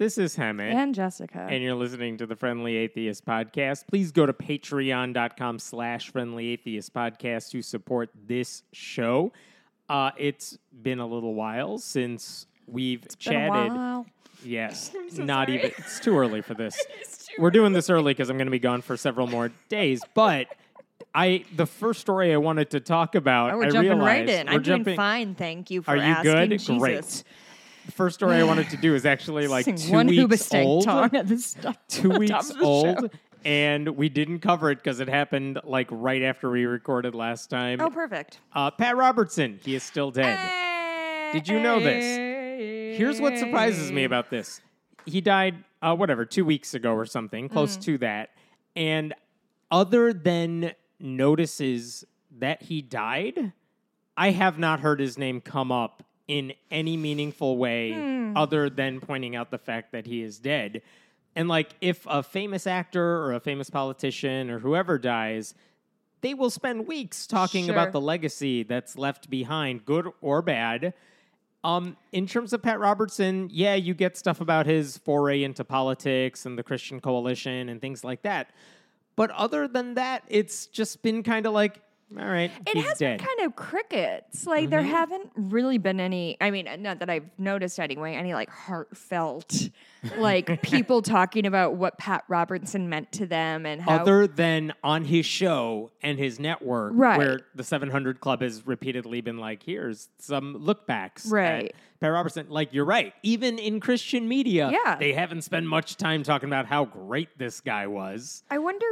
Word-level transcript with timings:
This 0.00 0.16
is 0.16 0.34
Hemant. 0.34 0.72
And 0.72 0.94
Jessica. 0.94 1.46
and 1.50 1.62
you're 1.62 1.74
listening 1.74 2.16
to 2.16 2.26
the 2.26 2.34
Friendly 2.34 2.74
Atheist 2.76 3.26
Podcast. 3.26 3.86
Please 3.86 4.12
go 4.12 4.24
to 4.24 4.32
patreon.com 4.32 5.58
slash 5.58 6.10
friendly 6.10 6.48
atheist 6.48 6.94
podcast 6.94 7.50
to 7.50 7.60
support 7.60 8.08
this 8.26 8.62
show. 8.72 9.30
Uh, 9.90 10.10
it's 10.16 10.56
been 10.82 11.00
a 11.00 11.06
little 11.06 11.34
while 11.34 11.76
since 11.76 12.46
we've 12.66 13.02
Been 13.02 13.10
a 13.10 13.16
chatted. 13.16 13.72
while. 13.74 14.06
Yes, 14.42 14.90
so 15.10 15.22
not 15.22 15.48
sorry. 15.48 15.58
even. 15.58 15.72
It's 15.76 16.00
too 16.00 16.16
early 16.16 16.40
for 16.40 16.54
this. 16.54 16.82
We're 17.38 17.50
doing 17.50 17.74
this 17.74 17.90
early 17.90 18.14
because 18.14 18.30
I'm 18.30 18.38
going 18.38 18.46
to 18.46 18.50
be 18.50 18.58
gone 18.58 18.80
for 18.80 18.96
several 18.96 19.26
more 19.26 19.52
days. 19.68 20.00
But 20.14 20.46
I, 21.14 21.44
the 21.54 21.66
first 21.66 22.00
story 22.00 22.32
I 22.32 22.38
wanted 22.38 22.70
to 22.70 22.80
talk 22.80 23.16
about, 23.16 23.52
Oh, 23.52 23.58
we're 23.58 23.66
I 23.66 23.68
jumping 23.70 23.98
right 23.98 24.20
realized 24.20 24.30
in. 24.30 24.46
we're 24.46 24.52
I'm 24.54 24.62
doing 24.62 24.78
jumping- 24.78 24.96
fine, 24.96 25.34
thank 25.34 25.70
you 25.70 25.82
for 25.82 25.90
Are 25.90 25.96
you 25.96 26.02
asking. 26.04 26.32
good? 26.32 26.50
Jesus. 26.52 26.78
Great. 26.78 27.24
The 27.90 27.96
first 27.96 28.14
story 28.14 28.36
I 28.36 28.44
wanted 28.44 28.70
to 28.70 28.76
do 28.76 28.94
is 28.94 29.04
actually 29.04 29.48
like 29.48 29.64
Sing 29.64 29.74
two 29.74 29.90
one 29.92 30.06
weeks 30.06 30.22
Hoobastank 30.22 30.64
old. 30.64 30.84
song 30.84 31.10
at 31.12 31.26
the 31.26 31.36
st- 31.38 31.76
two 31.88 32.08
top 32.10 32.18
weeks 32.20 32.50
of 32.50 32.56
the 32.58 32.60
show. 32.60 32.64
old, 32.64 33.10
and 33.44 33.88
we 33.96 34.08
didn't 34.08 34.38
cover 34.38 34.70
it 34.70 34.76
because 34.76 35.00
it 35.00 35.08
happened 35.08 35.58
like 35.64 35.88
right 35.90 36.22
after 36.22 36.48
we 36.50 36.66
recorded 36.66 37.16
last 37.16 37.50
time. 37.50 37.80
Oh, 37.80 37.90
perfect. 37.90 38.38
Uh, 38.52 38.70
Pat 38.70 38.96
Robertson, 38.96 39.58
he 39.64 39.74
is 39.74 39.82
still 39.82 40.12
dead. 40.12 40.38
Did 41.32 41.48
you 41.48 41.58
know 41.58 41.80
this? 41.80 42.96
Here's 42.96 43.20
what 43.20 43.36
surprises 43.38 43.90
me 43.90 44.04
about 44.04 44.30
this. 44.30 44.60
He 45.04 45.20
died, 45.20 45.56
uh, 45.82 45.96
whatever, 45.96 46.24
two 46.24 46.44
weeks 46.44 46.74
ago 46.74 46.92
or 46.92 47.06
something, 47.06 47.48
close 47.48 47.76
Mm. 47.76 47.82
to 47.86 47.98
that. 47.98 48.30
And 48.76 49.14
other 49.72 50.12
than 50.12 50.74
notices 51.00 52.04
that 52.38 52.62
he 52.62 52.82
died, 52.82 53.52
I 54.16 54.30
have 54.30 54.60
not 54.60 54.78
heard 54.78 55.00
his 55.00 55.18
name 55.18 55.40
come 55.40 55.72
up 55.72 56.04
in 56.30 56.52
any 56.70 56.96
meaningful 56.96 57.56
way 57.58 57.92
Hmm. 57.92 58.36
other 58.36 58.70
than 58.70 59.00
pointing 59.00 59.34
out 59.34 59.50
the 59.50 59.58
fact 59.58 59.90
that 59.90 60.06
he 60.06 60.22
is 60.22 60.38
dead. 60.38 60.80
And 61.34 61.48
like, 61.48 61.70
if 61.80 62.06
a 62.08 62.22
famous 62.22 62.66
actor 62.68 63.02
or 63.24 63.32
a 63.34 63.40
famous 63.40 63.68
politician 63.68 64.48
or 64.48 64.60
whoever 64.60 64.96
dies, 64.98 65.54
they 66.20 66.34
will 66.34 66.50
spend 66.50 66.86
weeks 66.86 67.26
talking 67.26 67.64
Sure. 67.66 67.74
about 67.74 67.90
the 67.92 68.00
legacy 68.00 68.62
that's 68.62 68.96
left 68.96 69.28
behind, 69.28 69.84
good 69.84 70.06
or 70.20 70.40
bad. 70.40 70.94
Um, 71.64 71.96
in 72.12 72.26
terms 72.26 72.52
of 72.52 72.62
Pat 72.62 72.78
Robertson, 72.78 73.48
yeah, 73.50 73.74
you 73.74 73.92
get 73.92 74.16
stuff 74.16 74.40
about 74.40 74.66
his 74.66 74.98
foray 74.98 75.42
into 75.42 75.64
politics 75.64 76.46
and 76.46 76.56
the 76.56 76.62
Christian 76.62 77.00
Coalition 77.00 77.68
and 77.68 77.80
things 77.80 78.04
like 78.04 78.22
that. 78.22 78.50
But 79.16 79.30
other 79.32 79.66
than 79.66 79.94
that, 79.94 80.22
it's 80.28 80.66
just 80.66 81.02
been 81.02 81.22
kind 81.22 81.44
of 81.44 81.52
like, 81.52 81.80
all 82.18 82.26
right, 82.26 82.50
It 82.66 82.76
has 82.78 82.98
dead. 82.98 83.18
been 83.18 83.26
kind 83.26 83.40
of 83.46 83.54
crickets. 83.56 84.46
Like 84.46 84.68
there 84.70 84.80
Mm-hmm. 84.80 84.90
haven't 84.90 85.30
really 85.36 85.78
been 85.78 86.00
any. 86.00 86.36
I 86.40 86.50
mean, 86.50 86.68
not 86.78 86.98
that 87.00 87.08
I've 87.10 87.28
noticed 87.38 87.78
anyway. 87.78 88.14
Any 88.14 88.34
like 88.34 88.50
heartfelt, 88.50 89.68
like 90.16 90.62
people 90.62 91.02
talking 91.02 91.46
about 91.46 91.76
what 91.76 91.98
Pat 91.98 92.24
Robertson 92.28 92.88
meant 92.88 93.12
to 93.12 93.26
them 93.26 93.66
and 93.66 93.80
how. 93.80 93.96
other 93.98 94.26
than 94.26 94.72
on 94.82 95.04
his 95.04 95.26
show 95.26 95.90
and 96.02 96.18
his 96.18 96.40
network, 96.40 96.92
Right. 96.96 97.18
where 97.18 97.40
the 97.54 97.64
700 97.64 98.20
Club 98.20 98.40
has 98.42 98.66
repeatedly 98.66 99.20
been 99.20 99.38
like, 99.38 99.62
here's 99.62 100.08
some 100.18 100.56
look 100.56 100.86
backs. 100.86 101.26
at 101.26 101.32
Right. 101.32 101.74
Pat 102.00 102.12
Robertson, 102.12 102.46
like, 102.48 102.72
you're 102.72 102.84
right. 102.86 103.12
Even 103.22 103.58
in 103.58 103.78
Christian 103.78 104.26
media, 104.26 104.70
Yeah. 104.72 104.96
they 104.96 105.12
haven't 105.12 105.42
spent 105.42 105.66
much 105.66 105.96
time 105.96 106.22
talking 106.22 106.48
about 106.48 106.64
how 106.66 106.86
great 106.86 107.28
this 107.38 107.60
guy 107.60 107.86
was. 107.86 108.42
I 108.50 108.56
wonder 108.58 108.86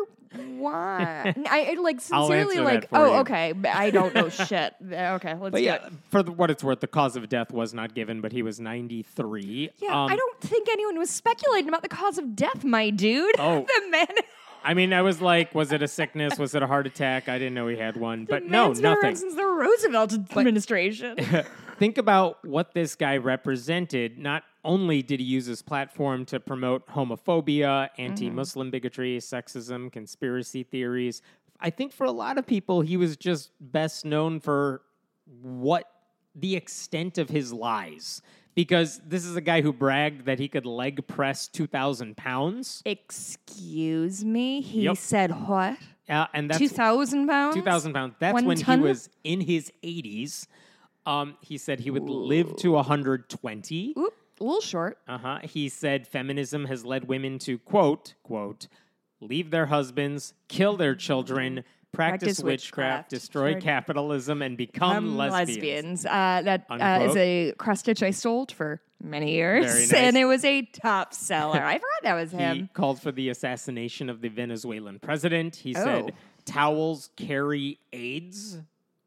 why. 0.59 1.34
I 1.48 1.75
like 1.81 2.03
sincerely 2.03 2.59
like. 2.59 2.89
Oh, 2.92 3.06
you. 3.06 3.12
okay. 3.20 3.55
I 3.67 3.89
don't 3.91 4.14
know 4.14 4.29
shit. 4.29 4.75
Okay, 4.92 5.34
let's 5.34 5.53
But 5.53 5.62
yeah, 5.62 5.89
for 6.11 6.23
the, 6.23 6.33
what 6.33 6.51
it's 6.51 6.62
worth, 6.62 6.81
the 6.81 6.86
cause 6.86 7.17
of 7.17 7.29
death 7.31 7.51
was 7.51 7.73
not 7.73 7.95
given, 7.95 8.20
but 8.20 8.31
he 8.33 8.42
was 8.42 8.61
93. 8.61 9.70
Yeah, 9.79 9.89
Um, 10.05 10.11
I 10.11 10.17
don't 10.17 10.41
think 10.41 10.69
anyone 10.69 10.98
was 10.98 11.09
speculating 11.09 11.69
about 11.69 11.83
the 11.83 11.89
cause 11.89 12.19
of 12.19 12.36
death, 12.36 12.62
my 12.64 12.91
dude. 12.91 13.34
Oh. 13.39 13.64
the 13.84 13.91
man. 13.91 14.06
I 14.64 14.75
mean, 14.75 14.92
I 14.92 15.01
was 15.03 15.23
like, 15.23 15.55
was 15.55 15.73
it 15.73 15.83
a 15.83 15.89
sickness? 15.89 16.39
Was 16.39 16.55
it 16.55 16.62
a 16.62 16.67
heart 16.67 16.86
attack? 16.86 17.29
I 17.31 17.39
didn't 17.39 17.55
know 17.55 17.69
he 17.69 17.77
had 17.77 17.97
one. 17.97 18.27
The 18.27 18.33
But 18.33 18.45
no, 18.45 18.73
nothing. 18.73 19.17
since 19.17 19.35
the 19.35 19.47
Roosevelt 19.47 20.13
administration. 20.13 21.17
Think 21.78 21.96
about 21.98 22.44
what 22.44 22.74
this 22.74 22.94
guy 22.94 23.16
represented. 23.18 24.18
Not 24.18 24.42
only 24.64 25.02
did 25.02 25.20
he 25.20 25.27
use 25.27 25.46
his 25.46 25.62
platform 25.62 26.24
to 26.27 26.40
promote 26.40 26.86
homophobia, 26.89 27.90
anti 27.98 28.30
Muslim 28.30 28.70
bigotry, 28.70 29.18
sexism, 29.18 29.90
conspiracy 29.92 30.64
theories, 30.64 31.22
I 31.61 31.70
think 31.70 31.92
for 31.92 32.05
a 32.05 32.11
lot 32.12 32.38
of 32.38 32.46
people, 32.46 32.80
he 32.80 32.96
was 32.96 33.17
just 33.17 33.50
best 33.61 34.05
known 34.05 34.40
for 34.40 34.83
what 35.42 35.84
the 36.34 36.56
extent 36.56 37.18
of 37.18 37.28
his 37.28 37.52
lies. 37.52 38.22
Because 38.55 39.00
this 39.06 39.24
is 39.24 39.36
a 39.36 39.40
guy 39.40 39.61
who 39.61 39.72
bragged 39.72 40.24
that 40.27 40.40
he 40.40 40.48
could 40.48 40.67
leg 40.67 41.06
press 41.06 41.46
2,000 41.46 42.17
pounds. 42.17 42.83
Excuse 42.84 44.24
me. 44.24 44.61
He 44.61 44.83
Yep. 44.83 44.96
said 44.96 45.30
what? 45.48 45.78
Uh, 46.08 46.27
and 46.34 46.50
that's 46.50 46.58
Two 46.58 46.68
thousand 46.68 47.28
pounds. 47.28 47.55
2,000 47.55 47.92
pounds. 47.92 48.14
That's 48.18 48.34
One 48.34 48.46
when 48.46 48.56
ton? 48.56 48.78
he 48.80 48.84
was 48.84 49.08
in 49.22 49.42
his 49.42 49.70
80s. 49.84 50.48
Um, 51.08 51.36
he 51.41 51.57
said 51.58 51.80
he 51.80 51.91
would 51.91 52.08
live 52.08 52.55
to 52.57 52.73
120. 52.73 53.95
Oop, 53.98 54.14
a 54.41 54.45
little 54.45 54.61
short. 54.61 54.98
Uh 55.08 55.19
huh. 55.19 55.39
He 55.42 55.69
said 55.69 56.07
feminism 56.07 56.64
has 56.67 56.85
led 56.85 57.08
women 57.08 57.39
to 57.41 57.58
quote 57.58 58.14
quote 58.23 58.69
leave 59.20 59.51
their 59.51 59.67
husbands, 59.67 60.35
kill 60.48 60.77
their 60.77 60.95
children, 60.95 61.64
practice, 61.92 61.92
Practice 61.92 62.42
witchcraft, 62.42 62.45
witchcraft, 62.45 63.11
destroy 63.11 63.55
destroy- 63.55 63.61
capitalism, 63.61 64.42
and 64.42 64.57
become 64.57 64.97
Um, 64.97 65.17
lesbians. 65.17 66.05
Uh, 66.07 66.42
that 66.45 66.67
uh, 66.70 67.07
is 67.08 67.17
a 67.17 67.52
cross 67.58 67.80
stitch 67.80 68.02
I 68.02 68.11
sold 68.13 68.52
for 68.52 68.80
many 69.02 69.33
years, 69.33 69.64
nice. 69.91 69.92
and 69.92 70.17
it 70.17 70.24
was 70.27 70.45
a 70.45 70.63
top 70.63 71.14
seller. 71.14 71.61
I 71.64 71.74
forgot 71.79 72.02
that 72.02 72.14
was 72.14 72.30
him. 72.42 72.57
He 72.57 72.67
called 72.74 73.01
for 73.01 73.11
the 73.11 73.30
assassination 73.30 74.08
of 74.11 74.20
the 74.20 74.29
Venezuelan 74.29 74.98
president. 75.01 75.57
He 75.57 75.74
Oh. 75.74 75.83
said 75.85 76.13
towels 76.45 77.11
carry 77.17 77.79
AIDS, 77.92 78.58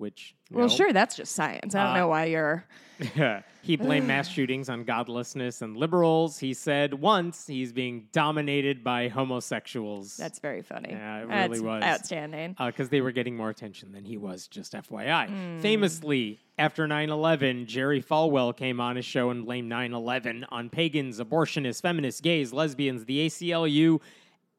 which 0.01 0.35
Well, 0.51 0.67
sure, 0.67 0.91
that's 0.91 1.15
just 1.15 1.33
science. 1.33 1.73
I 1.75 1.83
don't 1.85 1.93
Uh, 1.93 1.97
know 1.99 2.07
why 2.09 2.25
you're. 2.25 2.65
he 3.63 3.77
blamed 3.77 4.05
mass 4.07 4.27
shootings 4.35 4.69
on 4.69 4.83
godlessness 4.83 5.61
and 5.61 5.77
liberals. 5.77 6.37
He 6.39 6.53
said 6.53 6.93
once 6.93 7.47
he's 7.47 7.71
being 7.71 8.07
dominated 8.11 8.83
by 8.83 9.07
homosexuals. 9.07 10.17
That's 10.17 10.39
very 10.39 10.61
funny. 10.61 10.89
Yeah, 10.91 11.23
it 11.23 11.27
That's 11.29 11.49
really 11.49 11.61
was. 11.61 11.83
outstanding. 11.83 12.55
because 12.59 12.89
they 12.89 13.01
were 13.01 13.11
getting 13.11 13.35
more 13.35 13.49
attention 13.49 13.91
than 13.91 14.03
he 14.05 14.17
was, 14.17 14.47
just 14.47 14.73
FYI. 14.73 15.27
Hmm. 15.29 15.59
Famously, 15.61 16.39
after 16.59 16.87
9 16.87 17.09
11, 17.09 17.65
Jerry 17.67 18.01
Falwell 18.03 18.55
came 18.55 18.79
on 18.79 18.95
his 18.97 19.05
show 19.05 19.29
and 19.29 19.45
blamed 19.45 19.69
9 19.69 19.93
11 19.93 20.45
on 20.49 20.69
pagans, 20.69 21.19
abortionists, 21.19 21.81
feminists, 21.81 22.21
gays, 22.21 22.53
lesbians, 22.53 23.05
the 23.05 23.25
ACLU, 23.27 23.99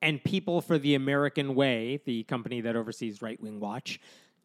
and 0.00 0.22
People 0.24 0.60
for 0.60 0.78
the 0.78 0.96
American 0.96 1.54
Way, 1.54 2.00
the 2.04 2.24
company 2.24 2.60
that 2.62 2.74
oversees 2.74 3.22
Right 3.22 3.40
Wing 3.40 3.60
Watch. 3.60 4.00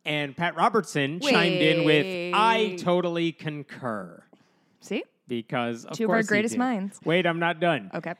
And 0.07 0.35
Pat 0.37 0.55
Robertson 0.55 1.19
chimed 1.19 1.61
in 1.61 1.83
with, 1.83 2.33
I 2.33 2.77
totally 2.79 3.33
concur. 3.33 4.23
See, 4.79 5.03
Because 5.27 5.83
of 5.83 5.97
Two 5.97 6.05
of 6.05 6.11
our 6.11 6.23
greatest 6.23 6.57
minds. 6.57 6.97
Wait, 7.03 7.27
I'm 7.27 7.39
not 7.39 7.59
done. 7.59 7.91
okay. 7.93 8.13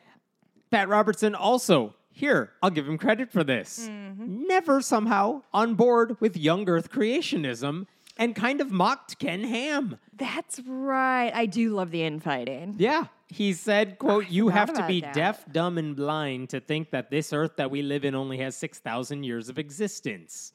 Pat 0.70 0.90
Robertson 0.90 1.34
also, 1.34 1.96
here, 2.12 2.52
I'll 2.62 2.70
give 2.70 2.88
him 2.90 2.98
credit 2.98 3.32
for 3.32 3.42
this, 3.46 3.88
Mm-hmm. 3.90 4.48
never 4.48 4.82
somehow 4.82 5.44
on 5.54 5.76
board 5.76 6.18
with 6.20 6.36
young 6.36 6.68
earth 6.68 6.92
creationism 6.92 7.88
and 8.18 8.36
kind 8.36 8.60
of 8.60 8.70
mocked 8.70 9.18
Ken 9.18 9.46
Ham. 9.46 9.98
That's 10.14 10.60
right. 10.68 11.32
I 11.34 11.46
do 11.46 11.74
love 11.74 11.92
the 11.92 12.04
infighting. 12.04 12.76
Yeah. 12.80 13.06
He 13.30 13.54
said, 13.54 13.98
quote, 13.98 14.30
you 14.30 14.50
have 14.50 14.74
to 14.74 14.86
be 14.88 15.02
that. 15.02 15.14
deaf, 15.14 15.46
dumb, 15.52 15.78
and 15.78 15.96
blind 15.96 16.50
to 16.50 16.60
think 16.60 16.92
that 16.92 17.12
this 17.12 17.32
earth 17.32 17.56
that 17.58 17.70
we 17.72 17.82
live 17.82 18.04
in 18.04 18.14
only 18.16 18.38
has 18.40 18.56
6,000 18.58 19.24
years 19.24 19.48
of 19.48 19.58
existence. 19.60 20.52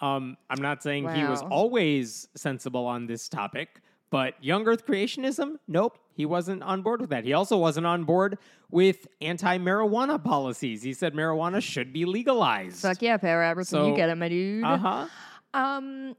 Um, 0.00 0.36
I'm 0.48 0.62
not 0.62 0.82
saying 0.82 1.08
he 1.14 1.24
was 1.24 1.42
always 1.42 2.28
sensible 2.34 2.86
on 2.86 3.06
this 3.06 3.28
topic, 3.28 3.80
but 4.10 4.34
young 4.42 4.66
earth 4.66 4.86
creationism, 4.86 5.56
nope, 5.68 5.98
he 6.14 6.26
wasn't 6.26 6.62
on 6.62 6.82
board 6.82 7.00
with 7.00 7.10
that. 7.10 7.24
He 7.24 7.32
also 7.32 7.56
wasn't 7.56 7.86
on 7.86 8.04
board 8.04 8.38
with 8.70 9.06
anti 9.20 9.58
marijuana 9.58 10.22
policies. 10.22 10.82
He 10.82 10.92
said 10.94 11.12
marijuana 11.14 11.62
should 11.62 11.92
be 11.92 12.04
legalized. 12.04 12.80
Fuck 12.82 13.02
yeah, 13.02 13.16
Pat 13.18 13.36
Robertson. 13.36 13.78
So- 13.78 13.88
you 13.88 13.96
get 13.96 14.08
it, 14.08 14.16
my 14.16 14.28
dude. 14.28 14.64
Uh 14.64 14.76
huh. 14.78 15.06
Um, 15.54 16.16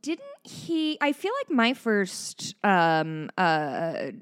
didn't 0.00 0.24
he? 0.44 0.96
I 1.00 1.12
feel 1.12 1.32
like 1.40 1.50
my 1.50 1.74
first 1.74 2.54
um 2.64 3.28
uh 3.36 4.12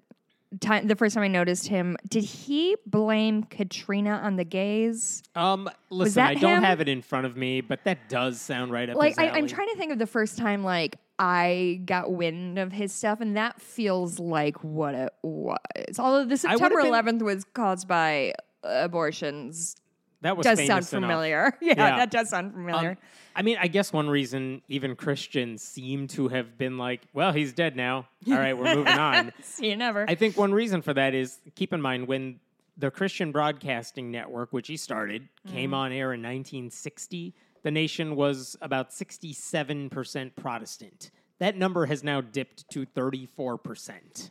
time, 0.61 0.89
the 0.89 0.97
first 0.97 1.15
time 1.15 1.23
I 1.23 1.29
noticed 1.29 1.69
him, 1.69 1.97
did 2.09 2.25
he 2.25 2.77
blame 2.87 3.45
Katrina 3.45 4.21
on 4.23 4.37
the 4.37 4.45
gays? 4.45 5.23
Um, 5.35 5.71
listen, 5.91 6.23
I 6.23 6.35
don't 6.35 6.59
him? 6.59 6.63
have 6.63 6.81
it 6.81 6.89
in 6.89 7.03
front 7.03 7.27
of 7.27 7.37
me, 7.37 7.61
but 7.61 7.85
that 7.85 8.09
does 8.09 8.41
sound 8.41 8.73
right 8.73 8.89
up 8.89 8.97
Like 8.97 9.19
I, 9.19 9.29
I'm 9.31 9.47
trying 9.47 9.69
to 9.69 9.77
think 9.77 9.93
of 9.93 9.99
the 9.99 10.07
first 10.07 10.39
time 10.39 10.65
like 10.65 10.97
I 11.19 11.83
got 11.85 12.13
wind 12.13 12.59
of 12.59 12.73
his 12.73 12.93
stuff, 12.93 13.21
and 13.21 13.37
that 13.37 13.61
feels 13.61 14.19
like 14.19 14.65
what 14.65 14.95
it 14.95 15.13
was. 15.23 15.59
Although 15.99 16.25
the 16.25 16.37
September 16.37 16.83
been- 16.83 16.93
11th 16.93 17.23
was 17.23 17.45
caused 17.45 17.87
by 17.87 18.35
abortions, 18.63 19.77
That 20.23 20.37
was 20.37 20.45
does 20.45 20.65
sound 20.67 20.87
familiar. 20.87 21.57
Yeah, 21.61 21.75
Yeah. 21.77 21.97
that 21.99 22.11
does 22.11 22.29
sound 22.31 22.53
familiar. 22.53 22.91
Um, 22.91 22.97
I 23.35 23.43
mean, 23.43 23.57
I 23.61 23.69
guess 23.69 23.93
one 23.93 24.09
reason 24.09 24.61
even 24.69 24.97
Christians 24.97 25.63
seem 25.63 26.09
to 26.09 26.29
have 26.29 26.59
been 26.59 26.77
like, 26.79 27.01
well, 27.15 27.33
he's 27.33 27.53
dead 27.53 27.77
now. 27.77 28.07
All 28.29 28.35
right, 28.35 28.57
we're 28.57 28.75
moving 28.75 28.99
on. 28.99 29.33
See 29.43 29.71
you 29.71 29.77
never. 29.77 30.05
I 30.09 30.15
think 30.15 30.37
one 30.37 30.53
reason 30.53 30.83
for 30.83 30.93
that 30.95 31.15
is 31.15 31.39
keep 31.55 31.73
in 31.73 31.81
mind 31.81 32.07
when 32.09 32.41
the 32.77 32.91
Christian 32.91 33.31
Broadcasting 33.33 34.11
Network, 34.11 34.53
which 34.53 34.69
he 34.69 34.77
started, 34.77 35.29
Mm. 35.49 35.53
came 35.53 35.75
on 35.75 35.93
air 35.93 36.13
in 36.13 36.21
1960. 36.23 37.35
The 37.63 37.71
nation 37.71 38.17
was 38.17 38.57
about 38.63 38.91
67% 38.91 40.35
Protestant. 40.37 41.11
That 41.39 41.57
number 41.57 41.87
has 41.87 42.03
now 42.05 42.21
dipped 42.21 42.69
to 42.71 42.85
34%. 42.87 44.31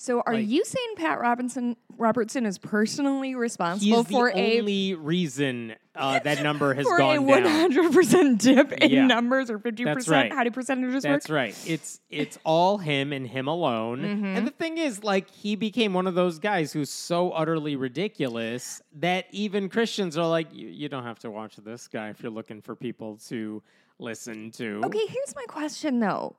So 0.00 0.22
are 0.24 0.34
Like- 0.34 0.46
you 0.46 0.64
saying 0.64 0.94
Pat 0.96 1.20
Robinson 1.20 1.76
Robertson 1.96 2.46
is 2.46 2.56
personally 2.58 3.34
responsible 3.34 4.04
for 4.04 4.28
a 4.28 4.58
only 4.60 4.94
reason 4.94 5.74
uh, 5.96 6.18
that 6.24 6.40
number 6.44 6.72
has 6.72 6.86
for 6.86 6.94
a 6.94 6.98
gone 6.98 7.26
one 7.26 7.42
down. 7.42 7.50
hundred 7.60 7.92
percent 7.92 8.40
dip 8.40 8.70
in 8.74 8.90
Yeah. 8.92 9.06
numbers 9.08 9.50
or 9.50 9.58
fifty 9.58 9.82
percent? 9.84 10.08
right. 10.08 10.32
How 10.32 10.44
do 10.44 10.52
percentages 10.52 11.02
That's 11.02 11.28
work? 11.28 11.34
right. 11.36 11.64
It's 11.66 11.98
it's 12.10 12.38
all 12.44 12.78
him 12.78 13.12
and 13.12 13.26
him 13.26 13.48
alone. 13.48 14.02
Mm-hmm. 14.02 14.24
And 14.36 14.46
the 14.46 14.52
thing 14.52 14.78
is, 14.78 15.02
like, 15.02 15.28
he 15.28 15.56
became 15.56 15.92
one 15.94 16.06
of 16.06 16.14
those 16.14 16.38
guys 16.38 16.72
who's 16.72 16.90
so 16.90 17.32
utterly 17.32 17.74
ridiculous 17.74 18.80
that 19.00 19.26
even 19.32 19.68
Christians 19.68 20.16
are 20.16 20.28
like, 20.28 20.54
you, 20.54 20.68
you 20.68 20.88
don't 20.88 21.02
have 21.04 21.18
to 21.20 21.30
watch 21.32 21.56
this 21.56 21.88
guy 21.88 22.10
if 22.10 22.22
you're 22.22 22.30
looking 22.30 22.60
for 22.62 22.76
people 22.76 23.16
to 23.28 23.60
listen 23.98 24.52
to. 24.52 24.80
Okay, 24.84 25.06
here's 25.08 25.34
my 25.34 25.44
question 25.48 25.98
though: 25.98 26.36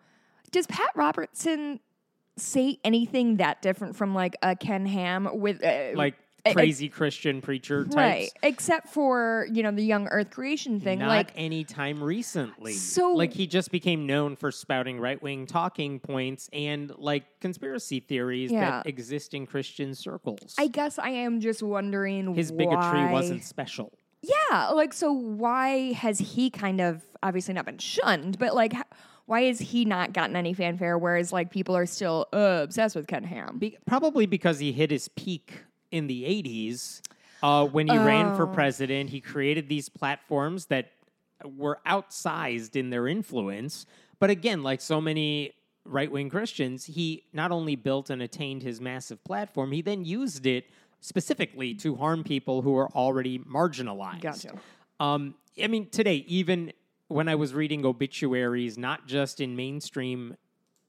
Does 0.51 0.65
Pat 0.67 0.91
Robertson 0.95 1.81
say 2.39 2.79
anything 2.83 3.37
that 3.37 3.61
different 3.61 3.95
from 3.95 4.13
like 4.15 4.35
a 4.41 4.55
Ken 4.55 4.85
Ham 4.85 5.29
with 5.33 5.63
uh, 5.63 5.91
Like 5.95 6.15
crazy 6.53 6.87
Christian 6.89 7.41
preacher 7.41 7.83
types. 7.83 7.95
right? 7.95 8.29
Except 8.41 8.87
for 8.89 9.45
you 9.51 9.61
know 9.61 9.71
the 9.71 9.83
young 9.83 10.07
Earth 10.07 10.31
creation 10.31 10.79
thing, 10.79 10.99
Not 10.99 11.09
like. 11.09 11.31
any 11.35 11.63
time 11.63 12.01
recently. 12.01 12.73
So- 12.73 13.11
like 13.13 13.33
he 13.33 13.45
just 13.45 13.71
became 13.71 14.07
known 14.07 14.35
for 14.35 14.49
spouting 14.51 14.99
right 14.99 15.21
wing 15.21 15.45
talking 15.45 15.99
points 15.99 16.49
and 16.53 16.91
like 16.97 17.25
conspiracy 17.41 17.99
theories 17.99 18.51
Yeah. 18.51 18.69
that 18.71 18.87
exist 18.87 19.33
in 19.33 19.45
Christian 19.45 19.93
circles. 19.93 20.55
I 20.57 20.67
guess 20.67 20.97
I 20.97 21.09
am 21.09 21.39
just 21.41 21.61
wondering 21.61 22.33
His 22.33 22.51
bigotry 22.51 23.11
wasn't 23.11 23.43
special. 23.43 23.91
Yeah, 24.21 24.69
like 24.69 24.93
so 24.93 25.11
why 25.13 25.93
has 25.93 26.19
he 26.19 26.49
kind 26.49 26.81
of 26.81 27.03
obviously 27.21 27.53
not 27.53 27.65
been 27.65 27.77
shunned, 27.77 28.37
but 28.39 28.55
like 28.55 28.73
why 29.29 29.43
has 29.43 29.59
he 29.59 29.85
not 29.85 30.11
gotten 30.11 30.35
any 30.35 30.53
fanfare 30.53 30.97
whereas 30.97 31.31
like 31.31 31.51
people 31.51 31.77
are 31.77 31.85
still 31.85 32.25
uh, 32.33 32.61
obsessed 32.63 32.95
with 32.95 33.05
Ken 33.05 33.23
Ham? 33.23 33.59
Be- 33.59 33.77
probably 33.85 34.25
because 34.25 34.57
he 34.57 34.71
hit 34.71 34.89
his 34.89 35.07
peak 35.09 35.63
in 35.91 36.07
the 36.07 36.23
80s 36.23 37.01
uh, 37.43 37.65
when 37.67 37.87
he 37.87 37.97
ran 37.97 38.35
for 38.35 38.43
Oh. 38.43 38.47
president. 38.47 39.11
He 39.11 39.21
created 39.21 39.69
these 39.69 39.87
platforms 39.87 40.65
that 40.65 40.91
were 41.45 41.79
outsized 41.85 42.75
in 42.75 42.89
their 42.89 43.07
influence. 43.07 43.85
But 44.17 44.31
again, 44.31 44.63
like 44.63 44.81
so 44.81 44.99
many 44.99 45.53
right 45.85 46.11
wing 46.11 46.29
Christians, 46.31 46.85
he 46.85 47.23
not 47.31 47.51
only 47.51 47.75
built 47.75 48.09
and 48.09 48.23
attained 48.23 48.63
his 48.63 48.81
massive 48.81 49.23
platform, 49.23 49.71
he 49.71 49.83
then 49.83 50.05
used 50.05 50.47
it 50.47 50.65
specifically 51.01 51.75
to 51.75 51.95
harm 51.95 52.23
people 52.23 52.63
who 52.63 52.75
are 52.75 52.89
already 52.93 53.37
marginalized. 53.39 54.21
Gotcha. 54.21 54.53
Um, 54.99 55.35
I 55.63 55.67
mean, 55.67 55.87
today, 55.89 56.25
even 56.27 56.73
when 57.09 57.27
I 57.27 57.35
was 57.35 57.53
reading 57.53 57.85
obituaries, 57.85 58.77
not 58.77 59.05
just 59.07 59.41
in 59.41 59.55
mainstream 59.55 60.37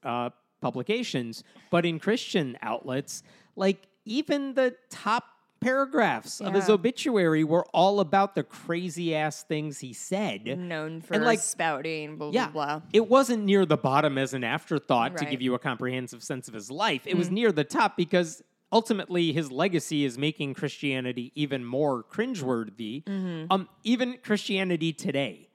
uh, 0.03 0.29
publications, 0.61 1.43
but 1.69 1.85
in 1.85 1.99
Christian 1.99 2.57
outlets, 2.61 3.21
like 3.55 3.87
even 4.05 4.53
the 4.53 4.75
top 4.89 5.25
paragraphs 5.59 6.41
of 6.41 6.55
his 6.55 6.69
obituary 6.69 7.43
were 7.43 7.63
all 7.71 7.99
about 7.99 8.33
the 8.33 8.41
crazy 8.43 9.13
ass 9.13 9.43
things 9.43 9.77
he 9.79 9.93
said. 9.93 10.45
Known 10.57 11.01
for 11.01 11.13
And, 11.13 11.23
like, 11.23 11.37
spouting, 11.39 12.17
blah 12.17 12.31
Yeah, 12.31 12.49
blah 12.49 12.79
blah. 12.79 12.87
it 12.93 13.07
wasn't 13.07 13.43
near 13.43 13.65
the 13.67 13.77
bottom 13.77 14.17
as 14.17 14.33
an 14.33 14.43
afterthought 14.43 15.17
to 15.17 15.21
Right. 15.21 15.27
Mm. 15.27 15.31
give 15.31 15.41
you 15.43 15.53
a 15.53 15.59
comprehensive 15.59 16.23
sense 16.23 16.47
of 16.47 16.55
his 16.55 16.71
life. 16.71 17.03
It 17.05 17.15
was 17.15 17.29
near 17.29 17.51
the 17.51 17.63
top 17.63 17.95
because 17.95 18.41
ultimately 18.71 19.33
his 19.33 19.51
legacy 19.51 20.03
is 20.03 20.17
making 20.17 20.55
Christianity 20.55 21.31
even 21.35 21.63
more 21.63 22.03
cringeworthy. 22.03 23.03
Mm-hmm. 23.03 23.51
Um, 23.51 23.69
even 23.83 24.17
Christianity 24.23 24.93
today 24.93 25.47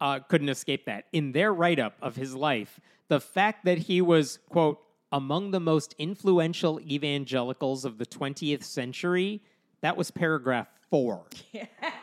uh, 0.00 0.20
couldn't 0.20 0.48
escape 0.48 0.84
that. 0.86 1.06
In 1.12 1.32
their 1.32 1.52
write 1.52 1.78
up 1.78 1.96
of 2.02 2.16
his 2.16 2.34
life, 2.34 2.80
the 3.08 3.20
fact 3.20 3.64
that 3.64 3.78
he 3.78 4.00
was, 4.00 4.38
quote, 4.48 4.80
among 5.12 5.52
the 5.52 5.60
most 5.60 5.94
influential 5.98 6.80
evangelicals 6.80 7.84
of 7.84 7.98
the 7.98 8.06
20th 8.06 8.64
century, 8.64 9.42
that 9.80 9.96
was 9.96 10.10
paragraph 10.10 10.68
four. 10.90 11.26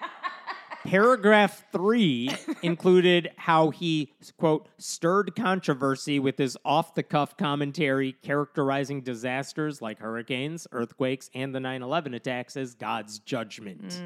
Paragraph 0.85 1.63
three 1.71 2.29
included 2.61 3.31
how 3.37 3.69
he, 3.69 4.11
quote, 4.37 4.67
stirred 4.77 5.35
controversy 5.35 6.19
with 6.19 6.37
his 6.37 6.57
off 6.65 6.93
the 6.93 7.03
cuff 7.03 7.37
commentary 7.37 8.13
characterizing 8.21 9.01
disasters 9.01 9.81
like 9.81 9.99
hurricanes, 9.99 10.67
earthquakes, 10.71 11.29
and 11.33 11.55
the 11.55 11.59
9 11.59 11.81
11 11.81 12.13
attacks 12.13 12.57
as 12.57 12.73
God's 12.73 13.19
judgment. 13.19 14.01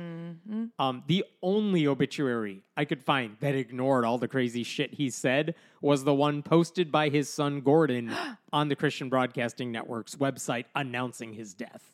Um, 0.79 1.03
the 1.07 1.25
only 1.41 1.87
obituary 1.87 2.63
I 2.75 2.85
could 2.85 3.03
find 3.03 3.37
that 3.39 3.55
ignored 3.55 4.05
all 4.05 4.17
the 4.17 4.27
crazy 4.27 4.63
shit 4.63 4.93
he 4.93 5.09
said 5.09 5.55
was 5.81 6.03
the 6.03 6.13
one 6.13 6.43
posted 6.43 6.91
by 6.91 7.09
his 7.09 7.29
son 7.29 7.61
Gordon 7.61 8.13
on 8.53 8.67
the 8.67 8.75
Christian 8.75 9.09
Broadcasting 9.09 9.71
Network's 9.71 10.15
website 10.15 10.65
announcing 10.75 11.33
his 11.33 11.53
death. 11.53 11.93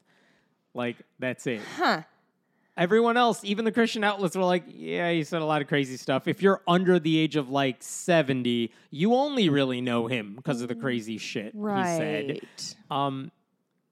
Like, 0.74 0.98
that's 1.20 1.46
it. 1.48 1.62
Huh. 1.78 2.04
Everyone 2.76 3.18
else, 3.18 3.44
even 3.44 3.66
the 3.66 3.72
Christian 3.72 4.04
outlets, 4.04 4.36
were 4.36 4.44
like, 4.44 4.64
yeah, 4.68 5.12
he 5.12 5.24
said 5.24 5.42
a 5.42 5.46
lot 5.46 5.62
of 5.62 5.68
crazy 5.68 5.96
stuff. 5.96 6.28
If 6.28 6.42
you're 6.42 6.62
under 6.68 6.98
the 7.00 7.20
age 7.20 7.36
of 7.36 7.50
like 7.50 7.78
70, 7.84 8.72
you 8.90 9.14
only 9.14 9.48
really 9.50 9.80
know 9.80 10.08
him 10.08 10.34
because 10.36 10.62
of 10.62 10.70
the 10.70 10.76
crazy 10.76 11.18
shit 11.20 11.52
Right. 11.54 11.86
he 11.86 11.98
said. 11.98 12.40
Um, 12.90 13.32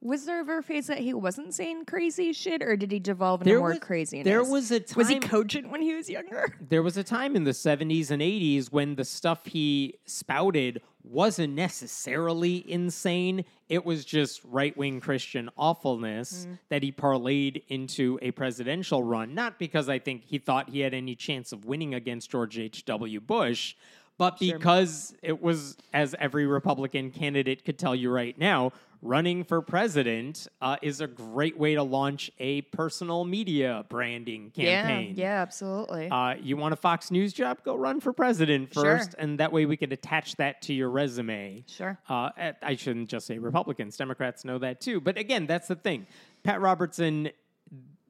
Was 0.03 0.25
there 0.25 0.39
ever 0.39 0.57
a 0.57 0.63
phase 0.63 0.88
that 0.88 0.98
he 0.98 1.13
wasn't 1.13 1.53
saying 1.53 1.86
crazy 1.86 2.33
shit, 2.33 2.63
or 2.63 2.75
did 2.75 2.92
he 2.92 2.98
devolve 3.00 3.42
into 3.42 3.51
there 3.51 3.59
more 3.59 3.69
was, 3.69 3.80
craziness? 3.80 4.25
There 4.25 4.44
was 4.44 4.71
a 4.71 4.80
time. 4.80 4.98
Was 4.98 5.09
he 5.09 5.19
cogent 5.19 5.69
when 5.69 5.83
he 5.83 5.94
was 5.94 6.09
younger? 6.09 6.56
there 6.69 6.81
was 6.81 6.98
a 6.98 7.03
time 7.03 7.36
in 7.36 7.44
the 7.44 7.51
70s 7.51 8.09
and 8.09 8.19
80s 8.19 8.71
when 8.71 8.95
the 8.95 9.06
stuff 9.06 9.45
he 9.45 10.00
spouted 10.06 10.81
wasn't 11.03 11.53
necessarily 11.53 12.69
insane. 12.69 13.45
It 13.69 13.86
was 13.86 14.03
just 14.03 14.42
right 14.44 14.75
wing 14.75 15.01
Christian 15.01 15.51
awfulness 15.56 16.45
mm-hmm. 16.45 16.54
that 16.69 16.81
he 16.81 16.92
parlayed 16.92 17.62
into 17.68 18.18
a 18.24 18.31
presidential 18.31 19.04
run. 19.04 19.36
Not 19.36 19.59
because 19.59 19.88
I 19.88 20.00
think 20.00 20.24
he 20.25 20.39
thought 20.39 20.69
he 20.69 20.80
had 20.80 20.95
any 20.95 21.15
chance 21.15 21.51
of 21.51 21.65
winning 21.65 21.94
against 21.94 22.31
George 22.31 22.57
H.W. 22.57 23.19
Bush, 23.19 23.75
but 24.18 24.39
because 24.39 25.15
it 25.21 25.42
was, 25.42 25.77
as 25.94 26.15
every 26.19 26.45
Republican 26.45 27.12
candidate 27.12 27.65
could 27.65 27.80
tell 27.80 27.95
you 27.95 28.12
right 28.12 28.38
now, 28.38 28.71
running 29.01 29.44
for 29.44 29.62
president 29.62 30.48
uh, 30.62 30.77
is 30.81 31.01
a 31.01 31.07
great 31.07 31.57
way 31.57 31.75
to 31.75 31.83
launch 31.83 32.30
a 32.39 32.62
personal 32.62 33.24
media 33.25 33.83
branding 33.90 34.52
campaign. 34.52 35.14
Yeah, 35.16 35.23
yeah, 35.25 35.42
absolutely. 35.42 36.09
Uh, 36.09 36.35
you 36.42 36.56
want 36.57 36.73
a 36.73 36.78
Fox 36.78 37.09
News 37.11 37.33
job? 37.33 37.64
Go 37.64 37.75
run 37.75 37.99
for 37.99 38.14
president 38.14 38.73
Sure. 38.73 38.83
first, 38.83 39.16
and 39.18 39.40
that 39.40 39.52
way 39.52 39.66
we 39.66 39.78
can 39.78 39.92
attach 39.92 40.35
that 40.35 40.61
to 40.64 40.73
your 40.73 40.90
resume. 40.90 41.64
Sure. 41.68 41.97
Uh, 42.07 42.30
I 42.61 42.75
shouldn't 42.75 43.09
just 43.09 43.25
say 43.28 43.40
Republicans; 43.40 43.97
Democrats 43.97 44.45
know 44.45 44.57
that 44.59 44.81
too. 44.81 45.02
But 45.02 45.18
again, 45.18 45.47
that's 45.47 45.68
the 45.68 45.75
thing. 45.75 46.06
Pat 46.44 46.61
Robertson, 46.61 47.30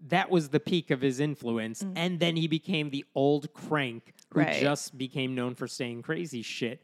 that 0.07 0.29
was 0.29 0.49
the 0.49 0.59
peak 0.59 0.91
of 0.91 1.01
his 1.01 1.19
influence, 1.19 1.85
and 1.95 2.19
then 2.19 2.35
he 2.35 2.47
became 2.47 2.89
the 2.89 3.05
old 3.15 3.53
crank 3.53 4.13
who. 4.33 4.39
Right. 4.39 4.47
Mm-hmm. 4.49 4.61
just 4.61 4.97
became 4.97 5.35
known 5.35 5.55
for 5.55 5.67
saying 5.67 6.03
crazy 6.03 6.41
shit. 6.41 6.81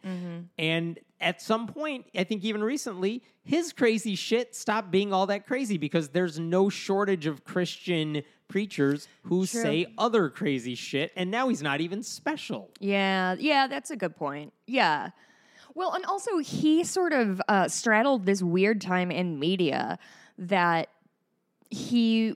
And 0.57 0.99
at 1.19 1.41
some 1.41 1.67
point, 1.67 2.05
I 2.15 2.23
think 2.23 2.43
even 2.43 2.63
recently, 2.63 3.23
his 3.43 3.73
crazy 3.73 4.15
shit 4.15 4.55
stopped 4.55 4.91
being 4.91 5.13
all 5.13 5.25
that 5.27 5.47
crazy 5.47 5.77
because 5.77 6.09
there's 6.09 6.37
no 6.39 6.69
shortage 6.69 7.25
of 7.25 7.43
Christian 7.43 8.23
preachers 8.47 9.07
who 9.23 9.45
True. 9.45 9.61
say 9.61 9.93
other 9.97 10.29
crazy 10.29 10.75
shit, 10.75 11.11
and 11.15 11.31
now 11.31 11.49
he's 11.49 11.61
not 11.61 11.81
even 11.81 12.03
special. 12.03 12.69
Yeah, 12.79 13.35
yeah, 13.39 13.67
that's 13.67 13.89
a 13.89 13.95
good 13.95 14.15
point. 14.15 14.53
Yeah. 14.67 15.09
Well, 15.73 15.93
and 15.93 16.05
also 16.05 16.37
he 16.39 16.83
sort 16.83 17.13
of 17.13 17.41
uh, 17.47 17.67
straddled 17.67 18.25
this 18.25 18.41
weird 18.41 18.81
time 18.81 19.11
in 19.11 19.39
media 19.39 19.99
that 20.37 20.89
he 21.69 22.35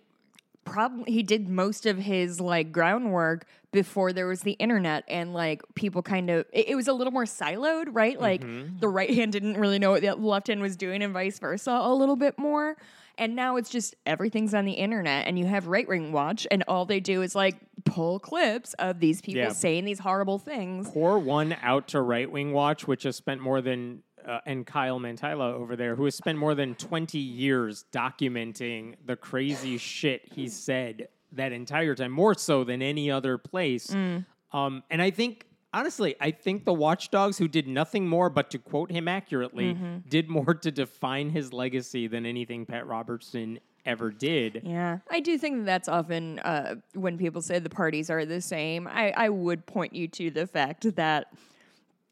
probably 0.71 1.11
he 1.11 1.21
did 1.21 1.49
most 1.49 1.85
of 1.85 1.97
his 1.97 2.39
like 2.39 2.71
groundwork 2.71 3.45
before 3.71 4.13
there 4.13 4.27
was 4.27 4.41
the 4.41 4.53
internet 4.53 5.03
and 5.07 5.33
like 5.33 5.61
people 5.75 6.01
kind 6.01 6.29
of 6.29 6.45
it, 6.53 6.69
it 6.69 6.75
was 6.75 6.87
a 6.87 6.93
little 6.93 7.11
more 7.11 7.25
siloed 7.25 7.87
right? 7.91 8.19
Like 8.19 8.41
mm-hmm. 8.41 8.77
the 8.79 8.87
right 8.87 9.13
hand 9.13 9.33
didn't 9.33 9.57
really 9.57 9.79
know 9.79 9.91
what 9.91 10.01
the 10.01 10.15
left 10.15 10.47
hand 10.47 10.61
was 10.61 10.77
doing 10.77 11.03
and 11.03 11.13
vice 11.13 11.39
versa 11.39 11.71
a 11.71 11.93
little 11.93 12.15
bit 12.15 12.39
more. 12.39 12.77
And 13.17 13.35
now 13.35 13.57
it's 13.57 13.69
just 13.69 13.95
everything's 14.05 14.53
on 14.53 14.65
the 14.65 14.71
internet 14.71 15.27
and 15.27 15.37
you 15.37 15.45
have 15.45 15.67
right 15.67 15.87
wing 15.87 16.11
watch 16.13 16.47
and 16.49 16.63
all 16.67 16.85
they 16.85 17.01
do 17.01 17.21
is 17.21 17.35
like 17.35 17.57
pull 17.83 18.19
clips 18.19 18.73
of 18.75 18.99
these 18.99 19.21
people 19.21 19.41
Yeah. 19.41 19.49
saying 19.49 19.85
these 19.85 19.99
horrible 19.99 20.39
things. 20.39 20.89
Pour 20.89 21.19
one 21.19 21.55
out 21.61 21.89
to 21.89 22.01
Right 22.01 22.31
Wing 22.31 22.53
Watch, 22.53 22.87
which 22.87 23.03
has 23.03 23.15
spent 23.17 23.41
more 23.41 23.61
than, 23.61 24.03
uh, 24.27 24.39
and 24.45 24.65
Kyle 24.65 24.99
Mantyla 24.99 25.53
over 25.53 25.75
there, 25.75 25.95
who 25.95 26.05
has 26.05 26.15
spent 26.15 26.37
more 26.37 26.55
than 26.55 26.75
20 26.75 27.17
years 27.17 27.85
documenting 27.91 28.95
the 29.05 29.15
crazy 29.15 29.77
shit 29.77 30.21
he 30.33 30.47
said 30.47 31.07
that 31.33 31.51
entire 31.51 31.95
time, 31.95 32.11
more 32.11 32.35
so 32.35 32.63
than 32.63 32.81
any 32.81 33.09
other 33.09 33.37
place. 33.37 33.87
Mm. 33.87 34.25
Um, 34.51 34.83
and 34.89 35.01
I 35.01 35.11
think, 35.11 35.45
honestly, 35.73 36.15
I 36.19 36.31
think 36.31 36.65
the 36.65 36.73
watchdogs 36.73 37.37
who 37.37 37.47
did 37.47 37.67
nothing 37.67 38.07
more 38.07 38.29
but 38.29 38.49
to 38.51 38.57
quote 38.59 38.91
him 38.91 39.07
accurately 39.07 39.73
Mm-hmm. 39.73 39.97
did 40.09 40.29
more 40.29 40.53
to 40.53 40.71
define 40.71 41.29
his 41.29 41.53
legacy 41.53 42.07
than 42.07 42.25
anything 42.25 42.65
Pat 42.65 42.85
Robertson 42.85 43.59
ever 43.85 44.11
did. 44.11 44.61
Yeah, 44.63 44.99
I 45.09 45.21
do 45.21 45.37
think 45.37 45.59
that 45.59 45.65
that's 45.65 45.87
often 45.87 46.37
uh, 46.39 46.75
when 46.93 47.17
people 47.17 47.41
say 47.41 47.57
the 47.59 47.69
parties 47.69 48.09
are 48.09 48.25
the 48.25 48.41
same. 48.41 48.87
I, 48.87 49.11
I 49.15 49.29
would 49.29 49.65
point 49.65 49.95
you 49.95 50.07
to 50.09 50.29
the 50.29 50.45
fact 50.45 50.95
that 50.97 51.27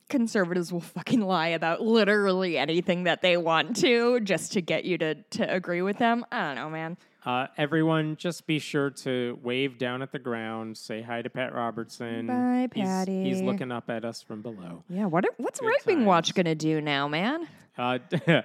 conservatives 0.09 0.73
will 0.73 0.81
fucking 0.81 1.21
lie 1.21 1.49
about 1.49 1.81
literally 1.81 2.57
anything 2.57 3.03
that 3.03 3.21
they 3.21 3.37
want 3.37 3.77
to 3.77 4.19
just 4.21 4.53
to 4.53 4.61
get 4.61 4.83
you 4.85 4.97
to, 4.97 5.15
to 5.15 5.53
agree 5.53 5.81
with 5.81 5.97
them. 5.97 6.25
I 6.31 6.47
don't 6.47 6.55
know, 6.55 6.69
man. 6.69 6.97
Uh, 7.25 7.47
everyone, 7.57 8.15
just 8.15 8.47
be 8.47 8.59
sure 8.59 8.89
to 8.89 9.37
wave 9.43 9.77
down 9.77 10.01
at 10.01 10.11
the 10.11 10.19
ground, 10.19 10.77
say 10.77 11.01
hi 11.01 11.21
to 11.21 11.29
Pat 11.29 11.53
Robertson. 11.53 12.27
Bye, 12.27 12.69
He's- 12.73 13.07
He's, 13.07 13.41
looking 13.41 13.71
up 13.71 13.89
at 13.89 14.05
us 14.05 14.21
from 14.21 14.41
below. 14.41 14.83
Yeah, 14.89 15.05
what 15.05 15.25
what's 15.37 15.59
Good 15.59 15.67
Right 15.67 15.85
Wing 15.85 16.05
Watch 16.05 16.33
gonna 16.33 16.55
do 16.55 16.79
now, 16.81 17.07
man? 17.07 17.47
Uh, 17.77 17.99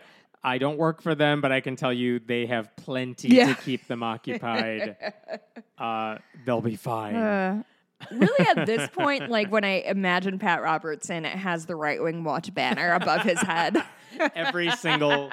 I 0.47 0.59
don't 0.59 0.76
work 0.76 1.00
for 1.00 1.14
them, 1.14 1.40
but 1.40 1.52
I 1.52 1.61
can 1.61 1.76
tell 1.76 1.92
you 1.92 2.18
they 2.18 2.47
have 2.47 2.75
plenty 2.76 3.28
Yeah. 3.28 3.54
to 3.54 3.54
keep 3.62 3.87
them 3.87 4.02
occupied. 4.02 4.97
uh, 5.78 6.18
they'll 6.44 6.61
be 6.61 6.76
fine. 6.76 7.64
Really, 8.11 8.47
at 8.47 8.67
this 8.67 8.89
point, 8.93 9.31
like 9.31 9.51
when 9.51 9.65
I 9.65 9.81
imagine 9.81 10.39
Pat 10.39 10.63
Robertson, 10.63 11.25
it 11.25 11.37
has 11.37 11.67
the 11.67 11.77
Right 11.77 12.03
Wing 12.03 12.25
Watch 12.25 12.53
banner 12.55 12.93
above 12.93 13.23
his 13.23 13.41
head. 13.41 13.83
Every 14.35 14.71
single 14.71 15.31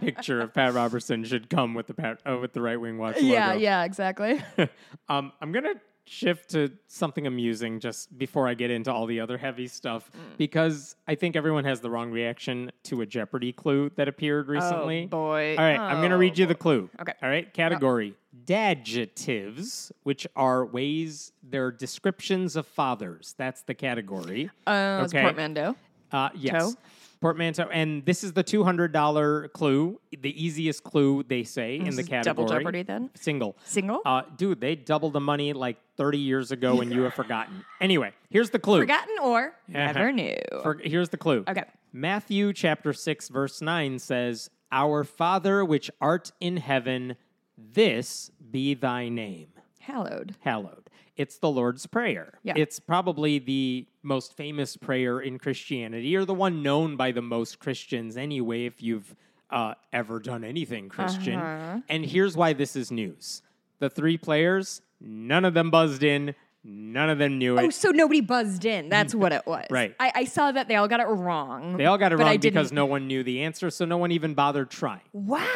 picture 0.00 0.40
of 0.40 0.54
Pat 0.54 0.72
Robertson 0.72 1.24
should 1.24 1.50
come 1.50 1.74
with 1.74 1.86
the 1.86 1.94
Pat, 1.94 2.20
uh, 2.26 2.38
with 2.38 2.52
the 2.52 2.62
right 2.62 2.80
wing 2.80 2.98
watch 2.98 3.16
logo. 3.16 3.26
yeah, 3.26 3.54
yeah, 3.54 3.84
exactly. 3.84 4.42
um, 5.08 5.32
I'm 5.40 5.52
gonna 5.52 5.74
shift 6.04 6.50
to 6.50 6.70
something 6.88 7.26
amusing 7.26 7.78
just 7.80 8.16
before 8.18 8.48
I 8.48 8.54
get 8.54 8.70
into 8.70 8.92
all 8.92 9.06
the 9.06 9.20
other 9.20 9.38
heavy 9.38 9.66
stuff 9.68 10.10
Mm. 10.12 10.36
because 10.36 10.96
I 11.06 11.14
think 11.14 11.36
everyone 11.36 11.64
has 11.64 11.80
the 11.80 11.90
wrong 11.90 12.10
reaction 12.10 12.72
to 12.84 13.00
a 13.02 13.06
Jeopardy 13.06 13.52
clue 13.52 13.90
that 13.96 14.08
appeared 14.08 14.48
recently. 14.48 15.04
Oh 15.04 15.08
boy. 15.08 15.56
All 15.56 15.64
right, 15.64 15.78
I'm 15.78 15.98
going 15.98 16.10
to 16.10 16.16
read 16.16 16.36
you 16.38 16.46
the 16.46 16.54
clue. 16.56 16.90
Okay. 17.00 17.12
All 17.22 17.28
right, 17.28 17.52
category 17.54 18.14
Dadjectives, 18.44 19.92
which 20.02 20.26
are 20.36 20.64
ways, 20.64 21.32
they're 21.42 21.70
descriptions 21.70 22.56
of 22.56 22.66
fathers. 22.66 23.34
That's 23.38 23.62
the 23.62 23.74
category. 23.74 24.50
Uh, 24.66 25.02
Okay. 25.06 25.22
portmanteau. 25.22 25.76
Uh, 26.10 26.30
yes. 26.34 26.52
Toe? 26.74 26.78
Portmanteau. 27.22 27.68
And 27.72 28.04
this 28.04 28.22
is 28.22 28.32
the 28.34 28.44
$200 28.44 29.52
clue, 29.52 30.00
the 30.20 30.44
easiest 30.44 30.84
clue 30.84 31.22
they 31.22 31.44
say 31.44 31.76
in 31.76 31.94
the 31.96 32.02
category. 32.02 32.22
Double 32.22 32.46
Jeopardy 32.46 32.82
then? 32.82 33.10
Single. 33.14 33.56
Single? 33.64 34.00
Uh, 34.04 34.22
dude, 34.36 34.60
they 34.60 34.74
doubled 34.74 35.14
the 35.14 35.20
money 35.20 35.52
like 35.54 35.78
30 35.96 36.18
years 36.18 36.50
ago 36.50 36.80
and 36.80 36.92
you 36.92 37.02
have 37.02 37.14
forgotten. 37.14 37.64
Anyway, 37.80 38.12
here's 38.28 38.50
the 38.50 38.58
clue. 38.58 38.80
Forgotten 38.80 39.16
or 39.22 39.54
never 39.68 40.12
knew. 40.12 40.36
For- 40.62 40.80
here's 40.82 41.08
the 41.08 41.16
clue. 41.16 41.44
Okay. 41.48 41.64
Matthew 41.92 42.52
chapter 42.52 42.92
6 42.92 43.28
verse 43.28 43.60
9 43.62 43.98
says, 43.98 44.50
"Our 44.72 45.04
Father 45.04 45.64
which 45.64 45.90
art 46.00 46.32
in 46.40 46.56
heaven, 46.56 47.16
this 47.56 48.30
be 48.50 48.74
thy 48.74 49.08
name, 49.08 49.48
Hallowed. 49.80 50.34
hallowed." 50.40 50.88
It's 51.22 51.38
the 51.38 51.48
Lord's 51.48 51.86
prayer. 51.86 52.32
Yeah. 52.42 52.54
It's 52.56 52.80
probably 52.80 53.38
the 53.38 53.86
most 54.02 54.36
famous 54.36 54.76
prayer 54.76 55.20
in 55.20 55.38
Christianity 55.38 56.16
or 56.16 56.24
the 56.24 56.34
one 56.34 56.64
known 56.64 56.96
by 56.96 57.12
the 57.12 57.22
most 57.22 57.60
Christians 57.60 58.16
anyway 58.16 58.66
if 58.66 58.82
you've 58.82 59.14
uh, 59.48 59.74
ever 59.92 60.18
done 60.18 60.42
anything 60.42 60.88
Christian. 60.88 61.38
Uh-huh. 61.38 61.80
And 61.88 62.04
here's 62.04 62.36
why 62.36 62.54
this 62.54 62.74
is 62.74 62.90
news. 62.90 63.42
The 63.78 63.88
three 63.88 64.18
players, 64.18 64.82
none 65.00 65.44
of 65.44 65.54
them 65.54 65.70
buzzed 65.70 66.02
in, 66.02 66.34
none 66.64 67.08
of 67.08 67.18
them 67.18 67.38
knew 67.38 67.56
it. 67.56 67.66
Oh, 67.66 67.70
so 67.70 67.90
nobody 67.90 68.20
buzzed 68.20 68.64
in. 68.64 68.88
That's 68.88 69.14
what 69.14 69.30
it 69.30 69.46
was. 69.46 69.66
Right. 69.70 69.94
I, 70.00 70.10
I 70.16 70.24
saw 70.24 70.50
that 70.50 70.66
they 70.66 70.74
all 70.74 70.88
got 70.88 70.98
it 70.98 71.06
wrong. 71.06 71.76
They 71.76 71.86
all 71.86 71.98
got 71.98 72.10
it 72.10 72.16
wrong 72.16 72.36
because 72.38 72.72
no 72.72 72.86
one 72.86 73.06
knew 73.06 73.22
the 73.22 73.42
answer, 73.42 73.70
so 73.70 73.84
no 73.84 73.96
one 73.96 74.10
even 74.10 74.34
bothered 74.34 74.70
trying. 74.70 75.02
Wow. 75.12 75.46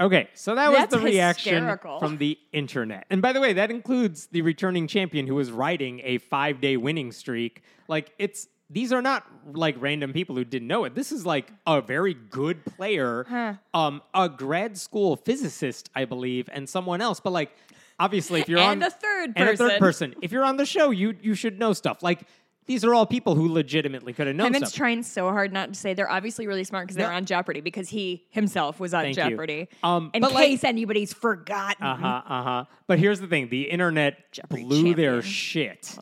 Okay, 0.00 0.28
so 0.34 0.54
that 0.54 0.70
was 0.70 0.78
That's 0.78 0.94
the 0.94 1.00
reaction 1.00 1.54
hysterical. 1.54 1.98
from 2.00 2.18
the 2.18 2.38
internet. 2.52 3.06
And 3.10 3.22
by 3.22 3.32
the 3.32 3.40
way, 3.40 3.52
that 3.54 3.70
includes 3.70 4.26
the 4.28 4.42
returning 4.42 4.86
champion 4.86 5.26
who 5.26 5.34
was 5.34 5.50
riding 5.50 6.00
a 6.04 6.18
five 6.18 6.60
day 6.60 6.76
winning 6.76 7.12
streak. 7.12 7.62
Like, 7.88 8.12
it's 8.18 8.48
these 8.70 8.92
are 8.92 9.02
not 9.02 9.24
like 9.52 9.76
random 9.78 10.12
people 10.12 10.34
who 10.36 10.44
didn't 10.44 10.68
know 10.68 10.84
it. 10.84 10.94
This 10.94 11.12
is 11.12 11.24
like 11.26 11.52
a 11.66 11.80
very 11.80 12.14
good 12.14 12.64
player, 12.64 13.24
Huh. 13.28 13.54
um, 13.74 14.02
a 14.14 14.28
grad 14.28 14.76
school 14.78 15.16
physicist, 15.16 15.90
I 15.94 16.06
believe, 16.06 16.48
and 16.52 16.68
someone 16.68 17.00
else. 17.00 17.20
But 17.20 17.30
like, 17.34 17.54
obviously, 18.00 18.40
if 18.40 18.48
you're 18.48 18.58
And 18.58 18.82
on 18.82 18.88
a 18.88 18.90
third 18.90 19.32
and 19.36 19.48
a 19.50 19.56
third 19.56 19.78
person. 19.78 20.10
person, 20.12 20.14
if 20.22 20.32
you're 20.32 20.44
on 20.44 20.56
the 20.56 20.66
show, 20.66 20.90
you 20.90 21.14
you 21.22 21.34
should 21.34 21.58
know 21.58 21.72
stuff. 21.74 22.02
Like, 22.02 22.22
these 22.66 22.84
are 22.84 22.94
all 22.94 23.04
people 23.06 23.34
who 23.34 23.52
legitimately 23.52 24.12
could 24.12 24.26
have 24.26 24.36
known 24.36 24.52
Kevin's 24.52 24.72
trying 24.72 25.02
so 25.02 25.28
hard 25.28 25.52
not 25.52 25.68
to 25.72 25.78
say 25.78 25.92
they're 25.94 26.10
obviously 26.10 26.46
really 26.46 26.64
smart 26.64 26.86
because 26.86 26.96
they're 26.96 27.10
No. 27.10 27.16
on 27.16 27.24
Jeopardy 27.26 27.60
because 27.60 27.88
he 27.88 28.24
himself 28.30 28.80
was 28.80 28.94
on 28.94 29.02
Thank 29.04 29.16
you. 29.16 29.22
Jeopardy. 29.30 29.68
Um, 29.82 30.10
in 30.14 30.20
but, 30.22 30.32
like- 30.32 30.46
case 30.46 30.64
anybody's 30.64 31.12
forgotten. 31.12 31.84
Uh 31.86 31.96
huh. 31.96 32.22
Uh 32.26 32.42
huh. 32.42 32.64
But 32.86 32.98
here's 32.98 33.20
the 33.20 33.26
thing: 33.26 33.48
the 33.48 33.62
internet 33.70 34.32
Jeopardy 34.32 34.64
blew 34.64 34.94
their 34.94 35.20
shit. 35.22 35.94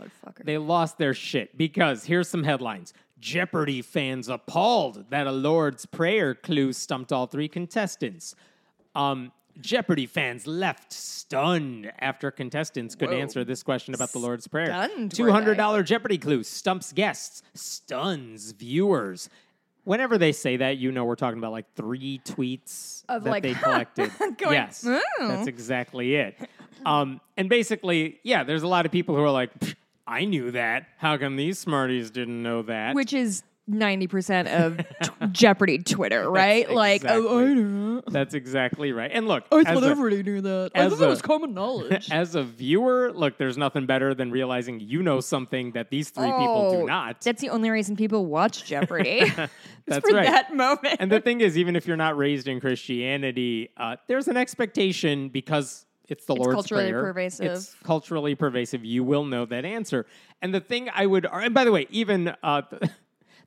They 0.45 0.59
lost 0.59 0.99
their 0.99 1.15
shit 1.15 1.57
because 1.57 2.05
here's 2.05 2.29
some 2.29 2.45
headlines: 2.45 2.95
Jeopardy 3.19 3.83
fans 3.83 4.29
appalled 4.29 5.11
that 5.11 5.27
a 5.27 5.33
Lord's 5.33 5.87
Prayer 5.87 6.35
clue 6.35 6.73
stumped 6.73 7.13
all 7.13 7.27
three 7.27 7.49
contestants. 7.49 8.35
Um, 8.95 9.33
Jeopardy 9.61 10.07
fans 10.07 10.47
left 10.47 10.93
stunned 10.93 11.93
after 11.99 12.31
contestants 12.31 12.95
could 12.95 13.11
Whoa. 13.11 13.17
answer 13.19 13.45
this 13.45 13.63
question 13.63 13.95
about 13.95 14.13
the 14.13 14.19
Lord's 14.19 14.47
Prayer. 14.47 14.67
Stunned, 14.67 15.15
Two 15.15 15.31
hundred 15.31 15.57
dollar 15.57 15.83
Jeopardy 15.83 16.19
clue 16.19 16.43
stumps 16.43 16.93
guests, 16.93 17.43
stuns 17.55 18.53
viewers. 18.53 19.29
Whenever 19.85 20.17
they 20.17 20.33
say 20.33 20.57
that, 20.59 20.79
you 20.79 20.93
know 20.93 21.05
we're 21.05 21.17
talking 21.17 21.39
about 21.39 21.53
like 21.53 21.67
three 21.75 22.21
tweets 22.25 23.03
Of 23.09 23.25
that 23.25 23.31
like, 23.31 23.43
they 23.43 23.55
collected. 23.63 24.11
going, 24.39 24.53
yes, 24.55 24.85
"Oh." 24.87 25.01
that's 25.21 25.49
exactly 25.49 26.15
it. 26.15 26.37
Um, 26.87 27.21
and 27.37 27.49
basically, 27.49 28.21
yeah, 28.23 28.45
there's 28.45 28.63
a 28.63 28.69
lot 28.69 28.87
of 28.87 28.93
people 28.93 29.15
who 29.17 29.23
are 29.23 29.31
like, 29.31 29.51
I 30.07 30.25
knew 30.25 30.51
that. 30.53 30.87
How 30.99 31.17
come 31.17 31.37
these 31.37 31.59
smarties 31.59 32.11
didn't 32.11 32.43
know 32.43 32.63
that? 32.63 32.95
Which 32.95 33.13
is 33.13 33.43
90% 33.73 34.47
of 34.49 35.33
Jeopardy 35.33 35.79
Twitter, 35.79 36.31
right? 36.31 36.71
like, 36.71 37.03
oh, 37.07 37.39
I 37.39 37.55
know. 37.55 38.03
That's 38.07 38.35
exactly 38.35 38.93
right. 38.93 39.11
And 39.13 39.27
look, 39.29 39.45
I 39.53 39.65
thought 39.65 39.85
everybody 39.85 40.23
knew 40.23 40.41
that. 40.43 40.73
I 40.75 40.81
as 40.81 40.93
thought 40.93 40.99
that 41.01 41.09
was 41.09 41.23
common 41.23 41.55
knowledge. 41.55 42.09
as 42.13 42.35
a 42.35 42.43
viewer, 42.43 43.13
look, 43.13 43.39
there's 43.39 43.57
nothing 43.59 43.87
better 43.87 44.15
than 44.15 44.31
realizing 44.31 44.81
you 44.81 45.03
know 45.03 45.21
something 45.21 45.73
that 45.73 45.91
these 45.91 46.11
three 46.11 46.27
people 46.27 46.69
Oh, 46.73 46.81
do 46.81 46.87
not. 46.87 47.21
That's 47.21 47.41
the 47.41 47.51
only 47.51 47.71
reason 47.71 47.97
people 47.97 48.27
watch 48.27 48.65
Jeopardy. 48.65 49.25
That's 49.87 50.09
for 50.09 50.15
right. 50.15 50.27
that 50.27 50.55
moment. 50.55 50.97
and 51.01 51.11
the 51.11 51.21
thing 51.21 51.41
is, 51.41 51.59
even 51.59 51.75
if 51.77 51.87
you're 51.87 51.97
not 51.97 52.17
raised 52.17 52.47
in 52.49 52.61
Christianity, 52.61 53.71
uh, 53.77 53.97
there's 54.07 54.29
an 54.29 54.37
expectation 54.37 55.29
because 55.29 55.87
it's 56.09 56.25
the 56.27 56.35
It's 56.35 56.41
Lord's 56.41 56.55
culturally 56.55 56.91
Prayer. 56.91 57.03
pervasive. 57.03 57.47
It's 57.53 57.75
culturally 57.83 58.35
pervasive. 58.35 58.85
You 58.85 59.03
will 59.05 59.25
know 59.25 59.45
that 59.47 59.65
answer. 59.65 60.07
And 60.43 60.53
the 60.55 60.61
thing 60.61 60.89
I 60.95 61.07
would, 61.07 61.27
and 61.33 61.55
by 61.55 61.65
the 61.65 61.73
way, 61.73 61.87
even 61.91 62.35
uh, 62.43 62.63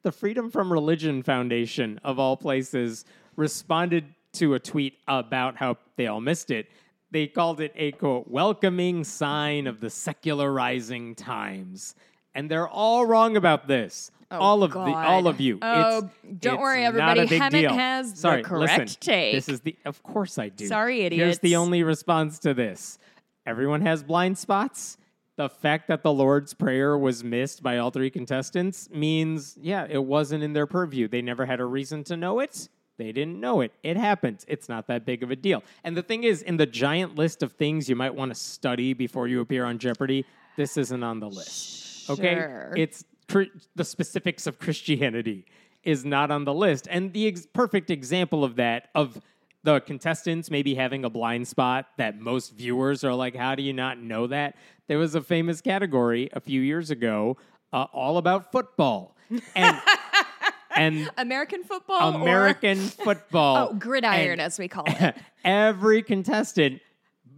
the, 0.06 0.12
the 0.12 0.18
Freedom 0.18 0.52
from 0.52 0.72
Religion 0.72 1.24
Foundation, 1.24 2.00
of 2.04 2.20
all 2.20 2.38
places, 2.38 3.06
responded 3.36 4.06
to 4.34 4.54
a 4.54 4.60
tweet 4.60 5.00
about 5.08 5.58
how 5.58 5.78
they 5.96 6.06
all 6.06 6.22
missed 6.22 6.52
it. 6.52 6.68
They 7.10 7.26
called 7.28 7.60
it 7.60 7.74
a 7.76 7.92
quote, 7.94 8.28
welcoming 8.28 9.04
sign 9.04 9.66
of 9.68 9.80
the 9.80 9.90
secularizing 9.90 11.16
times. 11.16 11.96
And 12.36 12.52
they're 12.52 12.68
all 12.68 13.06
wrong 13.06 13.36
about 13.36 13.68
this. 13.68 14.12
Oh, 14.30 14.38
all 14.38 14.64
of 14.64 14.74
the 14.74 14.80
Oh, 14.80 14.94
all 14.94 15.28
of 15.28 15.40
you. 15.40 15.60
Oh, 15.62 15.98
It's- 15.98 16.12
don't 16.40 16.54
it's 16.56 16.62
worry, 16.62 16.86
everybody. 16.86 17.22
Hemant 17.28 17.52
deal. 17.52 17.74
has 17.74 18.22
the 18.22 18.42
correct 18.44 18.80
listen, 18.80 18.98
take. 19.00 19.36
This 19.36 19.50
is 19.50 19.62
the 19.62 19.76
of 19.86 20.04
course 20.04 20.38
I 20.38 20.50
do. 20.50 20.68
Sorry, 20.68 21.10
Here's 21.10 21.40
the 21.40 21.56
only 21.56 21.84
response 21.84 22.40
to 22.40 22.54
this. 22.54 23.00
Everyone 23.46 23.82
has 23.82 24.04
blind 24.04 24.38
spots. 24.38 24.98
The 25.38 25.50
fact 25.50 25.90
that 25.90 26.02
the 26.02 26.14
Lord's 26.14 26.54
Prayer 26.54 26.98
was 26.98 27.24
missed 27.24 27.62
by 27.62 27.78
all 27.78 27.92
three 27.92 28.10
contestants 28.10 28.90
means, 28.90 29.58
yeah, 29.62 29.86
it 29.90 30.04
wasn't 30.04 30.44
in 30.44 30.54
their 30.54 30.66
purview. 30.66 31.10
They 31.10 31.22
never 31.22 31.46
had 31.46 31.60
a 31.60 31.66
reason 31.66 32.06
to 32.06 32.16
know 32.16 32.40
it. 32.40 32.70
They 32.98 33.12
didn't 33.12 33.42
know 33.42 33.60
it. 33.60 33.74
It 33.84 33.98
happens. 33.98 34.46
It's 34.48 34.70
not 34.70 34.88
that 34.88 35.06
big 35.06 35.24
of 35.24 35.32
a 35.32 35.36
deal. 35.36 35.62
And 35.84 35.98
the 35.98 36.02
thing 36.02 36.24
is, 36.24 36.42
in 36.42 36.56
the 36.56 36.66
giant 36.66 37.16
list 37.16 37.44
of 37.44 37.52
things 37.52 37.90
you 37.90 37.96
might 37.98 38.16
want 38.16 38.32
to 38.32 38.36
study 38.36 38.94
before 38.94 39.28
you 39.28 39.42
appear 39.42 39.66
on 39.66 39.78
Jeopardy, 39.78 40.26
this 40.56 40.78
isn't 40.78 41.04
on 41.04 41.20
the 41.20 41.28
list. 41.28 42.10
Okay? 42.10 42.36
Sure. 42.36 42.74
It's 42.78 43.04
cr- 43.28 43.44
the 43.76 43.84
specifics 43.84 44.48
of 44.48 44.60
Christianity 44.60 45.46
is 45.84 46.06
not 46.06 46.32
on 46.32 46.46
the 46.46 46.54
list. 46.54 46.88
And 46.90 47.12
the 47.12 47.28
ex- 47.28 47.46
perfect 47.52 47.90
example 47.90 48.46
of 48.46 48.56
that, 48.56 48.88
of 48.96 49.20
the 49.66 49.82
contestants 49.82 50.50
maybe 50.52 50.76
having 50.76 51.04
a 51.04 51.10
blind 51.10 51.48
spot 51.48 51.88
that 51.98 52.20
most 52.20 52.54
viewers 52.54 53.04
are 53.04 53.14
like, 53.16 53.36
how 53.36 53.56
do 53.56 53.64
you 53.64 53.74
not 53.74 53.98
know 54.00 54.28
that? 54.28 54.56
There 54.88 55.00
was 55.00 55.16
a 55.16 55.22
famous 55.22 55.60
category 55.60 56.30
a 56.34 56.40
few 56.40 56.62
years 56.62 56.92
ago 56.92 57.38
uh, 57.74 57.88
all 57.92 58.18
about 58.18 58.52
football. 58.52 59.18
And, 59.56 59.82
and 60.76 61.10
American 61.18 61.64
football? 61.64 62.14
or- 62.16 62.22
American 62.22 62.78
football. 63.06 63.70
Oh, 63.72 63.74
gridiron, 63.76 64.34
And 64.34 64.42
as 64.42 64.60
we 64.60 64.68
call 64.68 64.86
it. 64.88 65.16
every 65.44 66.04
contestant 66.04 66.80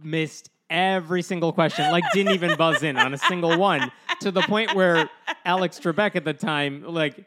missed 0.02 0.50
every 0.68 1.22
single 1.22 1.50
question, 1.52 1.90
like 1.90 2.04
didn't 2.12 2.34
even 2.34 2.56
buzz 2.58 2.82
in 2.82 2.98
on 2.98 3.14
a 3.14 3.18
single 3.18 3.56
one, 3.58 3.90
to 4.20 4.30
the 4.30 4.42
point 4.42 4.74
where 4.74 5.08
Alex 5.46 5.80
Trebek 5.80 6.14
at 6.14 6.26
the 6.26 6.34
time, 6.34 6.84
like, 6.84 7.24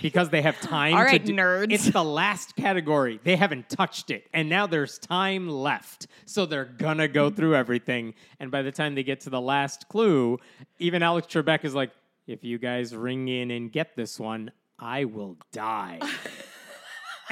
because 0.00 0.30
they 0.30 0.42
have 0.42 0.60
time. 0.60 0.94
All 0.94 1.00
to 1.00 1.06
right, 1.06 1.24
do- 1.24 1.32
nerds. 1.34 1.72
It's 1.72 1.90
the 1.90 2.04
last 2.04 2.56
category. 2.56 3.20
They 3.22 3.36
haven't 3.36 3.68
touched 3.68 4.10
it, 4.10 4.28
and 4.32 4.48
now 4.48 4.66
there's 4.66 4.98
time 4.98 5.48
left. 5.48 6.06
So 6.24 6.46
they're 6.46 6.64
gonna 6.64 7.08
go 7.08 7.30
through 7.30 7.56
everything. 7.56 8.14
And 8.40 8.50
by 8.50 8.62
the 8.62 8.72
time 8.72 8.94
they 8.94 9.02
get 9.02 9.20
to 9.20 9.30
the 9.30 9.40
last 9.40 9.88
clue, 9.88 10.38
even 10.78 11.02
Alex 11.02 11.26
Trebek 11.26 11.64
is 11.64 11.74
like, 11.74 11.90
"If 12.26 12.44
you 12.44 12.58
guys 12.58 12.94
ring 12.94 13.28
in 13.28 13.50
and 13.50 13.70
get 13.72 13.96
this 13.96 14.18
one, 14.20 14.52
I 14.78 15.04
will 15.04 15.36
die." 15.52 16.00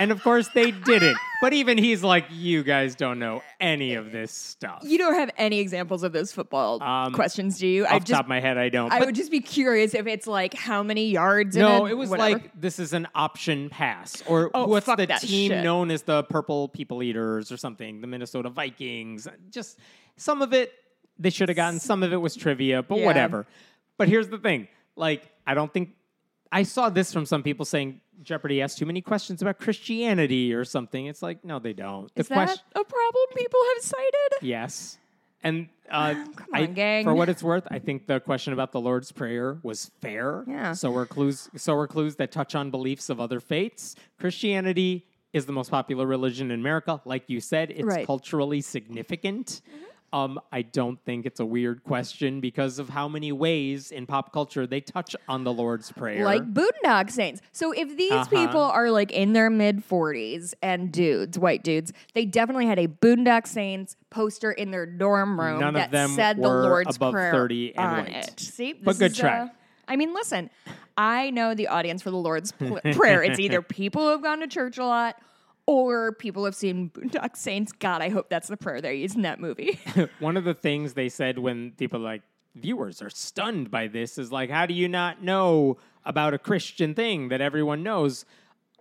and 0.00 0.10
of 0.10 0.20
course, 0.22 0.48
they 0.48 0.72
didn't. 0.72 1.16
But 1.40 1.52
even 1.52 1.78
he's 1.78 2.02
like, 2.02 2.24
"You 2.30 2.62
guys 2.64 2.94
don't 2.96 3.18
know 3.20 3.42
any 3.60 3.94
of 3.94 4.10
this 4.12 4.32
stuff." 4.32 4.80
You 4.82 4.98
don't 4.98 5.14
have 5.14 5.30
any 5.38 5.60
examples 5.60 6.02
of 6.02 6.12
those 6.12 6.32
football 6.32 6.82
Um, 6.82 7.12
questions, 7.12 7.58
do 7.58 7.66
you? 7.68 7.84
Off 7.86 7.92
I 7.92 7.98
the 8.00 8.04
just 8.06 8.12
top 8.16 8.24
of 8.24 8.28
my 8.28 8.40
head, 8.40 8.58
I 8.58 8.68
don't. 8.68 8.92
I 8.92 9.04
would 9.04 9.14
just 9.14 9.30
be 9.30 9.40
curious 9.40 9.94
if 9.94 10.06
it's 10.08 10.26
like 10.26 10.52
how 10.54 10.82
many 10.82 11.10
yards. 11.10 11.54
in 11.56 11.62
No, 11.62 11.86
it 11.86 11.96
was 11.96 12.10
whatever. 12.10 12.32
like 12.40 12.60
this 12.60 12.78
is 12.80 12.92
an 12.92 13.06
option 13.14 13.70
pass, 13.70 14.22
or 14.26 14.50
Oh, 14.54 14.66
what's 14.66 14.86
the 14.86 15.06
team 15.20 15.50
shit. 15.52 15.62
known 15.64 15.90
as 15.92 16.02
the 16.02 16.24
Purple 16.24 16.68
People 16.68 17.02
Eaters 17.02 17.52
or 17.52 17.56
something? 17.56 18.00
The 18.00 18.06
Minnesota 18.08 18.50
Vikings. 18.50 19.28
Just 19.50 19.78
some 20.16 20.42
of 20.42 20.52
it 20.52 20.72
they 21.18 21.30
should 21.30 21.48
have 21.48 21.56
gotten. 21.56 21.78
Some 21.80 22.02
of 22.02 22.12
it 22.12 22.16
was 22.16 22.34
trivia, 22.34 22.82
but 22.82 22.98
Yeah. 22.98 23.04
whatever. 23.06 23.46
But 23.98 24.08
here's 24.08 24.28
the 24.28 24.38
thing: 24.38 24.68
like, 24.96 25.30
I 25.46 25.54
don't 25.54 25.72
think 25.72 25.90
I 26.52 26.62
saw 26.64 26.88
this 26.90 27.12
from 27.12 27.26
some 27.26 27.42
people 27.42 27.64
saying 27.64 28.00
Jeopardy 28.22 28.60
asks 28.60 28.78
too 28.78 28.86
many 28.86 29.00
questions 29.00 29.40
about 29.40 29.58
Christianity 29.58 30.52
or 30.52 30.64
something. 30.64 31.06
It's 31.06 31.22
like, 31.22 31.44
no, 31.44 31.58
they 31.58 31.72
don't. 31.72 32.10
Is 32.16 32.28
the 32.28 32.34
that 32.34 32.46
question, 32.46 32.64
a 32.74 32.84
problem 32.84 33.24
people 33.36 33.60
have 33.74 33.84
cited? 33.84 34.42
yes. 34.42 34.98
And 35.42 35.68
uh, 35.90 36.14
Come 36.36 36.46
I- 36.52 37.02
for 37.04 37.14
what 37.14 37.28
it's 37.28 37.42
worth, 37.42 37.66
I 37.70 37.78
think 37.78 38.06
the 38.06 38.20
question 38.20 38.52
about 38.52 38.72
the 38.72 38.80
Lord's 38.80 39.10
Prayer 39.12 39.58
was 39.62 39.90
fair. 40.00 40.44
Yeah. 40.46 40.72
So 40.74 40.94
are 40.96 41.06
clues. 41.06 41.48
So 41.56 41.74
are 41.76 41.86
clues 41.86 42.16
that 42.16 42.30
touch 42.32 42.54
on 42.54 42.70
beliefs 42.70 43.08
of 43.08 43.20
other 43.20 43.40
faiths. 43.40 43.94
Christianity 44.18 45.06
is 45.32 45.46
the 45.46 45.52
most 45.52 45.70
popular 45.70 46.06
religion 46.06 46.50
in 46.50 46.58
America. 46.60 47.00
Like 47.04 47.24
you 47.28 47.40
said, 47.40 47.70
it's 47.70 47.84
Right. 47.84 48.04
culturally 48.06 48.60
significant. 48.60 49.60
Um, 50.12 50.40
I 50.50 50.62
don't 50.62 50.98
think 51.04 51.24
it's 51.24 51.38
a 51.38 51.46
weird 51.46 51.84
question 51.84 52.40
because 52.40 52.78
of 52.80 52.88
how 52.88 53.06
many 53.06 53.30
ways 53.30 53.92
in 53.92 54.06
pop 54.06 54.32
culture 54.32 54.66
they 54.66 54.80
touch 54.80 55.14
on 55.28 55.44
the 55.44 55.52
Lord's 55.52 55.92
Prayer. 55.92 56.24
Like 56.24 56.42
Boondock 56.52 57.10
Saints. 57.10 57.40
So 57.52 57.70
if 57.72 57.96
these 57.96 58.10
Uh-huh. 58.12 58.26
people 58.28 58.60
are 58.62 58.90
like 58.90 59.12
in 59.12 59.34
their 59.34 59.50
mid 59.50 59.86
40s 59.88 60.52
and 60.62 60.90
dudes, 60.90 61.38
white 61.38 61.62
dudes, 61.62 61.92
they 62.14 62.24
definitely 62.24 62.66
had 62.66 62.78
a 62.80 62.88
Boondock 62.88 63.46
Saints 63.46 63.96
poster 64.10 64.50
in 64.50 64.72
their 64.72 64.84
dorm 64.86 65.40
room 65.40 65.60
None 65.60 65.68
of 65.76 65.80
that 65.82 65.90
them 65.92 66.10
said 66.10 66.38
the 66.38 66.48
Lord's 66.48 66.96
above 66.96 67.12
Prayer 67.12 67.32
30 67.32 67.76
and 67.76 67.86
on 67.86 68.04
white. 68.06 68.14
it. 68.28 68.40
See, 68.40 68.72
But 68.72 68.92
This 68.92 68.98
good 68.98 69.12
is, 69.12 69.18
try. 69.18 69.40
uh, 69.42 69.48
I 69.86 69.94
mean, 69.96 70.12
listen, 70.12 70.50
I 70.98 71.30
know 71.30 71.54
the 71.54 71.68
audience 71.68 72.02
for 72.02 72.10
the 72.10 72.16
Lord's 72.16 72.50
pl- 72.52 72.80
Prayer. 72.94 73.22
It's 73.22 73.38
either 73.38 73.62
people 73.62 74.02
who 74.02 74.08
have 74.10 74.22
gone 74.22 74.40
to 74.40 74.48
church 74.48 74.76
a 74.78 74.84
lot 74.84 75.16
or 75.70 76.10
people 76.10 76.44
have 76.44 76.56
seen 76.56 76.90
Boondock 76.90 77.36
Saints. 77.36 77.70
God, 77.70 78.02
I 78.02 78.08
hope 78.08 78.28
that's 78.28 78.48
the 78.48 78.56
prayer 78.56 78.80
they 78.80 78.96
use 78.96 79.14
in 79.14 79.22
that 79.22 79.38
movie. 79.38 79.78
one 80.18 80.36
of 80.36 80.42
the 80.42 80.52
things 80.52 80.94
they 80.94 81.08
said 81.08 81.38
when 81.38 81.70
people 81.72 82.00
like 82.00 82.22
viewers 82.56 83.00
are 83.00 83.08
stunned 83.08 83.70
by 83.70 83.86
this 83.86 84.18
is 84.18 84.32
like, 84.32 84.50
how 84.50 84.66
do 84.66 84.74
you 84.74 84.88
not 84.88 85.22
know 85.22 85.76
about 86.04 86.34
a 86.34 86.38
Christian 86.38 86.92
thing 86.92 87.28
that 87.28 87.40
everyone 87.40 87.84
knows? 87.84 88.24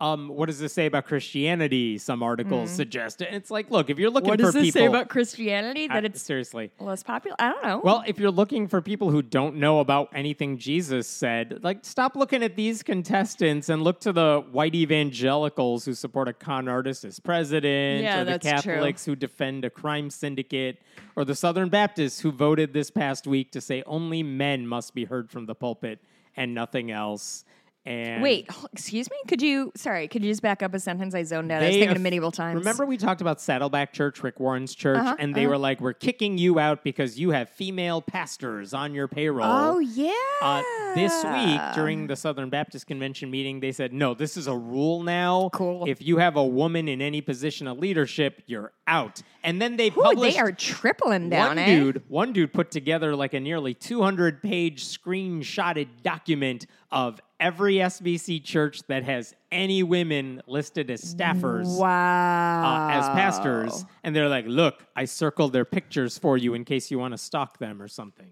Um, 0.01 0.29
what 0.29 0.46
does 0.48 0.60
this 0.60 0.74
say 0.74 0.86
about 0.86 1.06
Christianity? 1.06 1.98
Some 1.98 2.24
articles 2.24 2.70
suggest 2.72 3.22
it. 3.22 3.29
It's 3.34 3.51
like, 3.51 3.70
look, 3.70 3.89
if 3.89 4.00
you're 4.00 4.10
looking 4.10 4.29
what 4.29 4.39
for 4.39 4.46
does 4.46 4.53
this 4.53 4.63
people, 4.65 4.82
say 4.82 4.86
about 4.86 5.10
Christianity? 5.10 5.88
That 5.88 6.03
I- 6.03 6.08
it's 6.08 6.22
seriously. 6.22 6.72
less 6.79 7.03
popular? 7.03 7.36
I 7.39 7.50
don't 7.50 7.63
know. 7.63 7.82
Well, 7.84 8.03
if 8.08 8.18
you're 8.20 8.32
looking 8.32 8.68
for 8.68 8.82
people 8.82 9.10
who 9.12 9.22
don't 9.22 9.56
know 9.58 9.79
about 9.82 10.10
anything 10.13 10.58
Jesus 10.58 11.08
said, 11.08 11.60
like 11.63 11.84
stop 11.84 12.15
looking 12.15 12.44
at 12.44 12.56
these 12.56 12.82
contestants 12.84 13.68
and 13.70 13.84
look 13.84 14.00
to 14.01 14.13
the 14.13 14.44
white 14.51 14.74
evangelicals 14.75 15.86
who 15.86 15.94
support 15.94 16.27
a 16.27 16.34
con 16.34 16.68
artist 16.68 17.03
as 17.03 17.20
president, 17.20 18.03
Yeah, 18.03 18.22
or 18.22 18.25
the 18.25 18.38
that's 18.38 18.63
true. 18.63 18.74
Catholics 18.74 19.06
who 19.06 19.15
defend 19.15 19.65
a 19.65 19.70
crime 19.70 20.10
syndicate, 20.10 20.82
or 21.15 21.25
the 21.25 21.36
Southern 21.36 21.70
Baptists 21.70 22.20
who 22.22 22.32
voted 22.32 22.74
this 22.74 22.89
past 22.89 23.27
week 23.27 23.51
to 23.51 23.62
say 23.62 23.84
only 23.86 24.24
men 24.24 24.66
must 24.68 24.94
be 24.94 25.05
heard 25.05 25.29
from 25.29 25.46
the 25.46 25.55
pulpit 25.55 26.00
and 26.38 26.53
nothing 26.53 26.92
else. 26.92 27.44
And 27.90 28.22
Wait, 28.22 28.48
excuse 28.72 29.10
me? 29.10 29.18
Could 29.28 29.42
you, 29.42 29.72
sorry, 29.75 30.08
could 30.08 30.24
you 30.24 30.30
just 30.32 30.44
back 30.44 30.62
up 30.62 30.75
a 30.75 30.80
sentence? 30.80 31.16
I 31.16 31.24
zoned 31.24 31.52
out. 31.52 31.64
I 31.64 31.68
was 31.70 31.75
thinking 31.75 31.96
of 31.96 32.02
medieval 32.02 32.32
times. 32.32 32.60
Remember 32.60 32.86
we 32.86 32.98
talked 32.98 33.20
about 33.20 33.42
Saddleback 33.42 33.94
Church, 33.94 34.22
Rick 34.22 34.40
Warren's 34.40 34.75
church, 34.75 35.00
Uh-huh, 35.00 35.16
and 35.18 35.34
they 35.34 35.48
were 35.48 35.58
like, 35.58 35.82
"We're 35.82 35.94
kicking 35.94 36.38
you 36.38 36.60
out 36.60 36.84
because 36.84 37.20
you 37.20 37.32
have 37.32 37.50
female 37.50 38.02
pastors 38.02 38.75
on 38.75 38.94
your 38.94 39.08
payroll." 39.08 39.48
Oh, 39.52 39.80
yeah. 39.80 40.14
Uh, 40.42 40.62
this 40.94 41.24
week 41.24 41.60
during 41.74 42.06
the 42.08 42.16
Southern 42.16 42.50
Baptist 42.50 42.86
Convention 42.88 43.30
meeting, 43.32 43.60
they 43.60 43.72
said, 43.72 43.92
no, 43.92 44.14
this 44.14 44.38
is 44.38 44.48
a 44.48 44.56
rule 44.56 45.04
now. 45.04 45.50
Cool. 45.54 45.86
If 45.88 46.02
you 46.02 46.18
have 46.18 46.36
a 46.36 46.46
woman 46.46 46.88
in 46.88 47.02
any 47.02 47.22
position 47.22 47.68
of 47.68 47.78
leadership, 47.80 48.44
you're 48.46 48.72
out. 48.88 49.22
And 49.44 49.62
then 49.62 49.78
they 49.78 49.88
Ooh, 49.88 50.02
published. 50.04 50.36
they 50.36 50.40
are 50.40 50.52
tripling 50.52 51.30
down, 51.30 51.50
one 51.50 51.58
eh? 51.60 51.66
dude, 51.75 52.04
one 52.08 52.34
dude 52.34 52.54
put 52.54 52.72
together 52.72 53.16
like 53.16 53.34
a 53.34 53.40
nearly 53.40 53.74
200 53.74 54.42
page 54.42 54.86
screenshotted 54.86 55.88
document 56.04 56.66
of 56.92 57.20
every 57.40 57.75
SBC 57.75 58.44
church 58.44 58.84
that 58.88 59.04
has 59.04 59.34
any 59.52 59.84
women 59.84 60.42
listed 60.48 60.90
as 60.92 61.02
staffers 61.02 61.78
Wow. 61.78 62.88
uh, 62.88 62.92
as 62.92 63.08
pastors, 63.10 63.86
and 64.04 64.16
they're 64.16 64.30
like, 64.30 64.46
"Look, 64.48 64.86
I 64.96 65.06
circled 65.06 65.54
their 65.54 65.66
pictures 65.66 66.18
for 66.18 66.38
you 66.38 66.54
in 66.54 66.66
case 66.66 66.92
you 66.92 67.00
want 67.00 67.14
to 67.14 67.18
stalk 67.18 67.58
them 67.60 67.82
or 67.82 67.88
something." 67.88 68.30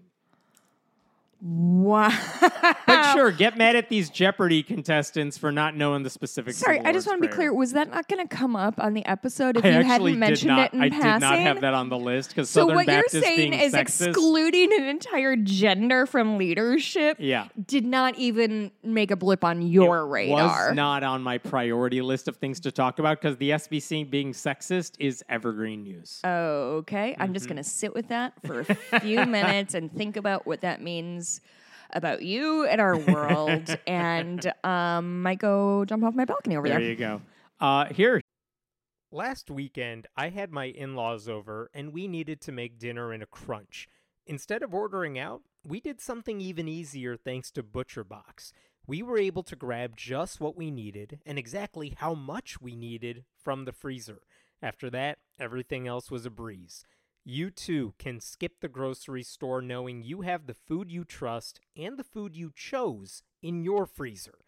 Wow. 1.40 2.10
But 2.86 3.12
sure, 3.12 3.30
get 3.30 3.56
mad 3.56 3.76
at 3.76 3.88
these 3.88 4.10
Jeopardy 4.10 4.62
contestants 4.62 5.38
for 5.38 5.52
not 5.52 5.76
knowing 5.76 6.02
the 6.02 6.10
specifics. 6.10 6.56
Sorry, 6.58 6.80
I 6.80 6.92
just 6.92 7.06
want 7.06 7.22
to 7.22 7.28
be 7.28 7.32
clear. 7.32 7.52
Was 7.54 7.72
that 7.72 7.90
not 7.90 8.08
going 8.08 8.26
to 8.26 8.34
come 8.36 8.56
up 8.56 8.74
on 8.78 8.94
the 8.94 9.04
episode 9.06 9.56
if 9.56 9.64
I 9.64 9.78
you 9.78 9.84
hadn't 9.84 10.18
mentioned 10.18 10.48
not. 10.56 10.72
it 10.72 10.76
in 10.76 10.80
I 10.82 10.90
passing? 10.90 11.12
did 11.12 11.20
not 11.20 11.38
have 11.38 11.60
that 11.60 11.74
on 11.74 11.90
the 11.90 11.98
list 11.98 12.30
because 12.30 12.50
so 12.50 12.62
Southern 12.62 12.76
what 12.76 12.86
Baptist 12.86 13.14
you're 13.14 13.22
saying 13.22 13.52
is 13.52 13.72
sexist. 13.72 14.08
excluding 14.08 14.72
an 14.72 14.84
entire 14.84 15.36
gender 15.36 16.06
from 16.06 16.38
leadership 16.38 17.18
Yeah. 17.20 17.46
did 17.66 17.84
not 17.84 18.16
even 18.18 18.72
make 18.82 19.10
a 19.12 19.16
blip 19.16 19.44
on 19.44 19.62
your 19.62 20.06
radar. 20.06 20.68
was 20.68 20.74
not 20.74 21.04
on 21.04 21.22
my 21.22 21.38
priority 21.38 22.00
list 22.02 22.26
of 22.26 22.36
things 22.36 22.58
to 22.60 22.72
talk 22.72 22.98
about 22.98 23.20
because 23.20 23.36
the 23.36 23.50
SBC 23.50 24.10
being 24.10 24.32
sexist 24.32 24.92
is 24.98 25.22
evergreen 25.28 25.84
news. 25.84 26.20
Okay, 26.24 27.14
I'm 27.18 27.26
Mm-hmm. 27.28 27.34
just 27.34 27.46
going 27.46 27.58
to 27.58 27.64
sit 27.64 27.94
with 27.94 28.08
that 28.08 28.32
for 28.44 28.60
a 28.90 29.00
few 29.00 29.24
minutes 29.26 29.74
and 29.74 29.92
think 29.92 30.16
about 30.16 30.46
what 30.46 30.62
that 30.62 30.80
means 30.82 31.27
about 31.90 32.22
you 32.22 32.66
and 32.66 32.80
our 32.80 32.96
world, 32.98 33.76
and 33.86 34.52
um, 34.64 35.22
might 35.22 35.38
go 35.38 35.84
jump 35.84 36.04
off 36.04 36.14
my 36.14 36.24
balcony 36.24 36.56
over 36.56 36.68
There 36.68 36.78
there. 36.78 36.88
you 36.88 36.96
go. 36.96 37.20
Uh, 37.60 37.86
here. 37.86 38.20
Last 39.10 39.50
weekend, 39.50 40.06
I 40.16 40.28
had 40.28 40.52
my 40.52 40.66
in 40.66 40.94
laws 40.94 41.28
over 41.30 41.70
and 41.72 41.94
we 41.94 42.06
needed 42.06 42.42
to 42.42 42.52
make 42.52 42.78
dinner 42.78 43.12
in 43.12 43.22
a 43.22 43.26
crunch. 43.26 43.88
Instead 44.26 44.62
of 44.62 44.74
ordering 44.74 45.18
out, 45.18 45.40
we 45.66 45.80
did 45.80 45.98
something 46.00 46.42
even 46.42 46.68
easier 46.68 47.16
thanks 47.16 47.50
to 47.52 47.62
ButcherBox. 47.62 48.52
We 48.86 49.02
were 49.02 49.16
able 49.18 49.42
to 49.44 49.56
grab 49.56 49.96
just 49.96 50.40
what 50.40 50.56
we 50.56 50.70
needed 50.70 51.20
and 51.24 51.38
exactly 51.38 51.94
how 51.96 52.12
much 52.14 52.60
we 52.60 52.76
needed 52.76 53.24
from 53.42 53.64
the 53.64 53.72
freezer. 53.72 54.20
After 54.62 54.90
that, 54.90 55.18
everything 55.40 55.86
else 55.88 56.10
was 56.10 56.26
a 56.26 56.30
breeze. 56.30 56.84
You 57.30 57.50
too 57.50 57.92
can 57.98 58.20
skip 58.20 58.60
the 58.62 58.68
grocery 58.68 59.22
store 59.22 59.60
knowing 59.60 60.02
you 60.02 60.22
have 60.22 60.46
the 60.46 60.54
food 60.54 60.90
you 60.90 61.04
trust 61.04 61.60
and 61.76 61.98
the 61.98 62.02
food 62.02 62.34
you 62.34 62.50
chose 62.56 63.22
in 63.42 63.62
your 63.62 63.84
freezer. 63.84 64.38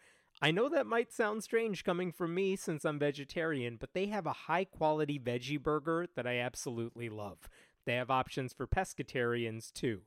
I 0.40 0.50
know 0.50 0.66
that 0.70 0.86
might 0.86 1.12
sound 1.12 1.44
strange 1.44 1.84
coming 1.84 2.10
from 2.10 2.34
me 2.34 2.56
since 2.56 2.86
I'm 2.86 2.98
vegetarian, 2.98 3.76
but 3.78 3.92
they 3.92 4.06
have 4.06 4.24
a 4.24 4.32
high 4.32 4.64
quality 4.64 5.18
veggie 5.18 5.62
burger 5.62 6.06
that 6.16 6.26
I 6.26 6.38
absolutely 6.38 7.10
love. 7.10 7.50
They 7.84 7.96
have 7.96 8.10
options 8.10 8.54
for 8.54 8.66
pescatarians 8.66 9.70
too. 9.74 10.00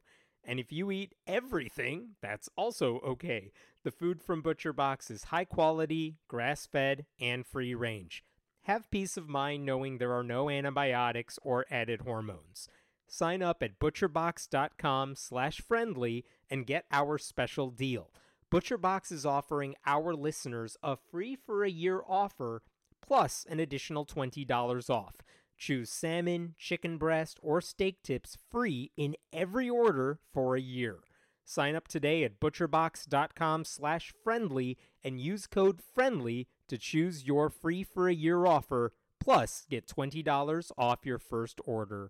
And 0.43 0.59
if 0.59 0.71
you 0.71 0.89
eat 0.89 1.13
everything, 1.27 2.15
that's 2.23 2.49
also 2.55 3.01
okay. 3.05 3.51
The 3.83 3.91
food 3.91 4.19
from 4.19 4.41
ButcherBox 4.41 5.11
is 5.11 5.25
high 5.25 5.45
quality, 5.45 6.17
grass 6.27 6.65
fed, 6.65 7.05
and 7.19 7.45
free 7.45 7.75
range. 7.75 8.23
Have 8.63 8.89
peace 8.89 9.17
of 9.17 9.27
mind 9.27 9.65
knowing 9.65 9.97
there 9.97 10.13
are 10.13 10.23
no 10.23 10.49
antibiotics 10.49 11.37
or 11.41 11.65
added 11.69 12.01
hormones. 12.01 12.69
Sign 13.09 13.41
up 13.41 13.61
at 13.61 13.77
butcherbox.com 13.77 15.15
slash 15.15 15.59
friendly 15.59 16.23
and 16.49 16.65
get 16.65 16.85
our 16.89 17.17
special 17.17 17.71
deal. 17.71 18.09
ButcherBox 18.49 19.11
is 19.11 19.25
offering 19.25 19.75
our 19.85 20.13
listeners 20.15 20.77
a 20.81 20.95
free 20.95 21.35
for 21.35 21.65
a 21.65 21.69
year 21.69 22.03
offer 22.07 22.61
plus 23.01 23.45
an 23.49 23.59
additional 23.59 24.05
$20 24.05 24.89
off. 24.89 25.15
Choose 25.57 25.89
salmon, 25.89 26.55
chicken 26.57 26.97
breast, 26.97 27.39
or 27.41 27.59
steak 27.59 28.01
tips 28.01 28.37
free 28.49 28.91
in 28.95 29.17
every 29.33 29.69
order 29.69 30.19
for 30.33 30.55
a 30.55 30.61
year. 30.61 30.99
Sign 31.43 31.75
up 31.75 31.89
today 31.89 32.23
at 32.23 32.39
butcherbox.com 32.39 33.65
slash 33.65 34.13
friendly 34.23 34.77
and 35.03 35.19
use 35.19 35.47
code 35.47 35.81
FRIENDLY 35.93 36.47
to 36.67 36.77
choose 36.77 37.25
your 37.25 37.49
free 37.49 37.83
for 37.83 38.07
a 38.07 38.13
year 38.13 38.45
offer, 38.45 38.93
plus 39.19 39.65
get 39.69 39.87
$20 39.87 40.71
off 40.77 41.05
your 41.05 41.19
first 41.19 41.59
order. 41.65 42.09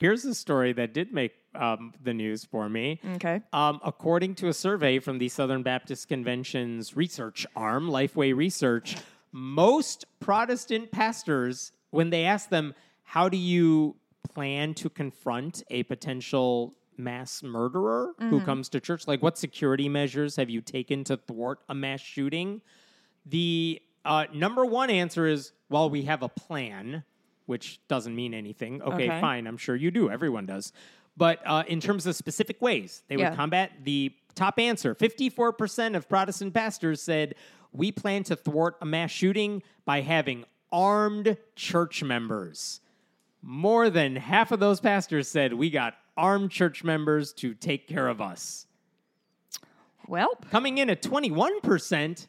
here's 0.00 0.24
a 0.24 0.34
story 0.34 0.72
that 0.72 0.94
did 0.94 1.12
make 1.12 1.32
um, 1.56 1.92
the 2.02 2.14
news 2.14 2.44
for 2.44 2.68
me. 2.68 3.00
Okay. 3.16 3.40
Um, 3.52 3.80
according 3.84 4.36
to 4.36 4.48
a 4.48 4.52
survey 4.52 5.00
from 5.00 5.18
the 5.18 5.28
Southern 5.28 5.62
Baptist 5.64 6.08
Convention's 6.08 6.96
research 6.96 7.44
arm, 7.56 7.88
Lifeway 7.88 8.34
Research, 8.36 8.96
most 9.32 10.04
Protestant 10.20 10.92
pastors, 10.92 11.72
when 11.90 12.10
they 12.10 12.24
ask 12.24 12.48
them, 12.48 12.74
How 13.02 13.28
do 13.28 13.36
you 13.36 13.96
plan 14.32 14.74
to 14.74 14.88
confront 14.88 15.62
a 15.70 15.82
potential 15.82 16.74
mass 16.96 17.42
murderer 17.42 18.12
who 18.18 18.40
comes 18.40 18.68
to 18.68 18.80
church? 18.80 19.06
Like, 19.08 19.22
what 19.22 19.36
security 19.38 19.88
measures 19.88 20.36
have 20.36 20.48
you 20.50 20.60
taken 20.60 21.02
to 21.04 21.16
thwart 21.16 21.58
a 21.68 21.74
mass 21.74 22.00
shooting? 22.00 22.60
The 23.28 23.80
uh, 24.04 24.26
number 24.32 24.64
one 24.64 24.90
answer 24.90 25.26
is, 25.26 25.52
Well, 25.68 25.90
we 25.90 26.02
have 26.02 26.22
a 26.22 26.28
plan, 26.28 27.04
which 27.46 27.80
doesn't 27.88 28.14
mean 28.14 28.34
anything. 28.34 28.80
Okay, 28.82 29.08
Okay. 29.10 29.20
fine. 29.20 29.46
I'm 29.46 29.56
sure 29.58 29.76
you 29.76 29.90
do. 29.90 30.10
Everyone 30.10 30.46
does. 30.46 30.72
But 31.16 31.40
uh, 31.44 31.64
in 31.66 31.80
terms 31.80 32.06
of 32.06 32.14
specific 32.16 32.62
ways 32.62 33.02
they 33.08 33.16
Yeah. 33.16 33.30
would 33.30 33.36
combat, 33.36 33.72
the 33.84 34.12
top 34.34 34.58
answer 34.58 34.94
54% 34.94 35.96
of 35.96 36.08
Protestant 36.08 36.54
pastors 36.54 37.02
said, 37.02 37.34
We 37.72 37.90
plan 37.92 38.22
to 38.24 38.36
thwart 38.36 38.76
a 38.80 38.86
mass 38.86 39.10
shooting 39.10 39.62
by 39.84 40.00
having 40.00 40.44
armed 40.70 41.36
church 41.56 42.02
members. 42.02 42.80
More 43.42 43.88
than 43.90 44.16
half 44.16 44.52
of 44.52 44.60
those 44.60 44.80
pastors 44.80 45.28
said, 45.28 45.52
We 45.52 45.70
got 45.70 45.94
armed 46.16 46.50
church 46.50 46.82
members 46.84 47.32
to 47.34 47.54
take 47.54 47.86
care 47.88 48.08
of 48.08 48.20
us. 48.20 48.66
Well, 50.06 50.34
Coming 50.50 50.78
in 50.78 50.88
at 50.90 51.02
21%, 51.02 52.26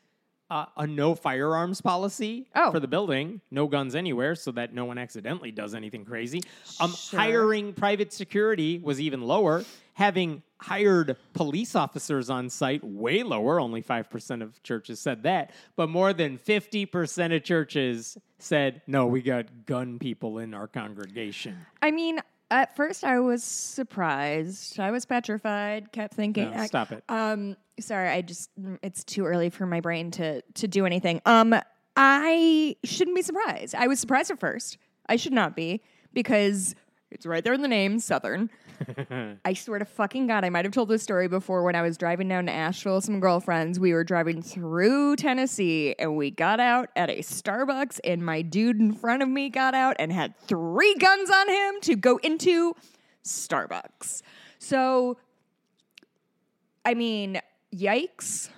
uh, 0.50 0.66
a 0.78 0.88
no 0.88 1.16
firearms 1.16 1.82
policy 1.82 2.48
Oh. 2.56 2.72
for 2.72 2.80
the 2.80 2.88
building, 2.88 3.42
no 3.52 3.68
guns 3.68 3.96
anywhere, 3.96 4.36
so 4.36 4.52
that 4.52 4.74
no 4.74 4.86
one 4.86 4.98
accidentally 4.98 5.52
does 5.52 5.76
anything 5.76 6.06
crazy. 6.06 6.42
Um, 6.80 6.92
Sure. 6.92 7.20
Hiring 7.20 7.74
private 7.74 8.12
security 8.14 8.80
was 8.80 9.00
even 9.00 9.22
lower. 9.22 9.64
Having 9.94 10.44
hired 10.62 11.18
police 11.34 11.76
officers 11.76 12.30
on 12.30 12.50
site, 12.50 12.84
way 12.84 13.22
lower. 13.24 13.60
Only 13.60 13.82
5% 13.82 14.42
of 14.42 14.62
churches 14.64 15.00
said 15.00 15.24
that. 15.24 15.52
But 15.76 15.90
more 15.90 16.14
than 16.14 16.38
50% 16.38 17.36
of 17.36 17.44
churches 17.44 18.18
said, 18.40 18.82
no, 18.88 19.06
we 19.08 19.22
got 19.22 19.66
gun 19.66 20.00
people 20.00 20.40
in 20.40 20.54
our 20.54 20.68
congregation. 20.68 21.58
I 21.82 21.92
mean, 21.92 22.20
at 22.52 22.76
first 22.76 23.04
I 23.04 23.20
was 23.20 23.44
surprised. 23.44 24.80
I 24.80 24.92
was 24.92 25.06
petrified. 25.06 25.92
Kept 25.92 26.14
thinking, 26.14 26.52
No, 26.52 26.66
stop 26.66 26.92
it. 26.92 27.04
Um, 27.10 27.56
sorry, 27.80 28.10
I 28.10 28.22
just 28.22 28.50
it's 28.82 29.04
too 29.04 29.26
early 29.26 29.50
for 29.50 29.66
my 29.66 29.80
brain 29.80 30.12
to 30.12 30.42
to 30.42 30.68
do 30.68 30.86
anything. 30.86 31.22
Um, 31.26 31.56
I 31.96 32.76
shouldn't 32.84 33.16
be 33.16 33.22
surprised. 33.22 33.76
I 33.76 33.88
was 33.88 34.00
surprised 34.00 34.32
at 34.32 34.40
first. 34.40 34.78
I 35.08 35.16
should 35.16 35.34
not 35.34 35.56
be 35.56 35.82
because 36.14 36.76
it's 37.12 37.26
right 37.26 37.44
there 37.44 37.54
in 37.54 37.62
the 37.62 37.68
name, 37.68 38.00
Southern. 38.00 38.50
I 39.46 39.54
swear 39.54 39.80
to 39.80 39.86
fucking 39.86 40.28
God, 40.28 40.44
I 40.44 40.50
might 40.50 40.65
have 40.65 40.74
told 40.74 40.89
this 40.89 41.04
story 41.04 41.28
before 41.28 41.63
when 41.63 41.76
I 41.76 41.82
was 41.82 41.98
driving 41.98 42.28
down 42.28 42.46
to 42.46 42.52
Asheville 42.52 42.96
with 42.96 43.06
some 43.06 43.20
girlfriends. 43.20 43.80
We 43.80 43.94
were 43.94 44.04
driving 44.04 44.42
through 44.42 45.18
Tennessee 45.18 45.96
and 45.98 46.15
we 46.15 46.32
got 46.32 46.60
out 46.60 46.89
at 46.96 47.10
a 47.10 47.20
Starbucks, 47.20 48.00
and 48.04 48.26
my 48.26 48.42
dude 48.42 48.80
in 48.80 48.94
front 48.94 49.24
of 49.24 49.30
me 49.30 49.50
got 49.50 49.74
out 49.74 49.96
and 50.00 50.12
had 50.12 50.38
three 50.39 50.96
guns 50.96 51.30
on 51.30 51.50
him 51.50 51.82
to 51.82 51.96
go 51.96 52.18
into 52.18 52.76
Starbucks. 53.24 54.22
So, 54.60 55.18
I 56.86 56.94
mean, 56.94 57.42
yikes. 57.74 58.50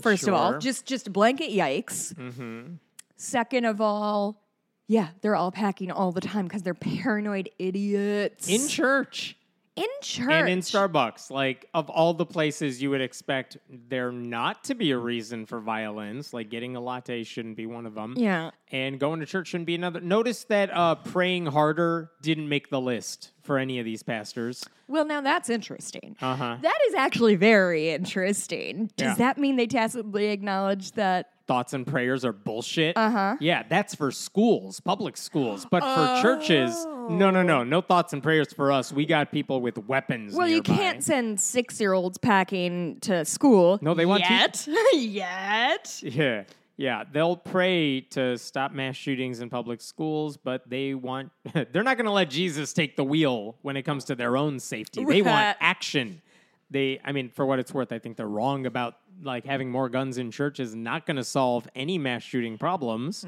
First 0.00 0.28
of 0.28 0.34
all, 0.34 0.58
just 0.58 0.86
just 0.86 1.12
blanket 1.12 1.50
yikes. 1.50 2.14
Mm-hmm. 2.14 2.74
Second 3.16 3.64
of 3.64 3.80
all, 3.80 4.40
yeah, 4.86 5.08
they're 5.20 5.34
all 5.34 5.50
packing 5.50 5.90
all 5.90 6.12
the 6.12 6.20
time 6.20 6.46
because 6.46 6.62
they're 6.62 6.74
paranoid 6.74 7.50
idiots 7.58 8.48
In 8.48 8.68
church. 8.68 9.36
In 9.78 9.86
church. 10.02 10.30
And 10.30 10.48
in 10.48 10.60
Starbucks, 10.60 11.30
like 11.30 11.68
of 11.74 11.88
all 11.90 12.14
the 12.14 12.26
places 12.26 12.82
you 12.82 12.90
would 12.90 13.00
expect 13.00 13.56
there 13.88 14.12
not 14.12 14.64
to 14.64 14.74
be 14.74 14.90
a 14.90 14.98
reason 14.98 15.46
for 15.46 15.60
violence, 15.60 16.32
like 16.32 16.50
getting 16.50 16.76
a 16.76 16.80
latte 16.80 17.24
shouldn't 17.24 17.56
be 17.56 17.66
one 17.66 17.86
of 17.86 17.94
them. 17.94 18.14
yeah. 18.16 18.50
And 18.70 19.00
going 19.00 19.20
to 19.20 19.26
church 19.26 19.48
shouldn't 19.48 19.66
be 19.66 19.74
another. 19.74 20.00
Notice 20.00 20.44
that 20.44 20.70
uh, 20.74 20.96
praying 20.96 21.46
harder 21.46 22.10
didn't 22.20 22.48
make 22.48 22.68
the 22.68 22.80
list 22.80 23.30
for 23.48 23.58
any 23.58 23.78
of 23.78 23.84
these 23.86 24.02
pastors. 24.04 24.62
Well, 24.88 25.06
now 25.06 25.22
that's 25.22 25.48
interesting. 25.48 26.14
Uh 26.20 26.36
huh. 26.36 26.56
That 26.60 26.78
is 26.88 26.94
actually 26.94 27.34
very 27.34 27.88
interesting. 27.90 28.90
Does 28.96 29.06
Yeah. 29.08 29.14
that 29.14 29.38
mean 29.38 29.56
they 29.56 29.66
tacitly 29.66 30.26
acknowledge 30.28 30.92
that? 30.92 31.30
Thoughts 31.46 31.72
and 31.72 31.86
prayers 31.86 32.26
are 32.26 32.32
bullshit. 32.34 32.94
Uh 32.98 33.08
huh. 33.10 33.36
Yeah, 33.40 33.62
that's 33.66 33.94
for 33.94 34.10
schools, 34.10 34.80
public 34.80 35.16
schools. 35.16 35.66
But 35.70 35.80
for 35.82 36.20
churches, 36.22 36.76
no, 37.08 37.30
no, 37.30 37.42
no. 37.42 37.64
No 37.64 37.80
thoughts 37.80 38.12
and 38.12 38.22
prayers 38.22 38.52
for 38.52 38.70
us. 38.70 38.92
We 38.92 39.06
got 39.06 39.32
people 39.32 39.62
with 39.62 39.78
weapons. 39.88 40.34
Well, 40.34 40.46
you 40.46 40.60
can't 40.60 41.02
send 41.02 41.40
six-year-olds 41.40 42.18
packing 42.18 42.98
to 43.00 43.24
school. 43.24 43.78
No, 43.80 43.94
they 43.94 44.04
want 44.04 44.24
to- 44.24 44.30
yet. 44.30 44.68
yet. 44.92 46.00
Yeah. 46.02 46.44
Yeah, 46.78 47.02
they'll 47.10 47.36
pray 47.36 48.02
to 48.12 48.38
stop 48.38 48.70
mass 48.70 48.94
shootings 48.94 49.40
in 49.40 49.50
public 49.50 49.80
schools, 49.80 50.36
but 50.36 50.70
they 50.70 50.94
want 50.94 51.32
they're 51.52 51.82
not 51.82 51.96
going 51.96 52.06
to 52.06 52.12
let 52.12 52.30
Jesus 52.30 52.72
take 52.72 52.94
the 52.94 53.02
wheel 53.02 53.56
when 53.62 53.76
it 53.76 53.82
comes 53.82 54.04
to 54.04 54.14
their 54.14 54.36
own 54.36 54.60
safety. 54.60 55.04
They 55.04 55.20
want 55.20 55.56
action. 55.60 56.22
They 56.70 57.00
I 57.04 57.10
mean, 57.10 57.30
for 57.30 57.44
what 57.44 57.58
it's 57.58 57.74
worth, 57.74 57.90
I 57.92 57.98
think 57.98 58.16
they're 58.16 58.28
wrong 58.28 58.64
about 58.64 58.94
like 59.24 59.44
having 59.44 59.68
more 59.70 59.88
guns 59.88 60.18
in 60.18 60.30
church 60.30 60.60
is 60.60 60.76
not 60.76 61.04
going 61.04 61.16
to 61.16 61.24
solve 61.24 61.68
any 61.74 61.98
mass 61.98 62.22
shooting 62.22 62.56
problems. 62.56 63.26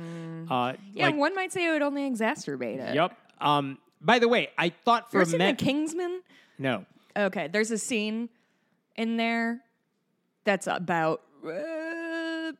Uh 0.48 0.74
Yeah, 0.92 1.06
like, 1.06 1.16
one 1.16 1.34
might 1.34 1.52
say 1.52 1.66
it 1.66 1.72
would 1.72 1.82
only 1.82 2.08
exacerbate 2.08 2.78
it. 2.78 2.94
Yep. 2.94 3.16
Um 3.40 3.78
by 4.00 4.20
the 4.20 4.28
way, 4.28 4.50
I 4.56 4.68
thought 4.68 5.10
for 5.10 5.22
a 5.22 5.26
minute 5.26 5.58
the 5.58 5.64
Kingsman? 5.64 6.22
No. 6.56 6.86
Okay, 7.16 7.48
there's 7.48 7.72
a 7.72 7.78
scene 7.78 8.28
in 8.94 9.16
there 9.16 9.62
that's 10.44 10.68
about 10.68 11.22
uh, 11.44 11.50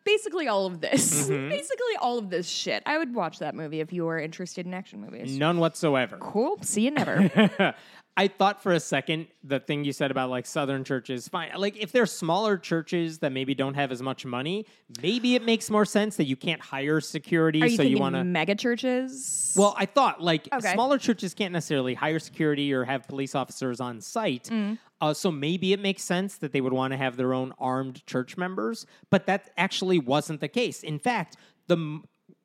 basically 0.05 0.49
all 0.49 0.67
of 0.67 0.81
this. 0.81 1.11
Mm-hmm. 1.31 1.49
basically 1.49 1.97
all 2.01 2.19
of 2.19 2.31
this 2.31 2.49
shit. 2.49 2.83
I 2.87 2.99
would 2.99 3.15
watch 3.15 3.39
that 3.39 3.55
movie 3.55 3.81
if 3.81 3.93
you 3.93 4.05
were 4.05 4.19
interested 4.19 4.67
in 4.67 4.75
action 4.75 5.01
movies. 5.01 5.37
None 5.39 5.59
whatsoever. 5.59 6.17
Cool. 6.19 6.59
See 6.63 6.83
you 6.83 6.91
never. 6.91 7.75
I 8.21 8.29
thought 8.29 8.63
for 8.63 8.73
a 8.73 8.81
second 8.81 9.29
the 9.43 9.61
thing 9.61 9.83
you 9.83 9.95
said 9.95 10.11
about 10.11 10.29
like 10.29 10.45
southern 10.45 10.85
churches, 10.85 11.27
fine. 11.27 11.53
Like 11.57 11.79
if 11.79 11.91
they're 11.91 12.05
smaller 12.05 12.59
churches 12.59 13.21
that 13.21 13.33
maybe 13.33 13.55
don't 13.55 13.73
have 13.73 13.91
as 13.91 14.03
much 14.03 14.27
money, 14.27 14.67
maybe 15.01 15.37
it 15.37 15.43
makes 15.43 15.71
more 15.71 15.87
sense 15.87 16.17
that 16.17 16.25
you 16.25 16.37
can't 16.37 16.61
hire 16.61 17.01
security. 17.01 17.63
Are 17.63 17.67
you 17.67 17.77
so 17.79 17.83
you 17.83 17.97
want 17.97 18.17
to. 18.17 18.25
mega 18.25 18.55
churches? 18.55 19.55
Well, 19.57 19.75
I 19.79 19.87
thought 19.87 20.21
like 20.23 20.49
Okay. 20.53 20.73
smaller 20.75 20.99
churches 20.99 21.33
can't 21.33 21.55
necessarily 21.55 21.95
hire 21.95 22.19
security 22.19 22.75
or 22.75 22.85
have 22.85 23.09
police 23.09 23.35
officers 23.35 23.81
on 23.81 24.03
site. 24.03 24.51
Mm. 24.53 24.77
Uh, 25.01 25.15
so 25.15 25.33
maybe 25.33 25.73
it 25.73 25.81
makes 25.81 26.03
sense 26.03 26.37
that 26.37 26.53
they 26.53 26.61
would 26.61 26.75
want 26.75 26.91
to 26.93 26.99
have 26.99 27.17
their 27.17 27.33
own 27.33 27.55
armed 27.59 28.05
church 28.05 28.37
members, 28.37 28.85
but 29.09 29.25
that 29.25 29.49
actually 29.57 29.99
wasn't 29.99 30.41
the 30.43 30.49
case. 30.49 30.83
In 30.83 30.99
fact, 30.99 31.39
the 31.69 32.01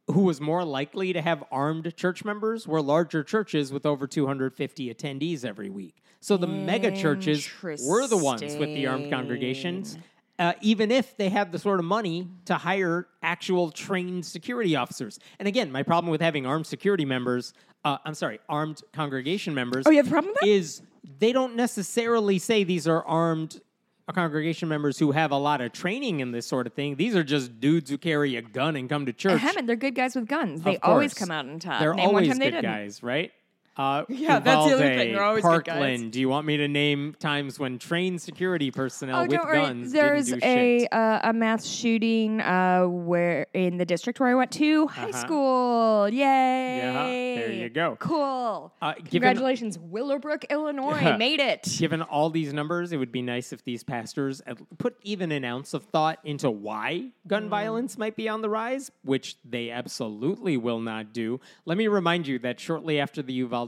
who 0.07 0.21
was 0.21 0.39
more 0.39 0.63
likely 0.63 1.13
to 1.13 1.21
have 1.21 1.43
armed 1.51 1.95
church 1.95 2.23
members 2.23 2.67
were 2.67 2.81
larger 2.81 3.23
churches 3.23 3.73
with 3.73 3.85
over 3.85 4.05
250 4.07 4.93
attendees 4.93 5.43
every 5.43 5.69
week. 5.69 5.95
So 6.19 6.37
the 6.37 6.47
mega 6.47 6.91
churches 6.95 7.47
were 7.61 8.07
the 8.07 8.17
ones 8.17 8.55
with 8.55 8.69
the 8.69 8.87
armed 8.87 9.11
congregations. 9.11 9.97
Uh, 10.37 10.53
even 10.61 10.91
if 10.91 11.15
they 11.15 11.29
had 11.29 11.51
the 11.51 11.59
sort 11.59 11.79
of 11.79 11.85
money 11.85 12.27
to 12.43 12.55
hire 12.55 13.07
actual 13.23 13.71
trained 13.71 14.25
security 14.25 14.75
officers. 14.75 15.17
And 15.39 15.47
again, 15.47 15.71
my 15.71 15.81
problem 15.81 16.11
with 16.11 16.19
having 16.19 16.45
armed 16.45 16.67
security 16.67 17.05
members, 17.05 17.53
uh, 17.85 17.99
I'm 18.03 18.15
sorry, 18.15 18.39
armed 18.49 18.81
congregation 18.91 19.53
members. 19.53 19.85
Oh, 19.87 19.91
you 19.91 19.97
have 19.97 20.07
a 20.07 20.09
problem 20.09 20.33
with 20.33 20.41
that? 20.41 20.49
Is 20.49 20.81
they 21.19 21.31
don't 21.31 21.55
necessarily 21.55 22.37
say 22.39 22.65
these 22.65 22.85
are 22.85 23.03
armed 23.05 23.61
congregation 24.13 24.69
members 24.69 24.99
who 24.99 25.11
have 25.11 25.31
a 25.31 25.37
lot 25.37 25.61
of 25.61 25.71
training 25.73 26.19
in 26.19 26.31
this 26.31 26.45
sort 26.45 26.67
of 26.67 26.73
thing. 26.73 26.95
These 26.95 27.15
are 27.15 27.23
just 27.23 27.59
dudes 27.59 27.89
who 27.89 27.97
carry 27.97 28.35
a 28.35 28.41
gun 28.41 28.75
and 28.75 28.87
come 28.89 29.05
to 29.07 29.13
church. 29.13 29.41
Hemant, 29.41 29.67
they're 29.67 29.75
good 29.75 29.95
guys 29.95 30.15
with 30.15 30.27
guns. 30.27 30.61
They 30.61 30.77
always 30.77 31.13
come 31.13 31.31
out 31.31 31.47
on 31.47 31.59
top. 31.59 31.79
They're 31.79 31.93
Name 31.93 32.07
always 32.07 32.27
one 32.27 32.37
time 32.37 32.39
they 32.39 32.51
good 32.51 32.63
guys, 32.63 33.01
right? 33.01 33.31
Uh, 33.77 34.03
Yeah, 34.09 34.39
that's 34.39 34.65
the 34.67 34.73
other 34.75 34.83
thing. 34.83 35.13
They're 35.13 35.23
always. 35.23 35.41
Parkland. 35.43 36.11
Do 36.11 36.19
you 36.19 36.29
want 36.29 36.45
me 36.47 36.57
to 36.57 36.67
name 36.67 37.15
times 37.19 37.59
when 37.59 37.77
trained 37.77 38.21
security 38.21 38.71
personnel 38.71 39.19
Oh, 39.21 39.25
with 39.27 39.41
guns 39.41 39.91
There's 39.91 40.27
didn't 40.27 40.39
do 40.41 40.47
a 40.47 40.88
uh, 40.95 41.29
a 41.29 41.33
mass 41.33 41.65
shooting 41.65 42.39
uh, 42.41 42.85
where 42.85 43.47
in 43.53 43.77
the 43.77 43.85
district 43.85 44.19
where 44.19 44.29
I 44.29 44.35
went 44.35 44.51
to 44.53 44.88
high 44.88 45.09
Uh-huh. 45.09 45.17
school. 45.17 46.09
Yay! 46.09 47.35
there 47.35 47.51
you 47.51 47.69
go. 47.69 47.97
Cool. 47.99 48.71
Uh, 48.81 48.93
given- 48.93 49.09
Congratulations, 49.11 49.77
Willowbrook, 49.79 50.45
Illinois, 50.45 50.99
Yeah. 51.01 51.17
made 51.17 51.39
it. 51.39 51.67
Given 51.77 52.01
all 52.01 52.29
these 52.29 52.53
numbers, 52.53 52.91
it 52.91 52.97
would 52.97 53.11
be 53.11 53.21
nice 53.21 53.51
if 53.53 53.63
these 53.63 53.83
pastors 53.83 54.41
put 54.77 54.95
even 55.03 55.31
an 55.31 55.43
ounce 55.43 55.73
of 55.73 55.83
thought 55.85 56.19
into 56.23 56.49
why 56.49 57.09
gun 57.27 57.49
violence 57.49 57.97
might 57.97 58.15
be 58.15 58.29
on 58.29 58.41
the 58.41 58.49
rise, 58.49 58.91
which 59.03 59.35
they 59.43 59.69
absolutely 59.69 60.57
will 60.57 60.79
not 60.79 61.13
do. 61.13 61.39
Let 61.65 61.77
me 61.77 61.88
remind 61.88 62.27
you 62.27 62.39
that 62.39 62.59
shortly 62.59 62.99
after 62.99 63.21
the 63.21 63.33
Uvalde 63.33 63.64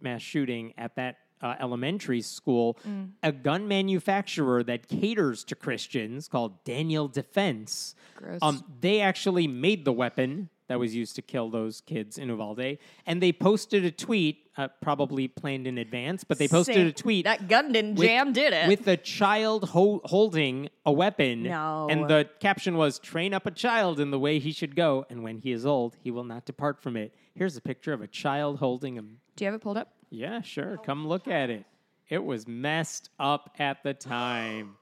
mass 0.00 0.22
shooting 0.22 0.72
at 0.78 0.96
that 0.96 1.18
uh, 1.42 1.54
elementary 1.60 2.22
school, 2.22 2.78
a 3.22 3.30
gun 3.32 3.68
manufacturer 3.68 4.62
that 4.64 4.88
caters 4.88 5.44
to 5.44 5.54
Christians 5.54 6.28
called 6.28 6.64
Daniel 6.64 7.08
Defense, 7.08 7.94
um, 8.42 8.64
they 8.80 9.00
actually 9.00 9.46
made 9.46 9.84
the 9.84 9.92
weapon 9.92 10.48
that 10.68 10.80
was 10.80 10.96
used 10.96 11.14
to 11.14 11.22
kill 11.22 11.48
those 11.48 11.80
kids 11.82 12.18
in 12.18 12.28
Uvalde. 12.28 12.78
And 13.06 13.22
they 13.22 13.32
posted 13.32 13.84
a 13.84 13.90
tweet, 13.92 14.50
uh, 14.56 14.66
probably 14.80 15.28
planned 15.28 15.64
in 15.66 15.78
advance, 15.78 16.24
but 16.24 16.38
they 16.38 16.48
posted 16.48 16.74
Say- 16.74 16.86
a 16.88 16.92
tweet 16.92 17.24
That 17.24 17.46
gun 17.46 17.70
didn't 17.70 17.94
with- 17.96 18.08
jam, 18.08 18.32
did 18.32 18.52
it? 18.52 18.66
with 18.66 18.88
a 18.88 18.96
child 18.96 19.68
ho- 19.68 20.00
holding 20.04 20.68
a 20.84 20.90
weapon. 20.90 21.44
No. 21.44 21.86
And 21.88 22.08
the 22.08 22.28
caption 22.40 22.76
was 22.76 22.98
train 22.98 23.32
up 23.32 23.46
a 23.46 23.52
child 23.52 24.00
in 24.00 24.10
the 24.10 24.18
way 24.18 24.40
he 24.40 24.50
should 24.50 24.74
go, 24.74 25.06
and 25.08 25.22
when 25.22 25.38
he 25.38 25.52
is 25.52 25.64
old, 25.64 25.96
he 26.02 26.10
will 26.10 26.24
not 26.24 26.46
depart 26.46 26.82
from 26.82 26.96
it. 26.96 27.14
Here's 27.36 27.56
a 27.56 27.60
picture 27.60 27.92
of 27.92 28.00
a 28.00 28.08
child 28.08 28.58
holding 28.58 28.98
a. 28.98 29.02
Do 29.36 29.44
you 29.44 29.50
have 29.50 29.54
it 29.54 29.62
pulled 29.62 29.76
up? 29.76 29.92
Yeah, 30.10 30.40
sure. 30.40 30.76
Oh, 30.78 30.82
Come 30.82 31.06
look 31.06 31.28
at 31.28 31.50
it. 31.50 31.64
It 32.08 32.24
was 32.24 32.46
messed 32.48 33.10
up 33.18 33.54
at 33.58 33.82
the 33.82 33.92
time. 33.94 34.76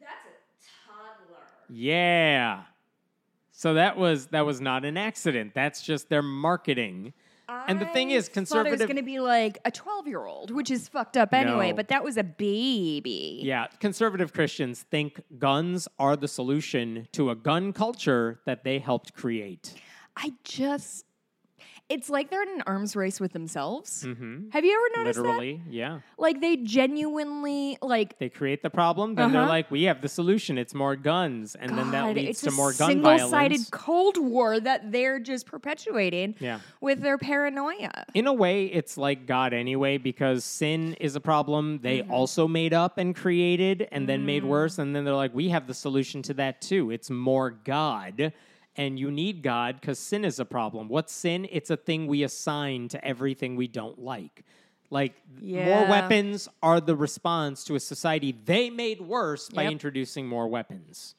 That's 0.00 0.10
a 0.12 0.92
toddler. 0.92 1.42
Yeah. 1.68 2.62
So 3.52 3.74
that 3.74 3.96
was 3.96 4.26
that 4.28 4.44
was 4.44 4.60
not 4.60 4.84
an 4.84 4.96
accident. 4.96 5.52
That's 5.54 5.82
just 5.82 6.08
their 6.08 6.22
marketing. 6.22 7.12
And 7.46 7.78
the 7.78 7.86
thing 7.86 8.10
is, 8.10 8.24
Thought 8.24 8.30
it 8.30 8.34
conservative. 8.34 8.78
was 8.80 8.86
going 8.86 8.96
to 8.96 9.02
be 9.02 9.20
like 9.20 9.58
a 9.66 9.70
12 9.70 10.08
year 10.08 10.24
old, 10.24 10.50
which 10.50 10.70
is 10.70 10.88
fucked 10.88 11.16
up 11.18 11.32
anyway, 11.34 11.70
No. 11.70 11.76
but 11.76 11.88
that 11.88 12.02
was 12.02 12.16
a 12.16 12.24
baby. 12.24 13.40
Yeah, 13.44 13.66
conservative 13.80 14.32
Christians 14.32 14.82
think 14.90 15.20
guns 15.38 15.86
are 15.98 16.16
the 16.16 16.26
solution 16.26 17.06
to 17.12 17.28
a 17.30 17.34
gun 17.34 17.72
culture 17.74 18.40
that 18.46 18.64
they 18.64 18.78
helped 18.78 19.14
create. 19.14 19.74
I 20.16 20.32
just, 20.42 21.04
it's 21.90 22.08
like 22.08 22.30
they're 22.30 22.42
in 22.42 22.48
an 22.48 22.62
arms 22.66 22.96
race 22.96 23.20
with 23.20 23.32
themselves. 23.32 24.04
Mm-hmm. 24.06 24.48
Have 24.50 24.64
you 24.64 24.72
ever 24.72 25.00
noticed 25.02 25.18
Literally, 25.20 25.60
yeah. 25.68 26.00
Like 26.16 26.40
they 26.40 26.56
genuinely, 26.56 27.76
like, 27.82 28.18
They 28.18 28.30
create 28.30 28.62
the 28.62 28.70
problem, 28.70 29.14
then 29.14 29.32
they're 29.32 29.42
Uh-huh. 29.42 29.50
like, 29.50 29.70
"We 29.70 29.82
have 29.84 30.00
the 30.00 30.08
solution. 30.08 30.56
It's 30.56 30.74
more 30.74 30.96
guns," 30.96 31.54
and 31.54 31.76
then 31.76 31.90
that 31.90 32.14
leads 32.14 32.40
to 32.42 32.50
more 32.50 32.72
gun 32.72 33.02
violence. 33.02 33.22
single-sided. 33.30 33.70
Cold 33.70 34.16
War 34.16 34.58
that 34.60 34.92
they're 34.92 35.20
just 35.20 35.46
perpetuating 35.46 36.34
Yeah. 36.40 36.60
with 36.80 37.00
their 37.02 37.18
paranoia. 37.18 37.90
In 38.14 38.26
a 38.26 38.32
way, 38.32 38.64
it's 38.66 38.96
like 38.96 39.26
God 39.26 39.52
anyway, 39.52 39.98
because 39.98 40.44
sin 40.44 40.94
is 40.94 41.16
a 41.16 41.20
problem 41.20 41.80
they 41.82 41.98
Mm-hmm. 42.00 42.10
also 42.12 42.48
made 42.48 42.72
up 42.72 42.96
and 42.98 43.14
created 43.14 43.88
and 43.92 44.08
then 44.08 44.24
made 44.24 44.44
worse. 44.44 44.78
And 44.78 44.96
then 44.96 45.04
they're 45.04 45.14
like, 45.14 45.34
we 45.34 45.50
have 45.50 45.66
the 45.66 45.74
solution 45.74 46.22
to 46.22 46.34
that 46.34 46.60
too. 46.62 46.90
It's 46.90 47.10
more 47.10 47.50
God. 47.50 48.32
And 48.76 48.98
you 48.98 49.10
need 49.10 49.42
God 49.42 49.80
because 49.80 49.98
sin 49.98 50.24
is 50.24 50.40
a 50.40 50.44
problem. 50.44 50.88
What's 50.88 51.12
sin? 51.12 51.46
It's 51.50 51.70
a 51.70 51.76
thing 51.76 52.06
we 52.06 52.22
assign 52.24 52.88
to 52.88 53.04
everything 53.04 53.54
we 53.54 53.68
don't 53.68 53.98
like. 54.02 54.44
Like, 54.90 55.14
more 55.40 55.86
weapons 55.88 56.48
are 56.62 56.80
the 56.80 56.94
response 56.96 57.64
to 57.64 57.74
a 57.74 57.80
society 57.80 58.32
they 58.44 58.70
made 58.70 59.00
worse 59.00 59.48
by 59.48 59.62
Yep. 59.62 59.72
introducing 59.72 60.26
more 60.26 60.46
weapons. 60.48 61.14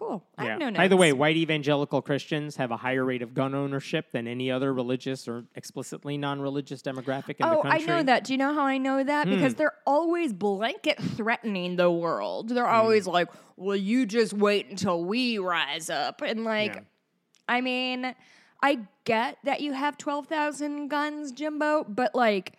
Cool. 0.00 0.24
I 0.38 0.44
Yeah. 0.44 0.50
have 0.52 0.58
no 0.60 0.70
By 0.72 0.88
the 0.88 0.96
way, 0.96 1.12
white 1.12 1.36
evangelical 1.36 2.00
Christians 2.00 2.56
have 2.56 2.70
a 2.70 2.76
higher 2.78 3.04
rate 3.04 3.20
of 3.20 3.34
gun 3.34 3.54
ownership 3.54 4.10
than 4.12 4.26
any 4.26 4.50
other 4.50 4.72
religious 4.72 5.28
or 5.28 5.44
explicitly 5.54 6.16
non-religious 6.16 6.80
demographic 6.80 7.36
in 7.38 7.44
Oh, 7.46 7.60
the 7.62 7.68
I 7.68 7.70
country. 7.72 7.86
know 7.86 8.02
that. 8.04 8.24
Do 8.24 8.32
you 8.32 8.38
know 8.38 8.54
how 8.54 8.62
I 8.64 8.78
know 8.78 9.04
that? 9.04 9.28
Hmm. 9.28 9.34
Because 9.34 9.56
they're 9.56 9.76
always 9.86 10.32
blanket 10.32 10.98
threatening 11.02 11.76
the 11.76 11.90
world. 11.90 12.48
They're 12.48 12.66
always 12.66 13.04
Hmm. 13.04 13.10
like, 13.12 13.28
well, 13.56 13.76
you 13.76 14.06
just 14.06 14.32
wait 14.32 14.68
until 14.70 15.04
we 15.04 15.36
rise 15.36 15.90
up. 15.90 16.22
And 16.22 16.44
like, 16.44 16.76
Yeah. 16.76 16.80
I 17.46 17.60
mean, 17.60 18.14
I 18.62 18.78
get 19.04 19.36
that 19.44 19.60
you 19.60 19.74
have 19.74 19.98
12,000 19.98 20.88
guns, 20.88 21.30
Jimbo, 21.30 21.84
but 21.84 22.14
like, 22.14 22.54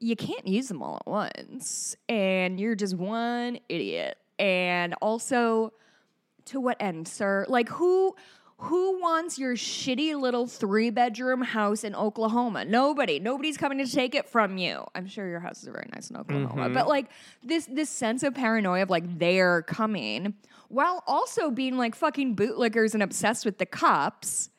you 0.00 0.16
can't 0.16 0.48
use 0.48 0.66
them 0.66 0.82
all 0.82 0.96
at 0.96 1.06
once. 1.06 1.94
And 2.08 2.58
you're 2.58 2.74
just 2.74 2.96
one 2.96 3.60
idiot. 3.68 4.18
And 4.40 4.94
also, 5.00 5.72
to 6.46 6.60
what 6.60 6.76
end, 6.80 7.08
sir? 7.08 7.46
Like, 7.48 7.68
who. 7.68 8.14
Who 8.66 9.00
wants 9.00 9.40
your 9.40 9.54
shitty 9.54 10.14
little 10.14 10.46
three 10.46 10.90
bedroom 10.90 11.42
house 11.42 11.82
in 11.82 11.96
Oklahoma? 11.96 12.64
Nobody. 12.64 13.18
Nobody's 13.18 13.56
coming 13.56 13.84
to 13.84 13.90
take 13.90 14.14
it 14.14 14.28
from 14.28 14.56
you. 14.56 14.84
I'm 14.94 15.08
sure 15.08 15.28
your 15.28 15.40
house 15.40 15.64
is 15.64 15.68
very 15.68 15.88
nice 15.92 16.10
in 16.10 16.16
Oklahoma. 16.16 16.66
Mm-hmm. 16.66 16.74
But 16.74 16.86
like 16.86 17.06
this 17.42 17.66
this 17.66 17.90
sense 17.90 18.22
of 18.22 18.36
paranoia 18.36 18.82
of 18.82 18.88
like 18.88 19.18
they're 19.18 19.62
coming 19.62 20.34
while 20.68 21.02
also 21.08 21.50
being 21.50 21.76
like 21.76 21.96
fucking 21.96 22.36
bootlickers 22.36 22.94
and 22.94 23.02
obsessed 23.02 23.44
with 23.44 23.58
the 23.58 23.66
cops. 23.66 24.50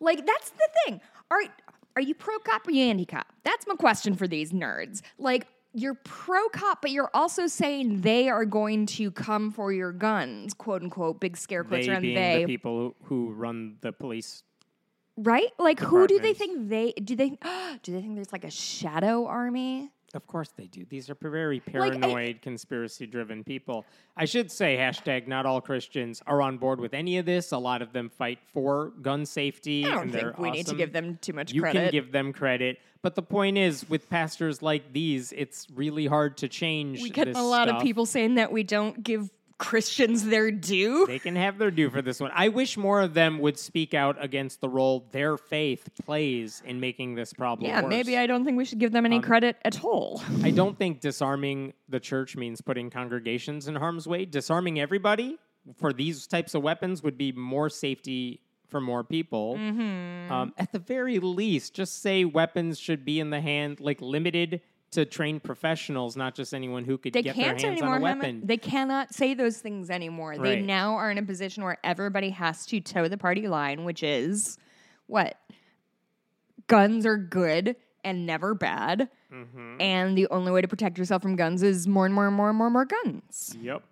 Like 0.00 0.24
that's 0.26 0.48
the 0.48 0.68
thing. 0.86 1.00
Are 1.30 1.42
are 1.96 2.02
you 2.02 2.14
pro 2.14 2.38
cop 2.38 2.66
or 2.66 2.72
you 2.72 2.84
anti 2.84 3.04
cop? 3.04 3.26
That's 3.44 3.66
my 3.66 3.74
question 3.76 4.14
for 4.14 4.26
these 4.26 4.52
nerds. 4.52 5.02
Like 5.18 5.46
you're 5.74 5.94
pro 5.94 6.48
cop, 6.50 6.82
but 6.82 6.90
you're 6.90 7.10
also 7.14 7.46
saying 7.46 8.02
they 8.02 8.28
are 8.28 8.44
going 8.44 8.86
to 8.86 9.10
come 9.10 9.50
for 9.50 9.72
your 9.72 9.92
guns, 9.92 10.54
quote 10.54 10.82
unquote, 10.82 11.20
big 11.20 11.36
scare 11.36 11.64
quotes 11.64 11.86
they 11.86 11.92
around 11.92 12.02
being 12.02 12.14
they, 12.14 12.40
the 12.40 12.46
people 12.46 12.78
who, 12.78 12.94
who 13.04 13.32
run 13.32 13.76
the 13.80 13.92
police. 13.92 14.42
right? 15.16 15.48
Like 15.58 15.80
who 15.80 16.06
do 16.06 16.20
they 16.20 16.34
think 16.34 16.68
they 16.68 16.92
do 16.92 17.16
they 17.16 17.30
do 17.82 17.92
they 17.92 18.00
think 18.00 18.14
there's 18.14 18.32
like 18.32 18.44
a 18.44 18.50
shadow 18.50 19.26
army? 19.26 19.90
Of 20.14 20.26
course 20.26 20.50
they 20.56 20.66
do. 20.66 20.84
These 20.88 21.08
are 21.08 21.16
very 21.20 21.62
I- 21.66 21.70
paranoid, 21.70 22.42
conspiracy-driven 22.42 23.44
people. 23.44 23.86
I 24.16 24.26
should 24.26 24.50
say, 24.50 24.76
hashtag 24.76 25.26
not 25.26 25.46
all 25.46 25.60
Christians 25.60 26.22
are 26.26 26.42
on 26.42 26.58
board 26.58 26.80
with 26.80 26.92
any 26.92 27.16
of 27.18 27.24
this. 27.26 27.52
A 27.52 27.58
lot 27.58 27.80
of 27.82 27.92
them 27.92 28.10
fight 28.10 28.38
for 28.52 28.90
gun 29.00 29.24
safety. 29.24 29.86
I 29.86 29.90
don't 29.90 30.02
and 30.02 30.12
think 30.12 30.22
they're 30.22 30.34
we 30.38 30.50
need 30.50 30.66
to 30.66 30.74
give 30.74 30.92
them 30.92 31.18
too 31.22 31.32
much 31.32 31.52
You 31.52 31.62
credit. 31.62 31.78
can 31.84 31.90
give 31.92 32.12
them 32.12 32.32
credit. 32.32 32.78
But 33.00 33.14
the 33.14 33.22
point 33.22 33.58
is, 33.58 33.88
with 33.88 34.08
pastors 34.08 34.62
like 34.62 34.92
these, 34.92 35.32
it's 35.32 35.66
really 35.74 36.06
hard 36.06 36.36
to 36.38 36.48
change 36.48 37.02
we 37.02 37.10
get 37.10 37.26
this 37.26 37.36
a 37.36 37.42
lot 37.42 37.68
of 37.68 37.82
people 37.82 38.06
saying 38.06 38.36
that 38.36 38.52
we 38.52 38.62
don't 38.62 39.02
give 39.02 39.28
Christians 39.58 40.24
their 40.24 40.50
due. 40.50 41.06
They 41.06 41.18
can 41.18 41.36
have 41.36 41.58
their 41.58 41.70
due 41.70 41.90
for 41.90 42.02
this 42.02 42.20
one. 42.20 42.30
I 42.34 42.48
wish 42.48 42.76
more 42.76 43.00
of 43.00 43.14
them 43.14 43.38
would 43.38 43.58
speak 43.58 43.94
out 43.94 44.16
against 44.22 44.60
the 44.60 44.68
role 44.68 45.06
their 45.12 45.36
faith 45.36 45.88
plays 46.04 46.62
in 46.64 46.80
making 46.80 47.14
this 47.14 47.32
problem 47.32 47.68
yeah, 47.68 47.82
worse. 47.82 47.90
maybe 47.90 48.16
I 48.16 48.26
don't 48.26 48.44
think 48.44 48.56
we 48.56 48.64
should 48.64 48.78
give 48.78 48.92
them 48.92 49.06
any 49.06 49.16
Um, 49.16 49.22
credit 49.22 49.56
at 49.64 49.84
all. 49.84 50.22
I 50.42 50.50
don't 50.50 50.78
think 50.78 51.00
disarming 51.00 51.72
the 51.88 52.00
church 52.00 52.36
means 52.36 52.60
putting 52.60 52.90
congregations 52.90 53.68
in 53.68 53.76
harm's 53.76 54.06
way. 54.06 54.24
Disarming 54.24 54.80
everybody 54.80 55.38
for 55.76 55.92
these 55.92 56.26
types 56.26 56.54
of 56.54 56.62
weapons 56.62 57.02
would 57.02 57.16
be 57.16 57.32
more 57.32 57.68
safety 57.70 58.40
for 58.68 58.80
more 58.80 59.04
people. 59.04 59.56
Mm-hmm. 59.56 60.32
Um, 60.32 60.54
at 60.56 60.72
the 60.72 60.78
very 60.78 61.18
least, 61.18 61.74
just 61.74 62.00
say 62.00 62.24
weapons 62.24 62.78
should 62.78 63.04
be 63.04 63.20
in 63.20 63.30
the 63.30 63.40
hand, 63.40 63.80
like 63.80 64.00
limited 64.00 64.62
to 64.92 65.04
train 65.04 65.40
professionals, 65.40 66.16
not 66.16 66.34
just 66.34 66.54
anyone 66.54 66.84
who 66.84 66.98
could 66.98 67.12
They 67.12 67.22
get 67.22 67.34
can't 67.34 67.58
their 67.58 67.70
hands 67.70 67.80
anymore. 67.80 67.96
on 67.96 68.00
a 68.00 68.04
weapon. 68.04 68.42
They 68.44 68.58
cannot 68.58 69.14
say 69.14 69.34
those 69.34 69.58
things 69.58 69.90
anymore. 69.90 70.38
They 70.38 70.60
now 70.60 70.94
are 70.94 71.10
in 71.10 71.18
a 71.18 71.22
position 71.22 71.64
where 71.64 71.78
everybody 71.82 72.30
has 72.30 72.66
to 72.66 72.80
toe 72.80 73.08
the 73.08 73.16
party 73.18 73.48
line, 73.48 73.84
which 73.84 74.02
is 74.02 74.58
what? 75.06 75.36
Guns 76.66 77.04
are 77.06 77.16
good 77.16 77.76
and 78.04 78.26
never 78.26 78.54
bad. 78.54 79.08
Mm-hmm. 79.32 79.80
And 79.80 80.16
the 80.16 80.28
only 80.30 80.52
way 80.52 80.60
to 80.60 80.68
protect 80.68 80.98
yourself 80.98 81.22
from 81.22 81.36
guns 81.36 81.62
is 81.62 81.86
more 81.88 82.04
and 82.04 82.14
more 82.14 82.26
and 82.26 82.36
more 82.36 82.50
and 82.50 82.58
more 82.58 82.66
and 82.66 82.72
more 82.74 82.84
guns. 82.84 83.56
Yep. 83.60 83.82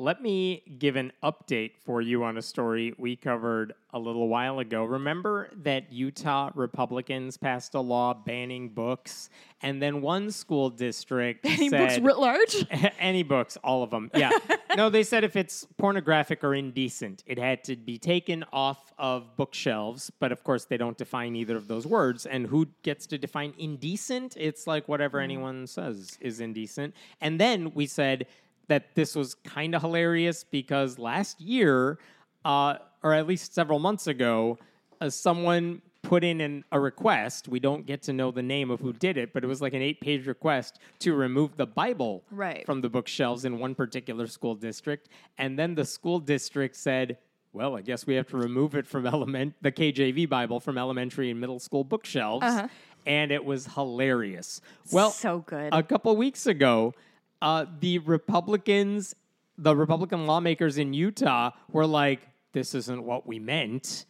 Let 0.00 0.22
me 0.22 0.62
give 0.78 0.96
an 0.96 1.12
update 1.22 1.72
for 1.84 2.00
you 2.00 2.24
on 2.24 2.38
a 2.38 2.42
story 2.42 2.94
we 2.96 3.16
covered 3.16 3.74
a 3.92 3.98
little 3.98 4.28
while 4.28 4.58
ago. 4.58 4.82
Remember 4.82 5.50
that 5.62 5.92
Utah 5.92 6.50
Republicans 6.54 7.36
passed 7.36 7.74
a 7.74 7.80
law 7.80 8.14
banning 8.14 8.70
books, 8.70 9.28
and 9.60 9.82
then 9.82 10.00
one 10.00 10.30
school 10.30 10.70
district 10.70 11.44
Any 11.44 11.68
said, 11.68 11.78
books 11.78 11.98
writ 11.98 12.18
large? 12.18 12.66
any 12.98 13.22
books, 13.22 13.58
all 13.62 13.82
of 13.82 13.90
them. 13.90 14.10
Yeah. 14.14 14.30
no, 14.74 14.88
they 14.88 15.02
said 15.02 15.22
if 15.22 15.36
it's 15.36 15.66
pornographic 15.76 16.42
or 16.42 16.54
indecent, 16.54 17.22
it 17.26 17.38
had 17.38 17.62
to 17.64 17.76
be 17.76 17.98
taken 17.98 18.42
off 18.54 18.94
of 18.96 19.36
bookshelves. 19.36 20.10
But 20.18 20.32
of 20.32 20.44
course, 20.44 20.64
they 20.64 20.78
don't 20.78 20.96
define 20.96 21.36
either 21.36 21.58
of 21.58 21.68
those 21.68 21.86
words. 21.86 22.24
And 22.24 22.46
who 22.46 22.68
gets 22.84 23.06
to 23.08 23.18
define 23.18 23.52
indecent? 23.58 24.34
It's 24.38 24.66
like 24.66 24.88
whatever 24.88 25.18
mm. 25.18 25.24
anyone 25.24 25.66
says 25.66 26.16
is 26.22 26.40
indecent. 26.40 26.94
And 27.20 27.38
then 27.38 27.74
we 27.74 27.84
said 27.84 28.26
that 28.70 28.94
this 28.94 29.14
was 29.16 29.34
kind 29.34 29.74
of 29.74 29.82
hilarious 29.82 30.44
because 30.44 30.98
last 30.98 31.40
year, 31.40 31.98
uh, 32.44 32.74
or 33.02 33.12
at 33.14 33.26
least 33.26 33.52
several 33.52 33.78
months 33.80 34.06
ago, 34.06 34.58
uh, 35.00 35.10
someone 35.10 35.82
put 36.02 36.22
in 36.24 36.40
an, 36.40 36.64
a 36.72 36.78
request. 36.78 37.48
We 37.48 37.58
don't 37.60 37.84
get 37.84 38.00
to 38.04 38.12
know 38.12 38.30
the 38.30 38.42
name 38.42 38.70
of 38.70 38.78
who 38.80 38.92
did 38.92 39.16
it, 39.18 39.32
but 39.34 39.42
it 39.44 39.48
was 39.48 39.60
like 39.60 39.74
an 39.74 39.82
eight 39.82 40.00
page 40.00 40.26
request 40.26 40.78
to 41.00 41.14
remove 41.14 41.56
the 41.56 41.66
Bible 41.66 42.22
Right. 42.30 42.64
from 42.64 42.80
the 42.80 42.88
bookshelves 42.88 43.44
in 43.44 43.58
one 43.58 43.74
particular 43.74 44.26
school 44.28 44.54
district. 44.54 45.08
And 45.36 45.58
then 45.58 45.74
the 45.74 45.84
school 45.84 46.20
district 46.20 46.76
said, 46.76 47.18
well, 47.52 47.76
I 47.76 47.82
guess 47.82 48.06
we 48.06 48.14
have 48.14 48.28
to 48.28 48.36
remove 48.36 48.76
it 48.76 48.86
from 48.86 49.04
element 49.06 49.54
the 49.60 49.72
KJV 49.72 50.28
Bible 50.28 50.60
from 50.60 50.78
elementary 50.78 51.30
and 51.30 51.40
middle 51.40 51.58
school 51.58 51.82
bookshelves. 51.84 52.44
Uh-huh. 52.46 52.68
And 53.04 53.32
it 53.32 53.44
was 53.44 53.66
hilarious. 53.66 54.60
Well, 54.92 55.10
so 55.10 55.40
good. 55.40 55.70
a 55.72 55.82
couple 55.82 56.14
weeks 56.16 56.46
ago, 56.46 56.94
uh, 57.42 57.66
the 57.80 57.98
Republicans, 57.98 59.14
the 59.58 59.74
Republican 59.74 60.26
lawmakers 60.26 60.78
in 60.78 60.92
Utah 60.92 61.50
were 61.70 61.86
like, 61.86 62.28
this 62.52 62.74
isn't 62.74 63.02
what 63.04 63.26
we 63.26 63.38
meant. 63.38 64.06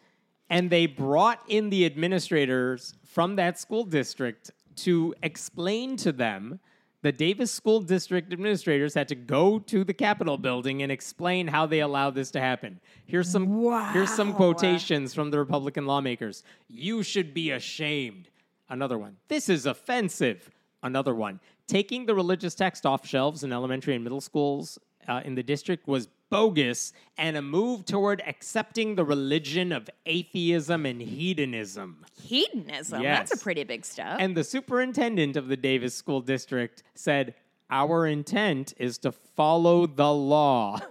And 0.48 0.68
they 0.70 0.86
brought 0.86 1.40
in 1.48 1.70
the 1.70 1.86
administrators 1.86 2.94
from 3.04 3.36
that 3.36 3.58
school 3.58 3.84
district 3.84 4.50
to 4.76 5.14
explain 5.22 5.96
to 5.98 6.12
them 6.12 6.58
the 7.02 7.12
Davis 7.12 7.50
School 7.50 7.80
District 7.80 8.30
administrators 8.30 8.92
had 8.92 9.08
to 9.08 9.14
go 9.14 9.58
to 9.58 9.84
the 9.84 9.94
Capitol 9.94 10.36
building 10.36 10.82
and 10.82 10.92
explain 10.92 11.46
how 11.46 11.64
they 11.64 11.80
allowed 11.80 12.14
this 12.14 12.30
to 12.32 12.40
happen. 12.40 12.78
Here's 13.06 13.30
some 13.30 13.48
here's 13.92 14.10
some 14.10 14.34
quotations 14.34 15.14
from 15.14 15.30
the 15.30 15.38
Republican 15.38 15.86
lawmakers. 15.86 16.42
You 16.68 17.02
should 17.02 17.32
be 17.32 17.52
ashamed. 17.52 18.28
Another 18.68 18.98
one. 18.98 19.16
This 19.28 19.48
is 19.48 19.64
offensive. 19.64 20.50
Another 20.82 21.14
one. 21.14 21.40
Taking 21.70 22.04
the 22.06 22.16
religious 22.16 22.56
text 22.56 22.85
off 22.85 23.06
shelves 23.06 23.44
in 23.44 23.52
elementary 23.52 23.94
and 23.94 24.02
middle 24.02 24.20
schools 24.20 24.76
uh, 25.06 25.20
in 25.24 25.37
the 25.37 25.42
district 25.44 25.87
was 25.87 26.09
bogus 26.28 26.92
and 27.16 27.37
a 27.37 27.42
move 27.42 27.85
toward 27.85 28.20
accepting 28.26 28.96
the 28.96 29.04
religion 29.04 29.70
of 29.70 29.88
atheism 30.04 30.85
and 30.85 31.00
hedonism. 31.00 32.04
Hedonism. 32.20 33.02
Yes. 33.02 33.18
That's 33.30 33.40
a 33.40 33.44
pretty 33.44 33.62
big 33.62 33.85
step. 33.85 34.16
And 34.18 34.37
the 34.37 34.42
superintendent 34.42 35.37
of 35.37 35.46
the 35.46 35.56
Davis 35.56 35.94
School 35.94 36.20
District 36.20 36.83
said, 36.96 37.37
Our 37.70 38.04
intent 38.04 38.74
is 38.76 38.98
to 38.98 39.12
follow 39.12 39.87
the 39.87 40.12
law. 40.12 40.80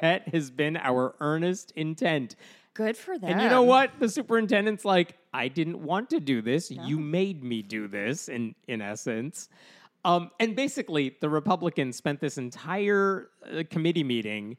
That 0.00 0.28
has 0.28 0.52
been 0.52 0.76
our 0.76 1.16
earnest 1.18 1.72
intent. 1.74 2.36
Good 2.74 2.96
for 2.96 3.18
them. 3.18 3.28
And 3.28 3.42
you 3.42 3.48
know 3.48 3.64
what? 3.64 3.90
The 3.98 4.08
superintendent's 4.08 4.84
like, 4.84 5.16
I 5.34 5.48
didn't 5.48 5.82
want 5.82 6.10
to 6.10 6.20
do 6.20 6.40
this. 6.42 6.70
You 6.70 6.96
made 7.00 7.42
me 7.42 7.60
do 7.60 7.88
this, 7.88 8.28
in, 8.28 8.54
in 8.68 8.80
essence. 8.80 9.48
Um, 10.04 10.30
and 10.40 10.56
basically, 10.56 11.16
the 11.20 11.28
Republicans 11.28 11.96
spent 11.96 12.20
this 12.20 12.38
entire 12.38 13.28
uh, 13.44 13.62
committee 13.68 14.04
meeting 14.04 14.56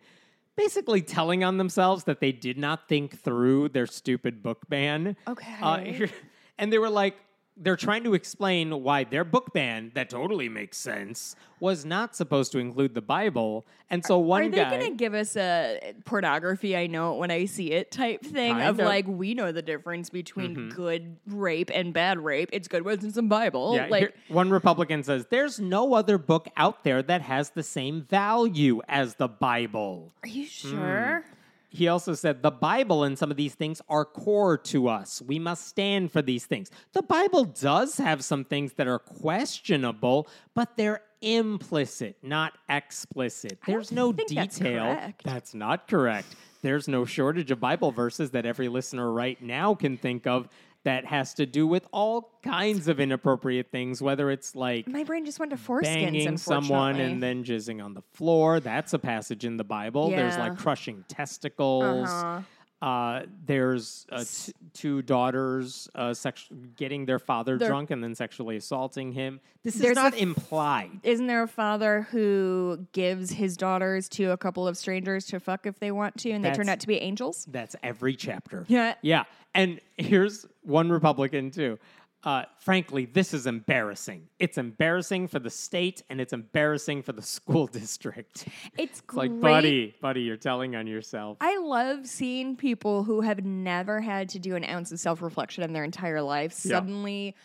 basically 0.55 1.01
telling 1.01 1.43
on 1.43 1.57
themselves 1.57 2.03
that 2.03 2.19
they 2.19 2.31
did 2.31 2.57
not 2.57 2.87
think 2.87 3.19
through 3.19 3.69
their 3.69 3.87
stupid 3.87 4.43
book 4.43 4.67
ban. 4.69 5.15
Okay. 5.27 5.55
Uh, 5.61 6.07
and 6.57 6.71
they 6.71 6.77
were 6.77 6.89
like, 6.89 7.15
they're 7.57 7.75
trying 7.75 8.03
to 8.03 8.13
explain 8.13 8.83
why 8.83 9.03
their 9.03 9.23
book 9.23 9.53
ban, 9.53 9.91
that 9.93 10.09
totally 10.09 10.49
makes 10.49 10.77
sense, 10.77 11.35
was 11.59 11.85
not 11.85 12.15
supposed 12.15 12.51
to 12.53 12.59
include 12.59 12.95
the 12.95 13.01
Bible. 13.01 13.65
And 13.89 14.03
so 14.03 14.17
one 14.17 14.43
Are 14.43 14.49
they 14.49 14.57
guy. 14.57 14.89
to 14.89 14.95
give 14.95 15.13
us 15.13 15.35
a 15.35 15.93
pornography 16.05 16.75
I 16.75 16.87
know 16.87 17.13
it 17.13 17.19
when 17.19 17.29
I 17.29 17.45
see 17.45 17.71
it 17.71 17.91
type 17.91 18.23
thing 18.23 18.59
of 18.61 18.79
of. 18.79 18.85
like 18.85 19.05
we 19.07 19.33
know 19.33 19.51
the 19.51 19.61
difference 19.61 20.09
between 20.09 20.55
mm-hmm. 20.55 20.69
good 20.69 21.17
rape 21.27 21.69
and 21.73 21.93
bad 21.93 22.19
rape. 22.19 22.49
It's 22.53 22.67
good 22.67 22.83
what's 22.85 23.03
in 23.03 23.11
some 23.11 23.27
Bible. 23.27 23.75
Yeah, 23.75 23.87
like 23.89 23.99
here- 23.99 24.13
one 24.29 24.49
Republican 24.49 25.03
says 25.03 25.25
there's 25.29 25.59
no 25.59 25.93
other 25.93 26.17
book 26.17 26.47
out 26.57 26.83
there 26.83 27.03
that 27.03 27.21
has 27.21 27.51
the 27.51 27.63
same 27.63 28.03
value 28.03 28.81
as 28.87 29.15
the 29.15 29.27
Bible. 29.27 30.11
are 30.23 30.29
you 30.29 30.45
sure? 30.45 31.23
Hmm. 31.27 31.33
He 31.73 31.87
also 31.87 32.13
said 32.13 32.43
the 32.43 32.51
Bible 32.51 33.05
and 33.05 33.17
some 33.17 33.31
of 33.31 33.37
these 33.37 33.55
things 33.55 33.81
are 33.87 34.03
core 34.03 34.57
to 34.57 34.89
us. 34.89 35.21
We 35.21 35.39
must 35.39 35.67
stand 35.67 36.11
for 36.11 36.21
these 36.21 36.45
things. 36.45 36.69
The 36.91 37.01
Bible 37.01 37.45
does 37.45 37.95
have 37.95 38.25
some 38.25 38.43
things 38.43 38.73
that 38.73 38.87
are 38.87 38.99
questionable, 38.99 40.27
but 40.53 40.75
they're 40.75 41.01
implicit, 41.21 42.17
not 42.21 42.57
explicit. 42.67 43.57
There's 43.65 43.89
no 43.89 44.11
that's 44.11 44.57
detail. 44.57 44.95
correct. 44.95 45.23
That's 45.23 45.53
not 45.53 45.87
correct. 45.87 46.35
There's 46.61 46.89
no 46.89 47.05
shortage 47.05 47.51
of 47.51 47.61
Bible 47.61 47.91
verses 47.91 48.31
that 48.31 48.45
every 48.45 48.67
listener 48.67 49.09
right 49.09 49.41
now 49.41 49.73
can 49.73 49.97
think 49.97 50.27
of 50.27 50.49
that 50.83 51.05
has 51.05 51.33
to 51.35 51.45
do 51.45 51.67
with 51.67 51.85
all 51.91 52.39
kinds 52.43 52.87
of 52.87 52.99
inappropriate 52.99 53.69
things, 53.71 54.01
whether 54.01 54.31
it's 54.31 54.55
like 54.55 54.87
My 54.87 55.03
brain 55.03 55.25
just 55.25 55.37
went 55.39 55.51
to 55.51 55.57
foreskins. 55.57 55.83
banging 55.83 56.37
someone 56.37 56.63
unfortunately. 56.95 57.11
and 57.13 57.23
then 57.23 57.43
jizzing 57.43 57.83
on 57.83 57.93
the 57.93 58.01
floor. 58.13 58.59
That's 58.59 58.93
a 58.93 58.99
passage 58.99 59.45
in 59.45 59.57
the 59.57 59.63
Bible. 59.63 60.09
There's 60.09 60.35
Yeah. 60.35 60.49
like 60.49 60.57
crushing 60.57 61.05
testicles. 61.07 62.09
Uh-huh. 62.09 62.41
Uh, 62.81 63.21
there's 63.45 64.07
uh, 64.11 64.23
t- 64.23 64.53
two 64.73 65.01
daughters 65.03 65.87
uh, 65.93 66.13
sex- 66.15 66.49
getting 66.75 67.05
their 67.05 67.19
father 67.19 67.57
There- 67.57 67.67
drunk 67.67 67.91
and 67.91 68.03
then 68.03 68.15
sexually 68.15 68.57
assaulting 68.57 69.11
him. 69.11 69.39
This 69.63 69.79
is 69.79 69.93
not 69.95 70.13
f- 70.13 70.19
implied. 70.19 70.89
Isn't 71.03 71.27
there 71.27 71.43
a 71.43 71.47
father 71.47 72.07
who 72.09 72.87
gives 72.93 73.29
his 73.31 73.55
daughters 73.55 74.09
to 74.09 74.31
a 74.31 74.37
couple 74.37 74.67
of 74.67 74.75
strangers 74.77 75.25
to 75.27 75.39
fuck 75.39 75.67
if 75.67 75.77
they 75.79 75.91
want 75.91 76.17
to, 76.21 76.31
and 76.31 76.43
they 76.43 76.51
turn 76.51 76.69
out 76.69 76.79
to 76.79 76.87
be 76.87 76.97
angels? 76.97 77.45
That's 77.51 77.75
every 77.83 78.15
chapter. 78.15 78.65
Yeah. 78.67 78.95
Yeah. 79.03 79.25
And 79.53 79.79
here's 79.97 80.47
one 80.63 80.89
Republican, 80.89 81.51
too. 81.51 81.77
Uh, 82.23 82.43
frankly, 82.59 83.05
this 83.05 83.33
is 83.33 83.47
embarrassing. 83.47 84.27
It's 84.37 84.59
embarrassing 84.59 85.27
for 85.27 85.39
the 85.39 85.49
state 85.49 86.03
and 86.09 86.21
it's 86.21 86.33
embarrassing 86.33 87.01
for 87.01 87.13
the 87.13 87.21
school 87.37 87.65
district. 87.67 88.45
It's 88.77 88.99
It's 88.99 89.13
like, 89.15 89.39
buddy, 89.39 89.95
buddy, 90.01 90.21
you're 90.21 90.37
telling 90.37 90.75
on 90.75 90.85
yourself. 90.85 91.37
I 91.41 91.57
love 91.57 92.05
seeing 92.05 92.55
people 92.55 93.03
who 93.03 93.21
have 93.21 93.43
never 93.43 94.01
had 94.01 94.29
to 94.29 94.39
do 94.39 94.55
an 94.55 94.63
ounce 94.63 94.91
of 94.91 94.99
self 94.99 95.21
reflection 95.21 95.63
in 95.63 95.73
their 95.73 95.83
entire 95.83 96.21
life 96.21 96.51
Yeah. 96.63 96.75
suddenly 96.77 97.35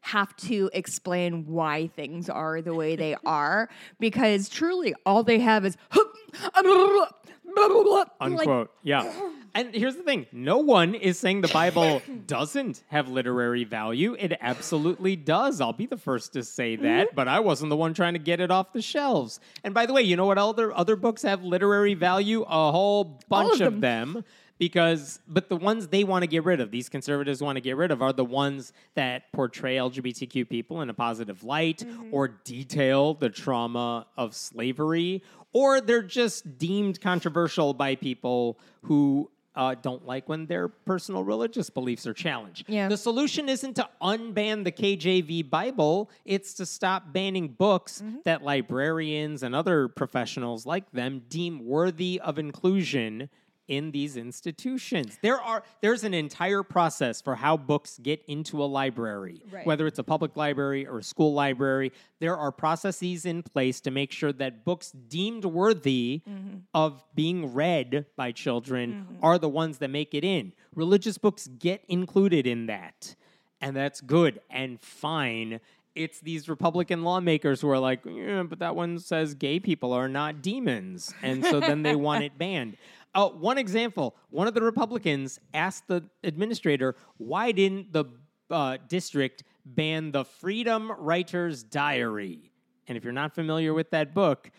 have 0.00 0.34
to 0.36 0.68
explain 0.74 1.46
why 1.46 1.86
things 1.86 2.28
are 2.28 2.60
the 2.60 2.74
way 2.74 2.94
they 2.96 3.16
are 3.24 3.70
because 3.98 4.50
truly 4.50 4.94
all 5.06 5.22
they 5.22 5.38
have 5.38 5.64
is 5.64 5.78
like, 7.56 8.08
Unquote. 8.20 8.70
yeah. 8.82 9.12
And 9.56 9.72
here's 9.72 9.94
the 9.94 10.02
thing 10.02 10.26
no 10.32 10.58
one 10.58 10.96
is 10.96 11.16
saying 11.16 11.42
the 11.42 11.46
Bible 11.46 12.02
doesn't 12.26 12.82
have 12.88 13.08
literary 13.08 13.62
value. 13.62 14.16
It 14.18 14.36
absolutely 14.40 15.14
does. 15.14 15.60
I'll 15.60 15.72
be 15.72 15.86
the 15.86 15.96
first 15.96 16.32
to 16.32 16.42
say 16.42 16.74
that, 16.74 17.14
but 17.14 17.28
I 17.28 17.38
wasn't 17.38 17.70
the 17.70 17.76
one 17.76 17.94
trying 17.94 18.14
to 18.14 18.18
get 18.18 18.40
it 18.40 18.50
off 18.50 18.72
the 18.72 18.82
shelves. 18.82 19.38
And 19.62 19.72
by 19.72 19.86
the 19.86 19.92
way, 19.92 20.02
you 20.02 20.16
know 20.16 20.26
what 20.26 20.38
other, 20.38 20.72
other 20.76 20.96
books 20.96 21.22
have 21.22 21.44
literary 21.44 21.94
value? 21.94 22.42
A 22.42 22.72
whole 22.72 23.20
bunch 23.28 23.60
of 23.60 23.74
of 23.74 23.80
them. 23.80 24.24
Because, 24.56 25.18
but 25.26 25.48
the 25.48 25.56
ones 25.56 25.88
they 25.88 26.04
want 26.04 26.22
to 26.22 26.28
get 26.28 26.44
rid 26.44 26.60
of, 26.60 26.70
these 26.70 26.88
conservatives 26.88 27.42
want 27.42 27.56
to 27.56 27.60
get 27.60 27.76
rid 27.76 27.90
of, 27.90 28.00
are 28.02 28.12
the 28.12 28.24
ones 28.24 28.72
that 28.94 29.30
portray 29.32 29.76
LGBTQ 29.76 30.48
people 30.48 30.80
in 30.80 30.88
a 30.88 30.94
positive 30.94 31.42
light 31.42 31.84
or 32.12 32.28
detail 32.28 33.14
the 33.14 33.28
trauma 33.30 34.06
of 34.16 34.32
slavery, 34.34 35.22
or 35.54 35.80
they're 35.80 36.02
just 36.02 36.58
deemed 36.58 37.00
controversial 37.00 37.72
by 37.72 37.94
people 37.94 38.58
who 38.82 39.30
uh, 39.56 39.74
don't 39.80 40.04
like 40.04 40.28
when 40.28 40.46
their 40.46 40.68
personal 40.68 41.22
religious 41.22 41.70
beliefs 41.70 42.06
are 42.06 42.12
challenged. 42.12 42.68
Yeah. 42.68 42.88
The 42.88 42.96
solution 42.96 43.48
isn't 43.48 43.74
to 43.74 43.88
unban 44.02 44.64
the 44.64 44.72
KJV 44.72 45.48
Bible, 45.48 46.10
it's 46.24 46.54
to 46.54 46.66
stop 46.66 47.12
banning 47.12 47.48
books 47.48 48.02
that 48.24 48.42
librarians 48.42 49.42
and 49.42 49.54
other 49.54 49.88
professionals 49.88 50.66
like 50.66 50.90
them 50.90 51.22
deem 51.28 51.64
worthy 51.64 52.20
of 52.20 52.38
inclusion 52.38 53.30
in 53.68 53.90
these 53.90 54.16
institutions. 54.16 55.18
There 55.22 55.40
are 55.40 55.62
there's 55.80 56.04
an 56.04 56.14
entire 56.14 56.62
process 56.62 57.20
for 57.20 57.34
how 57.34 57.56
books 57.56 57.98
get 58.02 58.22
into 58.26 58.62
a 58.62 58.66
library. 58.66 59.42
Right. 59.50 59.66
Whether 59.66 59.86
it's 59.86 59.98
a 59.98 60.04
public 60.04 60.36
library 60.36 60.86
or 60.86 60.98
a 60.98 61.02
school 61.02 61.32
library, 61.32 61.92
there 62.20 62.36
are 62.36 62.52
processes 62.52 63.24
in 63.24 63.42
place 63.42 63.80
to 63.82 63.90
make 63.90 64.12
sure 64.12 64.32
that 64.32 64.64
books 64.64 64.92
deemed 65.08 65.44
worthy 65.44 66.22
mm-hmm. 66.28 66.58
of 66.74 67.02
being 67.14 67.52
read 67.52 68.06
by 68.16 68.32
children 68.32 69.06
mm-hmm. 69.08 69.24
are 69.24 69.38
the 69.38 69.48
ones 69.48 69.78
that 69.78 69.88
make 69.88 70.14
it 70.14 70.24
in. 70.24 70.52
Religious 70.74 71.18
books 71.18 71.48
get 71.58 71.84
included 71.88 72.46
in 72.46 72.66
that. 72.66 73.14
And 73.60 73.74
that's 73.74 74.00
good 74.00 74.40
and 74.50 74.80
fine. 74.80 75.60
It's 75.94 76.20
these 76.20 76.48
Republican 76.48 77.02
lawmakers 77.02 77.60
who 77.60 77.70
are 77.70 77.78
like, 77.78 78.00
yeah, 78.04 78.42
but 78.42 78.58
that 78.58 78.74
one 78.74 78.98
says 78.98 79.34
gay 79.34 79.60
people 79.60 79.92
are 79.92 80.08
not 80.08 80.42
demons. 80.42 81.14
And 81.22 81.44
so 81.44 81.60
then 81.60 81.82
they 81.82 81.94
want 81.94 82.24
it 82.24 82.36
banned. 82.38 82.76
Uh, 83.14 83.28
one 83.28 83.58
example 83.58 84.16
one 84.30 84.48
of 84.48 84.54
the 84.54 84.62
Republicans 84.62 85.38
asked 85.52 85.86
the 85.88 86.02
administrator, 86.24 86.96
why 87.18 87.52
didn't 87.52 87.92
the 87.92 88.04
uh, 88.50 88.76
district 88.88 89.44
ban 89.64 90.10
the 90.10 90.24
Freedom 90.24 90.92
Writer's 90.98 91.62
Diary? 91.62 92.50
And 92.86 92.98
if 92.98 93.04
you're 93.04 93.12
not 93.12 93.34
familiar 93.34 93.72
with 93.72 93.90
that 93.90 94.14
book, 94.14 94.50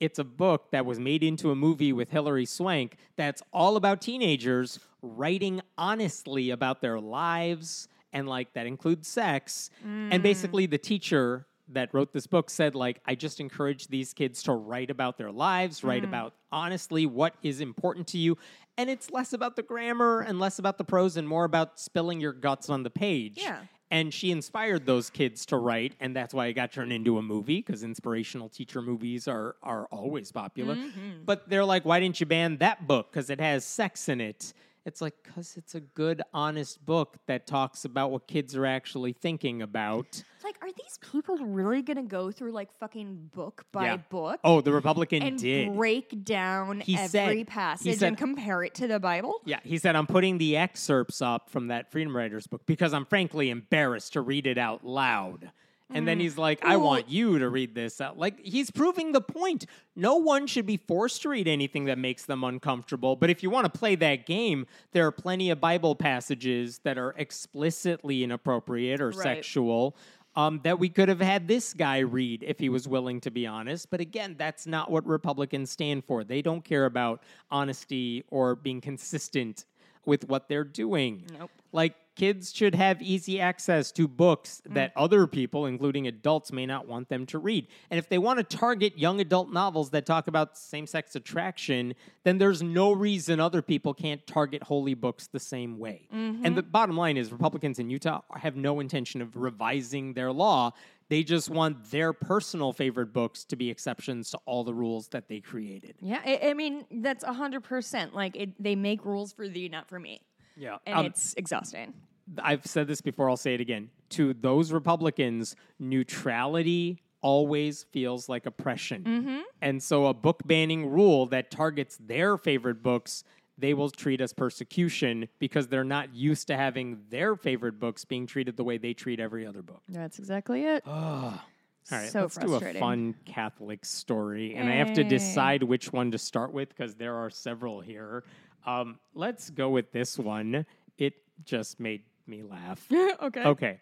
it's 0.00 0.18
a 0.18 0.24
book 0.24 0.70
that 0.70 0.86
was 0.86 0.98
made 0.98 1.22
into 1.22 1.50
a 1.50 1.54
movie 1.54 1.92
with 1.92 2.10
Hilary 2.10 2.46
Swank 2.46 2.96
that's 3.16 3.42
all 3.52 3.76
about 3.76 4.00
teenagers 4.00 4.78
writing 5.02 5.60
honestly 5.76 6.50
about 6.50 6.80
their 6.80 6.98
lives 6.98 7.88
and 8.12 8.28
like 8.28 8.52
that 8.54 8.66
includes 8.66 9.08
sex. 9.08 9.70
And 9.84 10.22
basically 10.22 10.66
the 10.66 10.78
teacher 10.78 11.46
that 11.68 11.92
wrote 11.92 12.12
this 12.12 12.26
book 12.26 12.50
said 12.50 12.74
like 12.74 13.00
I 13.06 13.14
just 13.14 13.40
encourage 13.40 13.88
these 13.88 14.12
kids 14.12 14.42
to 14.44 14.52
write 14.52 14.90
about 14.90 15.18
their 15.18 15.32
lives, 15.32 15.82
write 15.82 16.02
hmm. 16.02 16.08
about 16.08 16.34
honestly 16.52 17.06
what 17.06 17.34
is 17.42 17.60
important 17.60 18.06
to 18.08 18.18
you. 18.18 18.36
And 18.76 18.90
it's 18.90 19.10
less 19.10 19.32
about 19.32 19.56
the 19.56 19.62
grammar 19.62 20.20
and 20.20 20.38
less 20.40 20.58
about 20.58 20.78
the 20.78 20.84
prose 20.84 21.16
and 21.16 21.28
more 21.28 21.44
about 21.44 21.78
spilling 21.78 22.20
your 22.20 22.32
guts 22.32 22.68
on 22.68 22.82
the 22.82 22.90
page. 22.90 23.38
Yeah. 23.40 23.60
And 23.90 24.12
she 24.12 24.32
inspired 24.32 24.86
those 24.86 25.08
kids 25.08 25.46
to 25.46 25.56
write, 25.56 25.94
and 26.00 26.16
that's 26.16 26.34
why 26.34 26.46
it 26.46 26.54
got 26.54 26.72
turned 26.72 26.92
into 26.92 27.18
a 27.18 27.22
movie 27.22 27.58
because 27.60 27.84
inspirational 27.84 28.48
teacher 28.48 28.82
movies 28.82 29.28
are 29.28 29.54
are 29.62 29.86
always 29.86 30.32
popular. 30.32 30.74
Mm-hmm. 30.74 31.24
But 31.24 31.48
they're 31.48 31.64
like, 31.64 31.84
why 31.84 32.00
didn't 32.00 32.18
you 32.18 32.26
ban 32.26 32.56
that 32.56 32.88
book 32.88 33.12
because 33.12 33.30
it 33.30 33.40
has 33.40 33.64
sex 33.64 34.08
in 34.08 34.20
it? 34.20 34.52
It's 34.86 35.00
like 35.00 35.14
because 35.22 35.56
it's 35.56 35.74
a 35.74 35.80
good, 35.80 36.20
honest 36.34 36.84
book 36.84 37.16
that 37.26 37.46
talks 37.46 37.86
about 37.86 38.10
what 38.10 38.28
kids 38.28 38.54
are 38.54 38.66
actually 38.66 39.14
thinking 39.14 39.62
about. 39.62 40.22
Like, 40.44 40.56
are 40.60 40.68
these 40.68 40.98
people 41.10 41.38
really 41.38 41.80
gonna 41.80 42.02
go 42.02 42.30
through 42.30 42.52
like 42.52 42.68
fucking 42.78 43.30
book 43.34 43.64
by 43.72 43.86
Yeah. 43.86 43.96
book 43.96 44.40
Oh, 44.44 44.60
the 44.60 44.72
Republican 44.72 45.22
and 45.22 45.38
did. 45.38 45.74
break 45.74 46.22
down 46.22 46.80
He 46.80 46.96
every 46.96 47.08
said- 47.08 47.46
passage 47.46 47.96
said- 47.96 48.08
and 48.08 48.18
compare 48.18 48.62
it 48.62 48.74
to 48.74 48.86
the 48.86 49.00
Bible? 49.00 49.40
Yeah, 49.46 49.60
he 49.64 49.78
said, 49.78 49.96
I'm 49.96 50.06
putting 50.06 50.36
the 50.36 50.54
excerpts 50.58 51.22
up 51.22 51.48
from 51.48 51.68
that 51.68 51.90
Freedom 51.90 52.14
Writers 52.14 52.46
book 52.46 52.66
because 52.66 52.92
I'm 52.92 53.06
frankly 53.06 53.48
embarrassed 53.48 54.12
to 54.12 54.20
read 54.20 54.46
it 54.46 54.58
out 54.58 54.84
loud. 54.84 55.50
And 55.92 56.08
then 56.08 56.18
he's 56.18 56.38
like, 56.38 56.64
I 56.64 56.74
Ooh. 56.74 56.80
want 56.80 57.08
you 57.08 57.38
to 57.38 57.48
read 57.48 57.74
this 57.74 58.00
out. 58.00 58.18
Like, 58.18 58.40
he's 58.40 58.70
proving 58.70 59.12
the 59.12 59.20
point. 59.20 59.66
No 59.94 60.16
one 60.16 60.46
should 60.46 60.66
be 60.66 60.78
forced 60.78 61.22
to 61.22 61.28
read 61.28 61.46
anything 61.46 61.84
that 61.84 61.98
makes 61.98 62.24
them 62.24 62.42
uncomfortable. 62.42 63.16
But 63.16 63.30
if 63.30 63.42
you 63.42 63.50
want 63.50 63.72
to 63.72 63.78
play 63.78 63.94
that 63.96 64.26
game, 64.26 64.66
there 64.92 65.06
are 65.06 65.12
plenty 65.12 65.50
of 65.50 65.60
Bible 65.60 65.94
passages 65.94 66.80
that 66.84 66.96
are 66.96 67.14
explicitly 67.18 68.24
inappropriate 68.24 69.00
or 69.00 69.10
Right. 69.10 69.22
sexual 69.22 69.94
um, 70.36 70.60
that 70.64 70.78
we 70.78 70.88
could 70.88 71.08
have 71.08 71.20
had 71.20 71.46
this 71.46 71.74
guy 71.74 71.98
read 71.98 72.42
if 72.42 72.58
he 72.58 72.68
was 72.68 72.88
willing 72.88 73.20
to 73.20 73.30
be 73.30 73.46
honest. 73.46 73.90
But 73.90 74.00
again, 74.00 74.34
that's 74.38 74.66
not 74.66 74.90
what 74.90 75.06
Republicans 75.06 75.70
stand 75.70 76.04
for. 76.04 76.24
They 76.24 76.42
don't 76.42 76.64
care 76.64 76.86
about 76.86 77.22
honesty 77.50 78.24
or 78.30 78.56
being 78.56 78.80
consistent 78.80 79.64
with 80.04 80.28
what 80.28 80.48
they're 80.48 80.64
doing. 80.64 81.24
Nope. 81.38 81.50
Like 81.72 81.94
kids 82.16 82.52
should 82.54 82.74
have 82.74 83.02
easy 83.02 83.40
access 83.40 83.90
to 83.92 84.06
books 84.06 84.62
mm. 84.68 84.74
that 84.74 84.92
other 84.96 85.26
people, 85.26 85.66
including 85.66 86.06
adults, 86.06 86.52
may 86.52 86.66
not 86.66 86.86
want 86.86 87.08
them 87.08 87.26
to 87.26 87.38
read. 87.38 87.66
And 87.90 87.98
if 87.98 88.08
they 88.08 88.18
want 88.18 88.38
to 88.38 88.56
target 88.56 88.98
young 88.98 89.20
adult 89.20 89.52
novels 89.52 89.90
that 89.90 90.06
talk 90.06 90.28
about 90.28 90.56
same 90.56 90.86
sex 90.86 91.16
attraction, 91.16 91.94
then 92.22 92.38
there's 92.38 92.62
no 92.62 92.92
reason 92.92 93.40
other 93.40 93.62
people 93.62 93.94
can't 93.94 94.26
target 94.26 94.62
holy 94.62 94.94
books 94.94 95.26
the 95.26 95.40
same 95.40 95.78
way. 95.78 96.08
And 96.10 96.42
mm-hmm. 96.42 96.54
the 96.54 96.62
bottom 96.62 96.96
line 96.96 97.16
is 97.16 97.32
Republicans 97.32 97.78
in 97.78 97.90
Utah 97.90 98.20
have 98.34 98.56
no 98.56 98.80
intention 98.80 99.20
of 99.20 99.36
revising 99.36 100.14
their 100.14 100.32
law. 100.32 100.72
They 101.08 101.22
just 101.22 101.50
want 101.50 101.90
their 101.90 102.12
personal 102.12 102.72
favorite 102.72 103.12
books 103.12 103.44
to 103.44 103.56
be 103.56 103.68
exceptions 103.70 104.30
to 104.30 104.38
all 104.46 104.64
the 104.64 104.72
rules 104.72 105.08
that 105.08 105.28
they 105.28 105.40
created. 105.40 105.96
Yeah, 106.00 106.20
I, 106.24 106.40
I 106.44 106.54
mean 106.54 106.86
that's 106.90 107.22
hundred 107.24 107.62
percent. 107.62 108.14
Like 108.14 108.36
it, 108.36 108.62
they 108.62 108.74
make 108.74 109.04
rules 109.04 109.32
for 109.32 109.46
thee, 109.46 109.68
not 109.68 109.88
for 109.88 110.00
me, 110.00 110.22
Yeah. 110.56 110.78
and 110.86 110.98
um, 110.98 111.06
it's 111.06 111.34
exhausting. 111.36 111.94
I've 112.42 112.64
said 112.66 112.86
this 112.86 113.00
before, 113.00 113.28
I'll 113.28 113.36
say 113.36 113.54
it 113.54 113.60
again. 113.60 113.90
To 114.10 114.32
those 114.34 114.72
Republicans, 114.72 115.56
neutrality 115.78 117.02
always 117.20 117.84
feels 117.84 118.28
like 118.28 118.46
oppression. 118.46 119.02
Mm-hmm. 119.02 119.40
And 119.62 119.82
so 119.82 120.06
a 120.06 120.14
book 120.14 120.42
banning 120.46 120.90
rule 120.90 121.26
that 121.26 121.50
targets 121.50 121.96
their 121.98 122.36
favorite 122.36 122.82
books, 122.82 123.24
they 123.56 123.72
will 123.74 123.90
treat 123.90 124.20
as 124.20 124.32
persecution 124.32 125.28
because 125.38 125.68
they're 125.68 125.84
not 125.84 126.14
used 126.14 126.46
to 126.48 126.56
having 126.56 127.00
their 127.10 127.34
favorite 127.34 127.78
books 127.80 128.04
being 128.04 128.26
treated 128.26 128.56
the 128.56 128.64
way 128.64 128.78
they 128.78 128.92
treat 128.92 129.20
every 129.20 129.46
other 129.46 129.62
book. 129.62 129.82
That's 129.88 130.18
exactly 130.18 130.64
it. 130.64 130.82
Ah. 130.86 131.44
All 131.92 131.98
right, 131.98 132.10
So 132.10 132.20
let's 132.20 132.38
do 132.38 132.54
a 132.54 132.74
fun 132.74 133.14
Catholic 133.26 133.84
story. 133.84 134.54
And 134.54 134.70
I 134.70 134.76
have 134.76 134.94
to 134.94 135.04
decide 135.04 135.62
which 135.62 135.92
one 135.92 136.10
to 136.12 136.18
start 136.18 136.52
with 136.52 136.70
because 136.70 136.94
there 136.94 137.14
are 137.14 137.28
several 137.28 137.80
here. 137.82 138.24
Um, 138.66 138.98
let's 139.14 139.50
go 139.50 139.70
with 139.70 139.92
this 139.92 140.18
one. 140.18 140.66
It 140.98 141.14
just 141.44 141.80
made 141.80 142.02
me 142.26 142.42
laugh. 142.42 142.86
okay. 143.22 143.44
Okay, 143.44 143.80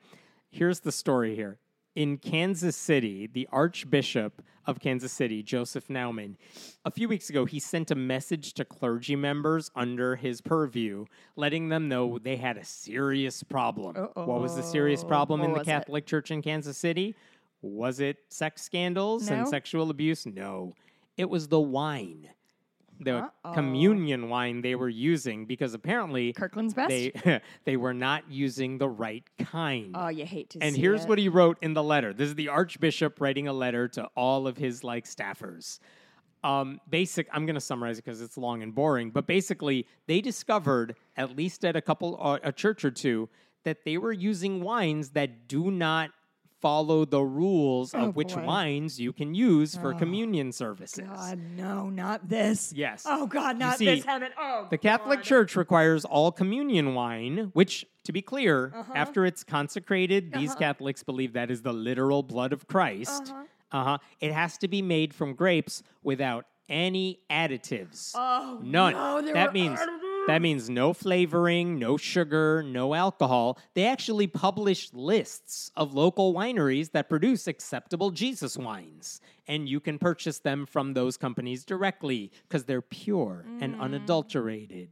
here's 0.51 0.81
the 0.81 0.93
story 0.93 1.35
here. 1.35 1.59
In 1.95 2.17
Kansas 2.17 2.75
City, 2.75 3.29
the 3.31 3.47
Archbishop 3.53 4.43
of 4.67 4.81
Kansas 4.81 5.13
City, 5.13 5.43
Joseph 5.43 5.89
Naumann, 5.89 6.37
a 6.87 6.91
few 6.91 7.07
weeks 7.07 7.29
ago, 7.29 7.45
he 7.45 7.61
sent 7.61 7.91
a 7.91 7.95
message 7.95 8.55
to 8.55 8.65
clergy 8.65 9.15
members 9.15 9.71
under 9.77 10.17
his 10.17 10.41
purview, 10.41 11.05
letting 11.37 11.69
them 11.69 11.89
know 11.89 12.19
they 12.19 12.37
had 12.37 12.57
a 12.57 12.65
serious 12.65 13.43
problem. 13.43 13.95
What 14.15 14.41
was 14.41 14.57
the 14.57 14.63
serious 14.63 15.03
Uh-oh. 15.03 15.09
problem 15.09 15.43
in 15.43 15.51
the 15.53 15.59
was 15.59 15.69
it? 15.69 15.71
Catholic 15.71 16.07
Church 16.07 16.31
in 16.31 16.41
Kansas 16.41 16.79
City? 16.79 17.15
Was 17.61 18.01
it 18.01 18.17
sex 18.29 18.63
scandals 18.63 19.29
and 19.29 19.47
sexual 19.47 19.91
abuse? 19.91 20.25
No. 20.27 20.73
It 21.19 21.29
was 21.29 21.49
the 21.49 21.61
wine, 21.61 22.29
the 23.05 23.17
Uh-oh. 23.17 23.53
communion 23.53 24.29
wine 24.29 24.63
they 24.63 24.75
were 24.75 24.89
using, 24.89 25.47
because 25.47 25.75
apparently 25.75 26.33
Kirkland's 26.33 26.75
best. 26.75 26.89
they 26.89 27.41
they 27.65 27.77
were 27.77 27.95
not 27.95 28.31
using 28.31 28.79
the 28.79 28.89
right 28.89 29.25
kind. 29.39 29.95
oh, 29.97 30.09
you 30.09 30.25
hate 30.25 30.51
to 30.51 30.59
and 30.61 30.77
here's 30.77 31.05
it. 31.05 31.09
what 31.09 31.19
he 31.19 31.29
wrote 31.29 31.59
in 31.63 31.75
the 31.75 31.83
letter. 31.83 32.13
This 32.13 32.29
is 32.29 32.35
the 32.35 32.49
archbishop 32.49 33.21
writing 33.21 33.49
a 33.49 33.53
letter 33.53 33.89
to 33.89 34.09
all 34.17 34.47
of 34.47 34.57
his 34.57 34.83
like 34.85 35.05
staffers. 35.05 35.79
Um, 36.45 36.81
basic. 36.91 37.29
I'm 37.33 37.47
going 37.47 37.55
to 37.55 37.61
summarize 37.61 37.99
it 37.99 38.05
because 38.05 38.21
it's 38.21 38.37
long 38.37 38.63
and 38.65 38.75
boring. 38.75 39.11
But 39.11 39.27
basically, 39.29 39.87
they 40.09 40.21
discovered 40.21 40.97
at 41.17 41.37
least 41.37 41.65
at 41.65 41.77
a 41.77 41.81
couple, 41.81 42.19
uh, 42.21 42.39
a 42.43 42.51
church 42.51 42.85
or 42.85 42.91
two, 42.91 43.29
that 43.65 43.85
they 43.85 43.97
were 43.97 44.13
using 44.13 44.61
wines 44.61 45.11
that 45.11 45.47
do 45.47 45.71
not 45.71 46.11
follow 46.63 47.05
the 47.05 47.21
rules 47.23 47.93
Oh, 47.95 48.07
of 48.09 48.17
which 48.17 48.35
boy. 48.35 48.45
wines 48.47 48.99
you 49.01 49.13
can 49.13 49.35
use 49.35 49.77
for 49.77 49.93
Oh, 49.93 49.99
communion 49.99 50.53
services. 50.53 51.05
God, 51.07 51.39
no, 51.57 51.91
not 51.91 52.29
this. 52.29 52.73
Yes. 52.75 53.03
Oh 53.07 53.27
God, 53.27 53.59
not 53.59 53.77
see, 53.79 53.87
this, 53.87 54.07
Hemant. 54.07 54.31
Oh, 54.39 54.69
The 54.71 54.79
Catholic 54.79 55.19
God. 55.19 55.25
Church 55.25 55.57
requires 55.57 56.05
all 56.05 56.31
communion 56.33 56.95
wine, 56.95 57.51
which, 57.53 57.85
to 58.05 58.13
be 58.13 58.23
clear, 58.23 58.73
Uh-huh. 58.75 58.93
after 58.95 59.27
it's 59.27 59.45
consecrated, 59.45 60.33
these 60.33 60.55
Catholics 60.55 61.03
believe 61.03 61.33
that 61.35 61.51
is 61.51 61.63
the 61.63 61.73
literal 61.75 62.23
blood 62.23 62.53
of 62.53 62.67
Christ. 62.69 63.25
Uh-huh. 63.33 63.43
Uh-huh. 63.73 63.99
It 64.21 64.33
has 64.33 64.57
to 64.59 64.69
be 64.69 64.83
made 64.83 65.13
from 65.15 65.35
grapes 65.35 65.83
without 66.03 66.47
any 66.69 67.19
additives. 67.31 68.13
Oh 68.15 68.61
None. 68.63 68.93
no, 68.95 69.21
there 69.23 69.35
that 69.35 69.53
means 69.53 69.79
additives. 69.79 70.12
That 70.29 70.41
means 70.43 70.71
no 70.71 70.93
flavoring, 70.93 71.79
no 71.79 71.97
sugar, 71.97 72.63
no 72.63 72.95
alcohol. 72.95 73.59
They 73.75 73.85
actually 73.87 74.27
publish 74.27 74.93
lists 74.93 75.71
of 75.77 75.95
local 75.95 76.33
wineries 76.33 76.93
that 76.93 77.09
produce 77.09 77.47
acceptable 77.47 78.11
Jesus 78.11 78.57
wines, 78.57 79.21
and 79.49 79.69
you 79.69 79.81
can 79.81 79.99
purchase 79.99 80.39
them 80.39 80.65
from 80.67 80.95
those 80.95 81.17
companies 81.17 81.65
directly 81.65 82.31
because 82.49 82.65
they're 82.65 82.83
pure 82.83 83.45
and 83.61 83.73
Mm-hmm. 83.75 83.83
unadulterated. 83.83 84.91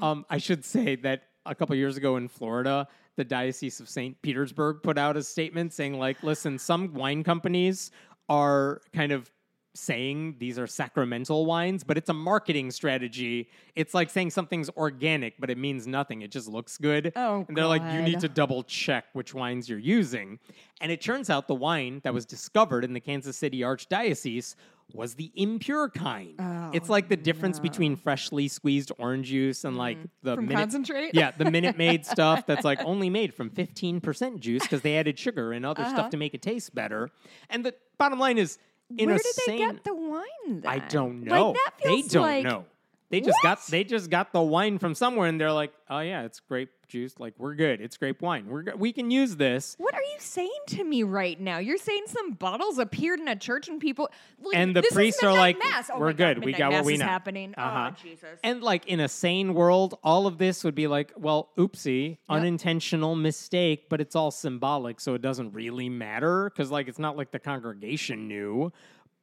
Um, 0.00 0.24
I 0.30 0.38
should 0.38 0.64
say 0.64 0.96
that 0.96 1.24
a 1.44 1.54
couple 1.54 1.74
years 1.76 1.96
ago 1.96 2.16
in 2.16 2.28
Florida, 2.28 2.88
the 3.16 3.24
Diocese 3.24 3.78
of 3.80 3.88
St. 3.88 4.20
Petersburg 4.22 4.82
put 4.82 4.96
out 4.96 5.16
a 5.16 5.22
statement 5.22 5.72
saying, 5.72 5.98
like, 5.98 6.22
listen, 6.22 6.58
some 6.58 6.94
wine 6.94 7.22
companies 7.24 7.90
are 8.28 8.80
kind 8.94 9.12
of 9.12 9.30
saying 9.74 10.36
these 10.38 10.58
are 10.58 10.66
sacramental 10.66 11.46
wines, 11.46 11.82
but 11.84 11.96
it's 11.96 12.10
a 12.10 12.14
marketing 12.14 12.70
strategy. 12.70 13.48
It's 13.74 13.94
like 13.94 14.10
saying 14.10 14.30
something's 14.30 14.68
organic, 14.70 15.40
but 15.40 15.48
it 15.50 15.56
means 15.58 15.86
nothing. 15.86 16.22
It 16.22 16.30
just 16.30 16.46
looks 16.48 16.76
good. 16.76 17.12
Oh, 17.16 17.44
and 17.48 17.56
they're 17.56 17.66
like, 17.66 17.82
you 17.94 18.02
need 18.02 18.20
to 18.20 18.28
double 18.28 18.62
check 18.64 19.06
which 19.14 19.32
wines 19.34 19.68
you're 19.68 19.78
using. 19.78 20.38
And 20.80 20.92
it 20.92 21.00
turns 21.00 21.30
out 21.30 21.48
the 21.48 21.54
wine 21.54 22.00
that 22.04 22.12
was 22.12 22.26
discovered 22.26 22.84
in 22.84 22.92
the 22.92 23.00
Kansas 23.00 23.36
City 23.36 23.60
Archdiocese 23.60 24.56
was 24.94 25.14
the 25.14 25.32
impure 25.36 25.88
kind. 25.88 26.34
it's 26.74 26.90
Oh, 26.90 26.92
like 26.92 27.08
the 27.08 27.16
difference 27.16 27.58
between 27.58 27.96
freshly 27.96 28.46
squeezed 28.48 28.92
orange 28.98 29.28
juice 29.28 29.64
and 29.64 29.78
like 29.78 29.96
the 30.22 30.32
Mm. 30.32 30.34
From 30.34 30.46
minute, 30.48 30.60
concentrate? 30.60 31.14
yeah, 31.14 31.30
the 31.30 31.50
Minute 31.50 31.78
Maid 31.78 32.04
stuff 32.14 32.44
that's 32.46 32.64
like 32.64 32.78
only 32.84 33.08
made 33.08 33.32
from 33.32 33.48
15% 33.48 34.40
juice 34.40 34.62
because 34.62 34.82
they 34.82 34.98
added 34.98 35.18
sugar 35.18 35.52
and 35.52 35.64
other 35.64 35.80
Uh-huh. 35.82 35.90
stuff 35.94 36.10
to 36.10 36.18
make 36.18 36.34
it 36.34 36.42
taste 36.42 36.74
better. 36.74 37.08
And 37.48 37.64
the 37.64 37.74
bottom 37.96 38.18
line 38.18 38.36
is, 38.36 38.58
in 38.98 39.06
Where 39.08 39.16
a 39.16 39.18
did 39.18 39.34
they 39.46 39.58
get 39.58 39.84
the 39.84 39.94
wine? 39.94 40.26
Then? 40.46 40.66
I 40.66 40.78
don't 40.78 41.24
know. 41.24 41.50
Like 41.50 41.54
that 41.54 41.72
they 41.84 42.02
don't 42.02 42.22
like, 42.22 42.44
know. 42.44 42.64
They 43.10 43.20
just 43.20 43.38
got 43.42 43.66
they 43.66 43.84
just 43.84 44.08
got 44.08 44.32
the 44.32 44.40
wine 44.40 44.78
from 44.78 44.94
somewhere, 44.94 45.28
and 45.28 45.38
they're 45.38 45.52
like, 45.52 45.72
"Oh 45.90 46.00
yeah, 46.00 46.22
it's 46.22 46.40
grape 46.40 46.70
juice. 46.92 47.14
Like 47.18 47.34
we're 47.38 47.54
good. 47.54 47.80
It's 47.80 47.96
grape 47.96 48.22
wine. 48.22 48.46
We're 48.46 48.62
go- 48.62 48.76
we 48.76 48.92
can 48.92 49.10
use 49.10 49.34
this." 49.36 49.74
What 49.78 49.94
are 49.94 50.02
you 50.02 50.18
saying 50.18 50.60
to 50.68 50.84
me 50.84 51.02
right 51.02 51.40
now? 51.40 51.58
You're 51.58 51.78
saying 51.78 52.04
some 52.06 52.32
bottles 52.32 52.78
appeared 52.78 53.18
in 53.18 53.26
a 53.26 53.34
church 53.36 53.68
and 53.68 53.80
people 53.80 54.10
like, 54.40 54.54
And 54.56 54.76
the 54.76 54.82
this 54.82 54.92
is 54.92 54.94
priests 54.94 55.22
are 55.22 55.30
midnight 55.30 55.56
like, 55.56 55.58
mass. 55.58 55.90
Oh 55.92 55.98
"We're 55.98 56.06
my 56.06 56.12
God, 56.12 56.34
good. 56.36 56.38
We 56.44 56.52
midnight 56.52 56.58
got 56.58 56.66
what 56.72 56.76
mass 56.78 56.86
we 56.86 56.94
is 56.94 57.00
know." 57.00 57.06
happening. 57.06 57.54
Uh-huh. 57.56 57.90
Oh 57.92 57.96
Jesus! 58.02 58.38
And 58.44 58.62
like 58.62 58.86
in 58.86 59.00
a 59.00 59.08
sane 59.08 59.54
world, 59.54 59.98
all 60.04 60.26
of 60.28 60.38
this 60.38 60.62
would 60.62 60.74
be 60.76 60.86
like, 60.86 61.12
well, 61.16 61.50
oopsie, 61.58 62.18
unintentional 62.28 63.14
mistake, 63.16 63.88
but 63.88 64.00
it's 64.00 64.14
all 64.14 64.30
symbolic, 64.30 65.00
so 65.00 65.14
it 65.14 65.22
doesn't 65.22 65.52
really 65.52 65.88
matter 65.88 66.50
because 66.50 66.70
like 66.70 66.88
it's 66.88 66.98
not 66.98 67.16
like 67.16 67.30
the 67.30 67.38
congregation 67.38 68.28
knew. 68.28 68.72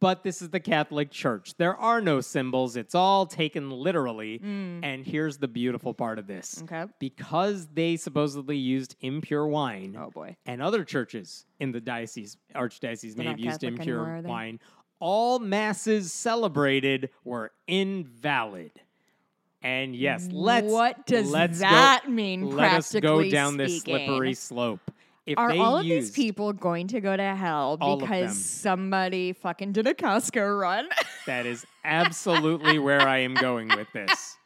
But 0.01 0.23
this 0.23 0.41
is 0.41 0.49
the 0.49 0.61
Catholic 0.61 1.11
Church. 1.11 1.55
There 1.57 1.75
are 1.75 1.99
no 1.99 2.21
symbols. 2.21 2.77
It's 2.77 2.95
all 2.95 3.25
taken 3.25 3.69
literally. 3.69 4.39
Mm. 4.39 4.79
And 4.83 5.05
here's 5.05 5.37
the 5.39 5.47
beautiful 5.49 5.93
part 5.93 6.19
of 6.19 6.25
this. 6.27 6.63
Okay. 6.63 6.85
Because 6.99 7.67
they 7.73 7.97
supposedly 7.97 8.55
used 8.55 8.95
impure 9.01 9.45
wine, 9.47 9.97
Oh 9.99 10.09
boy. 10.09 10.37
and 10.45 10.61
other 10.61 10.85
churches 10.85 11.45
in 11.59 11.73
the 11.73 11.81
diocese, 11.81 12.37
archdiocese, 12.55 13.17
may 13.17 13.23
They're 13.23 13.31
have 13.31 13.39
used 13.39 13.61
Catholic 13.61 13.79
impure 13.79 14.03
anymore, 14.09 14.21
wine. 14.31 14.59
All 15.01 15.39
masses 15.39 16.13
celebrated 16.13 17.09
were 17.23 17.51
invalid. 17.67 18.71
And 19.61 19.93
yes, 19.93 20.29
let's 20.31 20.71
what 20.71 21.05
does 21.05 21.29
let's 21.29 21.59
that 21.59 22.03
go, 22.05 22.11
mean? 22.11 22.55
Let 22.55 22.73
us 22.73 22.95
go 22.95 23.29
down 23.29 23.57
this 23.57 23.81
speaking? 23.81 24.07
slippery 24.07 24.33
slope. 24.33 24.91
If 25.29 25.37
Are 25.37 25.51
all 25.51 25.77
of 25.77 25.83
these 25.83 26.09
people 26.09 26.53
going 26.53 26.87
to 26.87 26.99
go 26.99 27.15
to 27.15 27.35
hell 27.35 27.77
because 27.77 28.35
somebody 28.35 29.33
fucking 29.33 29.73
did 29.73 29.85
a 29.85 29.93
Costco 29.93 30.59
run? 30.59 30.89
That 31.27 31.45
is 31.45 31.63
absolutely 31.85 32.79
where 32.79 33.01
I 33.01 33.19
am 33.19 33.35
going 33.35 33.67
with 33.67 33.87
this. 33.93 34.37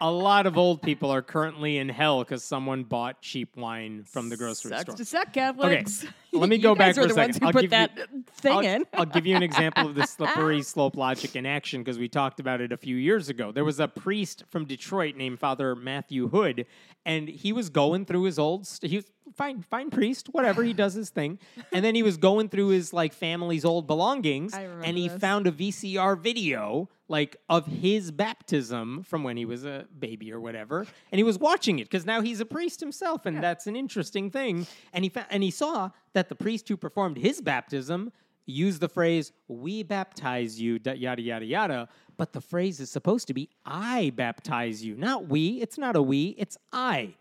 A 0.00 0.10
lot 0.10 0.46
of 0.46 0.58
old 0.58 0.82
people 0.82 1.12
are 1.12 1.22
currently 1.22 1.78
in 1.78 1.88
hell 1.88 2.24
because 2.24 2.42
someone 2.42 2.82
bought 2.82 3.22
cheap 3.22 3.56
wine 3.56 4.02
from 4.02 4.28
the 4.28 4.36
grocery 4.36 4.70
Sucks 4.70 4.82
store. 4.82 4.96
to 4.96 5.04
suck, 5.04 5.32
Catholics. 5.32 6.04
Let 6.32 6.48
me 6.48 6.58
go 6.68 6.74
back 6.74 6.94
for 6.94 7.02
a 7.02 7.10
second. 7.10 7.42
I'll 7.42 7.52
put 7.52 7.62
give 7.62 7.70
that 7.70 7.96
you, 7.96 8.24
thing 8.32 8.52
I'll, 8.52 8.64
in. 8.64 8.86
I'll 8.94 9.06
give 9.06 9.26
you 9.26 9.36
an 9.36 9.42
example 9.42 9.86
of 9.86 9.94
the 9.94 10.06
slippery 10.06 10.62
slope 10.62 10.96
logic 10.96 11.36
in 11.36 11.46
action 11.46 11.82
because 11.82 11.98
we 11.98 12.08
talked 12.08 12.40
about 12.40 12.60
it 12.60 12.72
a 12.72 12.76
few 12.76 12.96
years 12.96 13.28
ago. 13.28 13.52
There 13.52 13.64
was 13.64 13.80
a 13.80 13.88
priest 13.88 14.44
from 14.48 14.64
Detroit 14.64 15.16
named 15.16 15.38
Father 15.38 15.74
Matthew 15.74 16.28
Hood, 16.28 16.66
and 17.04 17.28
he 17.28 17.52
was 17.52 17.68
going 17.70 18.04
through 18.04 18.24
his 18.24 18.38
old. 18.38 18.66
St- 18.66 18.90
he 18.90 18.96
was 18.96 19.06
fine, 19.34 19.62
fine 19.62 19.90
priest, 19.90 20.28
whatever. 20.32 20.62
He 20.62 20.72
does 20.72 20.94
his 20.94 21.10
thing, 21.10 21.38
and 21.72 21.84
then 21.84 21.94
he 21.94 22.02
was 22.02 22.16
going 22.16 22.48
through 22.48 22.68
his 22.68 22.92
like 22.92 23.12
family's 23.12 23.64
old 23.64 23.86
belongings, 23.86 24.54
and 24.54 24.96
he 24.96 25.08
this. 25.08 25.18
found 25.18 25.46
a 25.46 25.52
VCR 25.52 26.18
video 26.18 26.88
like 27.10 27.36
of 27.48 27.64
his 27.66 28.10
baptism 28.10 29.02
from 29.02 29.22
when 29.22 29.36
he 29.38 29.46
was 29.46 29.64
a 29.64 29.86
baby 29.98 30.32
or 30.32 30.40
whatever, 30.40 30.86
and 31.10 31.18
he 31.18 31.22
was 31.22 31.38
watching 31.38 31.78
it 31.78 31.84
because 31.84 32.04
now 32.04 32.20
he's 32.20 32.40
a 32.40 32.44
priest 32.44 32.80
himself, 32.80 33.24
and 33.26 33.42
that's 33.42 33.66
an 33.66 33.76
interesting 33.76 34.30
thing. 34.30 34.66
And 34.92 35.04
he 35.04 35.08
fa- 35.08 35.26
and 35.30 35.42
he 35.42 35.50
saw 35.50 35.90
that 36.12 36.28
the 36.28 36.34
priest 36.34 36.68
who 36.68 36.76
performed 36.76 37.16
his 37.16 37.40
baptism 37.40 38.12
used 38.46 38.80
the 38.80 38.88
phrase 38.88 39.32
"We 39.46 39.82
baptize 39.82 40.60
you," 40.60 40.80
yada 40.84 41.22
yada 41.22 41.44
yada. 41.44 41.88
But 42.16 42.32
the 42.32 42.40
phrase 42.40 42.80
is 42.80 42.90
supposed 42.90 43.26
to 43.28 43.34
be 43.34 43.50
"I 43.64 44.12
baptize 44.16 44.84
you," 44.84 44.96
not 44.96 45.28
"we." 45.28 45.60
It's 45.60 45.78
not 45.78 45.96
a 45.96 46.02
"we," 46.02 46.34
it's 46.38 46.56
"I." 46.72 47.14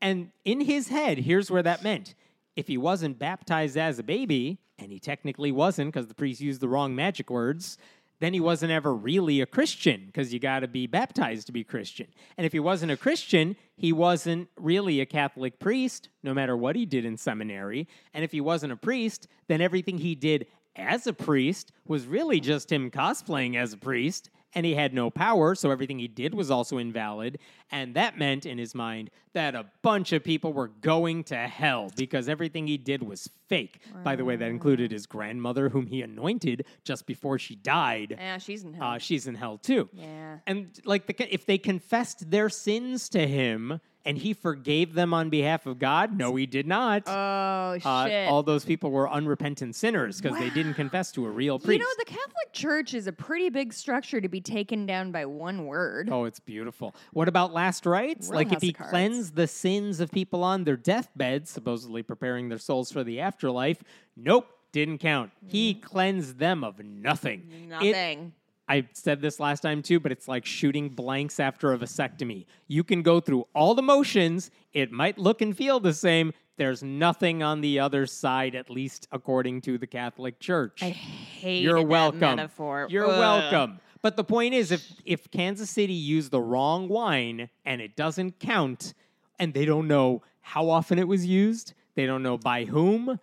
And 0.00 0.30
in 0.44 0.62
his 0.62 0.88
head, 0.88 1.18
here's 1.18 1.50
where 1.50 1.62
that 1.62 1.84
meant. 1.84 2.14
If 2.56 2.66
he 2.66 2.78
wasn't 2.78 3.18
baptized 3.18 3.76
as 3.76 3.98
a 3.98 4.02
baby, 4.02 4.58
and 4.78 4.90
he 4.90 4.98
technically 4.98 5.52
wasn't 5.52 5.92
because 5.92 6.08
the 6.08 6.14
priest 6.14 6.40
used 6.40 6.60
the 6.60 6.68
wrong 6.68 6.94
magic 6.94 7.30
words, 7.30 7.76
then 8.20 8.32
he 8.34 8.40
wasn't 8.40 8.70
ever 8.70 8.94
really 8.94 9.40
a 9.40 9.46
Christian 9.46 10.04
because 10.06 10.32
you 10.32 10.38
got 10.38 10.60
to 10.60 10.68
be 10.68 10.86
baptized 10.86 11.46
to 11.46 11.52
be 11.52 11.64
Christian. 11.64 12.06
And 12.36 12.46
if 12.46 12.52
he 12.52 12.60
wasn't 12.60 12.92
a 12.92 12.96
Christian, 12.96 13.56
he 13.76 13.92
wasn't 13.92 14.48
really 14.58 15.00
a 15.00 15.06
Catholic 15.06 15.58
priest, 15.58 16.10
no 16.22 16.32
matter 16.32 16.56
what 16.56 16.76
he 16.76 16.86
did 16.86 17.04
in 17.04 17.16
seminary. 17.16 17.88
And 18.14 18.22
if 18.22 18.32
he 18.32 18.40
wasn't 18.40 18.72
a 18.72 18.76
priest, 18.76 19.26
then 19.48 19.60
everything 19.60 19.98
he 19.98 20.14
did 20.14 20.46
as 20.76 21.06
a 21.06 21.12
priest 21.12 21.72
was 21.86 22.06
really 22.06 22.40
just 22.40 22.70
him 22.70 22.90
cosplaying 22.90 23.56
as 23.56 23.72
a 23.72 23.78
priest 23.78 24.30
and 24.54 24.66
he 24.66 24.74
had 24.74 24.92
no 24.92 25.10
power, 25.10 25.54
so 25.54 25.70
everything 25.70 25.98
he 25.98 26.08
did 26.08 26.34
was 26.34 26.50
also 26.50 26.78
invalid. 26.78 27.38
And 27.72 27.94
that 27.94 28.18
meant, 28.18 28.46
in 28.46 28.58
his 28.58 28.74
mind, 28.74 29.10
that 29.32 29.54
a 29.54 29.66
bunch 29.82 30.12
of 30.12 30.24
people 30.24 30.52
were 30.52 30.68
going 30.68 31.22
to 31.24 31.36
hell 31.36 31.90
because 31.96 32.28
everything 32.28 32.66
he 32.66 32.76
did 32.76 33.02
was 33.02 33.30
fake. 33.48 33.80
By 34.02 34.16
the 34.16 34.24
way, 34.24 34.34
that 34.36 34.48
included 34.48 34.90
his 34.90 35.06
grandmother, 35.06 35.68
whom 35.68 35.86
he 35.86 36.02
anointed 36.02 36.64
just 36.84 37.06
before 37.06 37.38
she 37.38 37.54
died. 37.54 38.16
Yeah, 38.18 38.38
she's 38.38 38.64
in 38.64 38.74
hell. 38.74 38.88
Uh, 38.88 38.98
she's 38.98 39.26
in 39.28 39.34
hell 39.36 39.58
too. 39.58 39.88
yeah. 39.92 40.38
And 40.46 40.70
like, 40.84 41.06
the, 41.06 41.32
if 41.32 41.46
they 41.46 41.58
confessed 41.58 42.30
their 42.30 42.48
sins 42.48 43.08
to 43.10 43.26
him 43.26 43.80
and 44.06 44.16
he 44.16 44.32
forgave 44.32 44.94
them 44.94 45.12
on 45.12 45.28
behalf 45.28 45.66
of 45.66 45.78
God, 45.78 46.16
no, 46.16 46.34
he 46.34 46.46
did 46.46 46.66
not. 46.66 47.02
Oh 47.06 47.78
Uh, 47.84 48.06
shit. 48.08 48.28
all 48.28 48.42
those 48.42 48.64
people 48.64 48.90
were 48.90 49.08
unrepentant 49.10 49.76
sinners 49.76 50.20
because 50.20 50.38
they 50.38 50.48
didn't 50.50 50.72
confess 50.74 51.12
to 51.12 51.26
a 51.26 51.30
real 51.30 51.58
priest. 51.58 51.78
you 51.80 51.84
know, 51.84 51.90
the 51.98 52.04
Catholic 52.06 52.52
Church 52.52 52.94
is 52.94 53.06
a 53.06 53.12
pretty 53.12 53.50
big 53.50 53.72
structure 53.74 54.18
to 54.20 54.28
be 54.28 54.40
taken 54.40 54.86
down 54.86 55.12
by 55.12 55.26
one 55.26 55.66
word. 55.66 56.08
Oh, 56.10 56.24
it's 56.24 56.40
beautiful. 56.40 56.94
What 57.12 57.28
about 57.28 57.52
last 57.60 57.84
rites? 57.84 58.28
Real 58.28 58.36
like 58.36 58.52
if 58.52 58.62
he 58.62 58.72
cleansed 58.72 59.34
the 59.36 59.46
sins 59.46 60.00
of 60.00 60.10
people 60.10 60.42
on 60.42 60.64
their 60.64 60.78
deathbeds, 60.78 61.50
supposedly 61.50 62.02
preparing 62.02 62.48
their 62.48 62.58
souls 62.58 62.90
for 62.90 63.04
the 63.04 63.20
afterlife, 63.20 63.82
nope, 64.16 64.46
didn't 64.72 64.98
count. 64.98 65.30
He 65.46 65.74
mm. 65.74 65.82
cleansed 65.82 66.38
them 66.38 66.64
of 66.64 66.82
nothing. 66.82 67.42
It- 67.52 67.68
Nothing. 67.68 68.32
I 68.68 68.86
said 68.92 69.20
this 69.20 69.40
last 69.40 69.60
time 69.62 69.82
too, 69.82 69.98
but 69.98 70.12
it's 70.12 70.28
like 70.28 70.46
shooting 70.46 70.90
blanks 70.90 71.40
after 71.40 71.72
a 71.72 71.78
vasectomy. 71.78 72.46
You 72.68 72.84
can 72.84 73.02
go 73.02 73.18
through 73.18 73.48
all 73.52 73.74
the 73.74 73.82
motions, 73.82 74.52
it 74.72 74.92
might 74.92 75.18
look 75.18 75.42
and 75.42 75.56
feel 75.56 75.80
the 75.80 75.92
same. 75.92 76.32
There's 76.56 76.80
nothing 76.82 77.42
on 77.42 77.62
the 77.62 77.80
other 77.80 78.06
side, 78.06 78.54
at 78.54 78.70
least 78.70 79.08
according 79.10 79.62
to 79.62 79.76
the 79.76 79.88
Catholic 79.88 80.38
Church. 80.38 80.84
I 80.84 80.90
hate 80.90 81.62
You're 81.62 81.80
that 81.80 81.88
welcome. 81.88 82.20
metaphor. 82.20 82.86
You're 82.88 83.10
Ugh. 83.10 83.18
welcome. 83.18 83.80
But 84.02 84.16
the 84.16 84.24
point 84.24 84.54
is, 84.54 84.70
if 84.70 84.92
if 85.04 85.30
Kansas 85.30 85.70
City 85.70 85.92
used 85.92 86.30
the 86.30 86.40
wrong 86.40 86.88
wine 86.88 87.50
and 87.64 87.80
it 87.80 87.96
doesn't 87.96 88.40
count, 88.40 88.94
and 89.38 89.52
they 89.52 89.64
don't 89.64 89.88
know 89.88 90.22
how 90.40 90.70
often 90.70 90.98
it 90.98 91.06
was 91.08 91.26
used, 91.26 91.74
they 91.94 92.06
don't 92.06 92.22
know 92.22 92.38
by 92.38 92.64
whom. 92.64 93.20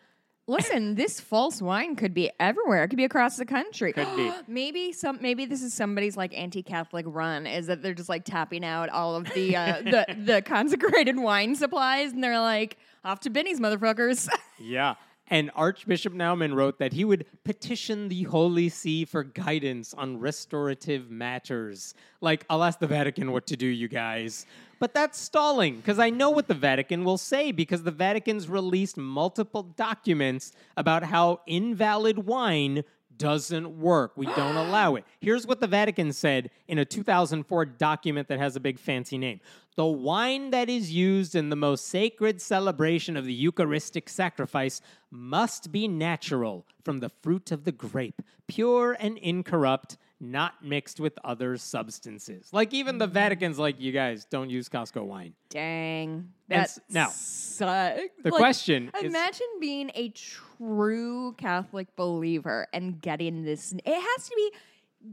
Listen, 0.49 0.95
this 0.95 1.19
false 1.19 1.61
wine 1.61 1.97
could 1.97 2.13
be 2.13 2.32
everywhere. 2.39 2.82
It 2.86 2.88
could 2.88 2.95
be 2.97 3.03
across 3.03 3.36
the 3.36 3.45
country. 3.45 3.91
Could 3.91 4.15
be. 4.15 4.32
maybe 4.47 4.93
some. 4.93 5.17
Maybe 5.21 5.45
this 5.45 5.61
is 5.61 5.73
somebody's 5.73 6.15
like 6.15 6.38
anti-Catholic 6.38 7.05
run. 7.09 7.45
Is 7.45 7.67
that 7.67 7.82
they're 7.82 7.93
just 7.93 8.07
like 8.07 8.23
tapping 8.23 8.63
out 8.63 8.88
all 8.89 9.15
of 9.15 9.25
the 9.34 9.55
uh, 9.55 9.82
the 9.84 10.05
the 10.25 10.41
consecrated 10.43 11.17
wine 11.17 11.55
supplies, 11.55 12.13
and 12.13 12.23
they're 12.23 12.39
like 12.39 12.78
off 13.03 13.19
to 13.21 13.30
Benny's, 13.30 13.59
motherfuckers. 13.59 14.28
Yeah. 14.59 14.95
And 15.30 15.51
Archbishop 15.55 16.13
Naumann 16.13 16.55
wrote 16.55 16.80
that 16.80 16.93
he 16.93 17.03
would 17.03 17.25
petition 17.43 18.07
the 18.07 18.23
Holy 18.23 18.69
See 18.69 19.03
for 19.03 19.23
guidance 19.23 19.93
on 19.93 20.19
restorative 20.19 21.11
matters. 21.11 21.93
Like, 22.21 22.45
I'll 22.49 22.63
ask 22.63 22.80
the 22.80 22.88
Vatican 22.88 23.32
what 23.32 23.45
to 23.47 23.57
do, 23.57 23.67
you 23.67 23.88
guys. 23.88 24.45
But 24.80 24.93
that's 24.93 25.19
stalling, 25.19 25.78
because 25.78 25.99
I 25.99 26.09
know 26.09 26.30
what 26.30 26.47
the 26.47 26.53
Vatican 26.53 27.03
will 27.03 27.17
say, 27.17 27.51
because 27.51 27.84
the 27.84 27.91
Vatican's 27.91 28.47
released 28.47 28.95
multiple 28.95 29.63
documents 29.63 30.53
about 30.78 31.03
how 31.03 31.41
invalid 31.45 32.19
wine 32.19 32.84
doesn't 33.17 33.80
work. 33.80 34.13
We 34.15 34.28
don't 34.28 34.55
allow 34.67 34.95
it. 34.95 35.03
Here's 35.19 35.45
what 35.47 35.59
the 35.59 35.67
Vatican 35.67 36.13
said 36.13 36.51
in 36.67 36.78
a 36.78 36.86
2004 36.86 37.65
document 37.65 38.28
that 38.28 38.39
has 38.39 38.55
a 38.55 38.59
big 38.59 38.80
fancy 38.80 39.17
name. 39.17 39.39
The 39.78 39.86
wine 39.86 40.49
that 40.49 40.69
is 40.69 40.91
used 40.91 41.36
in 41.36 41.49
the 41.49 41.55
most 41.55 41.86
sacred 41.86 42.41
celebration 42.41 43.15
of 43.15 43.25
the 43.25 43.34
Eucharistic 43.34 44.09
sacrifice 44.09 44.82
must 45.11 45.71
be 45.71 45.88
natural 45.88 46.65
from 46.84 46.99
the 46.99 47.09
fruit 47.09 47.51
of 47.51 47.63
the 47.63 47.71
grape, 47.71 48.23
pure 48.47 48.97
and 48.99 49.19
incorrupt, 49.19 49.97
not 50.19 50.65
mixed 50.65 50.99
with 50.99 51.19
other 51.23 51.57
substances. 51.57 52.49
Like 52.51 52.73
even 52.73 52.97
the 52.97 53.05
mm-hmm. 53.05 53.13
Vatican's 53.13 53.59
like, 53.59 53.80
you 53.80 53.91
guys 53.91 54.25
don't 54.25 54.49
use 54.49 54.67
Costco 54.67 55.05
wine. 55.05 55.36
Dang. 55.49 56.32
That's 56.47 56.80
now, 56.89 57.09
sucks. 57.09 58.01
The 58.23 58.32
question 58.32 58.89
is 58.97 59.03
Imagine 59.03 59.47
being 59.59 59.91
a 59.93 60.09
true 60.09 61.34
Catholic 61.38 61.95
believer 61.95 62.65
and 62.73 62.99
getting 62.99 63.43
this. 63.43 63.73
It 63.73 63.93
has 63.93 64.28
to 64.28 64.36
be 64.36 64.51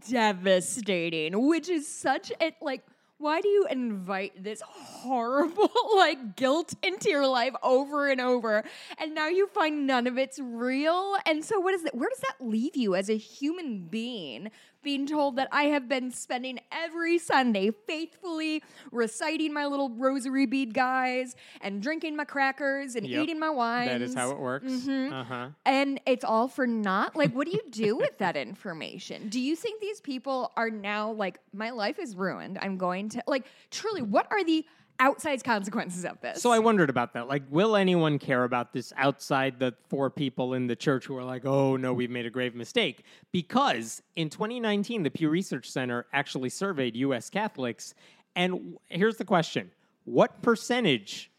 devastating, 0.08 1.48
which 1.48 1.68
is 1.68 1.86
such 1.86 2.32
a 2.40 2.54
like. 2.62 2.82
Why 3.24 3.40
do 3.40 3.48
you 3.48 3.66
invite 3.70 4.44
this 4.44 4.60
horrible 4.60 5.70
like 5.96 6.36
guilt 6.36 6.74
into 6.82 7.08
your 7.08 7.26
life 7.26 7.54
over 7.62 8.10
and 8.10 8.20
over, 8.20 8.62
and 8.98 9.14
now 9.14 9.28
you 9.28 9.46
find 9.46 9.86
none 9.86 10.06
of 10.06 10.18
it's 10.18 10.38
real? 10.38 11.16
And 11.24 11.42
so, 11.42 11.58
what 11.58 11.72
is 11.72 11.84
that? 11.84 11.94
Where 11.94 12.10
does 12.10 12.18
that 12.18 12.34
leave 12.38 12.76
you 12.76 12.94
as 12.94 13.08
a 13.08 13.16
human 13.16 13.86
being? 13.86 14.50
Being 14.84 15.06
told 15.06 15.36
that 15.36 15.48
I 15.50 15.64
have 15.64 15.88
been 15.88 16.10
spending 16.10 16.60
every 16.70 17.16
Sunday 17.18 17.70
faithfully 17.70 18.62
reciting 18.92 19.52
my 19.52 19.64
little 19.66 19.88
rosary 19.88 20.44
bead 20.44 20.74
guys 20.74 21.34
and 21.62 21.82
drinking 21.82 22.16
my 22.16 22.24
crackers 22.24 22.94
and 22.94 23.06
Yep. 23.06 23.22
eating 23.22 23.38
my 23.40 23.48
wine. 23.50 23.86
that 23.88 24.02
is 24.02 24.14
how 24.14 24.30
it 24.30 24.38
works. 24.38 24.66
Mhm. 24.70 25.12
Uh-huh. 25.12 25.48
And 25.64 26.00
it's 26.06 26.24
all 26.24 26.48
for 26.48 26.66
naught. 26.66 27.16
Like, 27.16 27.34
what 27.34 27.46
do 27.46 27.52
you 27.52 27.62
do 27.70 27.96
with 27.96 28.18
that 28.18 28.36
information? 28.46 29.28
Do 29.30 29.40
you 29.40 29.56
think 29.56 29.80
these 29.80 30.00
people 30.02 30.52
are 30.56 30.68
now 30.70 31.12
like, 31.12 31.38
my 31.54 31.70
life 31.70 31.98
is 31.98 32.14
ruined? 32.14 32.58
I'm 32.60 32.76
going 32.76 33.08
to, 33.10 33.22
like, 33.26 33.46
truly, 33.70 34.02
what 34.02 34.26
are 34.30 34.44
the 34.44 34.66
outside 34.98 35.42
consequences 35.44 36.04
of 36.04 36.20
this? 36.20 36.42
So 36.42 36.50
I 36.50 36.58
wondered 36.58 36.90
about 36.90 37.14
that. 37.14 37.28
Like, 37.28 37.42
will 37.50 37.76
anyone 37.76 38.18
care 38.18 38.44
about 38.44 38.72
this 38.72 38.92
outside 38.96 39.58
the 39.58 39.74
four 39.88 40.10
people 40.10 40.54
in 40.54 40.66
the 40.66 40.76
church 40.76 41.06
who 41.06 41.16
are 41.16 41.24
like, 41.24 41.44
oh 41.44 41.76
no, 41.76 41.92
we've 41.92 42.10
made 42.10 42.26
a 42.26 42.30
grave 42.30 42.54
mistake? 42.54 43.04
Because 43.32 44.02
in 44.16 44.30
2019, 44.30 45.02
the 45.02 45.10
Pew 45.10 45.28
Research 45.28 45.70
Center 45.70 46.06
actually 46.12 46.50
surveyed 46.50 46.96
US 46.96 47.30
Catholics. 47.30 47.94
And 48.36 48.76
here's 48.88 49.16
the 49.16 49.24
question 49.24 49.70
What 50.04 50.42
percentage 50.42 51.30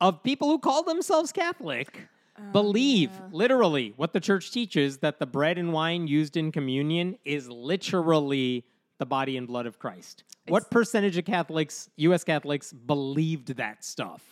of 0.00 0.22
people 0.22 0.48
who 0.48 0.58
call 0.58 0.82
themselves 0.82 1.32
Catholic 1.32 2.08
oh, 2.38 2.42
believe 2.52 3.10
literally 3.30 3.94
what 3.96 4.12
the 4.12 4.20
church 4.20 4.50
teaches 4.50 4.98
that 4.98 5.18
the 5.18 5.26
bread 5.26 5.58
and 5.58 5.72
wine 5.72 6.08
used 6.08 6.36
in 6.36 6.50
communion 6.50 7.16
is 7.24 7.48
literally 7.48 8.64
the 9.02 9.06
body 9.06 9.36
and 9.36 9.48
blood 9.48 9.66
of 9.66 9.80
Christ? 9.80 10.22
what 10.46 10.70
percentage 10.70 11.16
of 11.18 11.24
Catholics, 11.24 11.88
US 11.96 12.22
Catholics, 12.22 12.72
believed 12.72 13.56
that 13.56 13.84
stuff? 13.84 14.22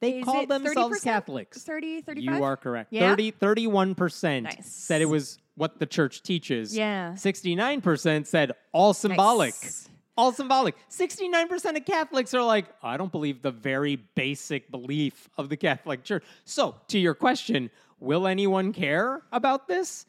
They 0.00 0.20
call 0.20 0.46
themselves 0.46 1.00
30%? 1.00 1.04
Catholics. 1.04 1.62
30, 1.62 2.02
35? 2.02 2.24
You 2.24 2.44
are 2.44 2.56
correct. 2.56 2.92
Yeah? 2.92 3.10
30, 3.10 3.32
31% 3.32 4.42
Nice. 4.42 4.66
said 4.66 5.00
it 5.00 5.06
was 5.06 5.38
what 5.56 5.78
the 5.78 5.86
church 5.86 6.22
teaches. 6.22 6.76
Yeah. 6.76 7.12
69% 7.12 8.26
said 8.26 8.52
all 8.72 8.92
symbolic. 8.94 9.54
Nice. 9.62 9.88
All 10.16 10.32
symbolic. 10.32 10.74
69% 10.90 11.76
of 11.76 11.84
Catholics 11.84 12.34
are 12.34 12.42
like, 12.44 12.66
I 12.82 12.96
don't 12.96 13.10
believe 13.10 13.40
the 13.42 13.50
very 13.50 13.96
basic 13.96 14.70
belief 14.70 15.28
of 15.38 15.48
the 15.48 15.56
Catholic 15.56 16.04
Church. 16.04 16.24
So, 16.44 16.74
to 16.88 16.98
your 16.98 17.14
question, 17.14 17.70
will 17.98 18.26
anyone 18.26 18.72
care 18.72 19.22
about 19.32 19.68
this? 19.68 20.06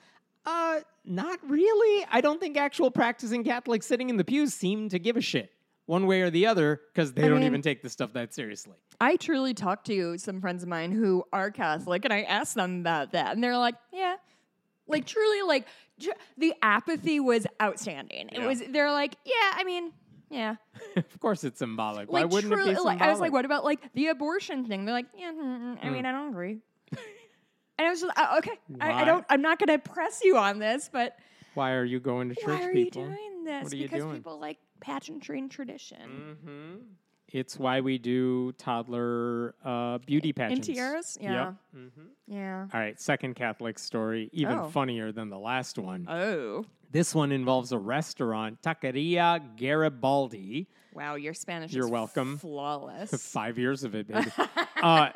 Uh, 0.50 0.80
not 1.06 1.40
really. 1.48 2.06
I 2.12 2.22
don't 2.22 2.40
think 2.40 2.58
actual 2.58 2.90
practicing 2.92 3.44
Catholics 3.44 3.86
sitting 3.86 4.10
in 4.10 4.18
the 4.18 4.24
pews 4.24 4.54
seem 4.54 4.90
to 4.90 5.00
give 5.00 5.16
a 5.18 5.22
shit. 5.22 5.52
one 5.86 6.06
way 6.06 6.22
or 6.22 6.30
the 6.30 6.46
other 6.46 6.82
because 6.94 7.14
they 7.14 7.24
don't 7.24 7.36
mean- 7.40 7.44
even 7.48 7.62
take 7.64 7.82
this 7.82 7.92
stuff 7.94 8.14
that 8.14 8.32
seriously. 8.34 8.76
I 9.02 9.16
truly 9.16 9.54
talked 9.56 9.88
to 9.88 10.18
some 10.20 10.40
friends 10.40 10.62
of 10.62 10.70
mine 10.70 10.92
who 10.92 11.24
are 11.34 11.50
Catholic, 11.50 12.06
and 12.06 12.14
I 12.14 12.22
asked 12.24 12.54
them 12.54 12.82
about 12.82 13.14
that, 13.14 13.34
and 13.34 13.44
they're 13.44 13.58
like, 13.58 13.74
"Yeah." 13.92 14.18
Like 14.88 15.06
truly, 15.08 15.42
like 15.44 15.66
tr- 16.00 16.10
the 16.38 16.54
apathy 16.62 17.20
was 17.20 17.48
outstanding. 17.60 18.30
It 18.30 18.40
Yeah. 18.40 18.46
was. 18.48 18.62
They're 18.70 18.92
like, 18.92 19.16
"Yeah, 19.26 19.54
I 19.56 19.64
mean, 19.64 19.92
yeah." 20.30 20.56
of 20.96 21.20
course, 21.20 21.44
it's 21.44 21.58
symbolic. 21.60 22.12
Why 22.12 22.22
Like 22.22 22.32
wouldn't 22.34 22.54
truly, 22.54 22.70
it 22.70 22.74
be 22.74 22.76
symbolic? 22.76 23.00
like 23.00 23.08
I 23.08 23.12
was 23.12 23.20
like, 23.20 23.32
"What 23.32 23.46
about 23.46 23.64
like 23.66 23.92
the 23.94 24.08
abortion 24.10 24.66
thing?" 24.66 24.86
They're 24.86 24.94
like, 24.94 25.08
"Yeah, 25.18 25.32
mm, 25.32 25.38
mm. 25.78 25.78
I 25.84 25.90
mean, 25.90 26.06
I 26.06 26.12
don't 26.12 26.30
agree." 26.30 26.60
and 27.80 27.88
I 27.88 27.90
was 27.90 28.02
just, 28.02 28.14
uh, 28.16 28.36
"Okay, 28.38 28.52
I, 28.80 28.92
I 29.02 29.06
don't. 29.06 29.26
I'm 29.30 29.42
not 29.42 29.58
going 29.58 29.70
to 29.70 29.80
press 29.80 30.22
you 30.24 30.38
on 30.38 30.60
this, 30.60 30.90
but 30.94 31.18
Why 31.56 31.72
are 31.72 31.84
you 31.86 32.00
going 32.00 32.30
to 32.30 32.36
church, 32.36 32.60
why 32.60 32.66
are 32.66 32.72
people? 32.74 33.02
you 33.04 33.08
doing 33.10 33.44
this? 33.46 33.64
What 33.64 33.74
are 33.74 33.76
you 33.78 33.84
because 33.88 34.04
doing? 34.04 34.16
people 34.18 34.40
like 34.40 34.58
pageantry 34.82 35.40
and 35.40 35.50
tradition." 35.50 36.38
hmm 36.44 36.76
It's 37.32 37.58
why 37.60 37.82
we 37.82 37.98
do 38.00 38.52
toddler 38.54 39.54
uh, 39.64 40.00
beauty 40.00 40.30
In 40.30 40.34
pageants. 40.36 40.68
tiaras, 40.68 41.18
Yep. 41.22 41.32
yeah, 41.32 41.54
Mhm. 41.76 42.08
yeah. 42.28 42.68
All 42.74 42.80
right, 42.80 43.00
second 43.00 43.36
Catholic 43.36 43.78
story, 43.80 44.30
even 44.34 44.58
Oh. 44.58 44.70
funnier 44.70 45.12
than 45.12 45.30
the 45.30 45.38
last 45.40 45.78
one. 45.78 46.08
Oh, 46.10 46.66
This 46.92 47.14
one 47.14 47.32
involves 47.32 47.72
a 47.72 47.78
restaurant, 47.78 48.64
Taqueria 48.64 49.40
Garibaldi. 49.58 50.68
wow! 50.92 51.14
Your 51.16 51.36
Spanish. 51.36 51.72
You're 51.72 51.86
is 51.86 51.92
welcome. 51.92 52.38
Flawless. 52.40 53.12
Five 53.32 53.60
years 53.60 53.84
of 53.84 53.94
it, 53.94 54.08
baby. 54.08 54.32
uh, 54.82 55.10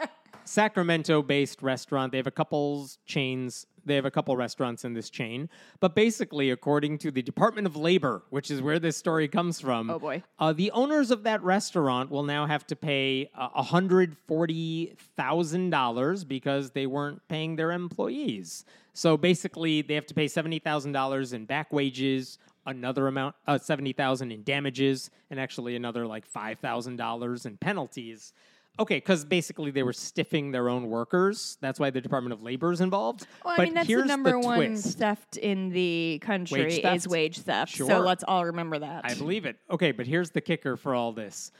Sacramento-based 0.45 1.61
restaurant. 1.61 2.11
They 2.11 2.17
have 2.17 2.27
a 2.27 2.31
couple 2.31 2.87
chains. 3.05 3.65
They 3.85 3.95
have 3.95 4.05
a 4.05 4.11
couple 4.11 4.35
restaurants 4.37 4.85
in 4.85 4.93
this 4.93 5.09
chain. 5.09 5.49
But 5.79 5.93
basically, 5.95 6.51
according 6.51 6.99
to 6.99 7.11
the 7.11 7.21
Department 7.21 7.67
of 7.67 7.75
Labor, 7.75 8.23
which 8.29 8.49
is 8.49 8.61
where 8.61 8.79
this 8.79 8.95
story 8.97 9.27
comes 9.27 9.59
from, 9.59 9.89
Oh, 9.89 9.99
boy. 9.99 10.23
uh, 10.39 10.53
the 10.53 10.71
owners 10.71 11.11
of 11.11 11.23
that 11.23 11.43
restaurant 11.43 12.09
will 12.09 12.23
now 12.23 12.45
have 12.45 12.65
to 12.67 12.75
pay 12.75 13.29
uh, 13.37 13.61
hundred 13.61 14.15
forty 14.27 14.95
thousand 15.17 15.69
dollars 15.69 16.23
because 16.23 16.71
they 16.71 16.85
weren't 16.87 17.21
paying 17.27 17.55
their 17.55 17.71
employees. 17.71 18.63
So 18.93 19.17
basically, 19.17 19.81
they 19.81 19.95
have 19.95 20.05
to 20.07 20.13
pay 20.13 20.27
seventy 20.27 20.59
thousand 20.59 20.93
dollars 20.93 21.33
in 21.33 21.45
back 21.45 21.73
wages, 21.73 22.37
another 22.65 23.07
amount, 23.07 23.35
uh, 23.47 23.57
seventy 23.57 23.91
thousand 23.91 24.31
in 24.31 24.43
damages, 24.43 25.09
and 25.29 25.39
actually 25.39 25.75
another 25.75 26.05
like 26.07 26.25
five 26.25 26.59
thousand 26.59 26.95
dollars 26.95 27.45
in 27.45 27.57
penalties. 27.57 28.31
Okay, 28.79 28.97
because 28.97 29.23
basically 29.23 29.69
they 29.69 29.83
were 29.83 29.93
stiffing 29.93 30.51
their 30.51 30.67
own 30.67 30.87
workers. 30.89 31.57
That's 31.61 31.79
why 31.79 31.91
the 31.91 32.01
Department 32.01 32.33
of 32.33 32.41
Labor 32.41 32.71
is 32.71 32.81
involved. 32.81 33.27
Well, 33.45 33.53
I 33.53 33.57
but 33.57 33.63
mean, 33.65 33.73
that's 33.75 33.87
the 33.87 34.05
number 34.05 34.39
one 34.39 34.57
twist. 34.69 34.97
theft 34.97 35.37
in 35.37 35.69
the 35.69 36.19
country 36.23 36.63
Wage 36.63 36.85
is 36.85 37.07
wage 37.07 37.39
theft. 37.39 37.75
So 37.75 37.99
let's 37.99 38.23
all 38.27 38.45
remember 38.45 38.79
that. 38.79 39.05
I 39.05 39.13
believe 39.13 39.45
it. 39.45 39.57
Okay, 39.69 39.91
but 39.91 40.07
here's 40.07 40.31
the 40.31 40.41
kicker 40.41 40.75
for 40.75 40.95
all 40.95 41.11
this. 41.11 41.51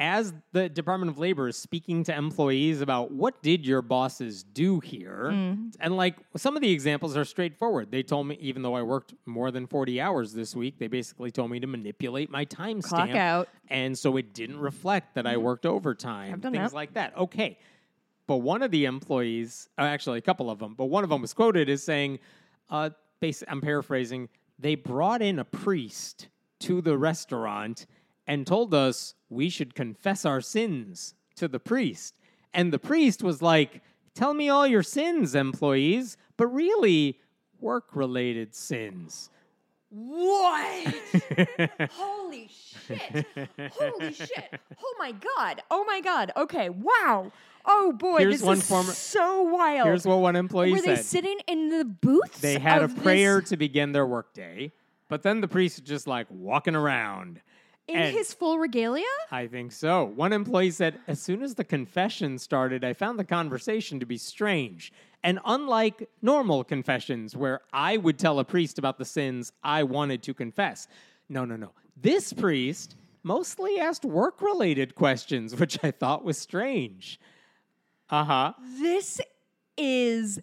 As 0.00 0.32
the 0.52 0.68
Department 0.68 1.10
of 1.10 1.18
Labor 1.18 1.48
is 1.48 1.56
speaking 1.56 2.04
to 2.04 2.16
employees 2.16 2.80
about 2.80 3.10
what 3.10 3.42
did 3.42 3.66
your 3.66 3.82
bosses 3.82 4.44
do 4.44 4.78
here, 4.78 5.30
Mm. 5.32 5.74
and 5.80 5.96
like 5.96 6.14
some 6.36 6.54
of 6.54 6.62
the 6.62 6.70
examples 6.70 7.16
are 7.16 7.24
straightforward. 7.24 7.90
They 7.90 8.04
told 8.04 8.28
me, 8.28 8.38
even 8.40 8.62
though 8.62 8.74
I 8.74 8.82
worked 8.82 9.14
more 9.26 9.50
than 9.50 9.66
40 9.66 10.00
hours 10.00 10.32
this 10.32 10.54
week, 10.54 10.78
they 10.78 10.86
basically 10.86 11.32
told 11.32 11.50
me 11.50 11.58
to 11.58 11.66
manipulate 11.66 12.30
my 12.30 12.44
time 12.44 12.80
Clock 12.80 13.08
stamp. 13.08 13.18
out. 13.18 13.48
And 13.68 13.98
so 13.98 14.16
it 14.16 14.32
didn't 14.34 14.60
reflect 14.60 15.16
that 15.16 15.26
I 15.26 15.36
worked 15.36 15.66
overtime, 15.66 16.32
I've 16.32 16.40
done 16.42 16.52
things 16.52 16.70
that. 16.70 16.76
like 16.76 16.94
that. 16.94 17.16
Okay. 17.16 17.58
But 18.28 18.36
one 18.36 18.62
of 18.62 18.70
the 18.70 18.84
employees, 18.84 19.68
uh, 19.78 19.82
actually 19.82 20.18
a 20.18 20.22
couple 20.22 20.48
of 20.48 20.60
them, 20.60 20.74
but 20.74 20.84
one 20.84 21.02
of 21.02 21.10
them 21.10 21.22
was 21.22 21.34
quoted 21.34 21.68
as 21.68 21.82
saying, 21.82 22.20
uh, 22.70 22.90
I'm 23.48 23.60
paraphrasing, 23.60 24.28
they 24.60 24.76
brought 24.76 25.22
in 25.22 25.40
a 25.40 25.44
priest 25.44 26.28
to 26.60 26.80
the 26.80 26.96
restaurant 26.96 27.86
and 28.28 28.46
told 28.46 28.72
us 28.74 29.14
we 29.30 29.48
should 29.48 29.74
confess 29.74 30.24
our 30.24 30.40
sins 30.40 31.14
to 31.34 31.48
the 31.48 31.58
priest. 31.58 32.20
And 32.54 32.72
the 32.72 32.78
priest 32.78 33.22
was 33.24 33.42
like, 33.42 33.82
Tell 34.14 34.34
me 34.34 34.48
all 34.48 34.66
your 34.66 34.82
sins, 34.82 35.34
employees, 35.34 36.16
but 36.36 36.48
really 36.48 37.18
work 37.60 37.94
related 37.94 38.54
sins. 38.54 39.30
What? 39.90 40.94
Holy 41.92 42.48
shit. 42.48 43.26
Holy 43.72 44.12
shit. 44.12 44.60
Oh 44.82 44.94
my 44.98 45.12
god. 45.12 45.62
Oh 45.70 45.84
my 45.84 46.00
god. 46.00 46.32
Okay. 46.36 46.68
Wow. 46.68 47.32
Oh 47.64 47.92
boy, 47.92 48.18
Here's 48.18 48.36
this 48.40 48.42
one 48.42 48.58
is 48.58 48.68
former- 48.68 48.92
so 48.92 49.42
wild. 49.42 49.86
Here's 49.86 50.04
what 50.06 50.16
one 50.18 50.36
employee 50.36 50.74
said. 50.78 50.88
Were 50.88 50.96
they 50.96 51.02
sitting 51.02 51.38
in 51.46 51.68
the 51.68 51.84
booths? 51.84 52.40
They 52.40 52.58
had 52.58 52.82
a 52.82 52.86
of 52.86 52.94
this- 52.94 53.02
prayer 53.02 53.40
to 53.42 53.56
begin 53.56 53.92
their 53.92 54.06
workday, 54.06 54.72
but 55.08 55.22
then 55.22 55.40
the 55.40 55.48
priest 55.48 55.80
was 55.80 55.88
just 55.88 56.06
like 56.06 56.26
walking 56.30 56.74
around. 56.74 57.40
In 57.88 57.96
and- 57.96 58.16
his 58.16 58.32
full 58.34 58.58
regalia? 58.58 59.04
I 59.30 59.46
think 59.46 59.72
so. 59.72 60.04
One 60.04 60.32
employee 60.32 60.70
said, 60.70 61.00
As 61.06 61.20
soon 61.20 61.42
as 61.42 61.54
the 61.54 61.64
confession 61.64 62.38
started, 62.38 62.84
I 62.84 62.92
found 62.92 63.18
the 63.18 63.24
conversation 63.24 63.98
to 64.00 64.06
be 64.06 64.18
strange. 64.18 64.92
And 65.22 65.40
unlike 65.44 66.08
normal 66.22 66.62
confessions, 66.64 67.34
where 67.36 67.60
I 67.72 67.96
would 67.96 68.18
tell 68.18 68.38
a 68.38 68.44
priest 68.44 68.78
about 68.78 68.98
the 68.98 69.04
sins 69.04 69.52
I 69.64 69.82
wanted 69.82 70.22
to 70.24 70.34
confess, 70.34 70.86
no, 71.28 71.44
no, 71.44 71.56
no. 71.56 71.72
This 72.00 72.32
priest 72.32 72.94
mostly 73.24 73.80
asked 73.80 74.04
work 74.04 74.40
related 74.40 74.94
questions, 74.94 75.56
which 75.56 75.82
I 75.82 75.90
thought 75.90 76.24
was 76.24 76.38
strange. 76.38 77.18
Uh 78.08 78.24
huh. 78.24 78.52
This 78.80 79.20
is 79.76 80.40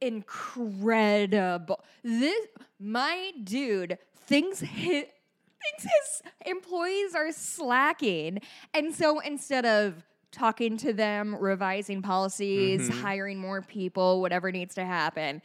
incredible. 0.00 1.82
This 2.02 2.46
my 2.78 3.32
dude 3.44 3.98
things 4.26 4.60
his 4.60 5.04
thinks 5.62 5.82
his 5.84 6.22
employees 6.46 7.14
are 7.14 7.32
slacking. 7.32 8.40
And 8.74 8.94
so 8.94 9.20
instead 9.20 9.66
of 9.66 10.04
talking 10.32 10.76
to 10.78 10.92
them, 10.92 11.36
revising 11.38 12.02
policies, 12.02 12.88
mm-hmm. 12.88 13.00
hiring 13.00 13.38
more 13.38 13.62
people, 13.62 14.20
whatever 14.20 14.52
needs 14.52 14.74
to 14.76 14.84
happen, 14.84 15.42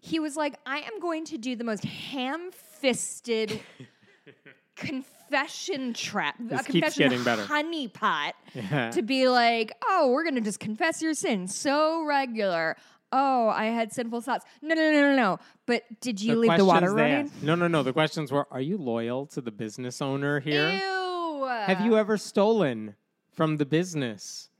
he 0.00 0.20
was 0.20 0.36
like, 0.36 0.58
I 0.66 0.78
am 0.78 1.00
going 1.00 1.24
to 1.26 1.38
do 1.38 1.56
the 1.56 1.64
most 1.64 1.84
ham-fisted 1.84 3.60
confession 4.76 5.94
trap, 5.94 6.36
This 6.38 6.60
a 6.60 6.64
confession 6.64 7.02
getting 7.02 7.24
better. 7.24 7.42
honeypot 7.42 8.32
Yeah. 8.54 8.90
to 8.90 9.02
be 9.02 9.28
like, 9.28 9.72
oh, 9.88 10.10
we're 10.12 10.24
gonna 10.24 10.40
just 10.40 10.60
confess 10.60 11.02
your 11.02 11.14
sins 11.14 11.54
so 11.56 12.04
regular. 12.04 12.76
Oh, 13.12 13.48
I 13.48 13.66
had 13.66 13.92
sinful 13.92 14.20
thoughts. 14.20 14.44
No, 14.62 14.74
no, 14.74 14.90
no, 14.90 15.00
no, 15.00 15.16
no. 15.16 15.38
But 15.64 15.84
did 16.00 16.20
you 16.20 16.36
leave 16.36 16.56
the 16.56 16.64
water 16.64 16.92
they 16.94 17.02
running? 17.02 17.30
No, 17.42 17.54
no, 17.54 17.68
no. 17.68 17.82
The 17.82 17.92
questions 17.92 18.32
were 18.32 18.46
Are 18.50 18.60
you 18.60 18.76
loyal 18.76 19.26
to 19.26 19.40
the 19.40 19.52
business 19.52 20.02
owner 20.02 20.40
here? 20.40 20.70
Ew. 20.70 21.46
Have 21.46 21.80
you 21.82 21.96
ever 21.96 22.16
stolen 22.16 22.96
from 23.32 23.56
the 23.56 23.66
business? 23.66 24.50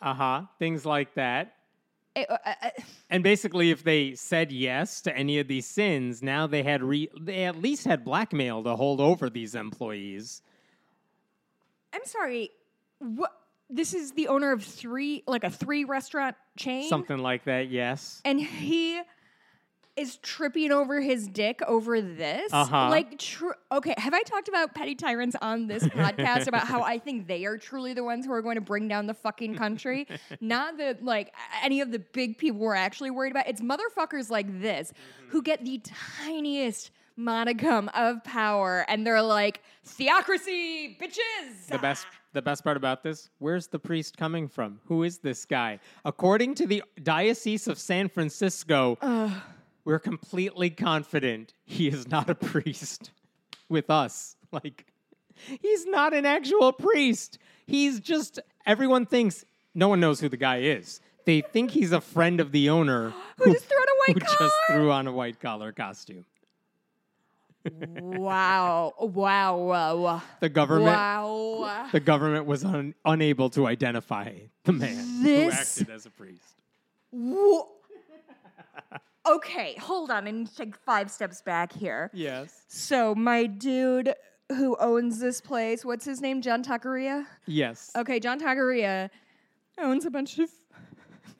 Uh 0.00 0.14
huh. 0.14 0.42
Things 0.58 0.86
like 0.86 1.14
that. 1.14 1.56
Eh, 2.16 2.24
uh, 2.28 2.36
uh, 2.46 2.54
uh, 2.62 2.70
And 3.10 3.24
basically, 3.24 3.70
if 3.70 3.82
they 3.82 4.14
said 4.14 4.52
yes 4.52 5.00
to 5.02 5.16
any 5.16 5.40
of 5.40 5.48
these 5.48 5.66
sins, 5.66 6.22
now 6.22 6.46
they 6.46 6.62
had 6.62 6.82
re- 6.82 7.10
they 7.20 7.44
at 7.44 7.60
least 7.60 7.84
had 7.84 8.04
blackmail 8.04 8.62
to 8.62 8.76
hold 8.76 9.00
over 9.00 9.28
these 9.28 9.54
employees. 9.54 10.42
I'm 11.92 12.04
sorry. 12.04 12.50
What? 13.00 13.32
This 13.70 13.94
is 13.94 14.12
the 14.12 14.28
owner 14.28 14.52
of 14.52 14.62
three, 14.62 15.22
like 15.26 15.44
a 15.44 15.50
three 15.50 15.84
restaurant 15.84 16.36
chain, 16.56 16.88
Something 16.88 17.18
like 17.18 17.44
that. 17.44 17.70
Yes. 17.70 18.20
and 18.24 18.40
he 18.40 19.00
is 19.96 20.16
tripping 20.16 20.72
over 20.72 21.00
his 21.00 21.28
dick 21.28 21.60
over 21.68 22.00
this. 22.02 22.52
Uh-huh. 22.52 22.90
Like, 22.90 23.16
tr- 23.16 23.52
okay, 23.70 23.94
have 23.96 24.12
I 24.12 24.22
talked 24.22 24.48
about 24.48 24.74
petty 24.74 24.96
tyrants 24.96 25.36
on 25.40 25.68
this 25.68 25.84
podcast 25.84 26.48
about 26.48 26.66
how 26.66 26.82
I 26.82 26.98
think 26.98 27.28
they 27.28 27.44
are 27.44 27.56
truly 27.56 27.94
the 27.94 28.02
ones 28.02 28.26
who 28.26 28.32
are 28.32 28.42
going 28.42 28.56
to 28.56 28.60
bring 28.60 28.88
down 28.88 29.06
the 29.06 29.14
fucking 29.14 29.54
country? 29.54 30.08
Not 30.40 30.78
the 30.78 30.98
like 31.00 31.32
any 31.62 31.80
of 31.80 31.92
the 31.92 32.00
big 32.00 32.38
people 32.38 32.58
we're 32.60 32.74
actually 32.74 33.12
worried 33.12 33.30
about. 33.30 33.46
It's 33.46 33.60
motherfuckers 33.60 34.30
like 34.30 34.60
this 34.60 34.92
who 35.28 35.42
get 35.42 35.64
the 35.64 35.80
tiniest 36.24 36.90
modicum 37.16 37.90
of 37.94 38.22
power, 38.24 38.84
and 38.88 39.06
they're 39.06 39.22
like 39.22 39.62
theocracy, 39.84 40.96
bitches. 41.00 41.68
The 41.68 41.78
best 41.78 42.06
ah. 42.10 42.16
the 42.32 42.42
best 42.42 42.64
part 42.64 42.76
about 42.76 43.02
this, 43.02 43.30
where's 43.38 43.66
the 43.66 43.78
priest 43.78 44.16
coming 44.16 44.48
from? 44.48 44.80
Who 44.86 45.02
is 45.02 45.18
this 45.18 45.44
guy? 45.44 45.80
According 46.04 46.54
to 46.56 46.66
the 46.66 46.82
Diocese 47.02 47.68
of 47.68 47.78
San 47.78 48.08
Francisco, 48.08 48.98
we're 49.84 49.98
completely 49.98 50.70
confident 50.70 51.52
he 51.64 51.88
is 51.88 52.08
not 52.08 52.30
a 52.30 52.34
priest 52.34 53.10
with 53.68 53.90
us. 53.90 54.36
Like 54.52 54.86
he's 55.34 55.84
not 55.86 56.14
an 56.14 56.24
actual 56.24 56.72
priest. 56.72 57.38
He's 57.66 57.98
just 57.98 58.38
everyone 58.66 59.04
thinks 59.06 59.44
no 59.74 59.88
one 59.88 60.00
knows 60.00 60.20
who 60.20 60.28
the 60.28 60.36
guy 60.36 60.58
is. 60.58 61.00
They 61.24 61.40
think 61.40 61.70
he's 61.70 61.90
a 61.92 62.00
friend 62.00 62.38
of 62.38 62.52
the 62.52 62.68
owner 62.68 63.12
Who 63.38 63.52
just 63.52 63.66
threw 63.66 63.78
on 63.78 63.88
a 63.88 63.98
white 64.12 64.22
who 64.22 64.38
just 64.38 64.54
threw 64.68 64.92
on 64.92 65.06
a 65.06 65.12
white 65.12 65.40
collar 65.40 65.72
costume. 65.72 66.24
Wow! 67.70 68.92
Wow! 69.00 69.56
Wow! 69.56 70.22
The 70.40 70.48
government 70.48 70.86
Wow! 70.86 71.88
the 71.92 72.00
government 72.00 72.46
was 72.46 72.64
un- 72.64 72.94
unable 73.04 73.50
to 73.50 73.66
identify 73.66 74.32
the 74.64 74.72
man 74.72 75.22
This- 75.22 75.76
who 75.76 75.82
acted 75.82 75.94
as 75.94 76.06
a 76.06 76.10
priest. 76.10 76.42
Wha- 77.12 77.66
okay, 79.26 79.74
hold 79.80 80.10
on. 80.10 80.26
I 80.26 80.30
need 80.30 80.48
to 80.48 80.56
take 80.56 80.76
five 80.76 81.10
steps 81.10 81.42
back 81.42 81.72
here. 81.72 82.10
Yes. 82.12 82.62
So, 82.68 83.14
my 83.14 83.46
dude 83.46 84.14
who 84.50 84.76
owns 84.78 85.20
this 85.20 85.40
place. 85.40 85.84
What's 85.84 86.04
his 86.04 86.20
name? 86.20 86.42
John 86.42 86.62
Taqueria. 86.62 87.26
Yes. 87.46 87.90
Okay, 87.96 88.20
John 88.20 88.38
Taqueria 88.38 89.08
owns 89.78 90.04
a 90.04 90.10
bunch 90.10 90.38
of. 90.38 90.50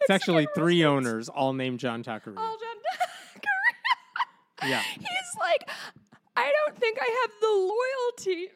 It's 0.00 0.10
actually 0.10 0.46
three 0.54 0.84
owners, 0.84 1.28
all 1.28 1.52
named 1.52 1.80
John 1.80 2.02
Tucker. 2.02 2.34
All 2.36 2.56
John 2.56 2.76
Taqueria. 3.36 4.70
Yeah. 4.70 4.82
He's 4.82 5.38
like, 5.38 5.68
I 6.36 6.52
don't 6.66 6.76
think 6.78 6.98
I 7.00 7.20
have 7.22 7.30
the 7.40 8.32
loyalty 8.34 8.48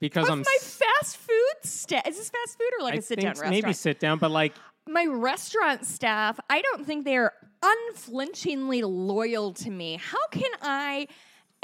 Because 0.00 0.26
of 0.26 0.32
I'm 0.32 0.38
my 0.40 0.56
s- 0.60 0.76
fast 0.76 1.16
food 1.16 1.54
staff. 1.64 2.06
Is 2.06 2.16
this 2.16 2.30
fast 2.30 2.58
food 2.58 2.70
or 2.78 2.84
like 2.84 2.94
I 2.94 2.96
a 2.98 3.02
sit 3.02 3.18
down 3.18 3.30
restaurant? 3.30 3.50
maybe 3.50 3.72
sit 3.72 3.98
down, 4.00 4.18
but 4.18 4.30
like 4.30 4.52
my 4.88 5.06
restaurant 5.06 5.86
staff, 5.86 6.38
I 6.50 6.60
don't 6.62 6.86
think 6.86 7.04
they're 7.04 7.32
unflinchingly 7.62 8.82
loyal 8.82 9.52
to 9.54 9.70
me. 9.70 9.98
How 10.02 10.26
can 10.30 10.50
I, 10.62 11.08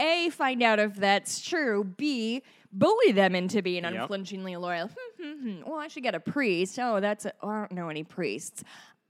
A, 0.00 0.30
find 0.30 0.62
out 0.62 0.78
if 0.78 0.94
that's 0.96 1.40
true, 1.40 1.84
B, 1.84 2.42
bully 2.72 3.12
them 3.12 3.34
into 3.34 3.62
being 3.62 3.84
Yep. 3.84 3.92
unflinchingly 3.94 4.56
loyal? 4.56 4.88
Hmm, 5.18 5.22
hmm, 5.32 5.48
hmm. 5.62 5.70
Well, 5.70 5.78
I 5.78 5.88
should 5.88 6.02
get 6.02 6.14
a 6.14 6.20
priest. 6.20 6.78
Oh, 6.78 7.00
that's 7.00 7.26
a, 7.26 7.32
oh, 7.42 7.48
I 7.48 7.58
don't 7.60 7.72
know 7.72 7.88
any 7.88 8.04
priests. 8.04 8.64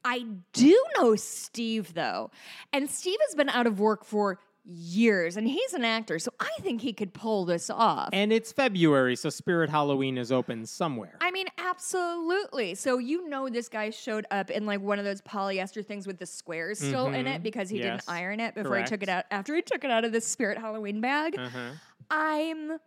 I 0.05 0.25
do 0.55 0.83
know 0.97 1.15
Steve, 1.15 1.95
though. 1.95 2.31
And 2.73 2.91
Steve 2.91 3.19
has 3.27 3.35
been 3.35 3.51
out 3.51 3.67
of 3.67 3.79
work 3.81 4.05
for 4.05 4.41
years, 4.65 5.37
and 5.37 5.49
he's 5.49 5.73
an 5.75 5.85
actor, 5.85 6.19
so 6.19 6.31
I 6.39 6.51
think 6.61 6.81
he 6.83 6.93
could 6.93 7.13
pull 7.15 7.45
this 7.45 7.71
off. 7.71 8.11
and 8.13 8.33
it's 8.33 8.53
February, 8.53 9.17
so 9.17 9.31
Spirit 9.31 9.71
Halloween 9.71 10.19
is 10.19 10.31
open 10.31 10.67
somewhere. 10.67 11.17
I 11.21 11.31
mean, 11.31 11.47
absolutely. 11.59 12.75
So 12.75 12.99
you 12.99 13.29
know 13.29 13.49
this 13.49 13.69
guy 13.69 13.91
showed 13.91 14.27
up 14.31 14.51
in 14.51 14.67
like 14.67 14.81
one 14.81 14.99
of 14.99 15.05
those 15.05 15.21
polyester 15.23 15.85
things 15.85 16.07
with 16.07 16.19
the 16.19 16.27
squares 16.27 16.79
still 16.79 17.07
in 17.09 17.27
it 17.27 17.43
because 17.43 17.69
he 17.69 17.79
Mm-hmm. 17.81 17.87
Yes. 17.87 18.05
didn't 18.05 18.17
iron 18.17 18.41
it 18.41 18.55
before 18.55 18.77
he 18.79 18.85
took 18.85 19.03
it 19.03 19.09
out 19.09 19.25
after 19.31 19.55
he 19.57 19.63
took 19.63 19.83
it 19.85 19.91
out 19.91 20.05
of 20.05 20.13
the 20.13 20.21
spirit 20.21 20.59
Halloween 20.59 21.01
bag. 21.01 21.39
Uh-huh. 21.39 21.71
I'm 22.11 22.79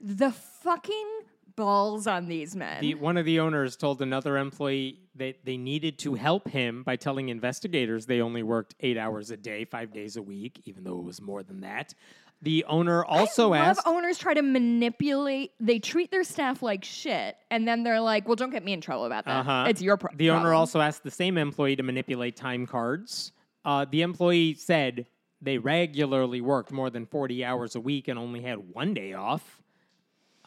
the 0.00 0.32
fucking 0.32 1.08
balls 1.56 2.06
on 2.06 2.26
these 2.28 2.54
men. 2.56 2.80
The, 2.80 2.94
one 2.94 3.16
of 3.16 3.24
the 3.24 3.40
owners 3.40 3.76
told 3.76 4.02
another 4.02 4.36
employee 4.36 5.00
that 5.16 5.44
they 5.44 5.56
needed 5.56 5.98
to 6.00 6.14
help 6.14 6.48
him 6.48 6.82
by 6.82 6.96
telling 6.96 7.28
investigators 7.28 8.06
they 8.06 8.20
only 8.20 8.42
worked 8.42 8.74
eight 8.80 8.96
hours 8.98 9.30
a 9.30 9.36
day, 9.36 9.64
five 9.64 9.92
days 9.92 10.16
a 10.16 10.22
week, 10.22 10.60
even 10.64 10.84
though 10.84 10.98
it 10.98 11.04
was 11.04 11.20
more 11.20 11.42
than 11.42 11.60
that. 11.60 11.94
The 12.42 12.64
owner 12.68 13.04
also 13.04 13.52
I 13.52 13.60
love 13.60 13.78
asked. 13.78 13.86
owners 13.86 14.18
try 14.18 14.34
to 14.34 14.42
manipulate. 14.42 15.52
They 15.60 15.78
treat 15.78 16.10
their 16.10 16.24
staff 16.24 16.62
like 16.62 16.84
shit, 16.84 17.36
and 17.50 17.66
then 17.66 17.84
they're 17.84 18.00
like, 18.00 18.26
"Well, 18.28 18.36
don't 18.36 18.50
get 18.50 18.62
me 18.64 18.74
in 18.74 18.82
trouble 18.82 19.06
about 19.06 19.24
that. 19.24 19.40
Uh-huh. 19.40 19.64
It's 19.68 19.80
your 19.80 19.96
pro- 19.96 20.14
The 20.14 20.30
owner 20.30 20.52
also 20.52 20.80
asked 20.80 21.04
the 21.04 21.10
same 21.10 21.38
employee 21.38 21.76
to 21.76 21.82
manipulate 21.82 22.36
time 22.36 22.66
cards. 22.66 23.32
Uh, 23.64 23.86
the 23.90 24.02
employee 24.02 24.54
said 24.54 25.06
they 25.40 25.56
regularly 25.56 26.42
worked 26.42 26.70
more 26.70 26.90
than 26.90 27.06
40 27.06 27.44
hours 27.44 27.76
a 27.76 27.80
week 27.80 28.08
and 28.08 28.18
only 28.18 28.42
had 28.42 28.74
one 28.74 28.92
day 28.92 29.14
off. 29.14 29.62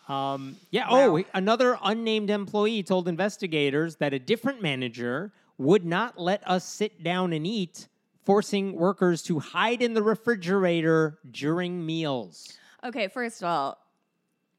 Um, 0.08 0.56
yeah. 0.72 0.90
Wow. 0.90 1.18
Oh, 1.18 1.24
another 1.34 1.78
unnamed 1.84 2.30
employee 2.30 2.84
told 2.84 3.08
investigators 3.08 3.98
that 3.98 4.14
a 4.14 4.20
different 4.20 4.62
manager 4.62 5.34
would 5.58 5.86
not 5.86 6.20
let 6.20 6.48
us 6.48 6.64
sit 6.64 7.04
down 7.04 7.34
and 7.34 7.46
eat, 7.46 7.88
forcing 8.24 8.74
workers 8.74 9.22
to 9.24 9.40
hide 9.40 9.82
in 9.82 9.94
the 9.94 10.04
refrigerator 10.04 11.20
during 11.32 11.86
meals. 11.86 12.58
Okay, 12.84 13.08
first 13.08 13.42
of 13.42 13.48
all, 13.48 13.78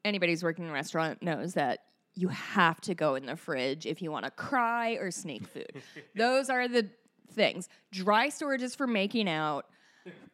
anybody 0.03 0.31
who's 0.31 0.43
working 0.43 0.65
in 0.65 0.71
a 0.71 0.73
restaurant 0.73 1.21
knows 1.23 1.53
that 1.53 1.79
you 2.15 2.27
have 2.27 2.81
to 2.81 2.93
go 2.93 3.15
in 3.15 3.25
the 3.25 3.35
fridge 3.35 3.85
if 3.85 4.01
you 4.01 4.11
want 4.11 4.25
to 4.25 4.31
cry 4.31 4.91
or 4.91 5.09
sneak 5.09 5.47
food. 5.47 5.81
Those 6.15 6.49
are 6.49 6.67
the 6.67 6.89
things. 7.31 7.69
Dry 7.91 8.29
storage 8.29 8.61
is 8.61 8.75
for 8.75 8.87
making 8.87 9.29
out. 9.29 9.65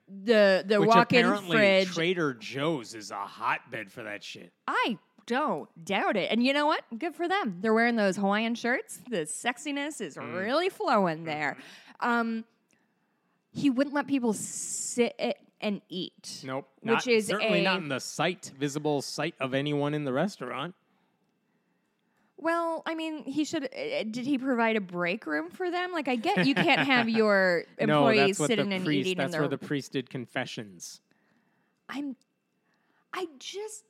The 0.07 0.63
the 0.67 0.80
Which 0.80 0.88
walk-in 0.88 1.26
apparently 1.26 1.57
fridge. 1.57 1.93
Trader 1.93 2.34
Joe's 2.36 2.93
is 2.93 3.09
a 3.11 3.15
hotbed 3.15 3.91
for 3.91 4.03
that 4.03 4.23
shit. 4.23 4.51
I 4.67 4.97
don't 5.26 5.67
doubt 5.84 6.15
it. 6.15 6.30
And 6.32 6.43
you 6.43 6.53
know 6.53 6.67
what? 6.67 6.84
Good 6.97 7.15
for 7.15 7.28
them. 7.28 7.57
They're 7.61 7.73
wearing 7.73 7.95
those 7.95 8.15
Hawaiian 8.15 8.53
shirts. 8.53 8.99
The 9.09 9.21
sexiness 9.26 10.01
is 10.01 10.15
Mm. 10.17 10.36
really 10.38 10.69
flowing 10.69 11.23
there. 11.23 11.57
Mm-hmm. 12.01 12.07
Um, 12.09 12.45
he 13.51 13.69
wouldn't 13.71 13.95
let 13.95 14.05
people 14.05 14.34
sit 14.34 15.15
it 15.17 15.38
and 15.61 15.82
eat. 15.89 16.41
Nope. 16.43 16.67
Which 16.82 16.91
not- 16.91 17.07
is 17.07 17.26
certainly 17.28 17.61
a- 17.61 17.63
not 17.63 17.80
in 17.80 17.88
the 17.89 17.99
sight, 17.99 18.51
visible 18.59 19.01
sight 19.01 19.34
of 19.39 19.53
anyone 19.55 19.93
in 19.95 20.03
the 20.05 20.13
restaurant. 20.13 20.76
Well, 22.45 22.83
I 22.85 22.93
mean, 22.93 23.23
he 23.23 23.43
should. 23.43 23.63
uh, 23.65 24.03
Did 24.03 24.17
he 24.27 24.37
provide 24.37 24.75
a 24.75 24.81
break 24.81 25.25
room 25.25 25.49
for 25.49 25.71
them? 25.71 25.91
Like, 25.91 26.07
I 26.07 26.15
get 26.15 26.45
you 26.45 26.53
can't 26.53 26.81
have 26.87 27.09
your 27.21 27.63
employees 27.79 28.39
what 28.39 28.47
sitting 28.51 28.71
and 28.71 28.85
priest. 28.85 29.07
eating 29.07 29.11
in 29.13 29.17
That's 29.17 29.31
their. 29.31 29.41
where 29.41 29.49
the 29.49 29.57
priest 29.57 29.93
did 29.93 30.11
confessions. 30.11 31.01
I'm. 31.89 32.15
I 33.13 33.25
just. 33.39 33.83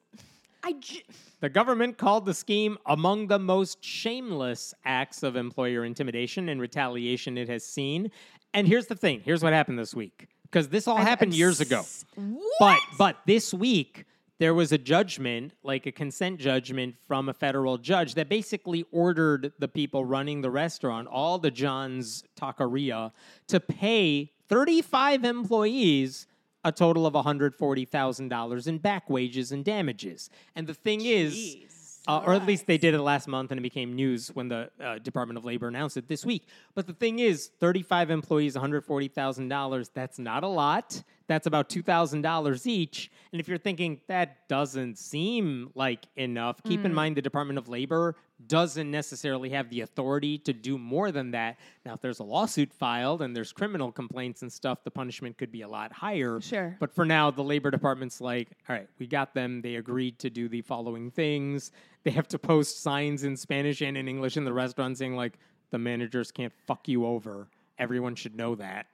I. 0.64 0.72
Ju- 0.80 1.02
The 1.42 1.50
government 1.50 1.98
called 1.98 2.26
the 2.26 2.34
scheme 2.34 2.78
among 2.86 3.28
the 3.28 3.40
most 3.40 3.84
shameless 3.84 4.74
acts 4.86 5.22
of 5.22 5.36
employer 5.36 5.84
intimidation 5.84 6.48
and 6.48 6.62
retaliation 6.62 7.38
it 7.38 7.50
has 7.50 7.66
seen. 7.66 8.10
And 8.54 8.66
here's 8.70 8.88
the 8.88 8.96
thing: 8.96 9.20
here's 9.26 9.44
what 9.44 9.52
happened 9.52 9.78
this 9.78 9.94
week, 9.94 10.30
because 10.44 10.70
this 10.70 10.88
all 10.88 10.96
happened 10.96 11.34
years 11.34 11.60
ago. 11.60 11.84
What? 12.16 12.40
But 12.60 12.80
but 12.98 13.18
this 13.26 13.54
week 13.54 14.06
there 14.38 14.54
was 14.54 14.72
a 14.72 14.78
judgment, 14.78 15.54
like 15.64 15.86
a 15.86 15.92
consent 15.92 16.40
judgment 16.40 16.96
from 17.08 17.30
a 17.30 17.34
federal 17.34 17.78
judge 17.78 18.16
that 18.16 18.28
basically 18.28 18.86
ordered 18.92 19.54
the 19.60 19.68
people 19.68 20.04
running 20.04 20.42
the 20.42 20.52
restaurant, 20.52 21.08
all 21.08 21.38
the 21.38 21.52
John's 21.52 22.24
Taqueria, 22.40 23.12
to 23.48 23.60
pay 23.60 24.32
35 24.50 25.24
employees 25.24 26.28
a 26.66 26.72
total 26.72 27.06
of 27.06 27.14
$140,000 27.14 28.68
in 28.68 28.78
back 28.80 29.10
wages 29.10 29.52
and 29.52 29.64
damages. 29.64 30.30
And 30.56 30.66
the 30.66 30.74
thing 30.74 31.06
is, 31.06 32.02
uh, 32.08 32.24
or 32.26 32.34
at 32.34 32.46
least 32.46 32.66
they 32.68 32.78
did 32.78 32.94
it 32.94 33.02
last 33.02 33.28
month 33.28 33.52
and 33.52 33.60
it 33.60 33.64
became 33.64 33.94
news 33.94 34.30
when 34.34 34.48
the 34.50 34.70
uh, 34.84 34.98
Department 35.00 35.38
of 35.38 35.46
Labor 35.46 35.68
announced 35.68 35.96
it 35.96 36.08
this 36.08 36.26
week. 36.26 36.48
But 36.74 36.88
the 36.88 36.94
thing 36.94 37.20
is, 37.20 37.52
35 37.60 38.10
employees, 38.10 38.56
$140,000, 38.56 39.90
that's 39.94 40.20
not 40.20 40.44
a 40.44 40.48
lot. 40.48 41.04
That's 41.28 41.48
about 41.48 41.70
$2,000 41.70 42.68
each. 42.68 43.12
And 43.32 43.42
if 43.42 43.48
you're 43.48 43.58
thinking 43.58 44.00
that 44.08 44.48
doesn't 44.48 44.98
seem 44.98 45.72
like 45.74 46.06
enough, 46.16 46.62
keep 46.64 46.86
in 46.86 46.92
mm. 46.92 46.96
mind 46.96 47.18
the 47.18 47.22
Department 47.22 47.58
of 47.58 47.68
Labor 47.68 48.16
doesn't 48.48 48.92
necessarily 48.92 49.50
have 49.50 49.70
the 49.70 49.82
authority 49.82 50.38
to 50.40 50.54
do 50.54 50.78
more 50.78 51.12
than 51.12 51.32
that. 51.32 51.58
Now, 51.86 51.94
if 51.94 52.02
there's 52.02 52.20
a 52.20 52.24
lawsuit 52.24 52.72
filed 52.72 53.22
and 53.22 53.36
there's 53.36 53.52
criminal 53.52 53.92
complaints 53.92 54.42
and 54.42 54.52
stuff, 54.52 54.84
the 54.84 54.92
punishment 54.92 55.38
could 55.38 55.52
be 55.52 55.62
a 55.62 55.68
lot 55.68 55.92
higher. 55.92 56.40
Sure. 56.42 56.76
But 56.80 56.94
for 56.94 57.06
now, 57.06 57.32
the 57.32 57.44
Labor 57.44 57.72
Department's 57.72 58.22
like, 58.22 58.50
all 58.70 58.76
right, 58.76 58.88
we 59.00 59.08
got 59.08 59.34
them. 59.34 59.62
They 59.62 59.76
agreed 59.76 60.20
to 60.20 60.30
do 60.30 60.48
the 60.48 60.62
following 60.62 61.10
things. 61.10 61.72
They 62.04 62.12
have 62.12 62.28
to 62.30 62.40
post 62.40 62.84
signs 62.84 63.24
in 63.24 63.36
Spanish 63.36 63.82
and 63.82 63.98
in 63.98 64.08
English 64.08 64.38
in 64.38 64.44
the 64.44 64.54
restaurant 64.54 64.98
saying, 64.98 65.16
like, 65.16 65.40
the 65.72 65.80
managers 65.80 66.32
can't 66.32 66.54
fuck 66.68 66.88
you 66.88 67.06
over. 67.06 67.48
Everyone 67.80 68.16
should 68.16 68.36
know 68.36 68.56
that. 68.56 68.88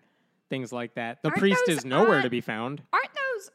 Things 0.52 0.74
like 0.74 0.95
that. 0.95 1.24
The 1.24 1.30
Aren't 1.30 1.39
priest 1.39 1.64
those 1.66 1.78
is 1.78 1.86
nowhere 1.86 2.18
on- 2.18 2.24
to 2.24 2.30
be 2.30 2.41
found. 2.41 2.84
Aren't 2.91 3.06
those 3.14 3.52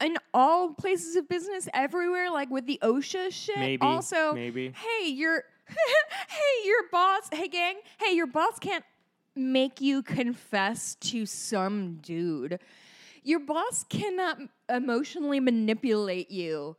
in 0.00 0.16
all 0.32 0.72
places 0.72 1.16
of 1.16 1.28
business 1.28 1.68
everywhere? 1.74 2.30
Like 2.30 2.48
with 2.50 2.64
the 2.66 2.78
OSHA 2.82 3.30
shit. 3.30 3.58
Maybe, 3.58 3.82
Also, 3.86 4.32
maybe. 4.32 4.72
Hey, 4.74 5.10
your. 5.10 5.44
hey, 5.68 6.66
your 6.66 6.88
boss. 6.90 7.28
Hey, 7.30 7.48
gang. 7.48 7.74
Hey, 7.98 8.14
your 8.14 8.26
boss 8.26 8.58
can't 8.58 8.84
make 9.36 9.82
you 9.82 10.02
confess 10.02 10.94
to 10.96 11.26
some 11.26 11.96
dude. 12.00 12.58
Your 13.22 13.40
boss 13.40 13.84
cannot 13.90 14.38
emotionally 14.70 15.40
manipulate 15.40 16.30
you 16.30 16.76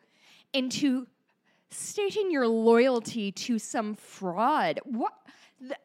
into 0.54 1.06
stating 1.70 2.32
your 2.32 2.48
loyalty 2.48 3.32
to 3.32 3.60
some 3.60 3.94
fraud. 3.94 4.80
What? 4.86 5.14
The, 5.62 5.78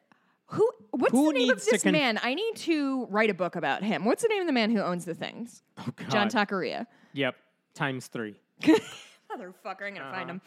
who? 0.51 0.69
What's 0.91 1.11
Who 1.13 1.31
the 1.33 1.39
name 1.39 1.49
of 1.51 1.63
this 1.63 1.83
conf- 1.83 1.93
man? 1.93 2.19
I 2.21 2.33
need 2.33 2.55
to 2.57 3.05
write 3.05 3.29
a 3.29 3.33
book 3.33 3.55
about 3.55 3.81
him. 3.83 4.03
What's 4.05 4.21
the 4.21 4.27
name 4.27 4.41
of 4.41 4.47
the 4.47 4.53
man 4.53 4.69
who 4.71 4.79
owns 4.81 5.05
the 5.05 5.13
things? 5.15 5.63
Oh, 5.77 5.85
God. 5.95 6.09
John 6.11 6.29
Taqueria. 6.29 6.85
Yep. 7.13 7.35
Times 7.73 8.07
three. 8.07 8.35
Motherfucker, 8.61 9.83
I'm 9.87 9.93
gonna 9.93 10.01
Uh-huh. 10.01 10.11
find 10.13 10.29
him. 10.29 10.41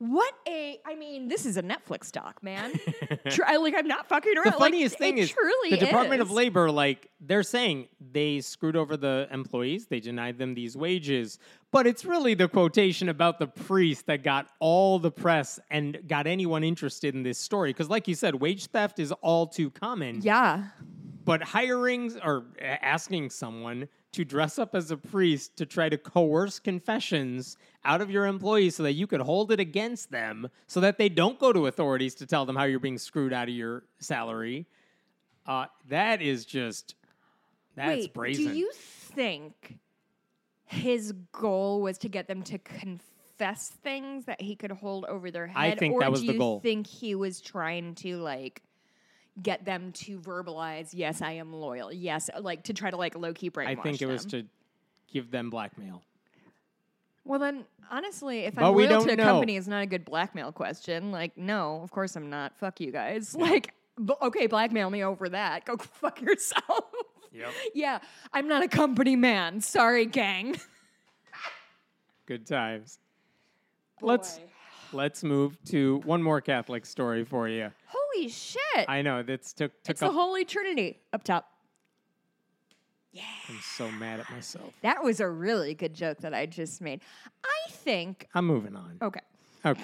What 0.00 0.32
a! 0.48 0.80
I 0.86 0.94
mean, 0.94 1.28
this 1.28 1.44
is 1.44 1.58
a 1.58 1.62
Netflix 1.62 2.10
doc, 2.10 2.42
man. 2.42 2.72
Tr- 3.28 3.44
I, 3.46 3.58
like, 3.58 3.74
I'm 3.76 3.86
not 3.86 4.08
fucking 4.08 4.34
around. 4.34 4.46
the 4.46 4.52
funniest 4.52 4.94
like, 4.94 4.98
thing 4.98 5.18
is 5.18 5.30
truly 5.30 5.70
the 5.72 5.76
Department 5.76 6.22
of. 6.22 6.30
Labor, 6.30 6.70
like 6.70 7.10
they're 7.20 7.42
saying 7.42 7.88
they 8.12 8.40
screwed 8.40 8.76
over 8.76 8.96
the 8.96 9.28
employees, 9.30 9.88
they 9.88 10.00
denied 10.00 10.38
them 10.38 10.54
these 10.54 10.74
wages, 10.74 11.38
but 11.70 11.86
it's 11.86 12.06
really 12.06 12.32
the 12.32 12.48
quotation 12.48 13.10
about 13.10 13.38
the 13.38 13.46
priest 13.46 14.06
that 14.06 14.22
got 14.22 14.48
all 14.58 14.98
the 14.98 15.10
press 15.10 15.60
and 15.70 15.98
got 16.08 16.26
anyone 16.26 16.64
interested 16.64 17.14
in 17.14 17.22
this 17.22 17.36
story. 17.36 17.68
Because, 17.68 17.90
like 17.90 18.08
you 18.08 18.14
said, 18.14 18.36
wage 18.36 18.68
theft 18.68 18.98
is 19.00 19.12
all 19.20 19.46
too 19.46 19.68
common. 19.68 20.22
Yeah, 20.22 20.64
But 21.26 21.42
hiring 21.42 22.18
or 22.24 22.46
asking 22.58 23.28
someone 23.30 23.86
to 24.12 24.24
dress 24.24 24.58
up 24.58 24.74
as 24.74 24.90
a 24.90 24.96
priest 24.96 25.56
to 25.56 25.66
try 25.66 25.88
to 25.88 25.96
coerce 25.96 26.58
confessions 26.58 27.56
out 27.84 28.00
of 28.00 28.10
your 28.10 28.26
employees 28.26 28.76
so 28.76 28.82
that 28.82 28.92
you 28.92 29.06
could 29.06 29.20
hold 29.20 29.52
it 29.52 29.60
against 29.60 30.10
them 30.10 30.48
so 30.66 30.80
that 30.80 30.98
they 30.98 31.08
don't 31.08 31.38
go 31.38 31.52
to 31.52 31.66
authorities 31.66 32.14
to 32.16 32.26
tell 32.26 32.44
them 32.44 32.56
how 32.56 32.64
you're 32.64 32.80
being 32.80 32.98
screwed 32.98 33.32
out 33.32 33.48
of 33.48 33.54
your 33.54 33.84
salary. 33.98 34.66
Uh, 35.46 35.66
that 35.88 36.20
is 36.20 36.44
just 36.44 36.94
that's 37.76 38.02
Wait, 38.02 38.14
brazen. 38.14 38.52
do 38.52 38.58
you 38.58 38.70
think 38.74 39.78
his 40.64 41.12
goal 41.32 41.80
was 41.80 41.98
to 41.98 42.08
get 42.08 42.26
them 42.28 42.42
to 42.42 42.58
confess 42.58 43.68
things 43.82 44.26
that 44.26 44.40
he 44.40 44.54
could 44.56 44.72
hold 44.72 45.04
over 45.06 45.30
their 45.30 45.46
head? 45.46 45.56
I 45.56 45.74
think 45.76 45.94
or 45.94 46.00
that 46.00 46.10
was 46.10 46.20
do 46.20 46.26
the 46.28 46.32
you 46.34 46.38
goal. 46.38 46.60
think 46.60 46.86
he 46.86 47.14
was 47.14 47.40
trying 47.40 47.94
to 47.96 48.18
like 48.18 48.62
get 49.42 49.64
them 49.64 49.92
to 49.92 50.18
verbalize, 50.18 50.90
yes, 50.92 51.22
I 51.22 51.32
am 51.32 51.52
loyal. 51.52 51.92
Yes, 51.92 52.30
like 52.40 52.64
to 52.64 52.72
try 52.72 52.90
to 52.90 52.96
like 52.96 53.16
low 53.16 53.32
key 53.32 53.50
brainwash 53.50 53.78
I 53.78 53.82
think 53.82 54.02
it 54.02 54.06
was 54.06 54.24
to 54.26 54.44
give 55.12 55.30
them 55.30 55.50
blackmail. 55.50 56.02
Well, 57.24 57.38
then, 57.38 57.64
honestly, 57.90 58.40
if 58.40 58.54
But 58.54 58.64
I'm 58.64 58.74
loyal 58.74 59.04
to 59.04 59.12
a 59.12 59.16
know. 59.16 59.24
company 59.24 59.56
is 59.56 59.68
not 59.68 59.82
a 59.82 59.86
good 59.86 60.04
blackmail 60.04 60.52
question. 60.52 61.12
Like, 61.12 61.36
no, 61.36 61.80
of 61.82 61.90
course 61.90 62.16
I'm 62.16 62.30
not. 62.30 62.56
Fuck 62.56 62.80
you 62.80 62.90
guys. 62.90 63.34
Like, 63.34 63.74
b- 64.02 64.14
okay, 64.22 64.46
blackmail 64.46 64.90
me 64.90 65.04
over 65.04 65.28
that. 65.28 65.64
Go 65.64 65.76
fuck 66.00 66.20
yourself. 66.20 66.84
Yep. 67.32 67.50
yeah, 67.74 67.98
I'm 68.32 68.48
not 68.48 68.64
a 68.64 68.68
company 68.68 69.16
man. 69.16 69.60
Sorry, 69.60 70.06
gang. 70.06 70.56
Good 72.26 72.46
times. 72.46 72.98
Boy. 74.00 74.06
let's 74.08 74.40
move 75.22 75.56
to 75.66 76.00
one 76.04 76.22
more 76.22 76.40
Catholic 76.40 76.86
story 76.86 77.24
for 77.24 77.48
you. 77.48 77.70
Holy 77.86 78.28
shit! 78.28 78.86
I 78.88 79.02
know 79.02 79.22
that's 79.22 79.52
took 79.52 79.72
took 79.82 79.90
it's 79.90 80.00
the. 80.00 80.10
Holy 80.10 80.44
Trinity 80.44 81.00
up 81.12 81.24
top. 81.24 81.46
Yeah. 83.12 83.22
I'm 83.48 83.58
so 83.60 83.90
mad 83.90 84.20
at 84.20 84.30
myself. 84.30 84.72
That 84.82 85.02
was 85.02 85.20
a 85.20 85.28
really 85.28 85.74
good 85.74 85.94
joke 85.94 86.18
that 86.18 86.32
I 86.32 86.46
just 86.46 86.80
made. 86.80 87.00
I 87.44 87.70
think. 87.70 88.28
I'm 88.34 88.46
moving 88.46 88.76
on. 88.76 88.98
Okay. 89.02 89.20
Okay. 89.66 89.82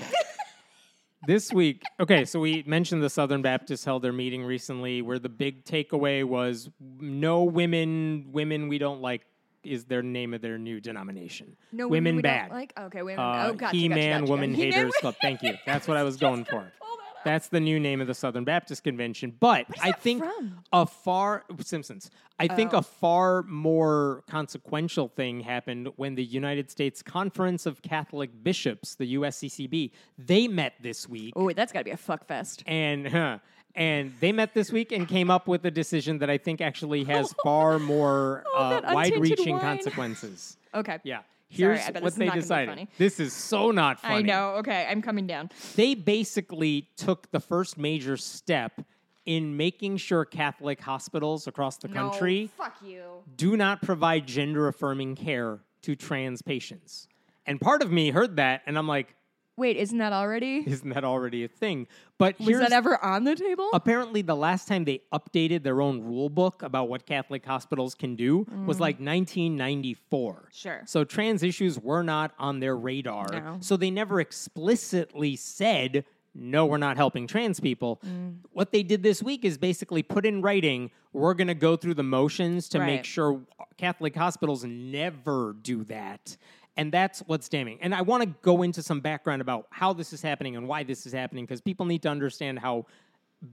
this 1.26 1.52
week, 1.52 1.82
okay, 1.98 2.24
so 2.24 2.38
we 2.38 2.62
mentioned 2.66 3.02
the 3.02 3.10
Southern 3.10 3.42
Baptists 3.42 3.84
held 3.84 4.02
their 4.02 4.12
meeting 4.12 4.44
recently 4.44 5.02
where 5.02 5.18
the 5.18 5.28
big 5.28 5.64
takeaway 5.64 6.24
was 6.24 6.70
no 7.00 7.42
women, 7.42 8.26
women 8.30 8.68
we 8.68 8.78
don't 8.78 9.00
like 9.00 9.22
is 9.66 9.84
their 9.86 10.02
name 10.02 10.32
of 10.34 10.40
their 10.40 10.58
new 10.58 10.80
denomination. 10.80 11.56
No 11.72 11.88
women 11.88 12.16
we 12.16 12.22
bad. 12.22 12.50
Like 12.50 12.72
okay, 12.78 13.02
women. 13.02 13.20
Uh, 13.24 13.48
oh, 13.50 13.54
gotcha, 13.54 13.76
He 13.76 13.88
Man 13.88 14.20
gotcha. 14.22 14.30
Woman 14.30 14.54
Haters 14.54 14.92
Club. 15.00 15.14
Thank 15.20 15.42
you. 15.42 15.54
That's 15.66 15.86
what 15.88 15.96
I 15.96 16.02
was 16.02 16.16
going 16.16 16.44
for. 16.44 16.50
Pull 16.80 16.96
that 16.96 17.18
up. 17.18 17.24
That's 17.24 17.48
the 17.48 17.58
new 17.60 17.80
name 17.80 18.00
of 18.00 18.06
the 18.06 18.14
Southern 18.14 18.44
Baptist 18.44 18.84
Convention. 18.84 19.34
But 19.38 19.66
I 19.82 19.92
think 19.92 20.22
from? 20.22 20.60
a 20.72 20.86
far 20.86 21.44
Simpsons. 21.60 22.10
I 22.38 22.48
think 22.48 22.74
Oh. 22.74 22.78
a 22.78 22.82
far 22.82 23.42
more 23.44 24.22
consequential 24.28 25.08
thing 25.08 25.40
happened 25.40 25.88
when 25.96 26.14
the 26.16 26.24
United 26.24 26.70
States 26.70 27.02
Conference 27.02 27.64
of 27.66 27.80
Catholic 27.82 28.30
Bishops, 28.44 28.94
the 28.94 29.14
USCCB, 29.14 29.90
they 30.18 30.46
met 30.46 30.74
this 30.82 31.08
week 31.08 31.32
Oh, 31.34 31.50
that's 31.52 31.72
got 31.72 31.80
to 31.80 31.84
be 31.84 31.90
a 31.92 31.96
fuck 31.96 32.26
fest. 32.26 32.62
and 32.66 33.08
huh, 33.08 33.38
and 33.76 34.12
they 34.20 34.32
met 34.32 34.54
this 34.54 34.72
week 34.72 34.90
and 34.90 35.06
came 35.06 35.30
up 35.30 35.46
with 35.46 35.64
a 35.66 35.70
decision 35.70 36.18
that 36.18 36.30
I 36.30 36.38
think 36.38 36.60
actually 36.60 37.04
has 37.04 37.32
far 37.44 37.78
more 37.78 38.42
Oh, 38.54 38.58
uh, 38.58 38.92
wide-reaching 38.94 39.58
consequences. 39.58 40.56
Okay. 40.74 40.98
Yeah. 41.04 41.16
Sorry, 41.18 41.76
Here's 41.76 41.86
I 41.88 41.90
bet 41.92 42.02
what 42.02 42.14
they 42.16 42.26
not 42.26 42.32
gonna 42.32 42.36
be 42.36 42.42
decided. 42.42 42.88
This 42.98 43.18
is 43.18 43.32
so 43.32 43.70
not 43.70 43.98
funny 44.00 44.16
I 44.16 44.22
know. 44.22 44.48
Okay, 44.56 44.86
I'm 44.90 45.00
coming 45.00 45.26
down. 45.26 45.48
they 45.74 45.94
basically 45.94 46.88
took 46.98 47.30
the 47.30 47.40
first 47.40 47.78
major 47.78 48.18
step 48.18 48.80
in 49.24 49.56
making 49.56 49.96
sure 49.96 50.24
Catholic 50.26 50.80
hospitals 50.82 51.46
across 51.46 51.78
the 51.78 51.88
country 51.88 52.50
No, 52.58 52.64
fuck 52.64 52.76
you. 52.84 53.02
do 53.38 53.56
not 53.56 53.80
provide 53.80 54.26
gender 54.26 54.68
affirming 54.68 55.14
care 55.14 55.60
to 55.82 55.94
trans 55.96 56.42
patients. 56.42 57.08
And 57.46 57.58
part 57.58 57.80
of 57.80 57.90
me 57.90 58.10
heard 58.10 58.36
that 58.36 58.62
and 58.66 58.76
I'm 58.76 58.88
like, 58.88 59.14
Wait, 59.56 59.76
isn't 59.76 59.98
that 59.98 60.12
already? 60.12 60.58
isn't 60.66 60.90
that 60.90 61.04
already 61.04 61.44
a 61.44 61.48
thing? 61.48 61.86
But 62.18 62.38
Was 62.38 62.58
that 62.58 62.72
ever 62.72 63.02
on 63.02 63.24
the 63.24 63.34
table? 63.34 63.70
apparently 63.72 64.22
the 64.22 64.36
last 64.36 64.68
time 64.68 64.84
they 64.84 65.00
updated 65.12 65.62
their 65.62 65.80
own 65.80 66.02
rule 66.02 66.28
book 66.28 66.62
about 66.62 66.88
what 66.88 67.06
Catholic 67.06 67.44
hospitals 67.44 67.94
can 67.94 68.16
do 68.16 68.46
was 68.66 68.80
like 68.80 68.96
1994. 68.96 70.48
Sure. 70.52 70.82
So 70.86 71.04
trans 71.04 71.42
issues 71.42 71.78
were 71.78 72.02
not 72.02 72.32
on 72.38 72.60
their 72.60 72.76
radar. 72.76 73.26
No. 73.32 73.58
So 73.60 73.76
they 73.76 73.90
never 73.90 74.20
explicitly 74.20 75.36
said, 75.36 76.04
no, 76.34 76.66
we're 76.66 76.76
not 76.78 76.96
helping 76.96 77.26
trans 77.26 77.60
people. 77.60 78.00
Mm. 78.06 78.36
What 78.52 78.72
they 78.72 78.82
did 78.82 79.02
this 79.02 79.22
week 79.22 79.44
is 79.44 79.56
basically 79.58 80.02
put 80.02 80.26
in 80.26 80.42
writing, 80.42 80.90
we're 81.12 81.34
going 81.34 81.48
to 81.48 81.54
go 81.54 81.76
through 81.76 81.94
the 81.94 82.02
motions 82.02 82.68
to 82.70 82.78
make 82.78 83.04
sure 83.04 83.40
Catholic 83.78 84.14
hospitals 84.14 84.64
never 84.64 85.56
do 85.62 85.84
that. 85.84 86.36
And 86.76 86.92
that's 86.92 87.20
what's 87.20 87.48
damning. 87.48 87.78
And 87.80 87.94
I 87.94 88.02
want 88.02 88.22
to 88.22 88.28
go 88.42 88.62
into 88.62 88.82
some 88.82 89.00
background 89.00 89.40
about 89.40 89.66
how 89.70 89.92
this 89.92 90.12
is 90.12 90.20
happening 90.22 90.56
and 90.56 90.68
why 90.68 90.82
this 90.84 91.06
is 91.06 91.12
happening 91.12 91.44
because 91.44 91.60
people 91.60 91.86
need 91.86 92.02
to 92.02 92.08
understand 92.08 92.58
how 92.58 92.86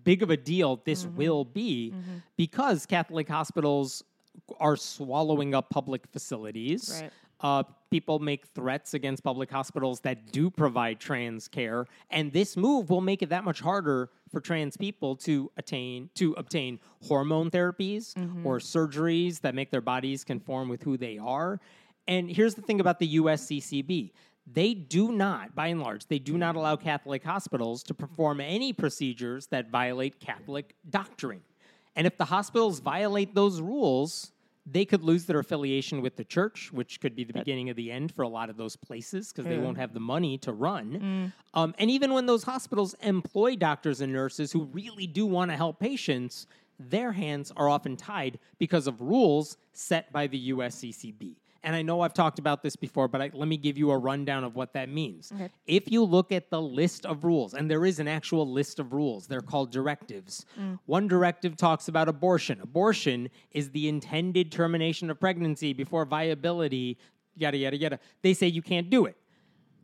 big 0.03 0.24
of 0.24 0.30
a 0.30 0.38
deal 0.38 0.82
this 0.86 1.05
Mm-hmm. 1.05 1.17
will 1.17 1.45
be 1.45 1.93
because 2.38 2.86
Catholic 2.86 3.28
hospitals 3.30 4.03
are 4.59 4.76
swallowing 4.76 5.53
up 5.55 5.69
public 5.69 6.07
facilities. 6.11 6.99
Right. 7.01 7.11
Uh, 7.41 7.63
people 7.91 8.19
make 8.19 8.45
threats 8.55 8.93
against 8.93 9.21
public 9.21 9.51
hospitals 9.51 9.99
that 10.01 10.32
do 10.32 10.49
provide 10.49 10.97
trans 10.99 11.49
care, 11.49 11.86
and 12.09 12.32
this 12.32 12.55
move 12.55 12.89
will 12.89 13.01
make 13.01 13.21
it 13.21 13.28
that 13.30 13.43
much 13.43 13.59
harder 13.59 14.09
for 14.32 14.39
trans 14.39 14.78
people 14.78 15.13
to 15.17 15.51
attain 15.57 16.09
to 16.15 16.32
obtain 16.38 16.80
hormone 17.05 17.51
therapies 17.51 18.15
or 18.45 18.59
surgeries 18.59 19.41
that 19.41 19.55
make 19.55 19.71
their 19.71 19.82
bodies 19.82 20.24
conform 20.24 20.69
with 20.69 20.84
who 20.84 20.95
they 20.95 21.17
are. 21.17 21.59
And 22.08 22.30
here's 22.30 22.56
the 22.56 22.62
thing 22.62 22.80
about 22.80 22.99
the 22.99 23.18
USCCB. 23.18 24.12
They 24.51 24.74
do 24.74 25.12
not, 25.12 25.56
by 25.56 25.68
and 25.68 25.82
large, 25.82 26.08
they 26.08 26.20
do 26.20 26.38
not 26.38 26.56
allow 26.56 26.76
Catholic 26.76 27.24
hospitals 27.24 27.82
to 27.84 27.93
perform 27.93 28.41
any 28.41 28.74
procedures 28.74 29.47
that 29.47 29.70
violate 29.70 30.20
Catholic 30.20 30.76
doctrine. 30.89 31.41
And 31.95 32.06
if 32.06 32.18
the 32.18 32.26
hospitals 32.26 32.80
violate 32.80 33.36
those 33.36 33.62
rules, 33.62 34.32
they 34.66 34.84
could 34.86 35.04
lose 35.04 35.26
their 35.26 35.39
affiliation 35.39 36.01
with 36.01 36.16
the 36.16 36.24
church, 36.24 36.72
which 36.74 36.99
could 36.99 37.16
be 37.16 37.24
the 37.24 37.34
beginning 37.34 37.70
of 37.70 37.76
the 37.76 37.91
end 37.91 38.14
for 38.14 38.24
a 38.24 38.28
lot 38.28 38.49
of 38.49 38.58
those 38.58 38.76
places 38.76 39.32
because 39.32 39.45
they 39.45 39.58
won't 39.58 39.78
have 39.78 39.93
the 39.93 39.99
money 39.99 40.38
to 40.39 40.51
run. 40.51 41.32
Um, 41.54 41.76
and 41.78 41.89
even 41.89 42.14
when 42.14 42.26
those 42.26 42.43
hospitals 42.43 42.95
employ 43.01 43.56
doctors 43.56 44.01
and 44.01 44.12
nurses 44.12 44.51
who 44.51 44.64
really 44.66 45.06
do 45.08 45.26
want 45.26 45.51
to 45.51 45.58
help 45.58 45.80
patients, 45.80 46.47
their 46.80 47.12
hands 47.12 47.51
are 47.56 47.70
often 47.70 47.95
tied 47.95 48.39
because 48.58 48.88
of 48.88 48.99
rules 49.01 49.58
set 49.74 50.12
by 50.12 50.28
the 50.28 50.51
USCCB. 50.51 51.36
And 51.64 51.76
I 51.76 51.82
know 51.82 52.01
I've 52.01 52.14
talked 52.14 52.39
about 52.39 52.61
this 52.61 52.76
before, 52.76 53.07
but 53.07 53.22
I, 53.22 53.32
let 53.34 53.47
me 53.47 53.55
give 53.55 53.78
you 53.78 53.91
a 53.91 53.97
rundown 53.97 54.43
of 54.43 54.55
what 54.55 54.74
that 54.74 54.89
means. 54.89 55.32
If 55.66 55.89
you 55.89 56.03
look 56.03 56.32
at 56.32 56.49
the 56.49 56.61
list 56.61 57.05
of 57.05 57.24
rules, 57.24 57.53
and 57.53 57.72
there 57.72 57.86
is 57.86 57.99
an 57.99 58.07
actual 58.07 58.49
list 58.51 58.80
of 58.80 58.91
rules, 58.91 59.28
they're 59.28 59.41
called 59.41 59.72
directives. 59.72 60.45
Mm. 60.59 60.80
One 60.86 61.07
directive 61.07 61.55
talks 61.55 61.88
about 61.88 62.09
abortion. 62.09 62.59
Abortion 62.61 63.30
is 63.51 63.72
the 63.72 63.88
intended 63.88 64.51
termination 64.51 65.09
of 65.09 65.20
pregnancy 65.20 65.72
before 65.72 66.03
viability, 66.05 66.97
yada, 67.36 67.57
yada, 67.57 67.78
yada. 67.78 67.99
They 68.22 68.34
say 68.34 68.47
you 68.47 68.61
can't 68.61 68.89
do 68.89 69.05
it. 69.05 69.16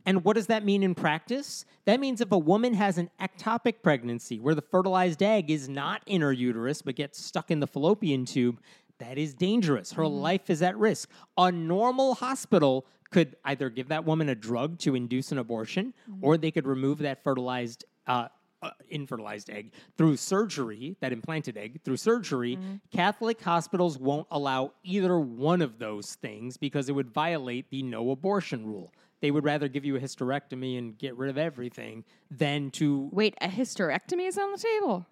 And 0.06 0.24
what 0.24 0.34
does 0.36 0.46
that 0.46 0.64
mean 0.64 0.82
in 0.82 0.94
practice? 0.94 1.64
That 1.84 2.00
means 2.00 2.20
if 2.20 2.32
a 2.32 2.38
woman 2.38 2.74
has 2.74 2.98
an 2.98 3.10
ectopic 3.20 3.82
pregnancy 3.82 4.40
where 4.40 4.54
the 4.54 4.62
fertilized 4.62 5.22
egg 5.22 5.50
is 5.50 5.68
not 5.68 6.02
in 6.06 6.20
her 6.22 6.32
uterus 6.32 6.82
but 6.82 6.96
gets 6.96 7.22
stuck 7.22 7.50
in 7.50 7.60
the 7.60 7.66
fallopian 7.66 8.24
tube, 8.24 8.60
that 9.00 9.18
is 9.18 9.34
dangerous. 9.34 9.92
Her 9.92 10.06
life 10.06 10.48
is 10.48 10.62
at 10.62 10.78
risk. 10.78 11.10
A 11.36 11.50
normal 11.50 12.14
hospital 12.14 12.86
could 13.10 13.36
either 13.44 13.68
give 13.68 13.88
that 13.88 14.04
woman 14.04 14.28
a 14.28 14.34
drug 14.34 14.78
to 14.78 14.94
induce 14.94 15.32
an 15.32 15.38
abortion 15.38 15.92
or 16.20 16.36
they 16.38 16.50
could 16.52 16.66
remove 16.66 16.98
that 16.98 17.24
fertilized 17.24 17.84
uh, 18.06 18.28
uh, 18.62 18.70
infertilized 18.90 19.48
egg 19.50 19.72
through 19.96 20.16
surgery, 20.16 20.96
that 21.00 21.12
implanted 21.12 21.56
egg 21.56 21.80
through 21.82 21.96
surgery. 21.96 22.58
Catholic 22.90 23.40
hospitals 23.40 23.98
won't 23.98 24.26
allow 24.30 24.72
either 24.84 25.18
one 25.18 25.62
of 25.62 25.78
those 25.78 26.14
things 26.16 26.56
because 26.56 26.88
it 26.88 26.92
would 26.92 27.10
violate 27.10 27.70
the 27.70 27.82
no 27.82 28.10
abortion 28.10 28.66
rule. 28.66 28.92
They 29.20 29.30
would 29.30 29.44
rather 29.44 29.68
give 29.68 29.84
you 29.84 29.96
a 29.96 30.00
hysterectomy 30.00 30.78
and 30.78 30.96
get 30.96 31.16
rid 31.16 31.30
of 31.30 31.38
everything 31.38 32.04
than 32.30 32.70
to 32.72 33.08
Wait, 33.12 33.34
a 33.40 33.48
hysterectomy 33.48 34.28
is 34.28 34.38
on 34.38 34.52
the 34.52 34.58
table. 34.58 35.06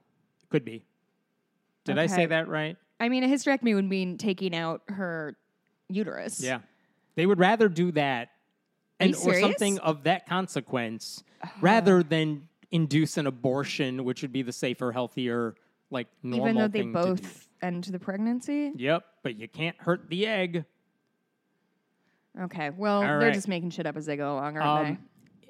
could 0.50 0.64
be. 0.64 0.84
Did 1.84 1.98
I 1.98 2.06
say 2.06 2.26
that 2.26 2.48
right? 2.48 2.76
I 3.00 3.08
mean, 3.08 3.24
a 3.24 3.28
hysterectomy 3.28 3.74
would 3.74 3.84
mean 3.88 4.18
taking 4.18 4.54
out 4.54 4.82
her 4.88 5.36
uterus. 5.88 6.40
Yeah. 6.40 6.60
They 7.14 7.26
would 7.26 7.38
rather 7.38 7.68
do 7.68 7.92
that 7.92 8.30
and 9.00 9.14
or 9.14 9.18
serious? 9.18 9.40
something 9.40 9.78
of 9.78 10.04
that 10.04 10.26
consequence 10.26 11.22
rather 11.60 12.02
than 12.02 12.48
induce 12.70 13.16
an 13.16 13.26
abortion, 13.26 14.04
which 14.04 14.22
would 14.22 14.32
be 14.32 14.42
the 14.42 14.52
safer, 14.52 14.92
healthier, 14.92 15.54
like 15.90 16.08
normal 16.22 16.48
Even 16.48 16.56
though 16.56 16.68
they 16.68 16.80
thing 16.80 16.92
to 16.92 17.02
do. 17.02 17.06
both 17.14 17.48
end 17.62 17.84
the 17.84 17.98
pregnancy. 17.98 18.72
Yep, 18.76 19.04
but 19.22 19.36
you 19.36 19.48
can't 19.48 19.76
hurt 19.78 20.08
the 20.10 20.26
egg. 20.26 20.64
Okay. 22.40 22.70
Well, 22.70 22.96
All 22.96 23.00
they're 23.02 23.18
right. 23.18 23.34
just 23.34 23.48
making 23.48 23.70
shit 23.70 23.86
up 23.86 23.96
as 23.96 24.06
they 24.06 24.16
go 24.16 24.34
along, 24.34 24.58
aren't 24.58 24.88
Um, 24.90 24.98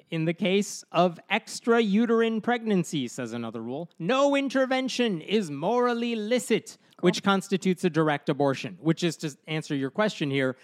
in 0.09 0.25
the 0.25 0.33
case 0.33 0.83
of 0.91 1.19
extra 1.29 1.79
uterine 1.79 2.41
pregnancy, 2.41 3.07
says 3.07 3.33
another 3.33 3.61
rule, 3.61 3.89
no 3.99 4.35
intervention 4.35 5.21
is 5.21 5.51
morally 5.51 6.15
licit, 6.15 6.77
which 7.01 7.23
constitutes 7.23 7.83
a 7.83 7.89
direct 7.89 8.29
abortion. 8.29 8.77
Which 8.81 9.03
is 9.03 9.17
to 9.17 9.35
answer 9.47 9.75
your 9.75 9.89
question 9.89 10.29
here, 10.31 10.55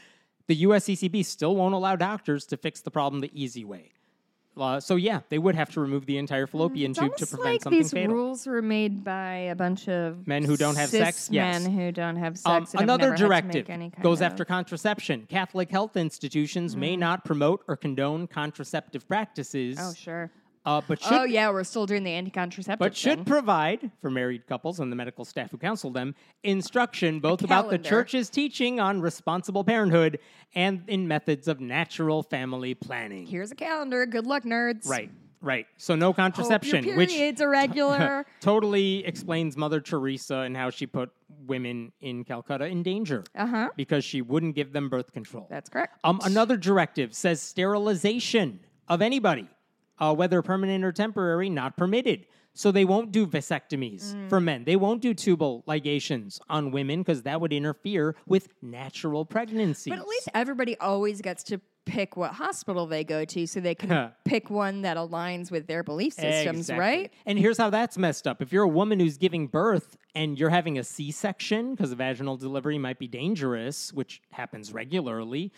the 0.47 0.63
USCCB 0.63 1.25
still 1.25 1.55
won't 1.55 1.73
allow 1.73 1.95
doctors 1.95 2.45
to 2.47 2.57
fix 2.57 2.81
the 2.81 2.91
problem 2.91 3.21
the 3.21 3.31
easy 3.33 3.65
way. 3.65 3.91
Uh, 4.57 4.79
so 4.79 4.95
yeah, 4.95 5.19
they 5.27 5.37
would 5.37 5.53
have 5.53 5.69
to 5.71 5.81
remove 5.81 6.05
the 6.05 6.17
entire 6.17 6.47
fallopian 6.47 6.91
It's 6.91 6.99
tube 7.01 7.17
to 7.17 7.27
prevent 7.27 7.53
like 7.55 7.63
something 7.63 7.77
these 7.81 7.91
fatal. 7.91 8.13
rules 8.15 8.47
were 8.47 8.61
made 8.61 9.03
by 9.03 9.33
a 9.51 9.55
bunch 9.55 9.89
of 9.89 10.25
Men 10.25 10.45
who 10.45 10.55
don't 10.55 10.77
have 10.77 10.87
sex? 10.89 11.27
Yes. 11.29 11.61
men 11.63 11.73
who 11.73 11.91
don't 11.91 12.15
have 12.15 12.37
sex. 12.37 12.45
Um, 12.47 12.55
and 12.55 12.67
have 12.71 12.81
another 12.83 13.01
never 13.01 13.11
had 13.11 13.17
to 13.17 13.23
directive 13.27 13.67
make 13.67 13.69
any 13.69 13.89
kind 13.89 14.01
goes 14.01 14.21
of- 14.21 14.27
after 14.31 14.45
contraception. 14.45 15.25
Catholic 15.27 15.69
health 15.69 15.97
institutions 15.97 16.73
Mm. 16.73 16.79
may 16.79 16.95
not 16.95 17.25
promote 17.25 17.63
or 17.67 17.75
condone 17.75 18.27
contraceptive 18.27 19.05
practices, 19.09 19.77
Oh 19.77 19.93
sure. 19.93 20.31
Uh, 20.65 20.81
but 20.87 21.01
should 21.01 21.13
oh 21.13 21.23
yeah, 21.23 21.49
we're 21.51 21.63
still 21.63 21.85
doing 21.85 22.03
the 22.03 22.11
anti-contraceptive. 22.11 22.79
but 22.79 22.95
should 22.95 23.19
thing. 23.19 23.25
provide 23.25 23.91
for 24.01 24.09
married 24.09 24.47
couples 24.47 24.79
and 24.79 24.91
the 24.91 24.95
medical 24.95 25.23
staff 25.25 25.51
who 25.51 25.57
counsel 25.57 25.91
them 25.91 26.15
instruction 26.43 27.19
both 27.19 27.43
about 27.43 27.69
the 27.69 27.77
church's 27.77 28.29
teaching 28.29 28.79
on 28.79 29.01
responsible 29.01 29.63
parenthood 29.63 30.19
and 30.55 30.83
in 30.87 31.07
methods 31.07 31.47
of 31.47 31.59
natural 31.59 32.23
family 32.23 32.73
planning. 32.73 33.25
Here's 33.25 33.51
a 33.51 33.55
calendar. 33.55 34.05
Good 34.05 34.25
luck, 34.25 34.43
nerds. 34.43 34.87
Right, 34.87 35.11
right. 35.41 35.67
So 35.77 35.95
no 35.95 36.07
Hope 36.07 36.17
your 36.17 36.23
contraception, 36.23 36.95
which 36.95 37.09
periods 37.09 37.41
are 37.41 37.49
regular. 37.63 38.25
totally 38.41 39.05
explains 39.05 39.57
Mother 39.57 39.81
Teresa 39.81 40.37
and 40.37 40.55
how 40.55 40.69
she 40.69 40.87
put 40.87 41.11
women 41.45 41.91
in 42.01 42.23
Calcutta 42.23 42.65
in 42.65 42.81
danger 42.83 43.23
uh 43.35 43.45
huh. 43.45 43.69
because 43.75 44.03
she 44.03 44.21
wouldn't 44.21 44.55
give 44.55 44.73
them 44.73 44.89
birth 44.89 45.11
control. 45.11 45.47
That's 45.49 45.69
correct. 45.69 45.99
Um, 46.03 46.19
another 46.23 46.57
directive 46.57 47.13
says 47.13 47.41
sterilization 47.41 48.61
of 48.87 49.01
anybody, 49.01 49.47
uh, 49.99 50.13
whether 50.13 50.41
permanent 50.41 50.83
or 50.83 50.91
temporary, 50.91 51.49
not 51.49 51.77
permitted. 51.77 52.25
So 52.57 52.71
they 52.71 52.85
won't 52.85 53.11
do 53.11 53.27
vasectomies 53.27 54.13
Mm. 54.15 54.29
for 54.29 54.39
men. 54.39 54.63
They 54.63 54.77
won't 54.77 55.01
do 55.01 55.13
tubal 55.13 55.63
ligations 55.67 56.39
on 56.49 56.71
women 56.71 57.01
because 57.01 57.23
that 57.23 57.41
would 57.41 57.51
interfere 57.51 58.15
with 58.25 58.47
natural 58.61 59.25
pregnancy. 59.25 59.89
But 59.89 59.99
at 59.99 60.07
least 60.07 60.29
everybody 60.33 60.77
always 60.79 61.21
gets 61.21 61.43
to 61.45 61.59
pick 61.85 62.15
what 62.17 62.31
hospital 62.31 62.87
they 62.87 63.03
go 63.03 63.25
to 63.25 63.45
so 63.45 63.59
they 63.59 63.75
can 63.75 64.09
pick 64.25 64.49
one 64.49 64.81
that 64.83 64.95
aligns 64.97 65.51
with 65.51 65.67
their 65.67 65.83
belief 65.83 66.13
systems, 66.13 66.59
Exactly. 66.61 66.79
right? 66.79 67.13
And 67.27 67.37
here's 67.37 67.57
how 67.57 67.69
that's 67.69 67.97
messed 67.97 68.25
up. 68.25 68.41
If 68.41 68.51
you're 68.53 68.63
a 68.63 68.67
woman 68.69 68.99
who's 69.01 69.17
giving 69.17 69.47
birth 69.47 69.95
and 70.15 70.39
you're 70.39 70.49
having 70.49 70.79
a 70.79 70.83
C 70.83 71.11
section 71.11 71.75
because 71.75 71.91
a 71.91 71.95
vaginal 71.95 72.37
delivery 72.37 72.77
might 72.79 72.97
be 72.99 73.07
dangerous, 73.07 73.91
which 73.93 74.21
happens 74.31 74.73
regularly, 74.73 75.51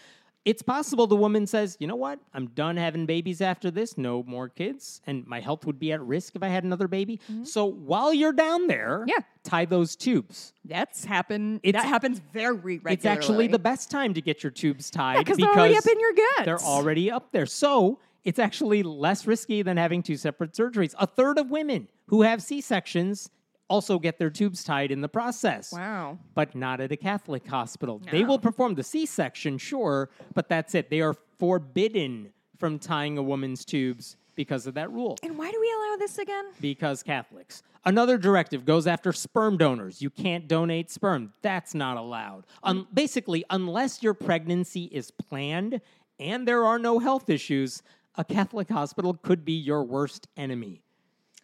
it's 0.48 0.62
possible 0.62 1.08
the 1.08 1.16
woman 1.18 1.46
says, 1.46 1.76
you 1.82 1.88
know 1.88 1.98
what? 1.98 2.20
I'm 2.34 2.48
done 2.48 2.78
having 2.78 3.06
babies 3.06 3.42
after 3.42 3.70
this. 3.70 3.98
No 3.98 4.24
more 4.24 4.48
kids. 4.48 5.02
And 5.06 5.28
my 5.28 5.42
health 5.42 5.66
would 5.66 5.78
be 5.78 5.92
at 5.92 6.02
risk 6.02 6.38
if 6.38 6.42
I 6.42 6.48
had 6.48 6.64
another 6.64 6.88
baby. 6.88 7.20
So 7.44 7.66
while 7.66 8.14
you're 8.14 8.32
down 8.32 8.68
there, 8.68 9.00
Mm-hmm. 9.02 9.10
Yeah. 9.10 9.24
tie 9.44 9.66
those 9.66 9.98
tubes. 9.98 10.54
That's 10.64 11.04
happen. 11.04 11.60
It's- 11.64 11.84
that 11.84 11.90
happens 11.90 12.22
very 12.32 12.56
regularly. 12.56 12.94
It's 12.94 13.06
actually 13.06 13.48
the 13.48 13.60
best 13.60 13.92
time 13.92 14.14
to 14.14 14.22
get 14.22 14.42
your 14.42 14.52
tubes 14.52 14.90
tied 14.90 15.16
yeah, 15.16 15.20
because 15.20 15.38
they're 15.38 15.50
already 15.50 15.76
up 15.78 15.86
in 15.86 16.00
your 16.00 16.14
guts. 16.14 16.46
they're 16.46 16.60
already 16.62 17.12
up 17.12 17.32
there. 17.34 17.46
So 17.46 18.00
it's 18.24 18.40
actually 18.40 18.84
less 18.84 19.28
risky 19.28 19.62
than 19.64 19.76
having 19.76 20.02
two 20.02 20.16
separate 20.16 20.54
surgeries. 20.54 20.96
A 20.98 21.08
third 21.08 21.38
of 21.38 21.50
women 21.52 21.90
who 22.08 22.22
have 22.22 22.42
C 22.42 22.62
sections 22.62 23.30
also 23.70 24.00
get 24.00 24.18
their 24.18 24.30
tubes 24.30 24.64
tied 24.64 24.92
in 24.92 25.02
the 25.02 25.10
process. 25.10 25.72
Wow. 25.74 26.20
But 26.36 26.56
not 26.56 26.80
at 26.80 26.92
a 26.92 26.98
Catholic 26.98 27.46
hospital. 27.48 28.02
They 28.12 28.24
will 28.24 28.40
perform 28.40 28.76
the 28.76 28.84
C 28.84 29.06
section, 29.06 29.58
sure, 29.58 30.10
but 30.34 30.50
that's 30.50 30.74
it. 30.76 30.90
They 30.90 31.02
are 31.02 31.16
forbidden 31.38 32.32
from 32.58 32.80
tying 32.80 33.18
a 33.18 33.24
woman's 33.24 33.64
tubes 33.66 34.18
because 34.36 34.68
of 34.68 34.76
that 34.76 34.92
rule 34.92 35.18
And 35.24 35.38
why 35.38 35.50
do 35.52 35.60
we 35.60 35.72
allow 35.72 35.96
this 35.98 36.18
again? 36.20 36.46
because 36.62 37.02
Catholics. 37.04 37.64
Another 37.86 38.18
directive 38.18 38.66
goes 38.66 38.86
after 38.86 39.14
sperm 39.14 39.58
donors. 39.58 40.02
You 40.02 40.10
can't 40.10 40.48
donate 40.48 40.92
sperm. 40.92 41.34
That's 41.42 41.74
not 41.74 41.98
allowed. 41.98 42.46
Um, 42.64 42.88
basically, 42.94 43.46
unless 43.50 44.04
your 44.04 44.14
pregnancy 44.14 44.86
is 44.86 45.10
planned 45.12 45.80
and 46.20 46.48
there 46.48 46.66
are 46.66 46.78
no 46.80 47.00
health 47.00 47.30
issues, 47.30 47.82
a 48.16 48.24
Catholic 48.26 48.70
hospital 48.70 49.14
could 49.14 49.46
be 49.46 49.54
your 49.54 49.84
worst 49.84 50.28
enemy. 50.36 50.82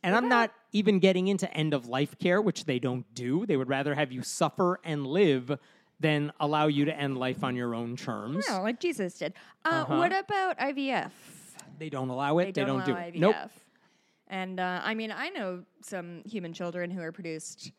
And 0.03 0.15
I'm 0.15 0.27
not 0.27 0.51
even 0.73 0.99
getting 0.99 1.27
into 1.27 1.51
end 1.53 1.73
of 1.73 1.87
life 1.87 2.17
care, 2.19 2.41
which 2.41 2.65
they 2.65 2.77
don't 2.77 3.05
do. 3.15 3.45
They 3.45 3.55
would 3.55 3.69
rather 3.69 3.95
have 3.95 4.11
you 4.11 4.21
suffer 4.21 4.79
and 4.83 5.07
live 5.07 5.57
than 5.99 6.33
allow 6.39 6.67
you 6.67 6.85
to 6.85 6.95
end 6.95 7.17
life 7.17 7.43
on 7.43 7.55
your 7.55 7.73
own 7.73 7.95
terms. 7.95 8.45
No, 8.49 8.61
like 8.61 8.79
Jesus 8.79 9.17
did. 9.17 9.33
Uh, 9.63 9.69
Uh-huh. 9.69 9.95
What 9.97 10.11
about 10.11 10.59
IVF? 10.59 11.11
They 11.79 11.89
don't 11.89 12.09
allow 12.09 12.37
it. 12.39 12.53
They, 12.53 12.65
don't, 12.65 12.85
do 12.85 12.91
allow 12.91 12.99
it. 13.01 13.13
IVF. 13.13 13.19
Nope. 13.19 13.35
And 14.27 14.59
uh, 14.59 14.81
I 14.83 14.93
mean, 14.95 15.11
I 15.11 15.29
know 15.29 15.63
some 15.81 16.21
human 16.25 16.53
children 16.53 16.91
who 16.91 17.01
are 17.01 17.11
produced 17.11 17.71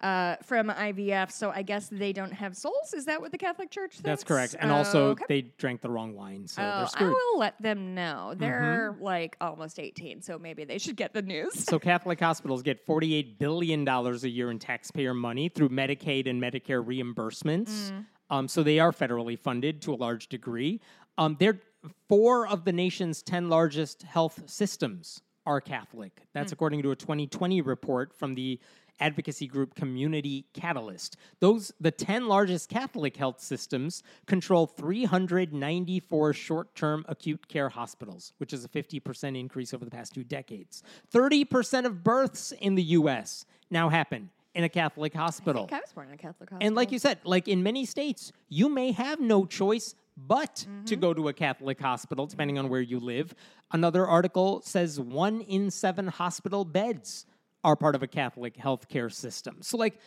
uh, 0.00 0.36
from 0.42 0.68
IVF, 0.68 1.30
so 1.30 1.50
I 1.50 1.62
guess 1.62 1.88
they 1.90 2.12
don't 2.12 2.32
have 2.32 2.56
souls. 2.56 2.92
Is 2.94 3.06
that 3.06 3.20
what 3.20 3.32
the 3.32 3.38
Catholic 3.38 3.70
Church 3.70 3.92
thinks? 3.92 4.02
That's 4.02 4.24
correct. 4.24 4.54
And 4.58 4.70
Oh, 4.70 4.76
also, 4.76 5.08
okay. 5.10 5.24
they 5.28 5.40
drank 5.56 5.80
the 5.80 5.88
wrong 5.90 6.14
wine, 6.14 6.46
so 6.46 6.62
Oh, 6.62 6.78
they're 6.78 6.86
screwed. 6.88 7.10
I 7.10 7.12
will 7.32 7.38
let 7.38 7.60
them 7.62 7.94
know. 7.94 8.34
They're 8.36 8.92
Mm-hmm. 8.92 9.02
like 9.02 9.36
almost 9.40 9.78
18, 9.78 10.20
so 10.20 10.38
maybe 10.38 10.64
they 10.64 10.78
should 10.78 10.96
get 10.96 11.14
the 11.14 11.22
news. 11.22 11.64
So 11.64 11.78
Catholic 11.90 12.20
hospitals 12.20 12.62
get 12.62 12.84
$48 12.86 13.38
billion 13.38 13.88
a 13.88 14.12
year 14.26 14.50
in 14.50 14.58
taxpayer 14.58 15.14
money 15.14 15.48
through 15.48 15.70
Medicaid 15.70 16.28
and 16.28 16.42
Medicare 16.42 16.84
reimbursements. 16.84 17.92
Um, 18.30 18.48
so 18.48 18.62
they 18.62 18.78
are 18.78 18.92
federally 18.92 19.38
funded 19.38 19.80
to 19.82 19.94
a 19.94 19.96
large 19.96 20.28
degree. 20.28 20.80
Um, 21.18 21.36
they're 21.38 21.60
four 22.08 22.46
of 22.48 22.64
the 22.64 22.72
nation's 22.72 23.22
10 23.22 23.48
largest 23.48 24.02
health 24.02 24.42
systems 24.46 25.20
are 25.46 25.60
Catholic. 25.60 26.22
That's 26.32 26.52
according 26.52 26.82
to 26.82 26.90
a 26.90 26.96
2020 26.96 27.60
report 27.60 28.14
from 28.14 28.34
the 28.34 28.58
advocacy 29.00 29.46
group 29.46 29.74
Community 29.74 30.46
Catalyst. 30.52 31.16
Those 31.40 31.72
the 31.80 31.90
10 31.90 32.28
largest 32.28 32.68
Catholic 32.68 33.16
health 33.16 33.40
systems 33.40 34.02
control 34.26 34.66
394 34.66 36.32
short-term 36.32 37.04
acute 37.08 37.48
care 37.48 37.68
hospitals, 37.68 38.32
which 38.38 38.52
is 38.52 38.64
a 38.64 38.68
50% 38.68 39.38
increase 39.38 39.74
over 39.74 39.84
the 39.84 39.90
past 39.90 40.14
two 40.14 40.24
decades. 40.24 40.82
30% 41.12 41.86
of 41.86 42.04
births 42.04 42.52
in 42.52 42.74
the 42.74 42.82
US 42.82 43.46
now 43.70 43.88
happen 43.88 44.30
in 44.54 44.64
a 44.64 44.68
Catholic 44.68 45.14
hospital. 45.14 45.68
I 45.70 45.80
was 45.80 45.92
born 45.92 46.08
in 46.08 46.14
a 46.14 46.16
Catholic 46.16 46.50
hospital. 46.50 46.66
And 46.66 46.76
like 46.76 46.92
you 46.92 46.98
said, 46.98 47.18
like 47.24 47.48
in 47.48 47.62
many 47.62 47.84
states, 47.84 48.32
you 48.48 48.68
may 48.68 48.92
have 48.92 49.20
no 49.20 49.44
choice 49.44 49.94
but 50.16 50.54
to 50.54 50.66
mm-hmm. 50.68 51.00
go 51.00 51.12
to 51.12 51.28
a 51.28 51.32
Catholic 51.32 51.80
hospital, 51.80 52.26
depending 52.26 52.58
on 52.58 52.68
where 52.68 52.80
you 52.80 53.00
live. 53.00 53.34
Another 53.72 54.06
article 54.06 54.62
says 54.62 55.00
one 55.00 55.40
in 55.40 55.70
seven 55.70 56.06
hospital 56.06 56.64
beds 56.64 57.26
are 57.64 57.74
part 57.74 57.94
of 57.94 58.02
a 58.02 58.06
Catholic 58.06 58.56
healthcare 58.56 59.12
system. 59.12 59.56
So, 59.62 59.76
like, 59.76 59.98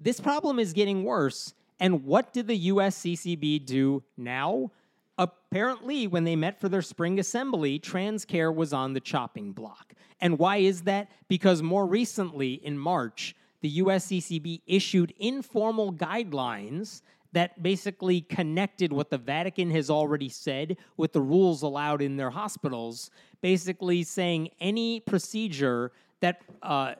this 0.00 0.20
problem 0.20 0.58
is 0.58 0.72
getting 0.72 1.04
worse. 1.04 1.54
And 1.80 2.04
what 2.04 2.32
did 2.32 2.46
the 2.46 2.68
USCCB 2.68 3.64
do 3.64 4.02
now? 4.16 4.70
Apparently, 5.16 6.06
when 6.08 6.24
they 6.24 6.34
met 6.34 6.60
for 6.60 6.68
their 6.68 6.82
spring 6.82 7.18
assembly, 7.20 7.78
trans 7.78 8.24
care 8.24 8.50
was 8.50 8.72
on 8.72 8.92
the 8.92 9.00
chopping 9.00 9.52
block. 9.52 9.94
And 10.20 10.38
why 10.38 10.56
is 10.58 10.82
that? 10.82 11.10
Because 11.28 11.62
more 11.62 11.86
recently, 11.86 12.54
in 12.54 12.76
March, 12.76 13.36
the 13.60 13.78
USCCB 13.78 14.62
issued 14.66 15.14
informal 15.18 15.92
guidelines 15.92 17.02
that 17.32 17.62
basically 17.62 18.20
connected 18.20 18.92
what 18.92 19.10
the 19.10 19.18
Vatican 19.18 19.70
has 19.70 19.90
already 19.90 20.28
said 20.28 20.76
with 20.96 21.12
the 21.12 21.20
rules 21.20 21.62
allowed 21.62 22.00
in 22.00 22.16
their 22.16 22.30
hospitals, 22.30 23.10
basically 23.40 24.02
saying 24.02 24.50
any 24.60 25.00
procedure 25.00 25.92
that, 26.20 26.42
uh, 26.62 26.94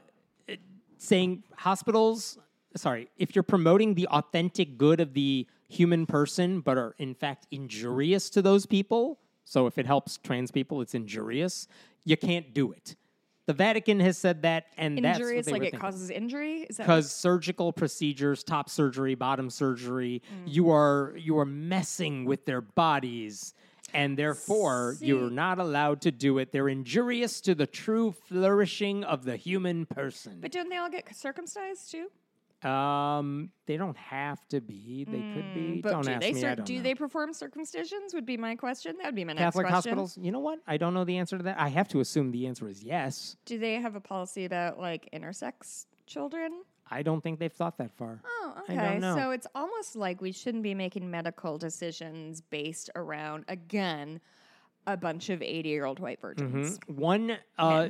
saying 1.05 1.45
hospitals, 1.57 2.39
sorry, 2.77 3.09
if 3.17 3.35
you're 3.35 3.43
promoting 3.43 3.95
the 3.95 4.09
authentic 4.09 4.79
good 4.79 5.01
of 5.01 5.15
the 5.15 5.47
human 5.69 6.07
person, 6.07 6.61
but 6.61 6.79
are 6.79 6.95
in 6.99 7.15
fact 7.15 7.47
injurious 7.51 8.31
to 8.31 8.43
those 8.43 8.67
people, 8.67 9.19
so 9.45 9.67
if 9.67 9.79
it 9.79 9.87
helps 9.87 10.19
trans 10.19 10.51
people, 10.51 10.81
it's 10.81 10.95
injurious, 10.95 11.69
you 12.05 12.17
can't 12.17 12.55
do 12.55 12.73
it. 12.73 12.97
The 13.47 13.53
Vatican 13.53 14.01
has 14.01 14.17
said 14.17 14.43
that, 14.43 14.69
and 14.79 14.97
that's 14.97 15.19
what 15.19 15.27
injuries, 15.27 15.51
like 15.51 15.63
it 15.63 15.65
thinking 15.65 15.81
causes 15.81 16.09
injury. 16.09 16.67
Because 16.75 17.13
surgical 17.13 17.75
procedures, 17.75 18.43
top 18.43 18.71
surgery, 18.71 19.15
bottom 19.15 19.51
surgery, 19.51 20.23
mm. 20.23 20.51
you 20.51 20.71
are 20.71 21.15
you 21.19 21.39
are 21.39 21.45
messing 21.45 22.25
with 22.25 22.47
their 22.47 22.63
bodies, 22.63 23.53
and 23.95 24.18
therefore 24.18 24.97
you're 25.01 25.30
not 25.30 25.59
allowed 25.59 26.01
to 26.03 26.11
do 26.11 26.38
it. 26.38 26.53
They're 26.53 26.68
injurious 26.68 27.40
to 27.42 27.55
the 27.55 27.66
true 27.66 28.12
flourishing 28.28 29.05
of 29.05 29.24
the 29.24 29.36
human 29.36 29.86
person. 29.86 30.38
But 30.40 30.53
don't 30.53 30.68
they 30.68 30.76
all 30.76 30.90
get 30.90 31.14
circumcised 31.16 31.90
too? 31.92 32.09
um, 32.68 33.51
they 33.66 33.76
don't 33.76 33.97
have 33.99 34.47
to 34.49 34.59
be. 34.61 35.05
They 35.05 35.18
could 35.34 35.53
be. 35.55 35.61
Mm, 35.61 35.82
But 35.82 35.90
don't 35.90 36.05
do 36.07 36.12
ask 36.12 36.20
they 36.22 36.32
me. 36.32 36.40
cir- 36.40 36.55
don't 36.57 36.64
do 36.66 36.76
know. 36.78 36.82
they 36.82 36.95
perform 36.95 37.32
circumcisions? 37.34 38.14
Would 38.14 38.24
be 38.24 38.38
my 38.38 38.57
question. 38.57 38.97
That 38.97 39.05
would 39.07 39.14
be 39.14 39.24
my 39.24 39.34
next 39.34 39.42
Catholic 39.42 39.66
question. 39.66 39.74
hospitals? 39.99 40.16
You 40.18 40.32
know 40.32 40.38
what? 40.38 40.61
I 40.66 40.78
don't 40.78 40.95
know 40.95 41.05
the 41.05 41.18
answer 41.18 41.36
to 41.36 41.45
that. 41.45 41.61
I 41.61 41.68
have 41.68 41.88
to 41.88 42.01
assume 42.01 42.30
the 42.30 42.47
answer 42.47 42.66
is 42.66 42.82
yes. 42.82 43.36
Do 43.45 43.59
they 43.59 43.74
have 43.74 43.97
a 43.97 44.01
policy 44.01 44.47
about 44.47 44.78
like 44.78 45.11
intersex 45.12 45.84
children? 46.07 46.62
I 46.91 47.03
don't 47.03 47.22
think 47.22 47.39
they've 47.39 47.53
thought 47.53 47.78
that 47.78 47.93
far. 47.97 48.20
Oh, 48.24 48.55
I 48.68 48.74
don't 48.74 48.85
okay. 48.85 48.99
know. 48.99 49.16
So 49.16 49.30
it's 49.30 49.47
almost 49.55 49.97
like 49.97 50.20
we 50.20 50.32
shouldn't 50.32 50.62
be 50.62 50.74
making 50.74 51.11
medical 51.11 51.59
decisions 51.59 52.41
based 52.41 52.91
around 52.95 53.45
again 53.49 54.20
a 54.87 54.97
bunch 54.97 55.30
of 55.30 55.41
eighty-year-old 55.41 55.99
white 55.99 56.20
virgins. 56.20 56.78
Mhm. 56.78 56.97
One 56.97 57.39
uh, 57.59 57.89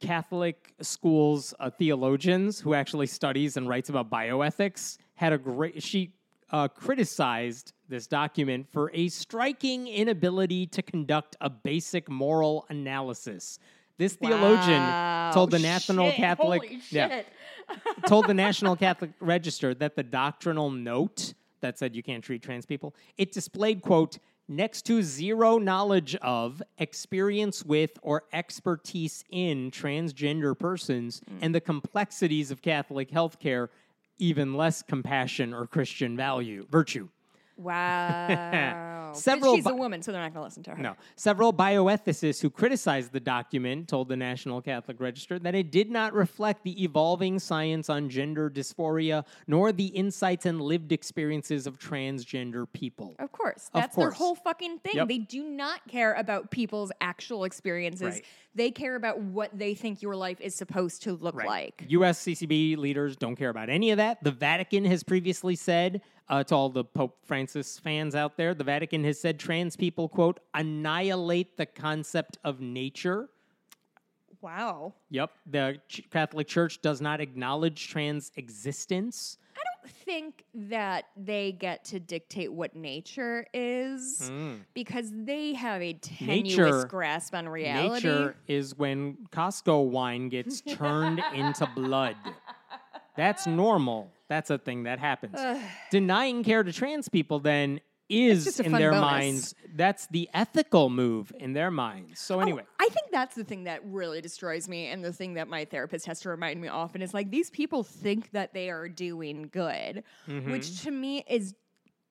Catholic 0.00 0.74
school's 0.80 1.54
uh, 1.60 1.70
theologians 1.70 2.58
who 2.58 2.74
actually 2.74 3.06
studies 3.06 3.56
and 3.56 3.68
writes 3.68 3.88
about 3.88 4.10
bioethics 4.10 4.98
had 5.14 5.32
a 5.32 5.38
great. 5.38 5.82
She 5.82 6.12
uh, 6.50 6.68
criticized 6.68 7.72
this 7.88 8.06
document 8.06 8.66
for 8.72 8.90
a 8.92 9.08
striking 9.08 9.86
inability 9.86 10.66
to 10.66 10.82
conduct 10.82 11.36
a 11.40 11.48
basic 11.48 12.10
moral 12.10 12.66
analysis. 12.68 13.58
This 14.02 14.14
theologian 14.14 14.82
Wow. 14.82 15.30
told 15.32 15.52
the 15.52 15.60
National 15.60 16.08
Shit, 16.08 16.16
Catholic 16.16 16.62
holy 16.62 16.80
yeah, 16.90 17.22
told 18.08 18.26
the 18.26 18.34
National 18.46 18.74
Catholic 18.74 19.12
Register 19.20 19.74
that 19.74 19.94
the 19.94 20.02
doctrinal 20.02 20.72
note 20.72 21.34
that 21.60 21.78
said 21.78 21.94
you 21.94 22.02
can't 22.02 22.24
treat 22.24 22.42
trans 22.42 22.66
people, 22.66 22.96
it 23.16 23.30
displayed, 23.30 23.80
quote, 23.80 24.18
next 24.48 24.82
to 24.86 25.04
zero 25.04 25.56
knowledge 25.58 26.16
of, 26.16 26.60
experience 26.78 27.64
with, 27.64 27.92
or 28.02 28.24
expertise 28.32 29.22
in 29.30 29.70
transgender 29.70 30.58
persons 30.58 31.20
Mm. 31.20 31.38
and 31.40 31.54
the 31.54 31.60
complexities 31.60 32.50
of 32.50 32.60
Catholic 32.60 33.08
healthcare, 33.08 33.68
even 34.18 34.54
less 34.54 34.82
compassion 34.82 35.54
or 35.54 35.68
Christian 35.68 36.16
value, 36.16 36.66
virtue. 36.68 37.08
Wow. 37.56 38.88
But 39.12 39.18
Several 39.18 39.56
she's 39.56 39.64
bi- 39.64 39.70
a 39.70 39.74
woman, 39.74 40.02
so 40.02 40.10
they're 40.10 40.22
not 40.22 40.32
going 40.32 40.40
to 40.40 40.44
listen 40.44 40.62
to 40.64 40.70
her. 40.70 40.82
No. 40.82 40.96
Several 41.16 41.52
bioethicists 41.52 42.40
who 42.40 42.50
criticized 42.50 43.12
the 43.12 43.20
document 43.20 43.88
told 43.88 44.08
the 44.08 44.16
National 44.16 44.62
Catholic 44.62 45.00
Register 45.00 45.38
that 45.40 45.54
it 45.54 45.70
did 45.70 45.90
not 45.90 46.14
reflect 46.14 46.64
the 46.64 46.82
evolving 46.82 47.38
science 47.38 47.90
on 47.90 48.08
gender 48.08 48.48
dysphoria 48.48 49.24
nor 49.46 49.72
the 49.72 49.86
insights 49.86 50.46
and 50.46 50.60
lived 50.60 50.92
experiences 50.92 51.66
of 51.66 51.78
transgender 51.78 52.66
people. 52.72 53.14
Of 53.18 53.32
course. 53.32 53.70
Of 53.74 53.82
That's 53.82 53.96
their 53.96 54.10
whole 54.10 54.34
fucking 54.34 54.78
thing. 54.78 54.94
Yep. 54.94 55.08
They 55.08 55.18
do 55.18 55.44
not 55.44 55.86
care 55.88 56.14
about 56.14 56.50
people's 56.50 56.92
actual 57.00 57.44
experiences. 57.44 58.14
Right. 58.14 58.24
They 58.54 58.70
care 58.70 58.96
about 58.96 59.20
what 59.20 59.50
they 59.58 59.74
think 59.74 60.02
your 60.02 60.16
life 60.16 60.40
is 60.40 60.54
supposed 60.54 61.02
to 61.04 61.14
look 61.16 61.34
like. 61.34 61.84
U.S. 61.88 62.22
CCB 62.22 62.76
leaders 62.76 63.16
don't 63.16 63.36
care 63.36 63.48
about 63.48 63.70
any 63.70 63.90
of 63.90 63.96
that. 63.96 64.22
The 64.22 64.30
Vatican 64.30 64.84
has 64.84 65.02
previously 65.02 65.56
said 65.56 66.02
uh, 66.28 66.44
to 66.44 66.54
all 66.54 66.68
the 66.68 66.84
Pope 66.84 67.18
Francis 67.24 67.78
fans 67.78 68.14
out 68.14 68.36
there, 68.36 68.54
the 68.54 68.64
Vatican 68.64 69.04
has 69.04 69.20
said 69.20 69.38
trans 69.38 69.76
people, 69.76 70.08
quote, 70.08 70.40
annihilate 70.54 71.56
the 71.56 71.66
concept 71.66 72.38
of 72.44 72.60
nature. 72.60 73.28
Wow. 74.40 74.94
Yep. 75.10 75.30
The 75.46 75.80
Ch- 75.88 76.02
Catholic 76.10 76.48
Church 76.48 76.80
does 76.82 77.00
not 77.00 77.20
acknowledge 77.20 77.88
trans 77.88 78.32
existence. 78.36 79.38
I 79.56 79.60
don't 79.84 79.92
think 79.92 80.44
that 80.54 81.04
they 81.16 81.52
get 81.52 81.84
to 81.86 82.00
dictate 82.00 82.52
what 82.52 82.74
nature 82.74 83.46
is 83.52 84.32
because 84.74 85.10
they 85.12 85.54
have 85.54 85.80
a 85.82 85.92
tenuous 85.94 86.56
Nature- 86.56 86.84
grasp 86.86 87.34
on 87.34 87.48
reality. 87.48 88.08
Nature 88.08 88.36
is 88.48 88.76
when 88.76 89.16
Costco 89.30 89.90
wine 89.90 90.28
gets 90.28 90.60
turned 90.62 91.22
into 91.34 91.66
blood. 91.76 92.16
That's 93.16 93.46
normal. 93.46 94.10
That's 94.32 94.48
a 94.50 94.56
thing 94.58 94.84
that 94.84 94.98
happens. 94.98 95.36
Denying 95.90 96.42
care 96.42 96.62
to 96.62 96.72
trans 96.72 97.08
people 97.10 97.38
then 97.38 97.80
is 98.08 98.58
in 98.60 98.72
their 98.72 98.90
bonus. 98.92 99.00
minds. 99.00 99.54
That's 99.74 100.06
the 100.08 100.28
ethical 100.34 100.88
move 100.90 101.32
in 101.38 101.52
their 101.52 101.70
minds. 101.70 102.20
So 102.20 102.40
anyway, 102.40 102.62
I 102.80 102.88
think 102.88 103.10
that's 103.10 103.34
the 103.34 103.44
thing 103.44 103.64
that 103.64 103.80
really 103.84 104.20
destroys 104.20 104.68
me, 104.68 104.86
and 104.86 105.04
the 105.04 105.12
thing 105.12 105.34
that 105.34 105.48
my 105.48 105.64
therapist 105.66 106.06
has 106.06 106.20
to 106.20 106.28
remind 106.30 106.60
me 106.60 106.68
often 106.68 107.00
is 107.02 107.14
like 107.14 107.30
these 107.30 107.50
people 107.50 107.82
think 107.82 108.30
that 108.32 108.52
they 108.54 108.70
are 108.70 108.88
doing 108.88 109.48
good, 109.52 110.02
Mm-hmm. 110.28 110.50
which 110.52 110.82
to 110.82 110.90
me 110.90 111.24
is 111.28 111.54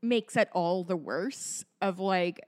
makes 0.01 0.35
it 0.35 0.49
all 0.53 0.83
the 0.83 0.97
worse. 0.97 1.65
Of 1.81 1.99
like 1.99 2.39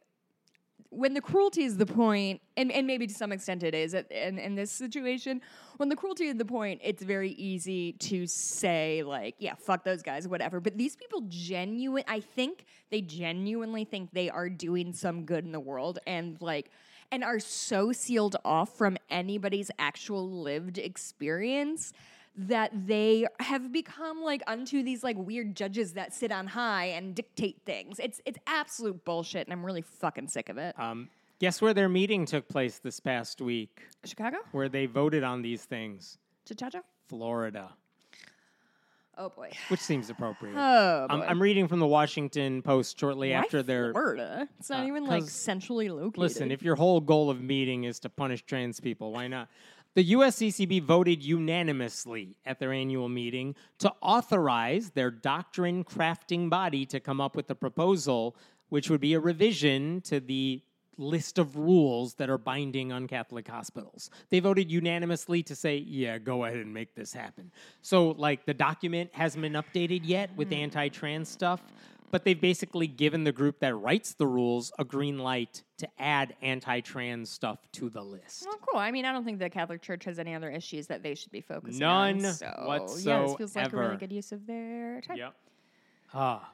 when 0.96 1.14
the 1.14 1.22
cruelty 1.22 1.64
is 1.64 1.78
the 1.78 1.86
point, 1.86 2.42
and, 2.56 2.72
and 2.72 2.86
maybe 2.88 3.08
to 3.08 3.14
some 3.14 3.32
extent 3.32 3.64
it 3.64 3.74
is 3.74 3.94
in, 3.94 4.38
in 4.38 4.56
this 4.56 4.72
situation, 4.72 5.42
when 5.78 5.90
the 5.90 5.96
cruelty 5.96 6.28
is 6.28 6.36
the 6.36 6.46
point, 6.46 6.82
it's 6.84 7.04
very 7.04 7.32
easy 7.32 7.94
to 7.94 8.28
say, 8.28 9.04
like, 9.04 9.36
yeah, 9.40 9.56
fuck 9.56 9.84
those 9.84 10.04
guys, 10.04 10.28
whatever. 10.28 10.60
But 10.60 10.78
these 10.78 10.96
people 10.96 11.24
genuine 11.28 12.04
I 12.08 12.20
think 12.20 12.66
they 12.92 13.02
genuinely 13.02 13.86
think 13.86 14.12
they 14.14 14.30
are 14.30 14.50
doing 14.50 14.94
some 14.94 15.26
good 15.26 15.46
in 15.46 15.52
the 15.52 15.60
world 15.60 16.00
and 16.06 16.38
like 16.42 16.70
and 17.12 17.24
are 17.24 17.40
so 17.40 17.92
sealed 17.92 18.36
off 18.44 18.78
from 18.78 18.98
anybody's 19.10 19.70
actual 19.78 20.30
lived 20.30 20.78
experience 20.78 21.94
that 22.36 22.72
they 22.88 23.26
have 23.40 23.72
become 23.72 24.22
like 24.24 24.42
unto 24.48 24.82
these 24.84 25.04
like 25.04 25.18
weird 25.18 25.56
judges 25.56 25.94
that 25.94 26.14
sit 26.14 26.32
on 26.32 26.48
high 26.48 26.86
and 26.86 27.14
dictate 27.16 27.62
things. 27.66 28.00
It's 28.00 28.20
it's 28.26 28.40
absolute 28.48 29.06
bullshit, 29.06 29.48
and 29.48 29.54
I'm 29.54 29.66
really 29.66 29.82
fucking 29.84 30.28
sick 30.30 30.50
of 30.50 30.58
it. 30.58 30.78
um, 30.80 31.10
guess 31.40 31.62
where 31.62 31.74
their 31.74 31.90
meeting 31.90 32.26
took 32.26 32.48
place 32.48 32.80
this 32.80 33.00
past 33.00 33.42
week, 33.42 33.82
Chicago, 34.04 34.38
where 34.52 34.70
they 34.70 34.86
voted 34.88 35.24
on 35.24 35.42
these 35.42 35.66
things? 35.66 36.18
Chichacho. 36.50 36.82
Florida, 37.08 37.74
Oh 39.16 39.30
boy. 39.30 39.52
which 39.68 39.80
seems 39.80 40.10
appropriate. 40.10 40.56
Oh 40.58 41.08
boy. 41.08 41.14
I'm, 41.14 41.22
I'm 41.22 41.42
reading 41.42 41.68
from 41.68 41.80
the 41.80 41.86
Washington 41.86 42.64
Post 42.64 43.00
shortly 43.00 43.30
Why 43.30 43.36
after 43.36 43.62
their 43.62 43.92
Florida. 43.92 44.48
It's 44.58 44.72
not 44.72 44.86
Uh, 44.86 44.88
even 44.88 45.06
like 45.06 45.26
centrally 45.26 45.90
located. 45.90 46.18
Listen, 46.18 46.52
if 46.52 46.64
your 46.64 46.76
whole 46.76 47.00
goal 47.00 47.30
of 47.30 47.40
meeting 47.42 47.84
is 47.84 48.00
to 48.00 48.10
punish 48.10 48.42
trans 48.44 48.80
people, 48.80 49.12
why 49.12 49.28
not? 49.28 49.50
The 49.96 50.14
USCCB 50.14 50.82
voted 50.82 51.24
unanimously 51.24 52.36
at 52.46 52.60
their 52.60 52.74
annual 52.74 53.10
meeting 53.10 53.56
to 53.78 53.94
authorize 54.02 54.90
their 54.90 55.12
doctrine 55.12 55.84
crafting 55.84 56.50
body 56.50 56.86
to 56.88 57.00
come 57.00 57.22
up 57.22 57.36
with 57.36 57.50
a 57.52 57.56
proposal, 57.56 58.36
which 58.70 58.90
would 58.90 59.02
be 59.02 59.14
a 59.14 59.20
revision 59.20 60.02
to 60.02 60.20
the 60.20 60.64
list 60.98 61.38
of 61.38 61.56
rules 61.58 62.16
that 62.16 62.30
are 62.30 62.38
binding 62.38 62.92
on 62.92 63.08
Catholic 63.08 63.48
hospitals. 63.48 64.10
They 64.30 64.40
voted 64.40 64.72
unanimously 64.72 65.44
to 65.44 65.56
say, 65.56 65.78
yeah, 65.78 66.18
go 66.18 66.46
ahead 66.46 66.58
and 66.58 66.74
make 66.74 66.96
this 66.96 67.14
happen. 67.14 67.52
So, 67.82 68.12
like, 68.12 68.46
the 68.46 68.54
document 68.54 69.10
hasn't 69.14 69.42
been 69.42 69.54
updated 69.54 70.02
yet 70.04 70.36
with 70.36 70.50
hmm. 70.50 70.56
anti 70.56 70.90
trans 70.90 71.30
stuff, 71.30 71.62
but 72.14 72.26
they've 72.26 72.40
basically 72.40 72.86
given 72.86 73.24
the 73.24 73.32
group 73.32 73.60
that 73.62 73.74
writes 73.74 74.14
the 74.14 74.28
rules 74.28 74.72
a 74.78 74.86
green 74.86 75.18
light 75.18 75.64
to 75.80 75.88
add 75.98 76.36
anti 76.44 76.80
trans 76.82 77.32
stuff 77.32 77.58
to 77.72 77.90
the 77.90 78.04
list. 78.04 78.46
Well, 78.46 78.60
cool. 78.70 78.80
I 78.80 78.92
mean, 78.92 79.04
I 79.04 79.12
don't 79.12 79.26
think 79.26 79.40
the 79.40 79.50
Catholic 79.50 79.82
Church 79.82 80.06
has 80.06 80.20
any 80.20 80.36
other 80.36 80.52
issues 80.52 80.86
that 80.88 81.02
they 81.02 81.16
should 81.16 81.32
be 81.32 81.42
focusing 81.42 81.80
None 81.80 82.24
on. 82.24 82.34
So, 82.34 82.46
yeah, 83.04 83.22
this 83.24 83.36
feels 83.36 83.56
like 83.56 83.74
a 83.74 83.76
really 83.76 83.98
good 83.98 84.12
use 84.12 84.32
of 84.32 84.46
their 84.46 85.02
time. 85.02 85.18
Yep. 85.18 85.34
Ah. 86.14 86.53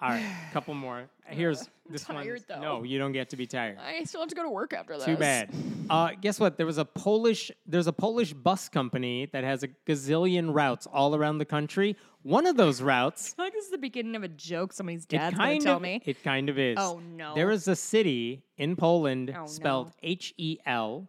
All 0.00 0.10
right, 0.10 0.24
couple 0.52 0.74
more. 0.74 1.08
Here's 1.26 1.68
this 1.90 2.04
tired, 2.04 2.44
one. 2.48 2.60
though. 2.60 2.78
No, 2.78 2.82
you 2.84 2.98
don't 2.98 3.12
get 3.12 3.30
to 3.30 3.36
be 3.36 3.46
tired. 3.46 3.78
I 3.78 4.04
still 4.04 4.20
have 4.20 4.28
to 4.30 4.34
go 4.34 4.42
to 4.44 4.50
work 4.50 4.72
after 4.72 4.94
this. 4.96 5.04
Too 5.04 5.16
bad. 5.16 5.50
Uh, 5.90 6.10
guess 6.20 6.38
what? 6.38 6.58
There 6.58 6.66
was 6.66 6.76
a 6.76 6.84
Polish. 6.84 7.50
There's 7.66 7.86
a 7.86 7.94
Polish 7.94 8.34
bus 8.34 8.68
company 8.68 9.24
that 9.32 9.42
has 9.42 9.62
a 9.62 9.68
gazillion 9.86 10.52
routes 10.52 10.86
all 10.86 11.14
around 11.14 11.38
the 11.38 11.46
country. 11.46 11.96
One 12.20 12.46
of 12.46 12.58
those 12.58 12.82
routes. 12.82 13.32
I 13.32 13.36
feel 13.36 13.44
like 13.46 13.52
this 13.54 13.64
is 13.64 13.70
the 13.70 13.78
beginning 13.78 14.14
of 14.14 14.22
a 14.22 14.28
joke 14.28 14.74
somebody's 14.74 15.06
dad's 15.06 15.34
gonna 15.34 15.58
tell 15.60 15.76
of. 15.76 15.82
me. 15.82 16.02
It 16.04 16.22
kind 16.22 16.50
of 16.50 16.58
is. 16.58 16.76
Oh, 16.78 17.00
no. 17.16 17.34
There 17.34 17.50
is 17.50 17.68
a 17.68 17.74
city 17.74 18.42
in 18.58 18.76
Poland 18.76 19.34
Oh, 19.34 19.46
spelled. 19.46 19.92
H 20.02 20.34
E 20.36 20.58
L. 20.66 21.08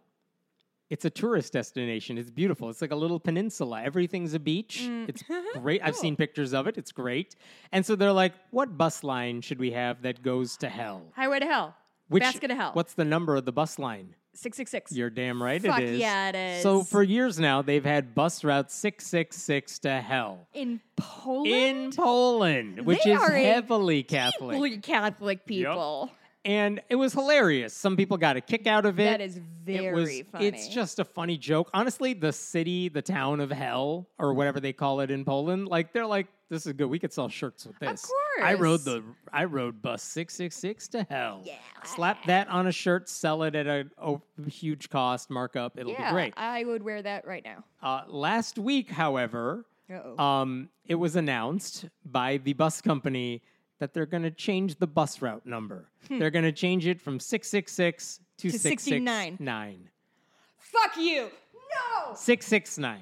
It's 0.90 1.04
a 1.04 1.10
tourist 1.10 1.52
destination. 1.52 2.18
It's 2.18 2.30
beautiful. 2.30 2.68
It's 2.68 2.82
like 2.82 2.90
a 2.90 2.96
little 2.96 3.20
peninsula. 3.20 3.82
Everything's 3.82 4.34
a 4.34 4.40
beach. 4.40 4.82
Mm. 4.84 5.08
It's 5.08 5.22
great. 5.54 5.80
I've 5.84 5.96
seen 5.96 6.16
pictures 6.16 6.52
of 6.52 6.66
it. 6.66 6.76
It's 6.76 6.90
great. 6.90 7.36
And 7.70 7.86
so 7.86 7.94
they're 7.94 8.12
like, 8.12 8.34
what 8.50 8.76
bus 8.76 9.04
line 9.04 9.40
should 9.40 9.60
we 9.60 9.70
have 9.70 10.02
that 10.02 10.22
goes 10.22 10.56
to 10.58 10.68
hell? 10.68 11.02
Highway 11.14 11.38
to 11.38 11.46
Hell. 11.46 11.76
Which, 12.08 12.24
Basket 12.24 12.50
of 12.50 12.56
Hell. 12.56 12.70
What's 12.72 12.94
the 12.94 13.04
number 13.04 13.36
of 13.36 13.44
the 13.44 13.52
bus 13.52 13.78
line? 13.78 14.16
666. 14.34 14.92
You're 14.92 15.10
damn 15.10 15.40
right 15.42 15.62
Fuck 15.62 15.80
it 15.80 15.88
is. 15.90 16.00
yeah, 16.00 16.30
it 16.34 16.62
So 16.62 16.82
for 16.82 17.02
years 17.04 17.38
now, 17.38 17.62
they've 17.62 17.84
had 17.84 18.14
bus 18.14 18.42
route 18.42 18.70
666 18.72 19.78
to 19.80 20.00
hell. 20.00 20.46
in 20.54 20.80
Poland? 20.96 21.46
In 21.54 21.92
Poland, 21.92 22.80
which 22.86 23.02
They 23.04 23.12
is 23.12 23.22
heavily 23.28 24.02
Catholic. 24.02 24.82
Catholic 24.82 25.46
people. 25.46 26.10
And 26.44 26.80
it 26.88 26.94
was 26.96 27.12
hilarious. 27.12 27.74
Some 27.74 27.96
people 27.96 28.16
got 28.16 28.36
a 28.36 28.40
kick 28.40 28.66
out 28.66 28.86
of 28.86 28.98
it. 28.98 29.04
That 29.04 29.20
is 29.20 29.36
It 29.36 29.42
very 29.64 29.92
was, 29.92 30.22
funny. 30.32 30.46
It's 30.46 30.68
just 30.68 30.98
a 30.98 31.04
funny 31.04 31.36
joke. 31.36 31.70
Honestly, 31.74 32.14
the 32.14 32.32
city, 32.32 32.88
the 32.88 33.02
town 33.02 33.40
of 33.40 33.50
hell, 33.50 34.08
or 34.18 34.32
whatever 34.32 34.58
they 34.58 34.72
call 34.72 35.00
it 35.00 35.10
in 35.10 35.24
Poland, 35.24 35.68
like 35.68 35.92
they're 35.92 36.06
like, 36.06 36.28
this 36.48 36.66
is 36.66 36.72
good. 36.72 36.86
We 36.86 36.98
could 36.98 37.12
sell 37.12 37.28
shirts 37.28 37.66
with 37.66 37.78
this. 37.78 38.04
Of 38.04 38.08
course. 38.08 38.42
I 38.42 38.54
rode 38.54 38.80
the 38.80 39.04
I 39.32 39.44
rode 39.44 39.80
bus 39.82 40.02
six 40.02 40.34
six 40.34 40.56
six 40.56 40.88
to 40.88 41.06
hell. 41.08 41.42
Yeah. 41.44 41.54
Slap 41.84 42.24
that 42.24 42.48
on 42.48 42.66
a 42.66 42.72
shirt, 42.72 43.08
sell 43.08 43.42
it 43.44 43.54
at 43.54 43.66
a, 43.66 43.86
a 43.98 44.18
huge 44.48 44.90
cost 44.90 45.30
markup. 45.30 45.78
It'll 45.78 45.92
yeah, 45.92 46.10
be 46.10 46.14
great. 46.14 46.34
I 46.36 46.64
would 46.64 46.82
wear 46.82 47.02
that 47.02 47.26
right 47.26 47.44
now. 47.44 47.64
Uh, 47.82 48.02
last 48.08 48.58
week, 48.58 48.90
however, 48.90 49.64
um, 50.18 50.70
it 50.86 50.96
was 50.96 51.16
announced 51.16 51.86
by 52.04 52.38
the 52.38 52.52
bus 52.54 52.80
company 52.80 53.42
that 53.80 53.92
they're 53.92 54.06
going 54.06 54.22
to 54.22 54.30
change 54.30 54.78
the 54.78 54.86
bus 54.86 55.20
route 55.20 55.44
number. 55.44 55.88
They're 56.08 56.30
going 56.30 56.44
to 56.44 56.52
change 56.52 56.86
it 56.86 57.00
from 57.00 57.18
666 57.18 58.20
to, 58.38 58.48
Hmm. 58.48 58.52
To 58.52 58.58
69. 58.58 59.04
669. 59.38 59.88
Fuck 60.58 60.96
you! 60.96 61.28
No! 61.52 62.14
669. 62.14 63.00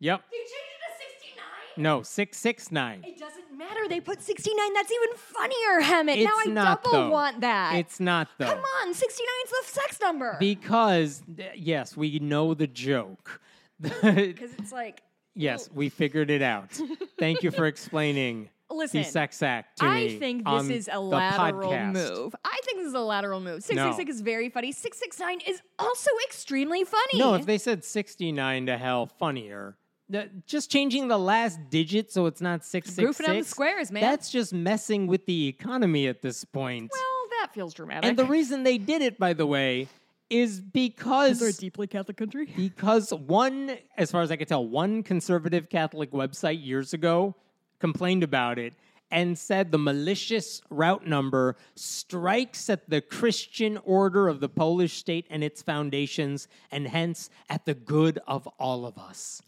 Yep. 0.00 0.22
They 0.30 0.36
changed 0.36 0.52
it 0.52 0.98
to 0.98 1.20
69? 1.20 1.82
No, 1.82 2.02
669. 2.02 3.04
It 3.06 3.18
doesn't 3.18 3.56
matter. 3.56 3.88
They 3.88 4.00
put 4.00 4.20
69. 4.22 4.74
That's 4.74 4.90
even 4.92 5.16
funnier, 5.16 5.80
Hemant. 5.82 6.24
now 6.24 6.30
I 6.38 6.44
not, 6.48 6.82
double 6.84 6.98
though. 6.98 7.10
want 7.10 7.40
that. 7.42 7.76
It's 7.76 8.00
not, 8.00 8.28
though. 8.38 8.46
Come 8.46 8.58
on, 8.82 8.92
69 8.94 9.26
is 9.44 9.50
the 9.50 9.80
sex 9.80 9.98
number. 10.00 10.36
Because, 10.40 11.22
yes, 11.54 11.96
we 11.96 12.18
know 12.18 12.54
the 12.54 12.66
joke. 12.66 13.40
Because 13.80 14.52
it's 14.58 14.70
like, 14.72 15.02
yes, 15.34 15.68
we 15.74 15.88
figured 15.88 16.30
it 16.30 16.40
out. 16.42 16.70
Thank 17.18 17.42
you 17.42 17.50
for 17.50 17.66
explaining 17.66 18.48
Listen, 18.76 19.02
the 19.02 19.08
sex 19.08 19.42
act 19.42 19.78
to 19.78 19.86
I 19.86 20.18
think 20.18 20.46
this 20.46 20.68
is 20.68 20.88
a 20.92 20.98
lateral 21.00 21.70
podcast. 21.70 21.92
move. 21.92 22.34
I 22.44 22.60
think 22.64 22.78
this 22.78 22.88
is 22.88 22.94
a 22.94 23.00
lateral 23.00 23.40
move. 23.40 23.62
Six 23.62 23.80
six 23.80 23.96
six 23.96 24.10
is 24.12 24.20
very 24.20 24.48
funny. 24.48 24.72
Six 24.72 24.98
six 24.98 25.18
nine 25.18 25.40
is 25.46 25.60
also 25.78 26.10
extremely 26.26 26.84
funny. 26.84 27.18
No, 27.18 27.34
if 27.34 27.46
they 27.46 27.58
said 27.58 27.84
69 27.84 28.66
to 28.66 28.78
hell, 28.78 29.06
funnier. 29.06 29.76
The- 30.08 30.28
just 30.46 30.70
changing 30.70 31.08
the 31.08 31.18
last 31.18 31.58
digit 31.70 32.12
so 32.12 32.26
it's 32.26 32.40
not 32.40 32.64
666. 32.64 33.18
Goofing 33.26 33.30
on 33.30 33.38
the 33.38 33.44
squares, 33.44 33.90
man. 33.92 34.02
That's 34.02 34.30
just 34.30 34.52
messing 34.52 35.06
with 35.06 35.24
the 35.26 35.48
economy 35.48 36.06
at 36.08 36.20
this 36.22 36.44
point. 36.44 36.90
well, 36.92 37.40
that 37.40 37.54
feels 37.54 37.72
dramatic. 37.74 38.08
and 38.08 38.18
the 38.18 38.26
reason 38.26 38.62
they 38.62 38.78
did 38.78 39.00
it, 39.02 39.18
by 39.18 39.32
the 39.32 39.46
way, 39.46 39.88
is 40.28 40.60
because 40.60 41.40
They're 41.40 41.48
a 41.48 41.52
deeply 41.52 41.86
Catholic 41.86 42.16
country? 42.16 42.46
because 42.56 43.10
one, 43.12 43.76
as 43.96 44.10
far 44.10 44.22
as 44.22 44.30
I 44.30 44.36
could 44.36 44.48
tell, 44.48 44.66
one 44.66 45.02
conservative 45.02 45.68
Catholic 45.70 46.10
website 46.10 46.64
years 46.64 46.92
ago 46.94 47.34
complained 47.82 48.22
about 48.22 48.58
it 48.58 48.72
and 49.10 49.38
said 49.38 49.70
the 49.70 49.78
malicious 49.78 50.62
route 50.70 51.06
number 51.06 51.56
strikes 51.74 52.70
at 52.70 52.88
the 52.88 53.02
Christian 53.02 53.76
order 53.84 54.26
of 54.28 54.40
the 54.40 54.48
Polish 54.48 54.94
state 54.96 55.26
and 55.28 55.44
its 55.44 55.60
foundations, 55.60 56.48
and 56.70 56.88
hence 56.88 57.28
at 57.50 57.66
the 57.66 57.74
good 57.74 58.18
of 58.26 58.46
all 58.58 58.86
of 58.86 58.96
us. 58.96 59.42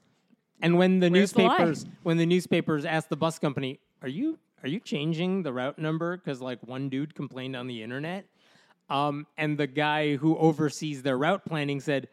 And 0.60 0.76
when 0.76 1.00
the 1.00 1.08
Where's 1.08 1.32
the 1.32 1.44
newspapers, 1.44 1.86
when 2.02 2.18
the 2.18 2.26
newspapers 2.26 2.84
asked 2.84 3.08
the 3.08 3.16
bus 3.16 3.38
company, 3.38 3.80
"Are 4.02 4.08
you 4.08 4.38
are 4.62 4.68
you 4.68 4.80
changing 4.80 5.42
the 5.42 5.52
route 5.52 5.78
number 5.78 6.18
because 6.18 6.42
like 6.42 6.62
one 6.66 6.90
dude 6.90 7.14
complained 7.14 7.56
on 7.56 7.66
the 7.66 7.82
internet?" 7.82 8.26
Um, 8.90 9.26
and 9.38 9.56
the 9.56 9.66
guy 9.66 10.16
who 10.16 10.36
oversees 10.36 11.02
their 11.02 11.16
route 11.16 11.44
planning 11.44 11.80
said, 11.80 12.08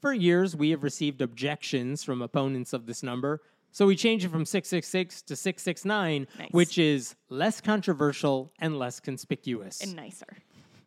For 0.00 0.12
years, 0.12 0.56
we 0.56 0.70
have 0.70 0.82
received 0.82 1.20
objections 1.20 2.02
from 2.02 2.22
opponents 2.22 2.72
of 2.72 2.86
this 2.86 3.02
number. 3.02 3.42
So 3.74 3.86
we 3.88 3.96
changed 3.96 4.24
it 4.24 4.28
from 4.28 4.44
666 4.44 5.22
to 5.22 5.34
669, 5.34 6.28
Nice. 6.38 6.48
which 6.52 6.78
is 6.78 7.16
less 7.28 7.60
controversial 7.60 8.52
and 8.60 8.78
less 8.78 9.00
conspicuous. 9.00 9.80
and 9.82 9.96
nicer. 9.96 10.36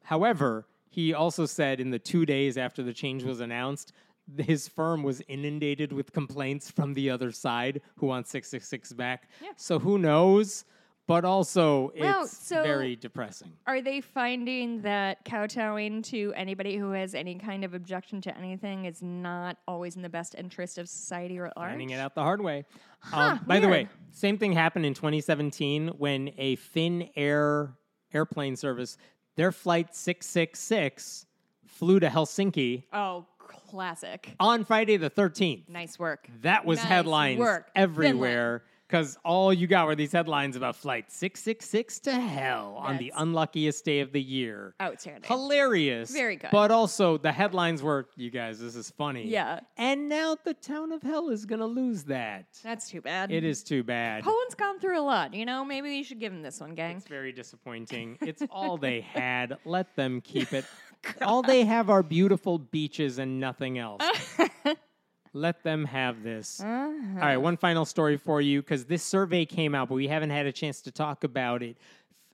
However, 0.03 0.65
he 0.89 1.13
also 1.13 1.45
said 1.45 1.81
in 1.81 1.91
the 1.91 1.99
two 1.99 2.25
days 2.25 2.57
after 2.57 2.81
the 2.81 2.93
change 2.93 3.23
was 3.25 3.41
announced, 3.41 3.91
his 4.37 4.69
firm 4.69 5.03
was 5.03 5.21
inundated 5.27 5.91
with 5.91 6.13
complaints 6.13 6.71
from 6.71 6.93
the 6.93 7.09
other 7.09 7.29
side 7.33 7.81
who 7.97 8.05
want 8.05 8.25
666 8.29 8.93
back. 8.93 9.29
Yeah. 9.43 9.49
So 9.57 9.79
who 9.79 9.97
knows? 9.97 10.63
But 11.07 11.23
also, 11.23 11.93
Well, 11.97 12.23
it's 12.23 12.37
so- 12.37 12.63
very 12.63 12.97
depressing. 12.97 13.53
Are 13.65 13.81
they 13.81 14.01
finding 14.01 14.81
that 14.81 15.23
kowtowing 15.23 16.01
to 16.03 16.33
anybody 16.35 16.75
who 16.75 16.91
has 16.91 17.15
any 17.15 17.35
kind 17.35 17.63
of 17.63 17.73
objection 17.73 18.19
to 18.21 18.37
anything 18.37 18.83
is 18.83 19.01
not 19.01 19.57
always 19.69 19.95
in 19.95 20.01
the 20.01 20.09
best 20.09 20.35
interest 20.37 20.77
of 20.77 20.89
society 20.89 21.39
or 21.39 21.45
at 21.47 21.55
large? 21.55 21.69
Finding 21.71 21.91
it 21.91 21.99
out 21.99 22.13
the 22.13 22.23
hard 22.23 22.41
way. 22.41 22.65
um, 23.13 23.39
by 23.47 23.59
the 23.61 23.69
way, 23.69 23.87
same 24.11 24.37
thing 24.37 24.51
happened 24.51 24.85
in 24.85 24.93
2017 24.93 25.89
when 25.97 26.31
a 26.37 26.57
Finnair 26.57 27.73
airplane 28.13 28.57
service, 28.57 28.97
their 29.37 29.53
flight 29.53 29.95
666 29.95 31.25
flew 31.65 31.99
to 32.01 32.07
Helsinki 32.09 32.83
Oh, 32.91 33.25
classic. 33.39 34.35
on 34.41 34.65
Friday 34.65 34.97
the 34.97 35.09
13th. 35.09 35.69
Nice 35.69 35.97
work. 35.97 36.27
That 36.41 36.65
was 36.65 36.79
Nice 36.79 36.87
headlines 36.87 37.39
work. 37.39 37.69
everywhere 37.75 38.63
because 38.87 39.17
all 39.25 39.53
you 39.53 39.67
got 39.67 39.85
were 39.87 39.95
these 39.95 40.11
headlines 40.11 40.55
about 40.55 40.75
flight 40.75 41.11
666 41.11 41.99
to 41.99 42.11
hell 42.13 42.75
on 42.79 42.97
the 42.97 43.11
unluckiest 43.15 43.83
day 43.83 43.99
of 43.99 44.11
the 44.11 44.21
year. 44.21 44.73
Outstanding. 44.81 45.23
Hilarious. 45.27 46.11
Very 46.11 46.37
good. 46.37 46.51
But 46.51 46.71
also, 46.71 47.17
the 47.17 47.31
headlines 47.31 47.83
were, 47.83 48.07
you 48.15 48.29
guys, 48.29 48.59
this 48.59 48.75
is 48.75 48.89
funny. 48.91 49.27
Yeah. 49.27 49.59
And 49.77 50.07
now 50.07 50.37
the 50.43 50.53
town 50.53 50.91
of 50.91 51.01
hell 51.03 51.29
is 51.29 51.45
going 51.45 51.59
to 51.59 51.65
lose 51.65 52.03
that. 52.05 52.45
That's 52.63 52.89
too 52.89 53.01
bad. 53.01 53.31
It 53.31 53.43
is 53.43 53.63
too 53.63 53.83
bad. 53.83 54.23
Poland's 54.23 54.55
gone 54.55 54.79
through 54.79 54.99
a 54.99 55.01
lot. 55.01 55.33
You 55.33 55.45
know, 55.45 55.65
maybe 55.65 55.89
we 55.89 56.03
should 56.03 56.19
give 56.19 56.31
him 56.31 56.41
this 56.41 56.59
one, 56.61 56.73
gang. 56.73 56.97
It's 56.97 57.07
very 57.07 57.31
disappointing. 57.31 58.17
It's 58.27 58.43
all 58.51 58.77
they 58.77 59.01
had. 59.01 59.57
Let 59.63 59.95
them 59.95 60.19
keep 60.19 60.51
it. 60.51 60.65
all 61.21 61.41
they 61.41 61.63
have 61.63 61.89
are 61.89 62.03
beautiful 62.03 62.57
beaches 62.57 63.19
and 63.19 63.39
nothing 63.39 63.77
else. 63.77 64.03
Let 65.33 65.63
them 65.63 65.85
have 65.85 66.23
this. 66.23 66.59
Uh-huh. 66.59 66.69
All 66.69 67.19
right, 67.19 67.37
one 67.37 67.57
final 67.57 67.85
story 67.85 68.17
for 68.17 68.41
you 68.41 68.61
because 68.61 68.85
this 68.85 69.03
survey 69.03 69.45
came 69.45 69.75
out, 69.75 69.89
but 69.89 69.95
we 69.95 70.07
haven't 70.07 70.31
had 70.31 70.45
a 70.45 70.51
chance 70.51 70.81
to 70.81 70.91
talk 70.91 71.23
about 71.23 71.63
it. 71.63 71.77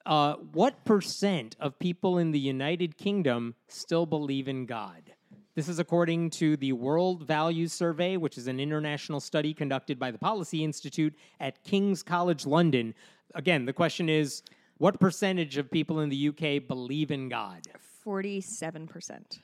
Uh, 0.06 0.36
what 0.52 0.84
percent 0.84 1.56
of 1.60 1.80
people 1.80 2.18
in 2.18 2.32
the 2.32 2.40
United 2.40 2.98
Kingdom 2.98 3.56
still 3.68 4.06
believe 4.06 4.48
in 4.48 4.66
God? 4.66 5.14
This 5.56 5.70
is 5.70 5.78
according 5.78 6.32
to 6.32 6.58
the 6.58 6.74
World 6.74 7.28
Values 7.28 7.74
Survey, 7.74 8.18
which 8.18 8.38
is 8.38 8.48
an 8.48 8.60
international 8.60 9.20
study 9.20 9.54
conducted 9.54 10.00
by 10.00 10.10
the 10.10 10.18
Policy 10.18 10.64
Institute 10.64 11.14
at 11.40 11.64
King's 11.64 12.02
College 12.02 12.46
London. 12.46 12.96
Again, 13.36 13.66
the 13.66 13.74
question 13.74 14.10
is 14.10 14.42
what 14.78 15.00
percentage 15.00 15.58
of 15.58 15.70
people 15.70 16.00
in 16.00 16.10
the 16.10 16.30
UK 16.30 16.68
believe 16.68 17.12
in 17.12 17.30
God? 17.30 17.62
47%. 18.06 19.40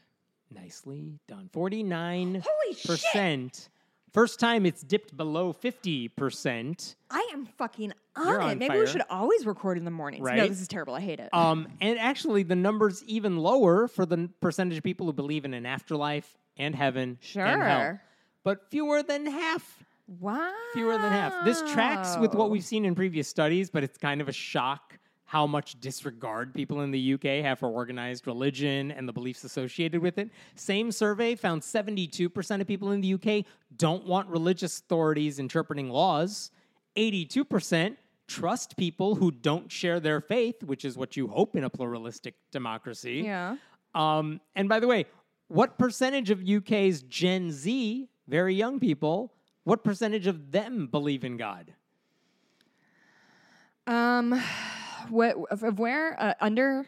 Nicely 0.52 1.20
done. 1.28 1.50
49%. 1.54 2.44
Holy 2.48 2.98
shit! 2.98 3.70
First 4.12 4.40
time 4.40 4.66
it's 4.66 4.82
dipped 4.82 5.16
below 5.16 5.54
50%. 5.54 6.96
I 7.12 7.30
am 7.32 7.46
fucking 7.46 7.94
on 8.16 8.28
You're 8.28 8.40
it. 8.42 8.44
on 8.44 8.58
Maybe 8.58 8.68
fire. 8.70 8.80
we 8.80 8.88
should 8.88 9.04
always 9.10 9.46
record 9.46 9.78
in 9.78 9.86
the 9.86 9.92
mornings. 9.92 10.22
No, 10.24 10.32
Right? 10.32 10.50
this 10.50 10.62
is 10.62 10.68
terrible. 10.68 10.96
I 10.96 11.02
hate 11.02 11.20
it. 11.20 11.30
Um, 11.32 11.68
and 11.80 12.00
actually, 12.00 12.42
the 12.44 12.56
number's 12.56 13.04
even 13.04 13.38
lower 13.38 13.88
for 13.88 14.08
the 14.08 14.16
n- 14.18 14.34
percentage 14.42 14.78
of 14.80 14.84
people 14.84 15.06
who 15.06 15.14
believe 15.14 15.46
in 15.46 15.54
an 15.54 15.68
afterlife 15.68 16.36
and 16.58 16.74
heaven 16.76 17.20
and 17.36 17.62
hell. 17.62 17.80
Sure. 17.82 18.02
But 18.44 18.70
fewer 18.72 19.04
than 19.04 19.28
half. 19.28 19.84
wow. 20.20 20.52
Fewer 20.74 20.94
than 20.98 21.12
half. 21.12 21.46
This 21.46 21.62
tracks 21.72 22.18
with 22.18 22.34
what 22.34 22.50
we've 22.50 22.66
seen 22.66 22.86
in 22.86 22.96
previous 22.96 23.28
studies, 23.28 23.70
but 23.70 23.84
it's 23.84 23.98
kind 24.00 24.22
of 24.22 24.28
a 24.28 24.34
shock 24.34 24.98
how 25.30 25.46
much 25.46 25.80
disregard 25.80 26.56
people 26.56 26.82
in 26.82 26.90
the 26.90 27.14
UK 27.14 27.46
have 27.46 27.60
for 27.60 27.70
organized 27.70 28.26
religion 28.26 28.90
and 28.90 29.08
the 29.08 29.14
beliefs 29.14 29.44
associated 29.44 30.02
with 30.02 30.18
it. 30.18 30.32
Same 30.56 30.92
survey 30.92 31.36
found 31.36 31.62
72% 31.62 32.62
of 32.62 32.66
people 32.66 32.94
in 32.94 33.00
the 33.00 33.14
UK 33.14 33.46
don't 33.78 34.08
want 34.08 34.28
religious 34.28 34.80
authorities 34.80 35.38
interpreting 35.38 35.88
laws. 35.88 36.50
82% 36.98 37.96
trust 38.26 38.76
people 38.76 39.14
who 39.14 39.30
don't 39.30 39.72
share 39.72 40.00
their 40.00 40.20
faith, 40.20 40.64
which 40.64 40.84
is 40.84 40.98
what 40.98 41.16
you 41.16 41.28
hope 41.28 41.56
in 41.56 41.64
a 41.64 41.70
pluralistic 41.70 42.34
democracy. 42.52 43.22
Yeah. 43.24 43.58
Um, 43.94 44.42
and 44.56 44.68
by 44.68 44.80
the 44.80 44.88
way, 44.88 45.06
what 45.48 45.78
percentage 45.78 46.32
of 46.32 46.42
UK's 46.42 47.04
Gen 47.04 47.52
Z, 47.52 48.10
very 48.28 48.56
young 48.56 48.80
people, 48.80 49.36
what 49.64 49.84
percentage 49.84 50.26
of 50.26 50.52
them 50.52 50.88
believe 50.88 51.24
in 51.24 51.38
God? 51.38 51.72
Um, 53.86 54.42
what 55.10 55.36
of, 55.52 55.80
where 55.80 56.20
uh, 56.22 56.34
under? 56.42 56.86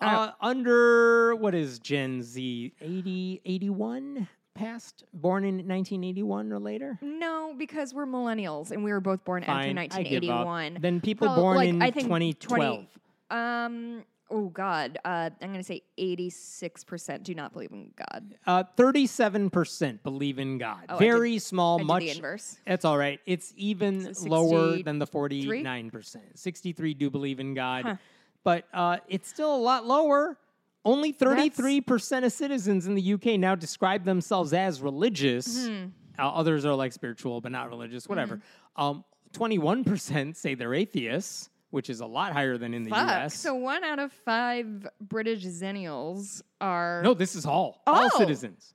Uh, 0.00 0.32
under 0.40 1.36
what 1.36 1.54
is 1.54 1.78
Gen 1.78 2.22
Z? 2.22 2.72
80, 2.80 3.40
81? 3.44 4.28
Past? 4.54 5.04
Born 5.14 5.44
in 5.44 5.54
1981 5.56 6.52
or 6.52 6.58
later? 6.58 6.98
No, 7.00 7.54
because 7.56 7.94
we're 7.94 8.06
millennials 8.06 8.70
and 8.70 8.82
we 8.84 8.92
were 8.92 9.00
both 9.00 9.24
born 9.24 9.44
Fine, 9.44 9.78
after 9.78 9.98
I 9.98 10.02
give 10.02 10.24
up. 10.28 10.46
1981. 10.46 10.78
Then 10.80 11.00
people 11.00 11.28
born 11.34 11.56
like, 11.56 11.68
in 11.68 11.82
I 11.82 11.90
think 11.90 12.06
2012. 12.06 12.86
20 13.28 13.40
um. 13.40 14.04
Oh 14.32 14.48
God. 14.48 14.98
Uh, 15.04 15.30
I'm 15.40 15.52
gonna 15.52 15.62
say 15.62 15.82
86 15.98 16.84
percent 16.84 17.22
do 17.22 17.34
not 17.34 17.52
believe 17.52 17.70
in 17.72 17.92
God. 17.96 18.34
Uh, 18.46 18.64
37% 18.76 20.02
believe 20.02 20.38
in 20.38 20.58
God. 20.58 20.86
Oh, 20.88 20.96
Very 20.96 21.38
small, 21.38 21.78
did 21.78 21.86
much. 21.86 22.00
the 22.02 22.10
inverse. 22.10 22.58
That's 22.66 22.84
all 22.84 22.96
right. 22.96 23.20
It's 23.26 23.52
even 23.56 24.14
So 24.14 24.28
lower 24.28 24.82
than 24.82 24.98
the 24.98 25.06
49%. 25.06 26.16
63 26.34 26.94
do 26.94 27.10
believe 27.10 27.40
in 27.40 27.54
God. 27.54 27.84
Huh. 27.84 27.96
But 28.44 28.64
uh, 28.72 28.96
it's 29.06 29.28
still 29.28 29.54
a 29.54 29.58
lot 29.58 29.86
lower. 29.86 30.38
Only 30.84 31.12
33% 31.12 32.24
of 32.24 32.32
citizens 32.32 32.86
in 32.88 32.94
the 32.96 33.12
UK 33.12 33.38
now 33.38 33.54
describe 33.54 34.04
themselves 34.04 34.52
as 34.52 34.80
religious. 34.80 35.68
Hmm. 35.68 35.84
Uh, 36.18 36.28
others 36.28 36.64
are 36.64 36.74
like 36.74 36.92
spiritual, 36.92 37.40
but 37.40 37.52
not 37.52 37.68
religious, 37.68 38.08
whatever. 38.08 38.40
Um, 38.76 39.04
21% 39.32 40.36
say 40.36 40.54
they're 40.54 40.74
atheists, 40.74 41.50
which 41.72 41.88
is 41.90 42.00
a 42.00 42.06
lot 42.06 42.32
higher 42.32 42.56
than 42.58 42.74
in 42.74 42.84
the 42.84 42.90
Fuck. 42.90 43.08
US. 43.08 43.34
So 43.38 43.54
one 43.54 43.82
out 43.82 43.98
of 43.98 44.12
five 44.12 44.86
British 45.00 45.44
zennials 45.44 46.42
are 46.60 47.02
no, 47.02 47.14
this 47.14 47.34
is 47.34 47.44
all. 47.46 47.82
All 47.86 48.08
Oh. 48.12 48.18
citizens. 48.18 48.74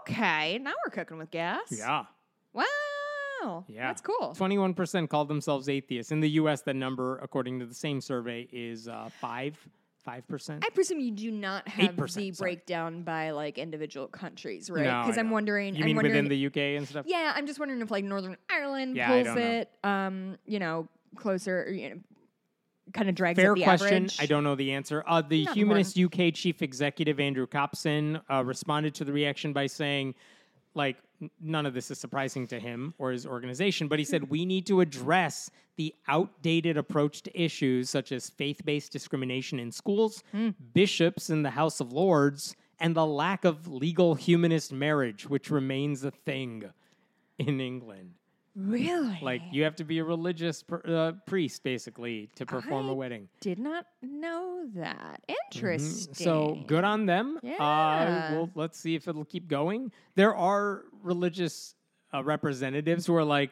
okay. 0.00 0.58
Now 0.58 0.72
we're 0.84 0.90
cooking 0.90 1.18
with 1.18 1.30
gas. 1.30 1.62
Yeah. 1.70 2.04
Wow. 2.52 3.64
Yeah. 3.68 3.86
That's 3.88 4.00
cool. 4.02 4.34
21% 4.36 5.08
called 5.08 5.28
themselves 5.28 5.68
atheists. 5.68 6.10
In 6.12 6.20
the 6.20 6.30
US, 6.30 6.62
the 6.62 6.74
number, 6.74 7.18
according 7.18 7.60
to 7.60 7.66
the 7.66 7.74
same 7.74 8.00
survey, 8.00 8.48
is 8.52 8.88
uh, 8.88 9.08
5 9.20 9.56
5%. 10.06 10.62
I 10.62 10.68
presume 10.68 11.00
you 11.00 11.12
do 11.12 11.30
not 11.30 11.66
have 11.66 11.94
8%, 11.96 11.96
the 11.96 12.08
sorry. 12.08 12.30
breakdown 12.32 13.04
by 13.04 13.30
like 13.30 13.56
individual 13.56 14.06
countries, 14.06 14.68
right? 14.68 14.82
Because 14.82 15.16
I 15.16 15.20
I'm 15.20 15.30
wondering. 15.30 15.74
You 15.74 15.80
I'm 15.80 15.86
mean 15.86 15.96
wondering, 15.96 16.24
within 16.24 16.28
the 16.28 16.46
UK 16.46 16.76
and 16.76 16.86
stuff? 16.86 17.06
Yeah, 17.08 17.32
I'm 17.34 17.46
just 17.46 17.58
wondering 17.58 17.80
if 17.80 17.90
like 17.90 18.04
Northern 18.04 18.36
Ireland 18.50 18.96
Yeah, 18.96 19.08
pulls 19.08 19.36
it, 19.38 19.70
um, 19.82 20.36
you 20.44 20.58
know, 20.58 20.88
closer, 21.14 21.64
or, 21.64 21.70
you 21.70 21.90
know, 21.90 21.96
kind 22.92 23.08
of 23.08 23.14
drags 23.14 23.36
Fair 23.38 23.52
up 23.52 23.58
the 23.58 23.64
question. 23.64 23.94
average. 23.94 24.20
I 24.20 24.26
don't 24.26 24.44
know 24.44 24.54
the 24.54 24.72
answer. 24.72 25.02
Uh, 25.06 25.22
the 25.22 25.44
Not 25.44 25.56
Humanist 25.56 25.98
UK 25.98 26.34
chief 26.34 26.62
executive 26.62 27.18
Andrew 27.18 27.46
Copson 27.46 28.20
uh, 28.30 28.44
responded 28.44 28.94
to 28.96 29.04
the 29.04 29.12
reaction 29.12 29.52
by 29.52 29.66
saying, 29.66 30.14
like 30.74 30.96
none 31.40 31.66
of 31.66 31.74
this 31.74 31.90
is 31.90 31.98
surprising 31.98 32.46
to 32.48 32.58
him 32.58 32.92
or 32.98 33.12
his 33.12 33.26
organization, 33.26 33.88
but 33.88 33.98
he 33.98 34.04
said 34.04 34.28
we 34.28 34.44
need 34.44 34.66
to 34.66 34.80
address 34.80 35.50
the 35.76 35.94
outdated 36.08 36.76
approach 36.76 37.22
to 37.22 37.40
issues 37.40 37.88
such 37.88 38.12
as 38.12 38.28
faith-based 38.30 38.92
discrimination 38.92 39.58
in 39.58 39.72
schools, 39.72 40.22
bishops 40.74 41.30
in 41.30 41.42
the 41.42 41.50
House 41.50 41.80
of 41.80 41.92
Lords, 41.92 42.54
and 42.80 42.94
the 42.94 43.06
lack 43.06 43.44
of 43.44 43.68
legal 43.68 44.14
humanist 44.14 44.72
marriage, 44.72 45.28
which 45.28 45.50
remains 45.50 46.04
a 46.04 46.10
thing 46.10 46.64
in 47.38 47.60
England. 47.60 48.14
Really? 48.56 49.18
Like 49.20 49.42
you 49.50 49.64
have 49.64 49.74
to 49.76 49.84
be 49.84 49.98
a 49.98 50.04
religious 50.04 50.62
pr- 50.62 50.86
uh, 50.86 51.12
priest 51.26 51.62
basically 51.64 52.30
to 52.36 52.46
perform 52.46 52.88
a 52.88 52.92
I 52.92 52.94
wedding. 52.94 53.28
Did 53.40 53.58
not 53.58 53.86
know 54.02 54.66
that. 54.76 55.22
Interesting. 55.28 56.14
Mm-hmm. 56.14 56.22
So 56.24 56.62
good 56.66 56.84
on 56.84 57.06
them. 57.06 57.38
Uh, 57.42 57.48
Yeah. 57.48 58.32
well, 58.32 58.50
let's 58.54 58.78
see 58.78 58.94
if 58.94 59.08
it'll 59.08 59.24
keep 59.24 59.48
going. 59.48 59.90
There 60.14 60.34
are 60.36 60.84
religious 61.02 61.74
uh, 62.12 62.22
representatives 62.22 63.06
who 63.06 63.16
are 63.16 63.24
like, 63.24 63.50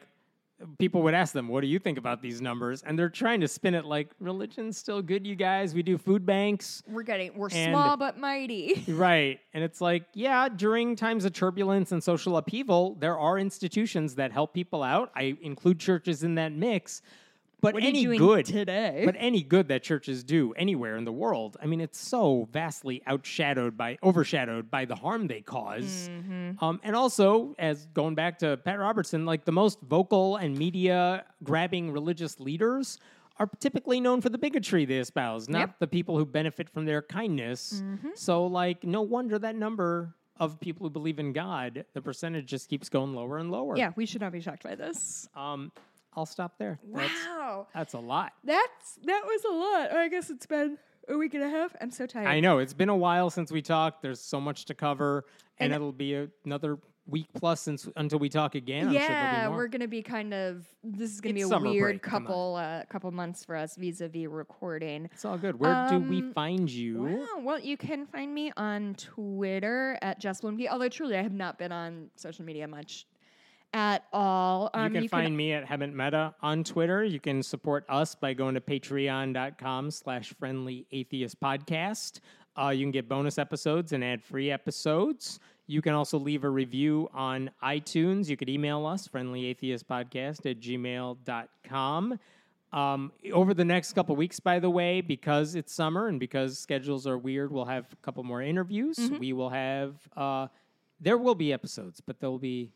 people 0.79 1.01
would 1.03 1.13
ask 1.13 1.33
them, 1.33 1.47
"What 1.47 1.61
do 1.61 1.67
you 1.67 1.79
think 1.79 1.97
about 1.97 2.21
these 2.21 2.41
numbers?" 2.41 2.81
And 2.83 2.97
they're 2.97 3.09
trying 3.09 3.41
to 3.41 3.47
spin 3.47 3.73
it 3.75 3.85
like 3.85 4.09
religion's 4.19 4.77
still 4.77 5.01
good, 5.01 5.25
you 5.27 5.35
guys. 5.35 5.73
We 5.73 5.83
do 5.83 5.97
food 5.97 6.25
banks, 6.25 6.83
We're 6.87 7.03
getting 7.03 7.35
we're 7.35 7.49
And- 7.53 7.71
small 7.73 7.97
but 7.97 8.17
mighty. 8.17 8.83
right? 8.89 9.39
And 9.53 9.63
it's 9.63 9.81
like, 9.81 10.05
yeah, 10.13 10.49
during 10.49 10.95
times 10.95 11.25
of 11.25 11.33
turbulence 11.33 11.91
and 11.91 12.03
social 12.03 12.37
upheaval, 12.37 12.95
there 12.99 13.17
are 13.17 13.37
institutions 13.37 14.15
that 14.15 14.31
help 14.31 14.53
people 14.53 14.83
out. 14.83 15.11
I 15.15 15.37
include 15.41 15.79
churches 15.79 16.23
in 16.23 16.35
that 16.35 16.51
mix. 16.51 17.01
But 17.63 17.73
What 17.73 17.83
are 17.83 17.87
you 17.87 18.09
any 18.09 18.17
good 18.19 18.45
today? 18.45 19.01
but 19.05 19.15
any 19.17 19.41
good 19.41 19.69
that 19.69 19.81
churches 19.83 20.23
do 20.23 20.53
anywhere 20.53 20.97
in 20.97 21.05
the 21.05 21.11
world, 21.11 21.57
I 21.61 21.65
mean, 21.65 21.81
it's 21.81 21.97
so 21.99 22.47
vastly 22.51 23.01
outshadowed 23.07 23.75
by, 23.77 23.97
overshadowed 24.03 24.69
by 24.69 24.85
the 24.85 24.95
harm 24.95 25.27
they 25.27 25.41
cause. 25.41 26.09
Mm-hmm. 26.11 26.63
Um, 26.63 26.79
and 26.83 26.95
also, 26.95 27.55
as 27.57 27.85
going 27.93 28.15
back 28.15 28.37
to 28.39 28.57
Pat 28.57 28.77
Robertson, 28.79 29.25
like 29.25 29.45
the 29.45 29.51
most 29.51 29.79
vocal 29.81 30.35
and 30.35 30.57
media 30.57 31.25
grabbing 31.43 31.91
religious 31.91 32.39
leaders 32.39 32.99
are 33.39 33.49
typically 33.59 33.99
known 33.99 34.21
for 34.21 34.29
the 34.29 34.37
bigotry 34.37 34.85
they 34.85 34.97
espouse, 34.99 35.49
not 35.49 35.59
Yep. 35.59 35.69
Mm-hmm. 35.69 35.75
the 35.79 35.87
people 35.87 36.17
who 36.17 36.25
benefit 36.25 36.69
from 36.69 36.85
their 36.85 37.01
kindness. 37.01 37.81
So, 38.15 38.45
like, 38.45 38.83
no 38.83 39.01
wonder 39.01 39.39
that 39.39 39.55
number 39.55 40.13
of 40.37 40.59
people 40.59 40.85
who 40.85 40.89
believe 40.91 41.17
in 41.17 41.31
God, 41.31 41.85
the 41.93 42.01
percentage 42.01 42.45
just 42.47 42.67
keeps 42.69 42.89
going 42.89 43.13
lower 43.13 43.37
and 43.37 43.49
lower. 43.51 43.77
yeah, 43.77 43.91
we 43.95 44.05
should 44.05 44.21
not 44.21 44.31
be 44.33 44.41
shocked 44.41 44.63
by 44.63 44.75
this. 44.75 45.27
Um, 45.35 45.71
I'll 46.15 46.25
stop 46.25 46.57
there. 46.57 46.79
That's, 46.93 47.11
Wow. 47.27 47.67
that's 47.73 47.93
a 47.93 47.99
lot. 47.99 48.33
That's 48.43 48.99
that 49.05 49.21
was 49.25 49.43
a 49.45 49.53
lot. 49.53 49.91
I 49.97 50.07
guess 50.09 50.29
it's 50.29 50.45
been 50.45 50.77
a 51.09 51.17
week 51.17 51.33
and 51.33 51.43
a 51.43 51.49
half. 51.49 51.75
I'm 51.81 51.91
so 51.91 52.05
tired. 52.05 52.27
I 52.27 52.39
know 52.39 52.59
it's 52.59 52.73
been 52.73 52.89
a 52.89 52.95
while 52.95 53.29
since 53.29 53.51
we 53.51 53.61
talked. 53.61 54.01
There's 54.01 54.19
so 54.21 54.39
much 54.39 54.65
to 54.65 54.73
cover, 54.73 55.25
and, 55.59 55.73
And- 55.73 55.75
it'll 55.81 55.91
be 55.91 56.15
a, 56.15 56.27
another 56.45 56.77
week 57.05 57.27
plus 57.33 57.59
since 57.59 57.85
until 57.97 58.17
we 58.17 58.29
talk 58.29 58.55
again. 58.55 58.87
I'm 58.87 58.93
yeah, 58.93 59.47
more. 59.49 59.57
we're 59.57 59.67
gonna 59.67 59.89
be 59.89 60.01
kind 60.01 60.33
of. 60.33 60.65
This 60.85 61.11
is 61.11 61.19
gonna 61.19 61.35
It's 61.37 61.49
be 61.49 61.55
a 61.55 61.59
weird 61.59 61.99
break, 61.99 62.01
couple 62.01 62.55
uh, 62.55 62.85
couple 62.85 63.11
months 63.11 63.43
for 63.43 63.57
us 63.57 63.75
vis-a-vis 63.75 64.27
recording. 64.27 65.09
It's 65.11 65.25
all 65.25 65.37
good. 65.37 65.59
Where 65.59 65.87
do 65.89 65.99
we 65.99 66.19
Um, 66.19 66.31
find 66.33 66.69
you? 66.71 67.03
Wow. 67.03 67.41
Well, 67.41 67.59
you 67.59 67.75
can 67.75 68.05
find 68.05 68.33
me 68.33 68.53
on 68.55 68.95
Twitter 68.95 69.97
at 70.01 70.19
Jess 70.19 70.39
Bluemke. 70.39 70.69
Although 70.69 70.87
truly, 70.87 71.17
I 71.17 71.23
have 71.23 71.33
not 71.33 71.57
been 71.57 71.73
on 71.73 72.09
social 72.15 72.45
media 72.45 72.67
much 72.69 73.05
at 73.73 74.05
all. 74.13 74.69
you 74.73 74.79
Um, 74.81 74.93
can 74.93 75.07
find 75.07 75.35
me 75.35 75.53
at 75.53 75.65
Hemant 75.67 75.93
Mehta 75.93 76.35
on 76.41 76.63
Twitter. 76.63 77.03
You 77.03 77.19
can 77.19 77.41
support 77.43 77.85
us 77.89 78.15
by 78.15 78.33
going 78.33 78.53
to 78.55 78.61
patreon.com 78.61 79.91
slash 79.91 80.33
friendly 80.39 80.85
atheist 80.91 81.39
podcast. 81.39 82.19
Uh, 82.55 82.69
you 82.69 82.83
can 82.85 82.91
get 82.91 83.09
bonus 83.09 83.37
episodes 83.39 83.93
and 83.93 84.03
ad 84.03 84.23
free 84.23 84.51
episodes. 84.51 85.39
You 85.65 85.81
can 85.81 85.93
also 85.93 86.19
leave 86.19 86.43
a 86.43 86.49
review 86.49 87.09
on 87.13 87.49
iTunes. 87.63 88.29
You 88.29 88.37
could 88.37 88.49
email 88.49 88.85
us, 88.85 89.07
friendlyatheistpodcast 89.07 90.45
at 90.49 90.59
gmail.com. 90.59 92.19
Um, 92.73 93.11
over 93.31 93.53
the 93.53 93.65
next 93.65 93.93
couple 93.93 94.15
weeks, 94.15 94.39
by 94.39 94.59
the 94.59 94.69
way, 94.69 95.01
because 95.01 95.53
it's 95.55 95.71
summer 95.73 96.07
and 96.07 96.19
because 96.19 96.57
schedules 96.57 97.05
are 97.05 97.17
weird, 97.19 97.51
we'll 97.51 97.65
have 97.65 97.85
a 97.91 97.95
couple 97.97 98.23
more 98.23 98.41
interviews. 98.41 98.97
We 99.19 99.31
will 99.31 99.49
have, 99.51 99.95
uh, 100.17 100.47
there 100.99 101.17
will 101.19 101.35
be 101.35 101.53
episodes, 101.53 102.01
but 102.01 102.19
there 102.19 102.31
will 102.31 102.39
be 102.39 102.71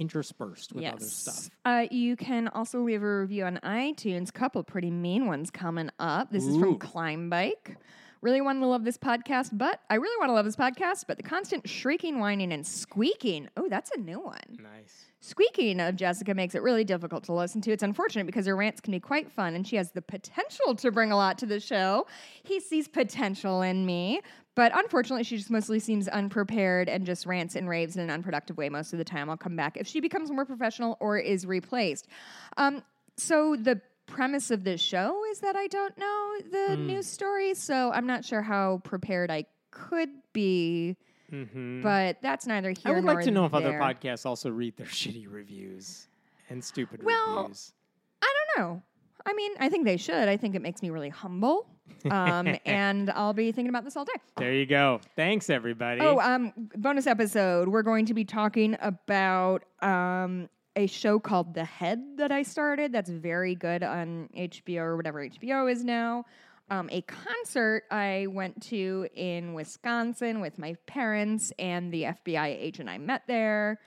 interspersed 0.00 0.72
with 0.72 0.84
other 0.84 1.04
stuff. 1.04 1.50
Uh, 1.64 1.86
you 1.90 2.16
can 2.16 2.48
also 2.48 2.80
leave 2.82 3.02
a 3.02 3.20
review 3.20 3.44
on 3.44 3.60
iTunes. 3.62 4.32
Couple 4.32 4.64
pretty 4.64 4.90
mean 4.90 5.26
ones 5.26 5.50
coming 5.50 5.90
up. 6.00 6.32
This 6.32 6.46
is 6.46 6.56
from 6.56 6.78
Climb 6.78 7.30
Bike. 7.30 7.76
Really 8.22 8.42
wanted 8.42 8.60
to 8.60 8.66
love 8.66 8.84
this 8.84 8.98
podcast, 8.98 9.50
but 9.52 9.80
I 9.88 9.94
really 9.94 10.18
want 10.18 10.28
to 10.28 10.34
love 10.34 10.44
this 10.44 10.56
podcast, 10.56 11.04
but 11.06 11.16
the 11.16 11.22
constant 11.22 11.66
shrieking, 11.66 12.18
whining, 12.18 12.52
and 12.52 12.66
squeaking. 12.66 13.48
Oh, 13.56 13.66
that's 13.70 13.90
a 13.92 13.98
new 13.98 14.20
one. 14.20 14.58
Nice. 14.58 15.06
Squeaking 15.22 15.80
of 15.80 15.96
Jessica 15.96 16.34
makes 16.34 16.54
it 16.54 16.62
really 16.62 16.84
difficult 16.84 17.24
to 17.24 17.32
listen 17.32 17.60
to. 17.62 17.72
It's 17.72 17.82
unfortunate 17.82 18.24
because 18.26 18.46
her 18.46 18.56
rants 18.56 18.80
can 18.80 18.92
be 18.92 19.00
quite 19.00 19.30
fun 19.30 19.54
and 19.54 19.66
she 19.66 19.76
has 19.76 19.92
the 19.92 20.02
potential 20.02 20.74
to 20.74 20.90
bring 20.90 21.12
a 21.12 21.16
lot 21.16 21.38
to 21.38 21.46
the 21.46 21.60
show. 21.60 22.06
He 22.42 22.58
sees 22.60 22.88
potential 22.88 23.60
in 23.62 23.84
me, 23.84 24.20
but 24.54 24.72
unfortunately, 24.76 25.24
she 25.24 25.36
just 25.36 25.50
mostly 25.50 25.78
seems 25.78 26.08
unprepared 26.08 26.88
and 26.88 27.06
just 27.06 27.26
rants 27.26 27.54
and 27.56 27.68
raves 27.68 27.96
in 27.96 28.02
an 28.02 28.10
unproductive 28.10 28.56
way 28.56 28.68
most 28.68 28.92
of 28.92 28.98
the 28.98 29.04
time. 29.04 29.30
I'll 29.30 29.36
come 29.36 29.56
back 29.56 29.76
if 29.76 29.86
she 29.86 30.00
becomes 30.00 30.30
more 30.30 30.44
professional 30.44 30.96
or 31.00 31.18
is 31.18 31.46
replaced. 31.46 32.08
Um, 32.56 32.82
so 33.16 33.56
the 33.56 33.80
premise 34.06 34.50
of 34.50 34.64
this 34.64 34.80
show 34.80 35.22
is 35.30 35.38
that 35.40 35.56
I 35.56 35.68
don't 35.68 35.96
know 35.96 36.36
the 36.50 36.76
news 36.76 37.06
story, 37.06 37.54
so 37.54 37.92
I'm 37.92 38.06
not 38.06 38.24
sure 38.24 38.42
how 38.42 38.80
prepared 38.84 39.30
I 39.30 39.44
could 39.70 40.10
be. 40.32 40.96
Mm-hmm. 41.32 41.82
But 41.82 42.18
that's 42.20 42.46
neither 42.46 42.70
here 42.70 42.82
I 42.86 42.90
would 42.90 43.04
like 43.04 43.24
to 43.24 43.30
know 43.30 43.44
if 43.44 43.54
other 43.54 43.74
podcasts 43.74 44.26
also 44.26 44.50
read 44.50 44.76
their 44.76 44.86
shitty 44.88 45.26
reviews 45.30 46.08
and 46.48 46.62
stupid 46.62 47.04
Well, 47.04 47.42
reviews. 47.42 47.72
I 48.20 48.34
don't 48.56 48.64
know. 48.64 48.82
I 49.24 49.32
mean, 49.34 49.52
I 49.60 49.68
think 49.68 49.84
they 49.84 49.96
should. 49.96 50.28
I 50.28 50.36
think 50.36 50.54
it 50.54 50.62
makes 50.62 50.82
me 50.82 50.90
really 50.90 51.08
humble. 51.08 51.66
Um, 52.10 52.56
and 52.64 53.10
I'll 53.10 53.32
be 53.32 53.52
thinking 53.52 53.68
about 53.68 53.84
this 53.84 53.96
all 53.96 54.04
day. 54.04 54.12
There 54.36 54.52
you 54.52 54.66
go. 54.66 55.00
Thanks, 55.16 55.50
everybody. 55.50 56.00
Oh, 56.00 56.18
um, 56.20 56.52
bonus 56.76 57.06
episode. 57.06 57.68
We're 57.68 57.82
going 57.82 58.06
to 58.06 58.14
be 58.14 58.24
talking 58.24 58.76
about 58.80 59.64
um, 59.82 60.48
a 60.76 60.86
show 60.86 61.18
called 61.18 61.54
The 61.54 61.64
Head 61.64 62.02
that 62.16 62.32
I 62.32 62.42
started. 62.42 62.92
That's 62.92 63.10
very 63.10 63.54
good 63.54 63.82
on 63.82 64.28
HBO 64.36 64.80
or 64.80 64.96
whatever 64.96 65.26
HBO 65.26 65.70
is 65.70 65.84
now. 65.84 66.24
Um, 66.70 66.88
a 66.92 67.02
concert 67.02 67.84
I 67.90 68.28
went 68.30 68.62
to 68.68 69.08
in 69.14 69.54
Wisconsin 69.54 70.40
with 70.40 70.56
my 70.56 70.76
parents 70.86 71.52
and 71.58 71.92
the 71.92 72.04
FBI 72.04 72.46
agent 72.46 72.88
I 72.88 72.98
met 72.98 73.24
there. 73.26 73.80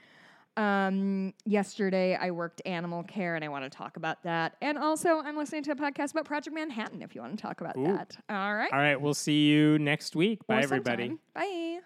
Um, 0.56 1.34
yesterday 1.44 2.16
I 2.16 2.30
worked 2.30 2.62
animal 2.64 3.02
care 3.02 3.34
and 3.34 3.44
I 3.44 3.48
want 3.48 3.64
to 3.64 3.70
talk 3.70 3.96
about 3.96 4.22
that. 4.22 4.56
And 4.62 4.78
also, 4.78 5.18
I'm 5.18 5.36
listening 5.36 5.62
to 5.64 5.72
a 5.72 5.76
podcast 5.76 6.12
about 6.12 6.24
Project 6.26 6.54
Manhattan 6.54 7.02
if 7.02 7.14
you 7.14 7.20
want 7.20 7.36
to 7.36 7.42
talk 7.42 7.60
about 7.60 7.76
Ooh. 7.76 7.84
that. 7.84 8.16
All 8.28 8.54
right. 8.54 8.72
All 8.72 8.78
right. 8.78 9.00
We'll 9.00 9.14
see 9.14 9.46
you 9.46 9.78
next 9.78 10.14
week. 10.14 10.46
Bye, 10.46 10.62
everybody. 10.62 11.16
Bye. 11.34 11.80